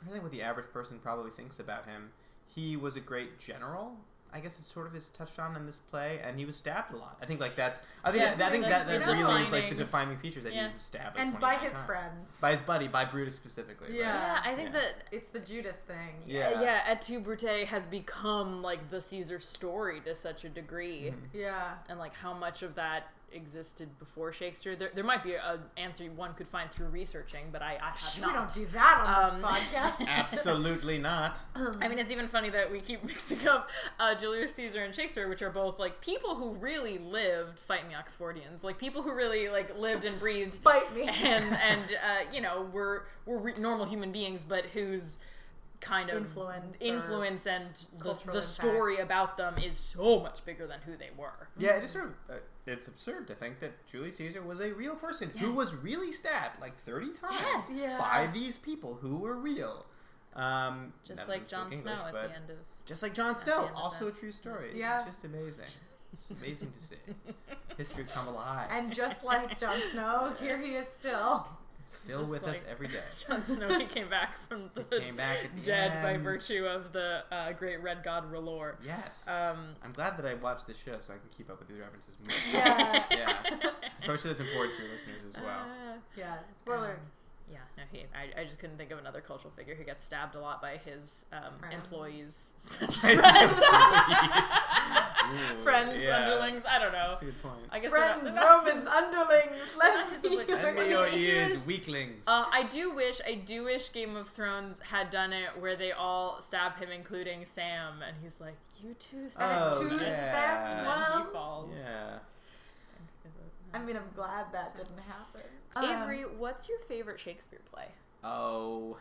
I 0.00 0.04
don't 0.04 0.12
think 0.12 0.22
what 0.22 0.32
the 0.32 0.42
average 0.42 0.70
person 0.70 0.98
probably 1.02 1.30
thinks 1.30 1.58
about 1.58 1.86
him. 1.86 2.10
He 2.46 2.76
was 2.76 2.96
a 2.96 3.00
great 3.00 3.38
general. 3.38 3.96
I 4.32 4.40
guess 4.40 4.58
it's 4.58 4.72
sort 4.72 4.86
of 4.86 4.94
is 4.94 5.08
touched 5.08 5.38
on 5.38 5.56
in 5.56 5.66
this 5.66 5.78
play, 5.80 6.20
and 6.22 6.38
he 6.38 6.44
was 6.44 6.56
stabbed 6.56 6.92
a 6.94 6.96
lot. 6.96 7.16
I 7.20 7.26
think 7.26 7.40
like 7.40 7.56
that's. 7.56 7.80
I 8.04 8.10
think 8.10 8.22
Yeah, 8.22 8.34
that's, 8.34 8.48
I 8.48 8.52
think 8.52 8.62
that, 8.64 8.86
that's 8.88 9.06
that 9.06 9.06
the 9.06 9.12
really 9.24 9.42
is 9.42 9.50
like 9.50 9.64
the 9.70 9.74
defining- 9.74 9.78
defining 9.78 10.18
features 10.18 10.44
that 10.44 10.54
Yeah. 10.54 10.68
he 10.68 10.74
was 10.74 10.82
stabbed. 10.82 11.16
like, 11.18 11.26
And 11.26 11.40
by 11.40 11.54
his 11.56 11.72
times. 11.72 11.84
friends. 11.86 12.36
by 12.40 12.50
his 12.52 12.62
buddy, 12.62 12.88
by 12.88 13.04
Brutus 13.04 13.34
specifically. 13.34 13.88
right? 13.88 13.98
Yeah. 13.98 14.14
Yeah, 14.14 14.40
I 14.44 14.54
think 14.54 14.72
Yeah. 14.72 14.80
that 14.80 14.94
It's 15.10 15.28
the 15.28 15.40
Judas 15.40 15.76
thing. 15.78 16.22
Yeah. 16.26 16.50
yeah, 16.50 16.62
yeah, 16.62 16.82
Et 16.86 17.00
tu 17.02 17.18
Brute 17.20 17.66
has 17.66 17.86
become 17.86 18.62
like 18.62 18.90
the 18.90 19.00
Caesar 19.00 19.40
story 19.40 20.00
to 20.02 20.14
such 20.14 20.44
a 20.44 20.48
degree, 20.48 21.12
Mhm. 21.12 21.28
Yeah. 21.32 21.74
and 21.88 21.98
like 21.98 22.14
how 22.14 22.32
much 22.32 22.62
of 22.62 22.74
that 22.76 23.08
existed 23.32 23.88
before 23.98 24.32
Shakespeare. 24.32 24.76
There, 24.76 24.90
there 24.94 25.04
might 25.04 25.22
be 25.22 25.34
an 25.34 25.60
answer 25.76 26.04
one 26.16 26.34
could 26.34 26.48
find 26.48 26.70
through 26.70 26.88
researching, 26.88 27.44
but 27.52 27.62
I, 27.62 27.78
I 27.82 27.90
have 27.96 28.14
We 28.16 28.20
not. 28.22 28.34
don't 28.34 28.54
do 28.54 28.66
that 28.72 29.04
on 29.06 29.34
Um, 29.34 29.40
this 29.42 29.50
podcast. 29.50 30.06
Absolutely 30.08 30.98
not. 30.98 31.38
I 31.80 31.88
mean, 31.88 31.98
it's 31.98 32.10
even 32.10 32.28
funny 32.28 32.50
that 32.50 32.70
we 32.70 32.80
keep 32.80 33.04
mixing 33.12 33.46
up 33.48 33.70
uh, 33.98 34.14
Julius 34.14 34.54
Caesar 34.54 34.82
and 34.84 34.94
Shakespeare, 34.94 35.28
which 35.28 35.42
are 35.42 35.50
both 35.50 35.78
like 35.78 36.00
people 36.00 36.34
who 36.34 36.50
really 36.54 36.98
lived. 36.98 37.58
Fight 37.58 37.86
me, 37.88 37.94
Oxfordians! 37.94 38.62
Like 38.62 38.78
people 38.78 39.02
who 39.02 39.12
really 39.12 39.48
like 39.48 39.78
lived 39.78 40.04
and 40.04 40.18
breathed 40.18 40.62
Bite 40.62 40.94
me. 40.94 41.02
and 41.22 41.44
and 41.54 41.92
uh, 41.92 42.32
you 42.32 42.40
know 42.40 42.68
were 42.72 43.06
were 43.26 43.38
re- 43.38 43.54
normal 43.58 43.86
human 43.86 44.12
beings, 44.12 44.44
but 44.44 44.64
whose 44.66 45.18
kind 45.80 46.10
of 46.10 46.18
Influence 46.18 46.76
influence 46.82 47.46
and 47.46 47.64
the, 47.96 48.04
cultural 48.04 48.36
the 48.36 48.42
story 48.42 48.98
about 48.98 49.38
them 49.38 49.56
is 49.56 49.78
so 49.78 50.20
much 50.20 50.44
bigger 50.44 50.66
than 50.66 50.78
who 50.84 50.94
they 50.94 51.08
were. 51.16 51.48
Yeah, 51.56 51.76
it 51.76 51.84
is 51.84 51.92
sort 51.92 52.04
of. 52.28 52.40
It's 52.66 52.86
absurd 52.88 53.26
to 53.28 53.34
think 53.34 53.60
that 53.60 53.86
Julius 53.86 54.16
Caesar 54.16 54.42
was 54.42 54.60
a 54.60 54.72
real 54.72 54.94
person 54.94 55.30
who 55.38 55.52
was 55.52 55.74
really 55.74 56.12
stabbed 56.12 56.60
like 56.60 56.76
thirty 56.84 57.08
times 57.12 57.40
Yes. 57.40 57.72
Yeah. 57.74 57.98
by 57.98 58.28
these 58.32 58.58
people 58.58 58.98
who 59.00 59.16
were 59.16 59.34
real. 59.36 59.86
Um, 60.36 60.92
Just 61.04 61.26
like 61.28 61.48
them 61.48 61.68
Jon 61.70 61.72
Snow 61.72 61.92
English, 61.92 61.98
at 62.06 62.12
the 62.12 62.36
end 62.36 62.50
of 62.50 62.56
Just 62.86 63.02
like 63.02 63.14
Jon 63.14 63.34
Snow, 63.34 63.68
also 63.74 64.04
that. 64.06 64.16
a 64.16 64.20
true 64.20 64.30
story. 64.32 64.66
It's, 64.66 64.74
Yeah. 64.76 64.96
it's 64.98 65.06
just 65.06 65.24
amazing. 65.24 65.66
It's 66.12 66.30
amazing 66.30 66.70
to 66.72 66.82
see. 66.82 66.96
History 67.76 68.04
come 68.04 68.28
alive. 68.28 68.68
And 68.70 68.92
just 68.92 69.24
like 69.24 69.58
Jon 69.58 69.80
Snow, 69.92 70.32
here 70.38 70.58
he 70.58 70.72
is 70.74 70.86
still. 70.88 71.48
Still 71.90 72.20
just 72.20 72.30
with 72.30 72.44
us 72.44 72.62
every 72.70 72.86
day. 72.86 73.02
Jon 73.28 73.44
Snow 73.44 73.78
he 73.78 73.84
came 73.86 74.08
back 74.08 74.38
from 74.48 74.70
the 74.74 74.84
came 74.98 75.16
back 75.16 75.44
at 75.44 75.56
the 75.56 75.62
dead 75.62 76.02
by 76.02 76.16
virtue 76.16 76.64
of 76.64 76.92
the 76.92 77.24
uh, 77.32 77.52
great 77.52 77.82
red 77.82 78.04
god 78.04 78.30
R'hllor. 78.32 78.74
Yes. 78.84 79.28
Um, 79.28 79.70
I'm 79.84 79.92
glad 79.92 80.16
that 80.16 80.24
I 80.24 80.34
watched 80.34 80.68
the 80.68 80.74
show 80.74 80.96
so 81.00 81.14
I 81.14 81.16
can 81.16 81.28
keep 81.36 81.50
up 81.50 81.58
with 81.58 81.68
these 81.68 81.78
references. 81.78 82.16
more. 82.22 82.36
Yeah. 82.52 83.04
yeah. 83.10 83.36
Especially 84.00 84.30
that's 84.30 84.40
important 84.40 84.76
to 84.76 84.82
your 84.84 84.92
listeners 84.92 85.24
as 85.28 85.36
well. 85.38 85.60
Uh, 85.60 85.96
Yeah, 86.16 86.36
spoilers. 86.62 87.02
Yeah, 87.50 87.58
no, 87.76 87.82
he. 87.90 88.04
I, 88.14 88.40
I 88.40 88.44
just 88.44 88.58
couldn't 88.58 88.76
think 88.76 88.90
of 88.90 88.98
another 88.98 89.20
cultural 89.20 89.52
figure 89.56 89.74
who 89.74 89.84
gets 89.84 90.04
stabbed 90.04 90.34
a 90.36 90.40
lot 90.40 90.62
by 90.62 90.78
his 90.84 91.24
um, 91.32 91.58
Friends. 91.58 91.74
employees, 91.74 92.38
Ooh, 95.32 95.62
friends, 95.62 96.02
yeah. 96.02 96.22
underlings. 96.22 96.62
I 96.68 96.78
don't 96.78 96.92
know. 96.92 97.08
That's 97.10 97.22
a 97.22 97.24
good 97.26 97.42
point. 97.42 97.54
I 97.70 97.78
guess 97.78 97.90
they're 97.92 98.00
not- 98.00 98.20
Friends, 98.20 98.34
they're 98.34 98.42
not 98.44 98.58
Romans, 98.66 98.78
his- 98.84 98.86
underlings, 98.88 99.56
let 99.78 100.22
me 100.22 100.28
hear 100.28 100.46
Lend 100.56 100.76
me 100.76 100.82
I 100.82 100.88
your 100.88 101.06
ears, 101.08 101.66
weaklings. 101.66 102.24
Uh, 102.26 102.46
I 102.52 102.64
do 102.64 102.94
wish, 102.94 103.20
I 103.26 103.34
do 103.34 103.64
wish 103.64 103.92
Game 103.92 104.16
of 104.16 104.28
Thrones 104.28 104.80
had 104.80 105.10
done 105.10 105.32
it 105.32 105.50
where 105.58 105.76
they 105.76 105.92
all 105.92 106.40
stab 106.40 106.76
him, 106.78 106.90
including 106.90 107.44
Sam, 107.44 108.02
and 108.06 108.16
he's 108.22 108.40
like, 108.40 108.56
"You 108.82 108.94
too, 108.94 109.28
Sam." 109.30 109.48
Oh, 109.74 109.88
to 109.88 109.94
yeah. 110.04 110.32
Sam, 110.32 110.78
And 110.78 110.86
well, 110.86 111.24
he 111.24 111.32
falls. 111.32 111.70
yeah. 111.76 112.18
I 113.72 113.78
mean, 113.78 113.96
I'm 113.96 114.10
glad 114.14 114.46
that 114.52 114.76
didn't 114.76 114.98
happen. 114.98 115.42
Avery, 115.76 116.24
Um, 116.24 116.38
what's 116.38 116.68
your 116.68 116.78
favorite 116.80 117.20
Shakespeare 117.20 117.60
play? 117.72 117.86
Oh, 118.24 118.96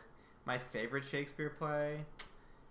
my 0.46 0.58
favorite 0.58 1.04
Shakespeare 1.06 1.50
play. 1.50 2.00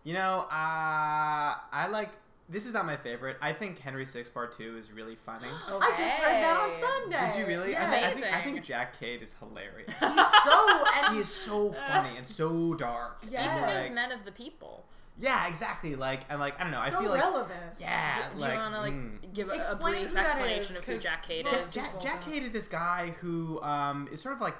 You 0.05 0.15
know, 0.15 0.41
uh, 0.51 1.55
I 1.73 1.89
like. 1.91 2.11
This 2.51 2.65
is 2.65 2.73
not 2.73 2.87
my 2.87 2.97
favorite. 2.97 3.37
I 3.43 3.53
think 3.53 3.79
Henry 3.79 4.07
VI 4.07 4.23
Part 4.33 4.57
Two 4.57 4.79
is 4.79 4.91
really 4.91 5.17
funny. 5.17 5.49
I 5.69 5.91
just 5.91 6.01
read 6.23 6.43
that 6.43 6.57
on 6.59 6.81
Sunday. 6.81 7.29
Did 7.29 7.39
you 7.41 7.47
really? 7.47 7.73
Yeah. 7.73 7.87
I, 7.87 7.91
think, 7.91 8.05
I, 8.07 8.11
think, 8.21 8.37
I 8.37 8.41
think 8.43 8.65
Jack 8.65 8.99
Cade 8.99 9.23
is 9.23 9.35
hilarious. 9.39 9.93
He's 10.01 10.15
so 10.15 10.85
and 10.95 11.07
he 11.15 11.21
is 11.21 11.29
so 11.29 11.73
funny 11.73 12.17
and 12.17 12.27
so 12.27 12.73
dark. 12.75 13.19
Yeah. 13.25 13.27
Speaking 13.43 13.47
And, 13.65 13.65
of 13.79 13.83
like- 13.85 13.93
Men 13.93 14.13
of 14.13 14.25
the 14.25 14.33
People, 14.33 14.85
yeah, 15.19 15.49
exactly. 15.49 15.97
Like, 15.97 16.21
I'm 16.31 16.39
like, 16.39 16.59
I 16.61 16.63
don't 16.63 16.73
know. 16.73 16.79
I 16.79 16.91
so 16.91 17.01
feel 17.01 17.11
like, 17.11 17.21
relevant. 17.21 17.61
yeah, 17.79 18.29
do, 18.31 18.39
do 18.39 18.41
like, 18.43 18.53
you 18.53 18.59
want 18.59 18.75
to 18.75 18.81
like 18.81 18.93
mm. 18.93 19.35
give 19.35 19.49
a, 19.49 19.73
a 19.73 19.77
brief 19.77 20.15
explanation 20.15 20.77
is, 20.77 20.79
of 20.79 20.85
who 20.85 20.99
Jack 20.99 21.27
Cade 21.27 21.45
most 21.45 21.55
Jack, 21.55 21.67
is? 21.67 21.75
Jack, 21.75 21.85
people 21.87 22.01
Jack. 22.03 22.23
Cade 22.23 22.43
is 22.45 22.53
this 22.53 22.69
guy 22.69 23.15
who 23.21 23.61
um, 23.63 24.09
is 24.13 24.23
sort 24.23 24.35
of 24.35 24.41
like 24.41 24.57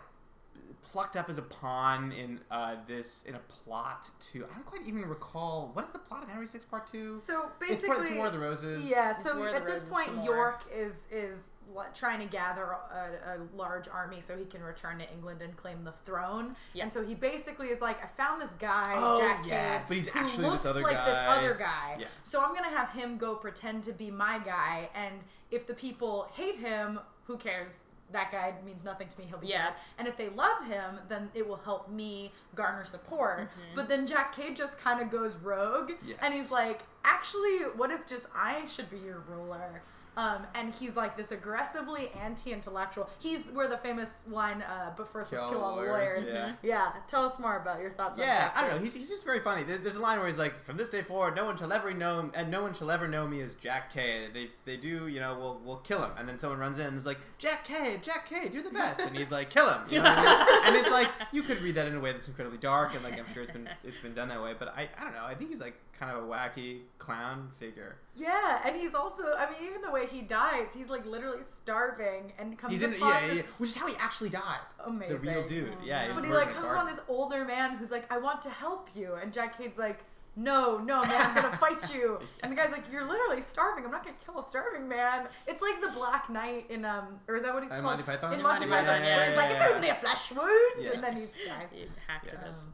plucked 0.91 1.17
up 1.17 1.29
as 1.29 1.39
a 1.39 1.43
pawn 1.43 2.13
in 2.13 2.41
uh, 2.51 2.77
this 2.87 3.23
in 3.25 3.35
a 3.35 3.39
plot 3.41 4.11
to 4.33 4.45
I 4.45 4.55
don't 4.55 4.67
quite 4.67 4.87
even 4.87 5.03
recall 5.07 5.71
what 5.75 5.85
is 5.85 5.91
the 5.91 5.99
plot 5.99 6.23
of 6.23 6.29
Henry 6.29 6.47
VI 6.47 6.61
Part 6.71 6.91
Two. 6.91 7.17
So 7.17 7.51
basically, 7.61 7.75
It's 7.75 7.87
part 7.87 7.99
of 7.99 8.03
basically, 8.05 8.19
War 8.19 8.27
of 8.29 8.33
the 8.33 8.39
Roses. 8.39 8.89
Yeah, 8.91 9.11
It's 9.13 9.23
so 9.23 9.37
War 9.37 9.49
of 9.49 9.55
the 9.55 9.61
at 9.61 9.67
this 9.67 9.89
point, 9.89 10.07
some. 10.07 10.25
York 10.25 10.63
is 10.75 11.07
is 11.11 11.49
li- 11.75 11.85
trying 11.95 12.21
to 12.21 12.27
gather 12.27 12.63
a, 12.65 13.37
a 13.37 13.57
large 13.57 13.89
army 13.89 14.21
so 14.23 14.37
he 14.37 14.45
can 14.47 14.63
return 14.63 14.99
to 14.99 15.13
England 15.13 15.43
and 15.43 15.55
claim 15.57 15.85
the 15.85 15.93
throne. 15.93 16.57
Yeah. 16.73 16.85
And 16.85 16.93
so 16.93 17.05
he 17.05 17.15
basically 17.15 17.69
is 17.69 17.81
like, 17.81 18.03
I 18.03 18.07
found 18.07 18.41
this 18.41 18.53
guy, 18.59 18.95
Oh, 18.97 19.21
Jack 19.21 19.47
yeah, 19.47 19.79
Cade, 19.79 19.83
but 19.89 19.97
he's 19.97 20.09
who 20.09 20.19
actually 20.19 20.45
this 20.45 20.53
looks 20.53 20.67
other 20.67 20.83
like 20.83 21.05
this 21.05 21.17
other 21.17 21.55
guy. 21.55 21.97
Yeah. 22.01 22.07
So 22.25 22.41
I'm 22.43 22.55
gonna 22.55 22.75
have 22.75 22.91
him 22.91 23.19
go 23.19 23.35
pretend 23.35 23.85
to 23.85 23.93
be 23.93 24.11
my 24.11 24.39
guy, 24.39 24.89
and 24.95 25.17
if 25.51 25.67
the 25.67 25.75
people 25.75 26.29
hate 26.35 26.57
him, 26.57 27.01
who 27.25 27.37
cares? 27.37 27.85
That 28.13 28.33
guy 28.33 28.55
means 28.65 28.85
nothing 28.85 29.09
to 29.09 29.19
me. 29.19 29.27
He'll 29.29 29.39
be 29.39 29.49
Yeah. 29.49 29.65
dead. 29.67 29.73
And 29.99 30.09
if 30.09 30.17
they 30.17 30.31
love 30.31 30.65
him, 30.67 30.99
then 31.09 31.31
it 31.35 31.47
will 31.47 31.57
help 31.65 31.89
me 31.91 32.33
garner 32.55 32.85
support. 32.85 33.41
Mm-hmm. 33.41 33.75
But 33.75 33.89
then 33.89 34.07
Jack 34.07 34.35
Cade 34.35 34.57
just 34.57 34.79
kind 34.79 35.01
of 35.03 35.11
goes 35.11 35.37
rogue, 35.37 35.93
and 36.23 36.33
he's 36.33 36.51
like, 36.51 36.83
actually, 37.05 37.59
what 37.77 37.91
if 37.91 38.07
just 38.07 38.27
I 38.35 38.67
should 38.67 38.89
be 38.91 38.99
your 38.99 39.21
ruler? 39.29 39.83
Um, 40.19 40.47
and 40.57 40.75
he's 40.75 40.97
like 40.97 41.17
this 41.17 41.31
aggressively 41.31 42.11
anti-intellectual. 42.21 43.09
He's 43.21 43.45
where 43.53 43.69
the 43.69 43.77
famous 43.79 44.23
line, 44.29 44.63
uh, 44.63 44.93
"But 44.97 45.07
first, 45.13 45.33
let's 45.33 45.47
kill 45.51 45.63
all 45.63 45.77
the 45.77 45.83
lawyers." 45.83 46.25
Yeah. 46.27 46.53
Yeah, 46.63 46.93
tell 47.07 47.25
us 47.25 47.39
more 47.39 47.57
about 47.57 47.81
your 47.81 47.93
thoughts. 47.93 48.19
on 48.19 48.27
Yeah, 48.27 48.51
I 48.55 48.61
don't 48.63 48.71
know. 48.71 48.79
He's, 48.79 48.95
he's 48.95 49.09
just 49.09 49.25
very 49.25 49.39
funny. 49.39 49.63
There- 49.63 49.79
There's 49.79 49.95
a 49.95 50.01
line 50.01 50.19
where 50.19 50.27
he's 50.27 50.39
like, 50.39 50.61
"From 50.61 50.77
this 50.77 50.89
day 50.89 51.03
forward, 51.03 51.37
no 51.37 51.45
one 51.45 51.57
shall 51.57 51.73
ever 51.73 51.95
know, 51.95 52.31
and 52.35 52.51
no 52.51 52.63
one 52.63 52.75
shall 52.75 52.91
ever 52.91 53.07
know 53.07 53.29
me 53.29 53.41
as 53.43 53.55
Jack 53.55 53.93
Cade. 53.95 54.35
They, 54.35 54.51
they 54.65 54.77
do, 54.77 55.07
you 55.07 55.21
know, 55.21 55.39
we'll, 55.39 55.61
we'll 55.65 55.77
kill 55.77 56.03
him." 56.03 56.11
And 56.19 56.29
then 56.29 56.37
someone 56.37 56.59
runs 56.59 56.81
in 56.81 56.87
and 56.87 56.97
is 56.99 57.07
like, 57.07 57.19
"Jack 57.39 57.65
K, 57.65 57.99
Jack 58.03 58.29
Cade, 58.29 58.53
you're 58.53 58.65
the 58.65 58.71
best." 58.71 59.01
And 59.01 59.17
he's 59.17 59.31
like, 59.31 59.51
"Kill 59.51 59.69
him." 59.73 59.83
You 59.89 60.03
know 60.03 60.11
I 60.11 60.17
mean? 60.25 60.63
And 60.67 60.75
it's 60.77 60.91
like 60.91 61.09
you 61.33 61.43
could 61.45 61.63
read 61.63 61.77
that 61.77 61.87
in 61.87 61.95
a 61.95 62.01
way 62.01 62.11
that's 62.11 62.27
incredibly 62.27 62.59
dark, 62.59 62.95
and 62.97 63.05
like 63.05 63.17
I'm 63.19 63.33
sure 63.33 63.45
it's 63.45 63.53
been 63.53 63.69
it's 63.85 63.99
been 63.99 64.15
done 64.15 64.29
that 64.31 64.43
way. 64.43 64.55
But 64.59 64.69
I, 64.77 64.89
I 64.99 65.05
don't 65.05 65.15
know. 65.15 65.25
I 65.25 65.35
think 65.35 65.51
he's 65.51 65.61
like 65.61 65.79
kind 65.99 66.17
of 66.17 66.25
a 66.25 66.27
wacky 66.27 66.81
clown 66.99 67.51
figure. 67.59 67.97
Yeah, 68.15 68.61
and 68.65 68.77
he's 68.77 68.95
also, 68.95 69.23
I 69.37 69.49
mean, 69.51 69.69
even 69.69 69.81
the 69.81 69.91
way 69.93 70.07
he 70.11 70.23
dies, 70.23 70.73
he's 70.75 70.89
like 70.89 71.05
literally 71.07 71.43
starving 71.43 72.33
and 72.39 72.59
comes 72.59 72.73
He's 72.73 72.83
in, 72.83 72.95
upon 72.95 73.11
yeah, 73.11 73.21
this 73.29 73.37
yeah, 73.39 73.43
which 73.59 73.71
is 73.71 73.77
how 73.77 73.87
he 73.87 73.95
actually 73.99 74.31
died. 74.31 74.61
amazing. 74.85 75.17
The 75.17 75.19
real 75.31 75.47
dude. 75.47 75.73
Yeah. 75.85 76.13
But 76.15 76.25
he 76.25 76.31
like 76.33 76.53
comes 76.55 76.71
upon 76.71 76.87
this 76.87 77.01
older 77.09 77.45
man 77.45 77.77
who's 77.77 77.91
like, 77.91 78.11
I 78.13 78.19
want 78.19 78.43
to 78.43 78.51
help 78.51 78.89
you, 78.95 79.15
and 79.15 79.33
Jack 79.33 79.59
Cade's 79.59 79.79
like, 79.79 80.01
No, 80.37 80.79
no, 80.79 81.03
man, 81.03 81.21
I'm 81.21 81.35
gonna 81.35 81.57
fight 81.67 81.93
you. 81.93 82.19
And 82.43 82.53
the 82.53 82.57
guy's 82.57 82.71
like, 82.71 82.85
You're 82.93 83.05
literally 83.09 83.43
starving. 83.43 83.85
I'm 83.85 83.91
not 83.91 84.05
gonna 84.05 84.17
kill 84.25 84.39
a 84.39 84.43
starving 84.43 84.89
man. 84.89 85.27
It's 85.47 85.63
like 85.63 85.81
the 85.81 85.91
Black 85.97 86.31
Knight 86.31 86.67
in 86.71 86.85
um, 86.85 87.19
or 87.29 87.37
is 87.37 87.43
that 87.43 87.53
what 87.55 87.63
he's 87.63 87.71
called? 87.73 87.85
Monty 87.85 88.03
Python? 88.05 88.33
In 88.35 88.39
In 88.41 88.45
Monty 88.45 88.67
Monty 88.67 88.87
Python, 88.87 89.03
Python, 89.03 89.03
yeah, 89.07 89.17
where 89.17 89.27
he's 89.27 89.35
yeah, 89.37 89.43
like, 89.43 89.51
It's 89.53 89.61
yeah. 89.61 89.75
only 89.75 89.89
a 89.89 89.95
flesh 89.97 90.31
wound, 90.33 90.95
and 90.95 91.03
then 91.05 91.13
he 91.13 91.21
Yes. 91.21 91.37
dies. 91.47 91.69
He 91.73 91.87
hacked 92.07 92.27
Yes. 92.33 92.67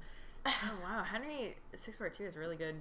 Oh 0.47 0.53
wow, 0.83 1.03
Henry 1.03 1.57
Six 1.75 1.97
Part 1.97 2.13
Two 2.13 2.25
is 2.25 2.37
really 2.37 2.57
good 2.57 2.75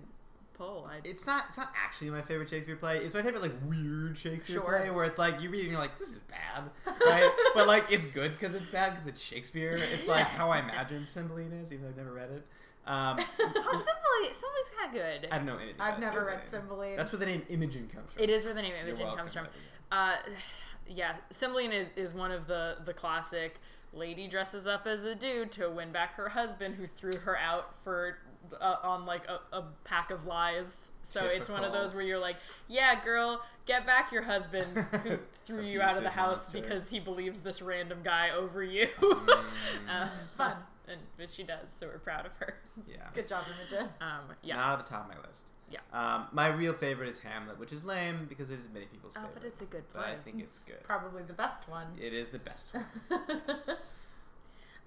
pull. 0.53 0.89
I, 0.89 0.99
It's 1.07 1.25
not. 1.25 1.45
It's 1.49 1.57
not 1.57 1.71
actually 1.75 2.09
my 2.09 2.21
favorite 2.21 2.49
Shakespeare 2.49 2.75
play. 2.75 2.97
It's 2.99 3.13
my 3.13 3.21
favorite 3.21 3.41
like 3.41 3.53
weird 3.67 4.17
Shakespeare 4.17 4.55
Sure. 4.61 4.79
play 4.79 4.89
where 4.89 5.05
it's 5.05 5.17
like 5.17 5.41
you 5.41 5.49
read 5.49 5.59
it 5.59 5.63
and 5.63 5.71
you're 5.71 5.79
like, 5.79 5.97
this 5.99 6.09
is 6.09 6.23
bad, 6.23 6.63
right? 7.05 7.29
but 7.55 7.67
like 7.67 7.91
it's 7.91 8.05
good 8.07 8.33
because 8.37 8.53
it's 8.53 8.67
bad 8.69 8.91
because 8.91 9.07
it's 9.07 9.21
Shakespeare. 9.21 9.79
It's 9.93 10.07
like 10.07 10.19
Yeah. 10.25 10.37
how 10.37 10.49
I 10.51 10.59
imagine 10.59 11.05
Cymbeline 11.05 11.51
is, 11.53 11.71
even 11.71 11.83
though 11.85 11.89
I've 11.89 11.97
never 11.97 12.13
read 12.13 12.29
it. 12.31 12.45
Um, 12.85 13.17
oh, 13.39 13.45
Cymbeline, 13.49 14.33
Cymbeline's 14.33 14.71
kind 14.77 14.87
of 14.87 14.93
good. 14.93 15.27
I 15.31 15.37
don't 15.37 15.45
know 15.45 15.57
anything. 15.57 15.79
I've 15.79 15.99
never 15.99 16.25
read 16.25 16.41
Cymbeline. 16.49 16.97
That's 16.97 17.11
where 17.11 17.19
the 17.19 17.25
name 17.25 17.43
Imogen 17.49 17.89
comes 17.93 18.11
from. 18.11 18.23
It 18.23 18.29
is 18.29 18.43
where 18.45 18.53
the 18.53 18.61
name 18.61 18.73
Imogen 18.81 19.05
welcome, 19.05 19.19
comes 19.19 19.33
from. 19.33 19.47
Uh, 19.91 20.15
yeah, 20.87 21.13
Cymbeline 21.29 21.71
is, 21.71 21.87
is 21.95 22.13
one 22.13 22.31
of 22.31 22.47
the 22.47 22.77
the 22.85 22.93
classic 22.93 23.59
lady 23.93 24.27
dresses 24.27 24.65
up 24.65 24.87
as 24.87 25.03
a 25.03 25.13
dude 25.15 25.51
to 25.51 25.69
win 25.69 25.91
back 25.91 26.15
her 26.15 26.29
husband 26.29 26.73
who 26.75 26.87
threw 26.87 27.15
her 27.15 27.37
out 27.37 27.75
for 27.83 28.17
uh, 28.59 28.75
on 28.83 29.05
like 29.05 29.23
a, 29.27 29.55
a 29.57 29.63
pack 29.83 30.11
of 30.11 30.25
lies. 30.25 30.89
So 31.07 31.25
it's 31.25 31.49
one 31.49 31.63
of 31.63 31.73
those 31.73 31.93
where 31.93 32.03
you're 32.03 32.17
like, 32.19 32.37
yeah, 32.67 32.99
girl, 33.03 33.41
get 33.67 33.85
back 33.85 34.11
your 34.11 34.23
husband 34.23 34.85
who 35.03 35.17
threw 35.45 35.61
you 35.63 35.81
out 35.81 35.97
of 35.97 36.03
the 36.03 36.09
house 36.09 36.53
monster. 36.53 36.61
because 36.61 36.89
he 36.89 36.99
believes 36.99 37.41
this 37.41 37.61
random 37.61 37.99
guy 38.03 38.31
over 38.31 38.63
you. 38.63 38.87
Mm, 38.99 39.49
uh, 39.89 40.07
Fun. 40.37 40.55
and 40.87 40.99
but 41.17 41.29
she 41.29 41.43
does, 41.43 41.67
so 41.77 41.87
we're 41.87 41.97
proud 41.99 42.25
of 42.25 42.35
her. 42.37 42.55
yeah. 42.87 42.95
Good 43.13 43.27
job, 43.27 43.43
Imogen. 43.59 43.89
Um, 44.01 44.21
yeah. 44.41 44.55
Not 44.55 44.79
at 44.79 44.85
the 44.85 44.91
top 44.91 45.09
of 45.09 45.15
my 45.15 45.21
list. 45.27 45.51
Yeah. 45.71 45.79
Um, 45.91 46.27
my 46.31 46.47
real 46.47 46.73
favorite 46.73 47.09
is 47.09 47.19
Hamlet, 47.19 47.59
which 47.59 47.73
is 47.73 47.83
lame 47.83 48.25
because 48.29 48.49
it 48.51 48.59
is 48.59 48.69
many 48.73 48.85
people's 48.85 49.13
Oh, 49.17 49.21
favorite. 49.21 49.33
but 49.35 49.43
it's 49.45 49.61
a 49.61 49.65
good 49.65 49.83
But 49.93 50.03
play. 50.03 50.11
I 50.13 50.15
think 50.23 50.39
it's 50.41 50.59
good. 50.59 50.81
Probably 50.83 51.23
the 51.23 51.33
best 51.33 51.67
one. 51.67 51.87
It 51.99 52.13
is 52.13 52.27
the 52.29 52.39
best 52.39 52.73
one. 52.73 52.85
Yes. 53.47 53.93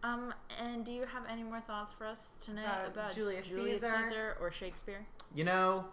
Um, 0.03 0.33
and 0.63 0.85
do 0.85 0.93
you 0.93 1.05
have 1.07 1.25
any 1.31 1.43
more 1.43 1.61
thoughts 1.61 1.93
for 1.93 2.07
us 2.07 2.35
tonight 2.45 2.65
About 2.65 2.89
about 2.89 3.15
Julius 3.15 3.47
Julius 3.47 3.83
Caesar? 3.83 4.03
Caesar 4.03 4.37
or 4.41 4.51
Shakespeare? 4.51 5.07
You 5.35 5.45
know, 5.45 5.87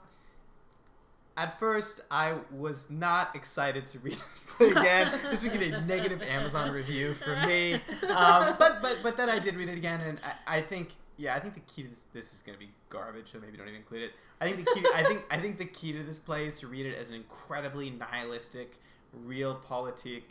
at 1.36 1.60
first 1.60 2.01
I 2.12 2.36
was 2.51 2.89
not 2.89 3.36
excited 3.36 3.88
to 3.88 3.99
read 3.99 4.14
this 4.32 4.45
play 4.47 4.70
again. 4.70 5.20
this 5.32 5.43
is 5.43 5.49
gonna 5.49 5.60
be 5.60 5.72
a 5.72 5.82
negative 5.82 6.22
Amazon 6.22 6.72
review 6.72 7.14
for 7.14 7.36
me. 7.47 7.76
Um, 7.76 8.56
but 8.60 8.82
but 8.82 8.99
but 9.01 9.18
then 9.18 9.30
I 9.30 9.39
did 9.39 9.56
read 9.56 9.70
it 9.70 9.78
again, 9.78 10.01
and 10.01 10.20
I, 10.24 10.58
I 10.58 10.62
think 10.62 10.89
yeah, 11.18 11.36
I 11.36 11.39
think 11.39 11.54
the 11.54 11.62
key 11.62 11.84
to 11.84 11.89
this 11.89 12.06
this 12.14 12.34
is 12.34 12.41
gonna 12.41 12.58
be 12.58 12.70
garbage, 12.89 13.32
so 13.32 13.39
maybe 13.39 13.58
don't 13.58 13.68
even 13.68 13.80
include 13.80 14.04
it. 14.04 14.12
I 14.41 14.45
think 14.45 14.58
the 14.58 14.74
key 14.74 14.86
I 14.93 15.04
think 15.04 15.22
I 15.32 15.39
think 15.39 15.58
the 15.58 15.66
key 15.66 15.93
to 15.93 16.04
this 16.04 16.20
play 16.20 16.47
is 16.47 16.60
to 16.60 16.68
read 16.68 16.86
it 16.86 16.97
as 16.97 17.10
an 17.10 17.16
incredibly 17.16 17.89
nihilistic, 17.89 18.78
realpolitik 19.26 20.24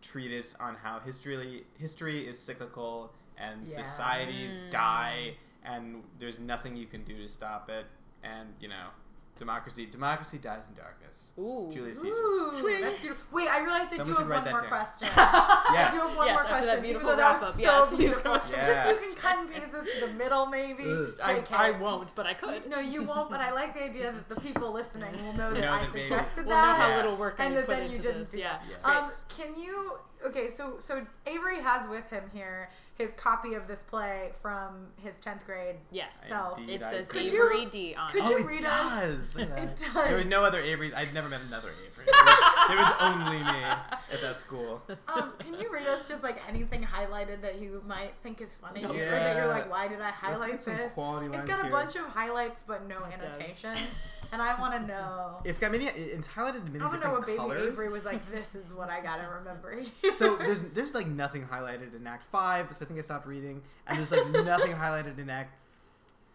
treatise 0.00 0.54
on 0.60 0.76
how 0.76 1.00
history 1.00 1.64
history 1.78 2.26
is 2.26 2.38
cyclical 2.38 3.12
and 3.40 3.66
Yeah. 3.66 3.76
societies 3.82 4.58
Mm. 4.58 4.70
die 4.70 5.36
and 5.64 6.02
there's 6.18 6.38
nothing 6.38 6.76
you 6.76 6.86
can 6.86 7.04
do 7.04 7.16
to 7.18 7.28
stop 7.28 7.68
it 7.70 7.86
and 8.22 8.54
you 8.60 8.68
know 8.68 8.88
Democracy. 9.36 9.86
Democracy 9.86 10.36
dies 10.38 10.66
in 10.66 10.74
darkness. 10.74 11.32
Ooh. 11.38 11.70
Julius 11.72 12.00
Caesar. 12.00 12.20
Ooh, 12.20 12.58
Swing. 12.58 12.80
that's 12.80 12.98
beautiful. 13.00 13.24
Wait, 13.30 13.46
I 13.48 13.60
realized 13.60 13.92
I 13.92 13.98
Someone 13.98 14.06
do 14.06 14.12
have 14.32 14.42
one 14.44 14.50
more 14.50 14.60
down. 14.62 14.68
question. 14.68 15.06
Yes. 15.06 15.16
I 15.16 15.88
do 15.92 15.96
have 16.00 16.16
one 16.16 16.26
Yes, 16.26 16.34
more 16.34 16.46
after 16.46 16.48
that 16.48 16.48
question. 16.48 16.82
beautiful 16.82 16.90
even 16.90 17.06
though 17.06 17.16
that 17.22 17.30
was 17.30 17.40
wrap-up, 17.42 17.54
so 17.54 17.60
yes, 17.62 17.94
beautiful. 17.96 18.32
go. 18.32 18.38
Just 18.38 18.90
you 18.90 19.06
can 19.06 19.14
cut 19.14 19.52
pieces 19.54 19.94
to 20.00 20.06
the 20.08 20.12
middle, 20.14 20.46
maybe. 20.46 20.82
I, 21.22 21.34
JK. 21.36 21.52
I 21.52 21.70
won't, 21.70 22.12
but 22.16 22.26
I 22.26 22.34
could. 22.34 22.68
No, 22.68 22.80
you 22.80 23.04
won't. 23.04 23.30
But 23.30 23.40
I 23.40 23.52
like 23.52 23.74
the 23.74 23.84
idea 23.84 24.10
that 24.10 24.28
the 24.28 24.40
people 24.40 24.72
listening 24.72 25.12
will 25.24 25.34
know 25.34 25.54
that 25.54 25.60
Know 25.60 25.72
I 25.72 25.84
that 25.84 25.92
they- 25.92 26.02
suggested 26.08 26.46
We'll 26.46 26.56
know 26.56 26.74
how 26.74 26.88
Yeah. 26.88 26.96
little 26.96 27.16
work 27.16 27.36
I 27.38 27.44
and 27.44 27.54
put 27.54 27.66
that 27.68 27.76
then 27.78 27.90
you 27.92 27.98
didn't 27.98 28.18
this. 28.22 28.30
do 28.30 28.38
Yeah. 28.40 28.58
Yes. 28.68 28.80
Um, 28.82 29.10
can 29.28 29.54
you? 29.56 30.00
Okay, 30.26 30.50
so 30.50 30.80
so 30.80 31.06
Avery 31.28 31.60
has 31.60 31.88
with 31.88 32.10
him 32.10 32.28
here 32.32 32.70
his 32.98 33.12
copy 33.12 33.54
of 33.54 33.68
this 33.68 33.82
play 33.82 34.32
from 34.42 34.88
his 34.96 35.18
tenth 35.18 35.46
grade 35.46 35.76
Yes. 35.92 36.26
self. 36.28 36.58
Indeed. 36.58 36.82
It 36.82 36.86
says 36.88 37.08
agree. 37.08 37.22
Could 37.22 37.32
you- 37.32 37.44
Avery 37.46 37.66
D 37.66 37.94
on 37.94 38.10
could 38.12 38.18
it. 38.18 38.24
Oh, 38.26 38.30
you 38.30 38.38
it 38.38 38.46
read 38.46 38.64
us? 38.64 38.94
does. 39.00 39.36
Look 39.36 39.50
at 39.56 39.58
It 39.58 39.76
does. 39.94 40.04
There 40.08 40.16
was 40.16 40.26
no 40.26 40.44
other 40.44 40.60
Averys. 40.60 40.92
I'd 40.94 41.14
never 41.14 41.28
met 41.28 41.40
another 41.42 41.70
Avery. 41.86 42.04
There 42.06 42.76
was, 42.76 42.92
only 43.00 43.38
me 43.38 43.62
at 43.64 44.20
that 44.20 44.40
school. 44.40 44.82
Um, 45.08 45.32
can 45.38 45.54
you 45.54 45.72
read 45.72 45.86
us 45.86 46.06
just 46.08 46.22
like 46.22 46.40
anything 46.48 46.82
highlighted 46.82 47.40
that 47.42 47.60
you 47.60 47.82
might 47.86 48.12
think 48.22 48.40
is 48.40 48.54
funny, 48.60 48.84
or 48.84 48.92
that 48.92 49.36
you're 49.36 49.46
like, 49.46 49.70
why 49.70 49.88
did 49.88 50.00
I 50.00 50.10
highlight 50.10 50.50
get 50.52 50.62
some 50.62 50.76
this? 50.76 50.92
quality 50.92 51.26
It's 51.26 51.34
lines 51.36 51.46
got 51.48 51.60
a 51.60 51.62
here. 51.62 51.70
bunch 51.72 51.96
of 51.96 52.02
highlights 52.06 52.64
but 52.66 52.86
no 52.86 52.96
It 52.98 53.18
does. 53.18 53.22
annotations, 53.38 53.78
and 54.32 54.42
I 54.42 54.58
want 54.60 54.74
to 54.74 54.86
know. 54.86 55.40
It's 55.44 55.60
got 55.60 55.72
many. 55.72 55.86
It's 55.86 56.28
highlighted 56.28 56.66
in 56.66 56.72
many 56.72 56.84
I 56.84 56.90
to 56.90 56.96
know 56.96 57.20
different 57.20 57.38
what 57.38 57.56
Baby. 57.56 57.68
Avery 57.68 57.92
was 57.92 58.04
like. 58.04 58.30
This 58.30 58.54
is 58.54 58.72
what 58.72 58.90
I 58.90 59.00
gotta 59.00 59.28
remember. 59.28 59.82
so 60.12 60.36
there's 60.36 60.62
there's 60.62 60.94
like 60.94 61.06
nothing 61.06 61.46
highlighted 61.46 61.94
in 61.96 62.06
Act 62.06 62.24
Five, 62.24 62.74
so 62.74 62.84
I 62.84 62.88
think 62.88 62.98
I 62.98 63.02
stopped 63.02 63.26
reading. 63.26 63.62
And 63.86 63.98
there's 63.98 64.12
like 64.12 64.28
nothing 64.44 64.72
highlighted 64.72 65.18
in 65.18 65.30
Act. 65.30 65.60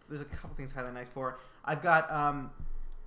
There's 0.08 0.20
a 0.20 0.26
couple 0.26 0.56
things 0.56 0.72
highlighted 0.72 0.90
in 0.90 0.96
Act 0.98 1.08
Four. 1.08 1.38
I've 1.64 1.82
got 1.82 2.10
um, 2.10 2.50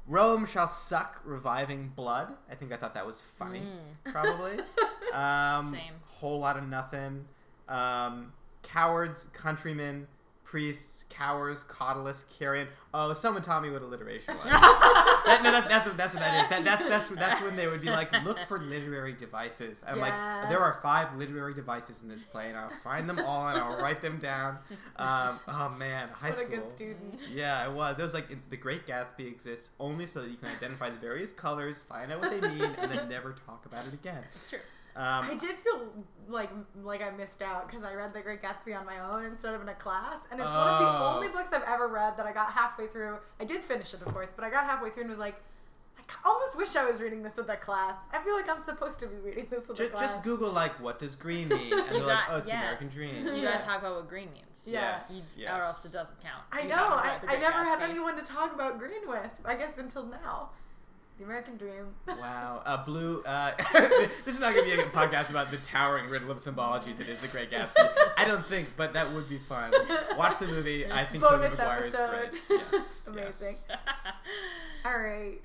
Rome 0.07 0.45
shall 0.45 0.67
suck 0.67 1.21
reviving 1.25 1.91
blood. 1.95 2.29
I 2.49 2.55
think 2.55 2.71
I 2.71 2.77
thought 2.77 2.93
that 2.93 3.05
was 3.05 3.21
funny, 3.21 3.63
probably. 4.05 4.59
Um, 5.13 5.71
Same. 5.71 5.93
Whole 6.05 6.37
lot 6.39 6.57
of 6.57 6.67
nothing. 6.67 7.23
Um, 7.69 8.33
cowards, 8.61 9.27
countrymen, 9.31 10.05
priests, 10.47 11.03
cowards, 11.09 11.61
cautelous, 11.65 12.23
carrion. 12.39 12.69
Oh, 12.93 13.11
someone 13.11 13.43
taught 13.43 13.61
me 13.61 13.69
what 13.69 13.81
alliteration 13.81 14.33
was. 14.37 14.45
that, 14.49 15.41
no, 15.43 15.51
that, 15.51 15.67
that's 15.67 15.85
what 15.85 15.97
that's 15.97 16.13
what 16.13 16.21
that 16.21 16.45
is. 16.45 16.49
That, 16.49 16.63
that's 16.63 16.87
that's 16.87 17.09
that's 17.09 17.41
when 17.41 17.57
they 17.57 17.67
would 17.67 17.81
be 17.81 17.89
like, 17.89 18.09
look 18.23 18.39
for 18.47 18.57
literary 18.57 19.11
devices. 19.11 19.83
I'm 19.85 19.97
Yeah. 19.97 20.01
like, 20.03 20.49
there 20.49 20.59
are 20.59 20.79
five 20.81 21.13
literary 21.17 21.53
devices 21.53 22.01
in 22.01 22.07
this 22.07 22.23
play, 22.23 22.47
and 22.47 22.57
I'll 22.57 22.69
find 22.81 23.09
them 23.09 23.19
all 23.19 23.49
and 23.49 23.59
I'll 23.59 23.77
write 23.77 24.01
them 24.01 24.19
down. 24.19 24.57
Um, 24.95 25.39
oh 25.49 25.75
man, 25.77 26.07
high 26.09 26.29
what 26.29 26.33
a 26.41 26.45
school. 26.45 26.57
good 26.59 26.71
student. 26.71 27.19
Yeah, 27.31 27.65
it 27.67 27.73
was. 27.73 27.99
It 27.99 28.03
was 28.03 28.13
like 28.13 28.49
The 28.49 28.57
Great 28.57 28.87
Gatsby 28.87 29.27
exists 29.27 29.71
only 29.81 30.05
so 30.05 30.21
that 30.21 30.29
you 30.31 30.37
can 30.37 30.47
identify 30.47 30.89
the 30.89 30.97
various 30.97 31.33
colors, 31.33 31.81
find 31.89 32.09
out 32.11 32.21
what 32.21 32.31
they 32.31 32.47
mean, 32.47 32.71
and 32.79 32.89
then 32.89 33.09
never 33.09 33.33
talk 33.45 33.65
about 33.65 33.85
it 33.85 33.93
again. 33.93 34.23
It's 34.33 34.49
true. 34.49 34.59
I 34.97 35.29
Um, 35.29 35.37
did 35.37 35.55
feel 35.55 35.87
like 36.27 36.49
like 36.83 37.01
I 37.01 37.09
missed 37.11 37.41
out 37.41 37.67
because 37.67 37.83
I 37.83 37.93
read 37.93 38.13
The 38.13 38.21
Great 38.21 38.41
Gatsby 38.41 38.77
on 38.77 38.85
my 38.85 38.99
own 38.99 39.25
instead 39.25 39.53
of 39.53 39.61
in 39.61 39.69
a 39.69 39.75
class, 39.75 40.21
and 40.31 40.39
it's 40.39 40.49
one 40.49 40.67
of 40.73 40.79
the 40.79 40.87
Oh. 40.87 41.13
only 41.15 41.27
books 41.27 41.49
I've 41.53 41.63
ever 41.63 41.87
read 41.87 42.17
that 42.17 42.25
I 42.25 42.33
got 42.33 42.51
halfway 42.51 42.87
through. 42.87 43.17
I 43.39 43.45
did 43.45 43.63
finish 43.63 43.93
it, 43.93 44.01
of 44.01 44.11
course, 44.13 44.31
but 44.35 44.43
I 44.43 44.49
got 44.49 44.65
halfway 44.65 44.89
through 44.89 45.03
and 45.03 45.09
was 45.11 45.19
like, 45.19 45.41
I 45.97 46.01
almost 46.25 46.55
wish 46.57 46.75
I 46.75 46.85
was 46.85 46.99
reading 47.01 47.21
this 47.21 47.37
with 47.37 47.49
a 47.49 47.57
class. 47.57 47.97
I 48.13 48.19
feel 48.23 48.33
like 48.35 48.49
I'm 48.49 48.61
supposed 48.61 48.99
to 49.01 49.07
be 49.07 49.17
reading 49.17 49.47
this 49.49 49.67
with 49.67 49.79
a 49.79 49.83
just, 49.83 49.95
class. 49.95 50.11
just 50.13 50.23
Google 50.23 50.51
like 50.51 50.79
what 50.79 50.99
does 50.99 51.15
green 51.15 51.49
mean, 51.49 51.73
and 51.73 51.85
You 51.93 51.99
they're 51.99 52.07
like, 52.07 52.29
oh, 52.29 52.37
it's 52.37 52.47
yeah. 52.47 52.59
American 52.61 52.87
Dream. 52.89 53.25
You 53.27 53.33
Yeah. 53.33 53.51
gotta 53.53 53.65
talk 53.65 53.79
about 53.79 53.95
what 53.97 54.07
green 54.09 54.31
means. 54.31 54.43
Yeah. 54.65 54.91
Yes, 54.93 55.35
You- 55.37 55.43
yes. 55.43 55.53
Or 55.59 55.65
else 55.67 55.85
it 55.85 55.93
doesn't 55.93 56.19
count. 56.21 56.43
I 56.51 56.61
You 56.61 56.69
know. 56.69 56.75
I, 56.75 57.15
I 57.15 57.25
Great 57.25 57.39
never 57.41 57.63
had 57.63 57.81
anyone 57.81 58.15
to 58.17 58.21
talk 58.23 58.53
about 58.53 58.79
green 58.79 59.07
with. 59.07 59.31
I 59.45 59.55
guess 59.55 59.77
until 59.77 60.05
now. 60.05 60.49
The 61.17 61.23
American 61.23 61.57
Dream. 61.57 61.87
Wow, 62.07 62.61
uh, 62.65 62.83
blue. 62.85 63.23
Uh, 63.23 63.51
this 64.25 64.35
is 64.35 64.39
not 64.39 64.53
going 64.53 64.69
to 64.69 64.75
be 64.77 64.81
a 64.81 64.85
podcast 64.85 65.31
about 65.31 65.49
the 65.49 65.57
towering 65.57 66.09
riddle 66.09 66.29
of 66.29 66.39
symbology 66.39 66.93
that 66.93 67.07
is 67.07 67.21
the 67.21 67.27
Great 67.27 67.49
Gatsby. 67.49 67.89
I 68.17 68.25
don't 68.25 68.45
think, 68.45 68.69
but 68.77 68.93
that 68.93 69.11
would 69.13 69.27
be 69.27 69.39
fun. 69.39 69.73
Watch 70.15 70.37
the 70.39 70.47
movie. 70.47 70.85
I 70.91 71.05
think 71.05 71.23
Tobey 71.23 71.37
Bonus 71.37 71.57
Maguire 71.57 71.83
is 71.85 71.95
episode. 71.95 72.29
great. 72.49 72.61
Yes, 72.71 73.07
Amazing. 73.11 73.55
yes. 73.69 73.77
All 74.85 74.97
right. 74.99 75.41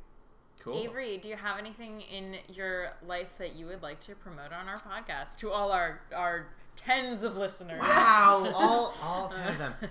Cool. 0.60 0.76
Avery, 0.78 1.16
do 1.18 1.28
you 1.28 1.36
have 1.36 1.58
anything 1.58 2.02
in 2.02 2.36
your 2.52 2.90
life 3.08 3.36
that 3.38 3.56
you 3.56 3.66
would 3.66 3.82
like 3.82 3.98
to 4.00 4.14
promote 4.14 4.52
on 4.52 4.68
our 4.68 4.76
podcast 4.76 5.36
to 5.38 5.50
all 5.50 5.72
our 5.72 6.00
our 6.14 6.46
tens 6.76 7.22
of 7.24 7.36
listeners? 7.36 7.80
Wow, 7.80 8.52
all 8.54 8.94
all 9.02 9.21
ten 9.21 9.21
of 9.21 9.21
them. 9.21 9.21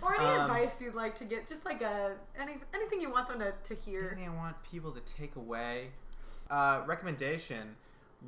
Or 0.02 0.16
any 0.16 0.26
Um, 0.26 0.42
advice 0.42 0.82
you'd 0.82 0.96
like 0.96 1.16
to 1.16 1.26
get, 1.26 1.48
just 1.48 1.66
like 1.66 1.82
a 1.82 2.14
any 2.40 2.56
anything 2.74 3.02
you 3.02 3.12
want 3.12 3.28
them 3.28 3.40
to, 3.40 3.54
to 3.64 3.76
hear. 3.82 4.10
Anything 4.16 4.30
I 4.30 4.36
want 4.36 4.56
people 4.64 4.92
to 4.92 5.02
take 5.02 5.36
away. 5.36 5.90
Uh, 6.50 6.82
recommendation: 6.86 7.76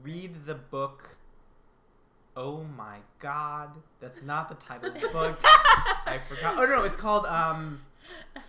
read 0.04 0.46
the 0.46 0.56
book. 0.56 1.18
Oh 2.36 2.64
my 2.64 2.98
God, 3.20 3.70
that's 4.00 4.24
not 4.24 4.50
the 4.50 4.56
title 4.56 4.90
of 4.90 5.00
the 5.00 5.08
book. 5.14 5.40
I 5.44 6.20
forgot. 6.28 6.56
Oh 6.58 6.66
no, 6.66 6.80
no, 6.80 6.84
it's 6.84 6.96
called 6.96 7.26
um, 7.28 7.82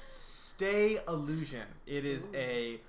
Stay 0.07 0.99
Illusion. 1.07 1.67
It 1.87 2.05
is 2.05 2.29
a 2.35 2.81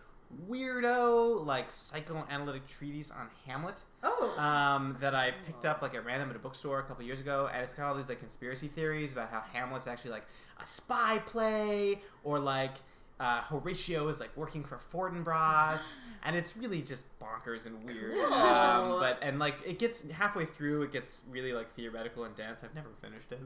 weirdo 0.49 1.45
like 1.45 1.69
psychoanalytic 1.71 2.67
treatise 2.67 3.11
on 3.11 3.27
Hamlet 3.45 3.83
Oh. 4.03 4.35
um, 4.39 4.95
that 4.99 5.15
I 5.15 5.33
picked 5.45 5.65
up 5.65 5.81
like 5.81 5.95
at 5.95 6.05
random 6.05 6.29
at 6.29 6.35
a 6.35 6.39
bookstore 6.39 6.79
a 6.79 6.83
couple 6.83 7.03
years 7.03 7.19
ago, 7.19 7.49
and 7.51 7.63
it's 7.63 7.73
got 7.73 7.87
all 7.87 7.95
these 7.95 8.09
like 8.09 8.19
conspiracy 8.19 8.67
theories 8.67 9.11
about 9.13 9.29
how 9.31 9.41
Hamlet's 9.53 9.87
actually 9.87 10.11
like 10.11 10.25
a 10.61 10.65
spy 10.65 11.19
play, 11.25 12.01
or 12.23 12.39
like 12.39 12.75
uh, 13.19 13.41
Horatio 13.43 14.07
is 14.09 14.19
like 14.19 14.35
working 14.35 14.63
for 14.63 14.77
Fortinbras, 14.77 15.99
and 16.23 16.35
it's 16.35 16.55
really 16.57 16.81
just 16.81 17.05
bonkers 17.19 17.65
and 17.65 17.83
weird. 17.83 18.17
Um, 18.31 18.99
but 18.99 19.17
and 19.21 19.39
like 19.39 19.57
it 19.65 19.79
gets 19.79 20.09
halfway 20.11 20.45
through, 20.45 20.83
it 20.83 20.91
gets 20.91 21.21
really 21.29 21.53
like 21.53 21.73
theoretical 21.75 22.25
and 22.25 22.35
dense. 22.35 22.63
I've 22.63 22.75
never 22.75 22.89
finished 23.01 23.31
it. 23.31 23.39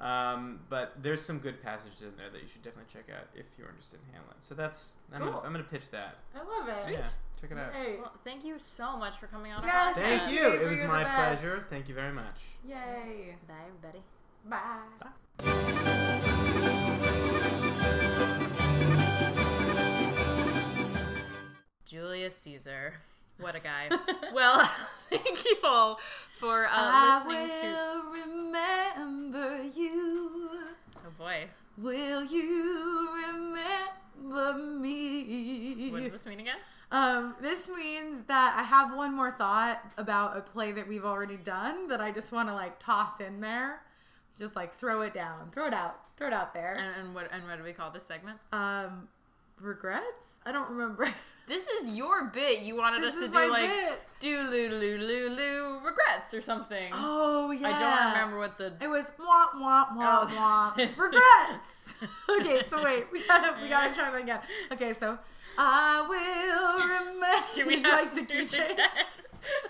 Um, 0.00 0.60
but 0.68 0.94
there's 1.02 1.22
some 1.22 1.38
good 1.38 1.62
passages 1.62 2.02
in 2.02 2.12
there 2.16 2.28
that 2.30 2.42
you 2.42 2.48
should 2.48 2.62
definitely 2.62 2.92
check 2.92 3.04
out 3.16 3.26
if 3.34 3.46
you're 3.56 3.68
interested 3.68 4.00
in 4.08 4.14
Hamlet. 4.14 4.36
So 4.40 4.54
that's 4.54 4.94
I'm, 5.12 5.22
Cool. 5.22 5.30
gonna, 5.32 5.46
I'm 5.46 5.52
gonna 5.52 5.64
pitch 5.64 5.90
that. 5.90 6.16
I 6.34 6.38
love 6.38 6.68
it. 6.68 6.82
So, 6.82 6.90
yeah, 6.90 7.04
check 7.40 7.52
it 7.52 7.58
out. 7.58 7.72
Yay. 7.74 7.96
Well, 8.00 8.12
thank 8.24 8.44
you 8.44 8.58
so 8.58 8.96
much 8.96 9.18
for 9.18 9.28
coming 9.28 9.52
on 9.52 9.62
Yes, 9.62 9.72
our 9.74 9.92
podcast. 9.92 9.94
Thank 10.06 10.22
Thank 10.24 10.34
you. 10.34 10.40
you, 10.42 10.52
It 10.52 10.68
was 10.70 10.78
you're 10.80 10.88
my 10.88 11.04
pleasure. 11.04 11.58
Thank 11.70 11.88
you 11.88 11.94
very 11.94 12.12
much. 12.12 12.42
Yay. 12.68 13.36
Bye, 13.46 13.54
everybody. 13.68 14.02
Bye. 14.46 16.14
Julius 21.84 22.36
Caesar. 22.36 22.94
What 23.38 23.56
a 23.56 23.60
guy. 23.60 23.88
well, 24.32 24.68
thank 25.10 25.44
you 25.44 25.56
all 25.64 25.98
for 26.38 26.68
uh, 26.70 27.22
listening 27.26 27.48
to. 27.60 28.02
remember 28.12 29.62
you. 29.74 30.60
Oh 30.96 31.10
boy. 31.18 31.48
Will 31.76 32.24
you 32.24 33.08
remember 33.12 34.58
me? 34.78 35.90
What 35.90 36.02
does 36.04 36.12
this 36.12 36.26
mean 36.26 36.40
again? 36.40 36.58
Um, 36.92 37.34
this 37.40 37.68
means 37.68 38.24
that 38.28 38.54
I 38.56 38.62
have 38.62 38.94
one 38.94 39.16
more 39.16 39.32
thought 39.32 39.80
about 39.98 40.36
a 40.36 40.40
play 40.40 40.70
that 40.70 40.86
we've 40.86 41.04
already 41.04 41.36
done 41.36 41.88
that 41.88 42.00
I 42.00 42.12
just 42.12 42.30
want 42.30 42.48
to 42.48 42.54
like 42.54 42.78
toss 42.78 43.20
in 43.20 43.40
there. 43.40 43.80
Just 44.38 44.54
like 44.54 44.76
throw 44.76 45.02
it 45.02 45.14
down, 45.14 45.50
throw 45.52 45.66
it 45.66 45.74
out, 45.74 46.16
throw 46.16 46.28
it 46.28 46.32
out 46.32 46.54
there. 46.54 46.74
And, 46.74 47.06
and 47.06 47.14
what 47.14 47.28
and 47.32 47.44
what 47.44 47.58
do 47.58 47.64
we 47.64 47.72
call 47.72 47.90
this 47.90 48.04
segment? 48.04 48.38
Um, 48.52 49.08
regrets? 49.60 50.38
I 50.46 50.52
don't 50.52 50.70
remember. 50.70 51.08
This 51.46 51.66
is 51.66 51.94
your 51.94 52.24
bit. 52.24 52.60
You 52.60 52.76
wanted 52.76 53.02
This 53.02 53.14
us 53.16 53.20
to 53.22 53.28
do 53.28 53.50
like 53.50 53.68
bit. 53.68 54.00
do 54.18 54.42
loo 54.42 54.68
loo 54.70 54.98
loo 54.98 55.28
loo 55.28 55.80
regrets 55.84 56.32
or 56.32 56.40
something. 56.40 56.90
Oh 56.94 57.50
yeah. 57.50 57.68
I 57.68 57.78
don't 57.80 58.12
remember 58.14 58.38
what 58.38 58.56
the 58.58 58.72
It 58.80 58.88
was 58.88 59.10
wah 59.18 59.46
wah 59.54 59.86
wah 59.94 60.26
Oh, 60.30 60.74
wah. 60.76 60.84
Regrets. 60.96 61.94
okay, 62.40 62.62
so 62.66 62.82
wait, 62.82 63.06
we 63.12 63.26
gotta 63.26 63.60
we 63.62 63.68
gotta 63.68 63.94
try 63.94 64.10
that 64.10 64.22
again. 64.22 64.40
Okay, 64.72 64.92
so 64.94 65.18
I 65.58 66.00
will 66.08 66.88
remember. 66.88 67.46
Do 67.54 67.66
we 67.66 67.82
like 67.82 68.14
the 68.14 68.22
key 68.24 68.46
change? 68.46 68.78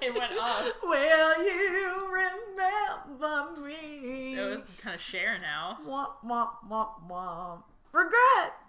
it 0.00 0.14
went 0.16 0.32
off. 0.40 0.70
Will 0.84 1.44
you 1.44 2.06
remember 2.12 3.60
me? 3.66 4.36
It 4.38 4.48
was 4.48 4.64
kind 4.80 4.94
of 4.94 5.00
share 5.00 5.38
now. 5.40 5.78
Wah 5.84 6.06
wah 6.22 6.50
wah 6.68 6.88
wah. 7.08 7.58
Regrets. 7.92 8.63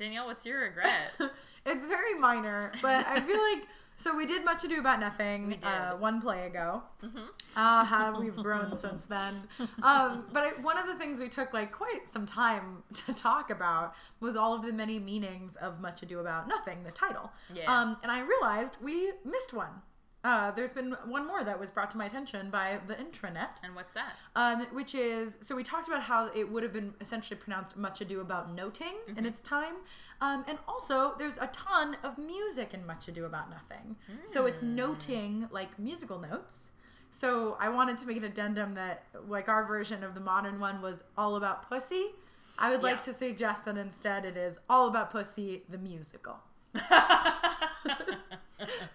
Danielle, 0.00 0.24
what's 0.24 0.46
your 0.46 0.62
regret? 0.62 1.12
it's 1.66 1.86
very 1.86 2.14
minor, 2.14 2.72
but 2.80 3.06
I 3.06 3.20
feel 3.20 3.36
like 3.36 3.68
so 3.96 4.16
we 4.16 4.24
did 4.24 4.46
much 4.46 4.64
ado 4.64 4.80
about 4.80 4.98
nothing. 4.98 5.58
Uh, 5.62 5.90
one 5.90 6.22
play 6.22 6.46
ago. 6.46 6.82
Mhm. 7.04 7.28
Uh, 7.54 7.84
how 7.84 8.18
we've 8.18 8.34
grown 8.36 8.74
since 8.78 9.04
then. 9.04 9.46
Um, 9.82 10.24
but 10.32 10.42
I, 10.42 10.48
one 10.62 10.78
of 10.78 10.86
the 10.86 10.94
things 10.94 11.20
we 11.20 11.28
took 11.28 11.52
like 11.52 11.70
quite 11.70 12.08
some 12.08 12.24
time 12.24 12.82
to 12.94 13.12
talk 13.12 13.50
about 13.50 13.94
was 14.20 14.36
all 14.36 14.54
of 14.54 14.62
the 14.62 14.72
many 14.72 14.98
meanings 14.98 15.54
of 15.56 15.82
Much 15.82 16.02
Ado 16.02 16.18
About 16.18 16.48
Nothing, 16.48 16.82
the 16.82 16.92
title. 16.92 17.30
Yeah. 17.54 17.70
Um, 17.70 17.98
and 18.02 18.10
I 18.10 18.20
realized 18.20 18.78
we 18.80 19.12
missed 19.26 19.52
one. 19.52 19.82
Uh, 20.22 20.50
there's 20.50 20.72
been 20.72 20.94
one 21.06 21.26
more 21.26 21.42
that 21.42 21.58
was 21.58 21.70
brought 21.70 21.90
to 21.92 21.96
my 21.98 22.04
attention 22.06 22.50
by 22.50 22.78
the 22.86 22.94
intranet. 22.94 23.48
And 23.62 23.74
what's 23.74 23.94
that? 23.94 24.14
um, 24.36 24.66
which 24.72 24.94
is 24.94 25.38
so 25.40 25.56
we 25.56 25.62
talked 25.62 25.88
about 25.88 26.02
how 26.02 26.30
it 26.34 26.50
would 26.50 26.62
have 26.62 26.72
been 26.72 26.94
essentially 27.00 27.38
pronounced 27.38 27.76
much 27.76 28.00
ado 28.00 28.20
about 28.20 28.52
noting 28.54 28.94
in 29.16 29.24
its 29.24 29.40
time. 29.40 29.74
Um, 30.20 30.44
and 30.46 30.58
also 30.68 31.14
there's 31.18 31.38
a 31.38 31.46
ton 31.48 31.96
of 32.02 32.18
music 32.18 32.74
in 32.74 32.86
much 32.86 33.08
ado 33.08 33.24
about 33.24 33.48
nothing. 33.50 33.96
So 34.26 34.46
it's 34.46 34.60
noting 34.62 35.48
like 35.50 35.78
musical 35.78 36.18
notes. 36.18 36.68
So 37.12 37.56
i 37.58 37.68
wanted 37.68 37.98
to 37.98 38.06
make 38.06 38.18
an 38.18 38.24
addendum 38.24 38.74
that 38.74 39.04
like 39.26 39.48
our 39.48 39.64
version 39.64 40.04
of 40.04 40.14
the 40.14 40.20
modern 40.20 40.60
one 40.60 40.80
was 40.82 41.02
all 41.18 41.36
about 41.36 41.68
pussy. 41.68 42.10
I 42.58 42.70
would 42.70 42.82
like 42.82 43.00
to 43.02 43.14
suggest 43.14 43.64
that 43.64 43.78
instead 43.78 44.24
it 44.26 44.36
is 44.36 44.58
all 44.68 44.86
about 44.86 45.10
pussy 45.10 45.62
the 45.68 45.78
musical 45.78 46.36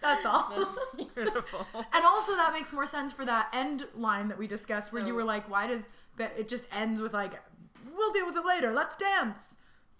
that's 0.01 0.25
all 0.25 0.53
That's 0.57 0.77
beautiful. 1.15 1.65
and 1.93 2.05
also 2.05 2.35
that 2.35 2.51
makes 2.53 2.71
more 2.73 2.85
sense 2.85 3.11
for 3.11 3.25
that 3.25 3.49
end 3.53 3.85
line 3.95 4.27
that 4.29 4.37
we 4.37 4.47
discussed 4.47 4.93
where 4.93 5.05
you 5.05 5.13
were 5.13 5.23
like, 5.23 5.49
why 5.49 5.67
does 5.67 5.87
it 6.19 6.47
just 6.47 6.67
ends 6.71 7.01
with 7.01 7.13
like, 7.13 7.33
we'll 7.95 8.11
deal 8.13 8.25
with 8.25 8.35
it 8.35 8.45
later. 8.45 8.73
Let's 8.73 8.95
dance. 8.95 9.57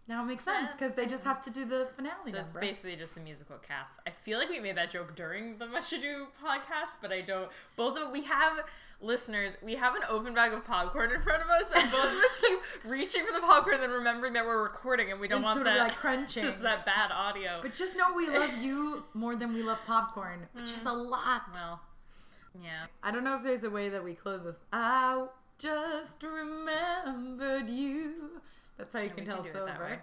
Now 0.07 0.22
it 0.23 0.27
makes 0.27 0.43
sense 0.43 0.72
because 0.72 0.93
they 0.93 1.07
just 1.07 1.23
have 1.23 1.41
to 1.45 1.49
do 1.49 1.65
the 1.65 1.88
finale 1.95 2.30
So 2.30 2.38
it's 2.38 2.53
number. 2.53 2.60
basically 2.60 2.95
just 2.95 3.15
the 3.15 3.22
musical 3.22 3.57
Cats. 3.57 3.97
I 4.06 4.11
feel 4.11 4.38
like 4.38 4.49
we 4.49 4.60
made 4.60 4.77
that 4.77 4.91
joke 4.91 5.15
during 5.15 5.57
the 5.57 5.65
Much 5.65 5.91
Ado 5.93 6.27
podcast, 6.43 6.97
but 7.02 7.11
I 7.11 7.22
don't. 7.22 7.49
Both 7.76 7.97
of 7.99 8.11
we 8.11 8.23
have 8.26 8.60
listeners. 9.01 9.57
We 9.61 9.76
have 9.76 9.95
an 9.95 10.01
open 10.09 10.34
bag 10.34 10.53
of 10.53 10.65
popcorn 10.65 11.11
in 11.11 11.22
front 11.22 11.43
of 11.43 11.49
us, 11.49 11.65
and 11.76 11.91
both 11.91 12.05
of 12.11 12.17
us 12.17 12.35
keep 12.41 12.59
reaching 12.85 13.26
for 13.26 13.34
the 13.34 13.39
popcorn, 13.41 13.76
and 13.76 13.84
then 13.84 13.91
remembering 13.91 14.34
that 14.34 14.45
we're 14.45 14.61
recording, 14.63 15.11
and 15.11 15.19
we 15.19 15.27
don't 15.27 15.38
And 15.38 15.45
want 15.45 15.55
sort 15.57 15.67
of, 15.67 15.73
that 15.73 15.84
like, 15.89 15.95
crunching. 15.95 16.43
just 16.43 16.61
that 16.61 16.85
bad 16.85 17.11
audio. 17.11 17.59
but 17.61 17.73
just 17.73 17.95
know 17.97 18.13
we 18.15 18.27
love 18.30 18.57
you 18.61 19.03
more 19.13 19.35
than 19.35 19.53
we 19.53 19.61
love 19.63 19.80
popcorn, 19.85 20.47
which 20.53 20.72
is 20.72 20.84
a 20.85 20.93
lot. 20.93 21.43
well, 21.53 21.81
yeah. 22.63 22.85
I 23.03 23.11
don't 23.11 23.23
know 23.23 23.35
if 23.35 23.43
there's 23.43 23.63
a 23.63 23.69
way 23.69 23.89
that 23.89 24.03
we 24.03 24.13
close 24.13 24.43
this. 24.43 24.55
I 24.72 25.26
just 25.59 26.22
remembered 26.23 27.69
you. 27.69 28.41
That's 28.77 28.93
how 28.93 28.99
you 29.01 29.09
We 29.09 29.15
can 29.15 29.26
can 29.26 29.34
tell 29.35 29.41
do 29.43 29.47
it's 29.49 29.55
over. 29.57 29.84
way. 29.85 29.97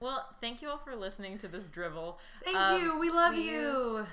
Well, 0.00 0.26
thank 0.40 0.62
you 0.62 0.68
all 0.70 0.78
for 0.78 0.96
listening 0.96 1.36
to 1.38 1.48
this 1.48 1.66
drivel. 1.66 2.18
Thank 2.44 2.56
Um, 2.56 2.82
you. 2.82 2.98
We 2.98 3.10
love 3.10 3.34
please 3.34 3.50
you. 3.50 4.06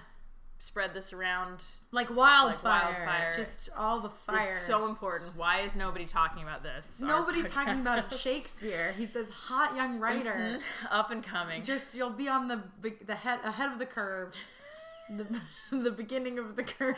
Spread 0.60 0.94
this 0.94 1.14
around. 1.14 1.64
Like 1.92 2.10
wildfire. 2.10 2.94
wildfire. 2.94 3.34
Just 3.38 3.70
all 3.78 4.00
the 4.00 4.10
fire. 4.10 4.46
It's 4.48 4.66
so 4.66 4.88
important. 4.88 5.36
Why 5.36 5.60
is 5.62 5.76
nobody 5.76 6.06
talking 6.06 6.42
about 6.42 6.64
this? 6.64 7.00
Nobody's 7.00 7.52
talking 7.52 7.80
about 7.80 8.12
Shakespeare. 8.14 8.92
He's 8.98 9.12
this 9.12 9.30
hot 9.30 9.76
young 9.76 10.00
writer. 10.00 10.34
Mhm. 10.60 10.62
Up 10.90 11.12
and 11.12 11.24
coming. 11.24 11.62
Just 11.62 11.94
you'll 11.94 12.10
be 12.10 12.28
on 12.28 12.48
the 12.48 12.64
the 13.06 13.16
head 13.16 13.40
ahead 13.44 13.72
of 13.72 13.78
the 13.78 13.86
curve, 13.86 14.34
the 15.10 15.42
the 15.78 15.92
beginning 15.92 16.38
of 16.40 16.56
the 16.56 16.64
curve. 16.64 16.96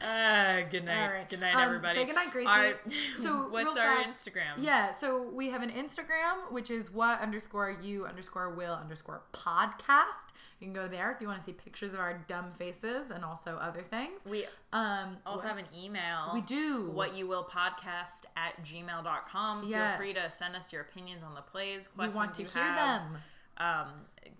Uh, 0.00 0.60
good 0.70 0.84
night. 0.84 1.02
All 1.04 1.08
right. 1.10 1.28
Good 1.28 1.40
night, 1.40 1.54
Um, 1.54 1.62
everybody. 1.62 1.98
say 2.00 2.04
good 2.04 2.14
night, 2.14 2.30
Gracie. 2.30 2.46
Our- 2.48 2.80
So, 3.16 3.48
what's 3.48 3.76
our 3.76 4.02
fast- 4.02 4.26
Instagram? 4.26 4.54
Yeah, 4.58 4.90
so 4.90 5.30
we 5.32 5.50
have 5.50 5.62
an 5.62 5.70
Instagram, 5.70 6.50
which 6.50 6.70
is 6.70 6.90
what 6.92 7.20
underscore 7.20 7.76
you 7.82 8.04
underscore 8.06 8.50
will 8.54 8.74
underscore 8.74 9.22
podcast. 9.32 10.32
You 10.60 10.66
can 10.66 10.72
go 10.72 10.88
there 10.88 11.12
if 11.12 11.20
you 11.20 11.26
want 11.28 11.38
to 11.40 11.44
see 11.44 11.52
pictures 11.52 11.92
of 11.92 12.00
our 12.00 12.24
dumb 12.28 12.50
faces 12.58 13.10
and 13.10 13.24
also 13.24 13.56
other 13.56 13.82
things. 13.82 14.22
We 14.24 14.46
Um, 14.72 15.18
also 15.26 15.44
what- 15.46 15.56
have 15.56 15.58
an 15.58 15.68
email. 15.76 16.30
we 16.34 16.40
do 16.42 16.90
What 16.90 17.14
you 17.14 17.26
will 17.26 17.44
podcast 17.44 18.24
at 18.36 18.62
gmail.com. 18.64 19.64
Yes. 19.68 19.90
Feel 19.98 19.98
free 19.98 20.12
to 20.14 20.30
send 20.30 20.56
us 20.56 20.72
your 20.72 20.82
opinions 20.82 21.22
on 21.22 21.34
the 21.34 21.42
plays, 21.42 21.88
we 21.98 22.08
want 22.08 22.34
to 22.34 22.42
you 22.42 22.48
hear 22.48 22.62
have, 22.62 23.02
them. 23.02 23.18
Um, 23.58 23.88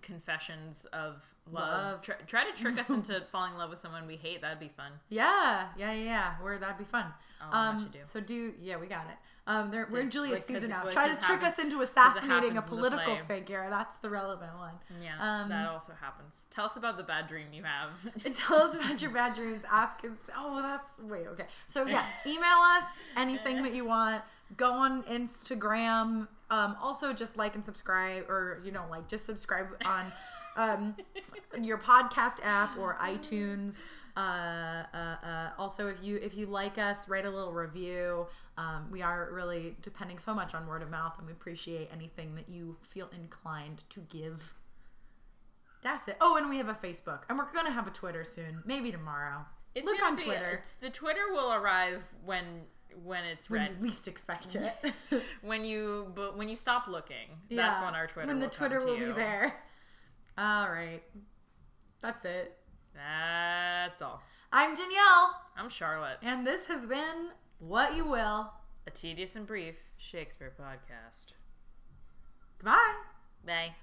confessions 0.01 0.85
of 0.93 1.23
love. 1.51 1.69
Love. 1.71 2.01
Try, 2.01 2.15
try 2.27 2.43
to 2.49 2.51
trick 2.61 2.79
us 2.79 2.89
into 2.97 3.21
falling 3.31 3.53
in 3.53 3.57
love 3.57 3.69
with 3.69 3.79
someone 3.79 4.07
we 4.07 4.15
hate. 4.15 4.41
That'd 4.41 4.59
be 4.59 4.67
fun. 4.69 4.91
Yeah, 5.09 5.67
yeah, 5.77 5.93
yeah. 5.93 6.35
Where 6.41 6.57
that'd 6.57 6.77
be 6.77 6.83
fun. 6.83 7.05
Oh, 7.41 7.57
um, 7.57 7.75
what 7.75 7.83
you 7.83 7.89
do. 7.89 7.99
So 8.05 8.19
do 8.19 8.53
yeah, 8.61 8.77
we 8.77 8.87
got 8.87 9.05
it. 9.07 9.15
Um, 9.49 9.71
they're, 9.71 9.87
we're 9.89 10.01
in 10.01 10.09
Julius 10.09 10.39
like 10.39 10.59
Caesar 10.59 10.67
now. 10.67 10.83
Try 10.89 11.07
to 11.07 11.15
trick 11.15 11.39
happens- 11.39 11.53
us 11.53 11.59
into 11.59 11.79
assassinating 11.79 12.51
a 12.51 12.55
happens 12.55 12.73
in 12.73 12.81
the 12.81 12.89
political 12.89 13.15
figure. 13.27 13.65
That's 13.69 13.95
the 13.99 14.09
relevant 14.09 14.53
one. 14.57 14.73
Yeah, 15.01 15.13
Um, 15.43 15.47
that 15.47 15.69
also 15.69 15.93
happens. 15.93 16.45
Tell 16.49 16.65
us 16.65 16.75
about 16.75 16.97
the 16.97 17.03
bad 17.03 17.27
dream 17.27 17.47
you 17.53 17.63
have. 17.63 17.91
Tell 18.35 18.57
us 18.57 18.75
about 18.75 19.01
your 19.01 19.11
bad 19.11 19.35
dreams. 19.35 19.63
Ask 19.71 20.03
us. 20.03 20.17
Oh, 20.35 20.61
that's 20.61 20.89
wait. 21.01 21.27
Okay. 21.27 21.45
So 21.65 21.85
yes, 21.85 22.09
email 22.27 22.57
us 22.75 22.99
anything 23.15 23.63
that 23.63 23.73
you 23.73 23.85
want. 23.85 24.21
Go 24.57 24.73
on 24.73 25.03
Instagram. 25.03 26.27
Um, 26.49 26.75
also, 26.81 27.11
just 27.13 27.35
like 27.37 27.55
and 27.55 27.65
subscribe, 27.65 28.29
or 28.29 28.61
you 28.63 28.71
know, 28.71 28.85
like 28.89 29.07
just 29.07 29.25
subscribe 29.25 29.67
on 29.85 30.11
um, 30.57 30.95
your 31.61 31.77
podcast 31.77 32.39
app 32.43 32.77
or 32.77 32.97
iTunes. 33.01 33.75
Uh, 34.15 34.83
uh, 34.93 34.97
uh, 35.23 35.49
also, 35.57 35.87
if 35.87 36.03
you 36.03 36.17
if 36.17 36.35
you 36.35 36.45
like 36.47 36.77
us, 36.77 37.07
write 37.07 37.25
a 37.25 37.29
little 37.29 37.53
review. 37.53 38.27
Um, 38.57 38.87
we 38.89 39.03
are 39.03 39.29
really 39.31 39.75
depending 39.83 40.17
so 40.17 40.33
much 40.33 40.55
on 40.55 40.65
word 40.65 40.81
of 40.81 40.89
mouth, 40.89 41.13
and 41.17 41.27
we 41.27 41.33
appreciate 41.33 41.89
anything 41.93 42.33
that 42.35 42.49
you 42.49 42.77
feel 42.81 43.09
inclined 43.13 43.83
to 43.89 43.99
give. 44.09 44.55
That's 45.83 46.07
it. 46.07 46.17
Oh, 46.19 46.37
and 46.37 46.49
we 46.49 46.57
have 46.57 46.69
a 46.69 46.73
Facebook, 46.73 47.21
and 47.29 47.37
we're 47.37 47.51
gonna 47.53 47.71
have 47.71 47.85
a 47.85 47.91
Twitter 47.91 48.23
soon, 48.23 48.63
maybe 48.65 48.91
tomorrow. 48.91 49.45
It's 49.75 49.85
Look 49.85 50.01
on 50.01 50.17
Twitter 50.17 50.47
it's- 50.53 50.73
the 50.81 50.89
Twitter 50.89 51.31
will 51.31 51.53
arrive 51.53 52.03
when 52.25 52.63
when 53.03 53.23
it's 53.25 53.49
when 53.49 53.61
ready. 53.61 53.73
you 53.79 53.81
least 53.87 54.07
expect 54.07 54.55
it. 54.55 54.73
when 55.41 55.63
you 55.65 56.11
but 56.15 56.37
when 56.37 56.49
you 56.49 56.55
stop 56.55 56.87
looking 56.87 57.27
that's 57.51 57.81
when 57.81 57.93
our 57.95 58.07
twitter 58.07 58.27
when 58.27 58.39
the 58.39 58.47
Twitter 58.47 58.79
will 58.85 58.97
you. 58.97 59.07
be 59.07 59.11
there. 59.13 59.55
All 60.37 60.69
right, 60.69 61.01
that's 62.01 62.25
it. 62.25 62.57
that's 62.95 64.01
all 64.01 64.21
I'm 64.51 64.73
Danielle, 64.75 65.35
i'm 65.57 65.69
charlotte 65.69 66.17
and 66.21 66.45
this 66.45 66.67
has 66.67 66.85
been 66.85 67.29
What 67.59 67.95
You 67.95 68.05
Will. 68.05 68.51
a 68.85 68.91
tedious 68.91 69.35
and 69.35 69.45
brief 69.47 69.75
shakespeare 69.97 70.53
podcast 70.59 71.33
Bye. 72.63 72.95
bye 73.45 73.73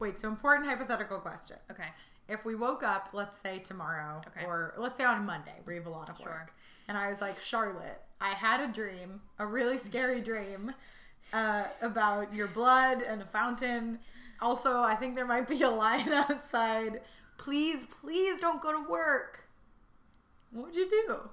Wait, 0.00 0.18
so 0.18 0.28
important 0.28 0.68
hypothetical 0.68 1.18
question. 1.20 1.56
okay 1.70 1.88
If 2.28 2.44
we 2.44 2.54
woke 2.54 2.82
up, 2.82 3.10
let's 3.12 3.38
say 3.38 3.58
tomorrow, 3.60 4.22
Okay. 4.28 4.44
or 4.46 4.74
let's 4.78 4.96
say 4.98 5.04
on 5.04 5.18
a 5.18 5.22
Monday, 5.22 5.60
we 5.66 5.74
have 5.76 5.86
a 5.86 5.90
lot 5.90 6.08
of 6.08 6.16
Sure. 6.16 6.26
work, 6.26 6.52
and 6.88 6.96
I 6.98 7.08
was 7.08 7.20
like, 7.20 7.38
Charlotte, 7.40 8.00
I 8.20 8.30
had 8.30 8.60
a 8.60 8.68
dream, 8.68 9.20
a 9.38 9.46
really 9.46 9.78
scary 9.78 10.20
dream, 10.30 10.72
uh, 11.32 11.64
about 11.82 12.32
your 12.34 12.46
blood 12.48 13.02
and 13.02 13.20
a 13.22 13.26
fountain. 13.26 13.98
Also, 14.40 14.80
I 14.80 14.94
think 14.94 15.14
there 15.14 15.26
might 15.26 15.46
be 15.48 15.60
a 15.62 15.70
lion 15.70 16.12
outside. 16.24 17.02
Please, 17.36 17.84
please 18.00 18.40
don't 18.40 18.60
go 18.62 18.72
to 18.72 18.88
work. 18.88 19.44
What 20.50 20.66
would 20.66 20.76
you 20.76 20.88
do? 20.88 21.30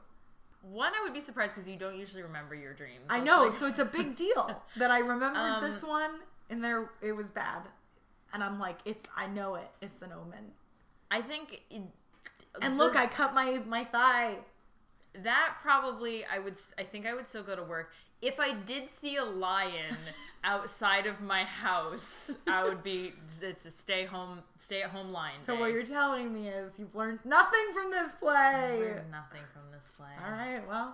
one 0.64 0.92
i 1.00 1.02
would 1.04 1.14
be 1.14 1.22
surprised 1.22 1.54
because 1.56 1.68
you 1.70 1.78
don't 1.78 1.96
usually 1.96 2.24
remember 2.24 2.54
your 2.54 2.74
dreams 2.74 3.06
I 3.10 3.20
know, 3.22 3.44
like- 3.46 3.54
so 3.54 3.68
it's 3.68 3.80
a 3.80 3.86
big 3.86 4.16
deal 4.26 4.62
that 4.76 4.92
I 4.92 5.00
remembered 5.00 5.38
Um, 5.40 5.64
this 5.64 5.82
one, 5.84 6.12
and 6.50 6.62
there 6.64 6.90
it 7.02 7.14
was 7.14 7.30
bad, 7.30 7.62
and 8.38 8.44
I'm 8.44 8.60
like, 8.60 8.78
it's 8.86 9.08
I 9.18 9.26
know 9.26 9.56
it, 9.56 9.68
it's 9.82 10.02
an 10.04 10.12
omen. 10.14 10.52
i 11.10 11.22
think 11.22 11.62
it, 11.72 11.82
And 12.62 12.74
the- 12.80 12.84
look, 12.84 12.96
I 12.96 13.08
cut 13.08 13.34
my 13.34 13.60
my 13.68 13.84
thigh. 13.84 14.38
that 15.24 15.56
probably 15.64 16.24
i 16.26 16.38
would 16.38 16.56
I 16.78 16.84
think 16.84 17.06
i 17.08 17.14
would 17.16 17.28
still 17.28 17.42
go 17.52 17.56
to 17.56 17.64
work 17.64 17.88
if 18.22 18.40
i 18.40 18.54
did 18.54 18.84
see 19.02 19.16
a 19.16 19.26
lion 19.26 19.98
outside 20.44 21.06
of 21.08 21.20
my 21.22 21.44
house 21.44 22.36
i 22.48 22.64
would 22.64 22.84
be 22.84 23.14
it's 23.42 23.66
a 23.66 23.72
stay 23.72 24.06
home 24.06 24.44
stay 24.58 24.84
at 24.84 24.92
home 24.92 25.12
lion 25.12 25.40
So 25.42 25.54
day. 25.56 25.60
what 25.62 25.72
you're 25.74 25.86
telling 26.00 26.32
me 26.38 26.48
is 26.50 26.74
you've 26.78 26.94
learned 26.96 27.20
nothing 27.26 27.66
from 27.74 27.90
this 27.92 28.12
play. 28.12 28.80
Learned 28.80 29.12
nothing 29.12 29.46
from 29.54 29.66
this 29.74 29.88
play 29.98 30.14
All 30.24 30.32
right, 30.32 30.62
well, 30.68 30.90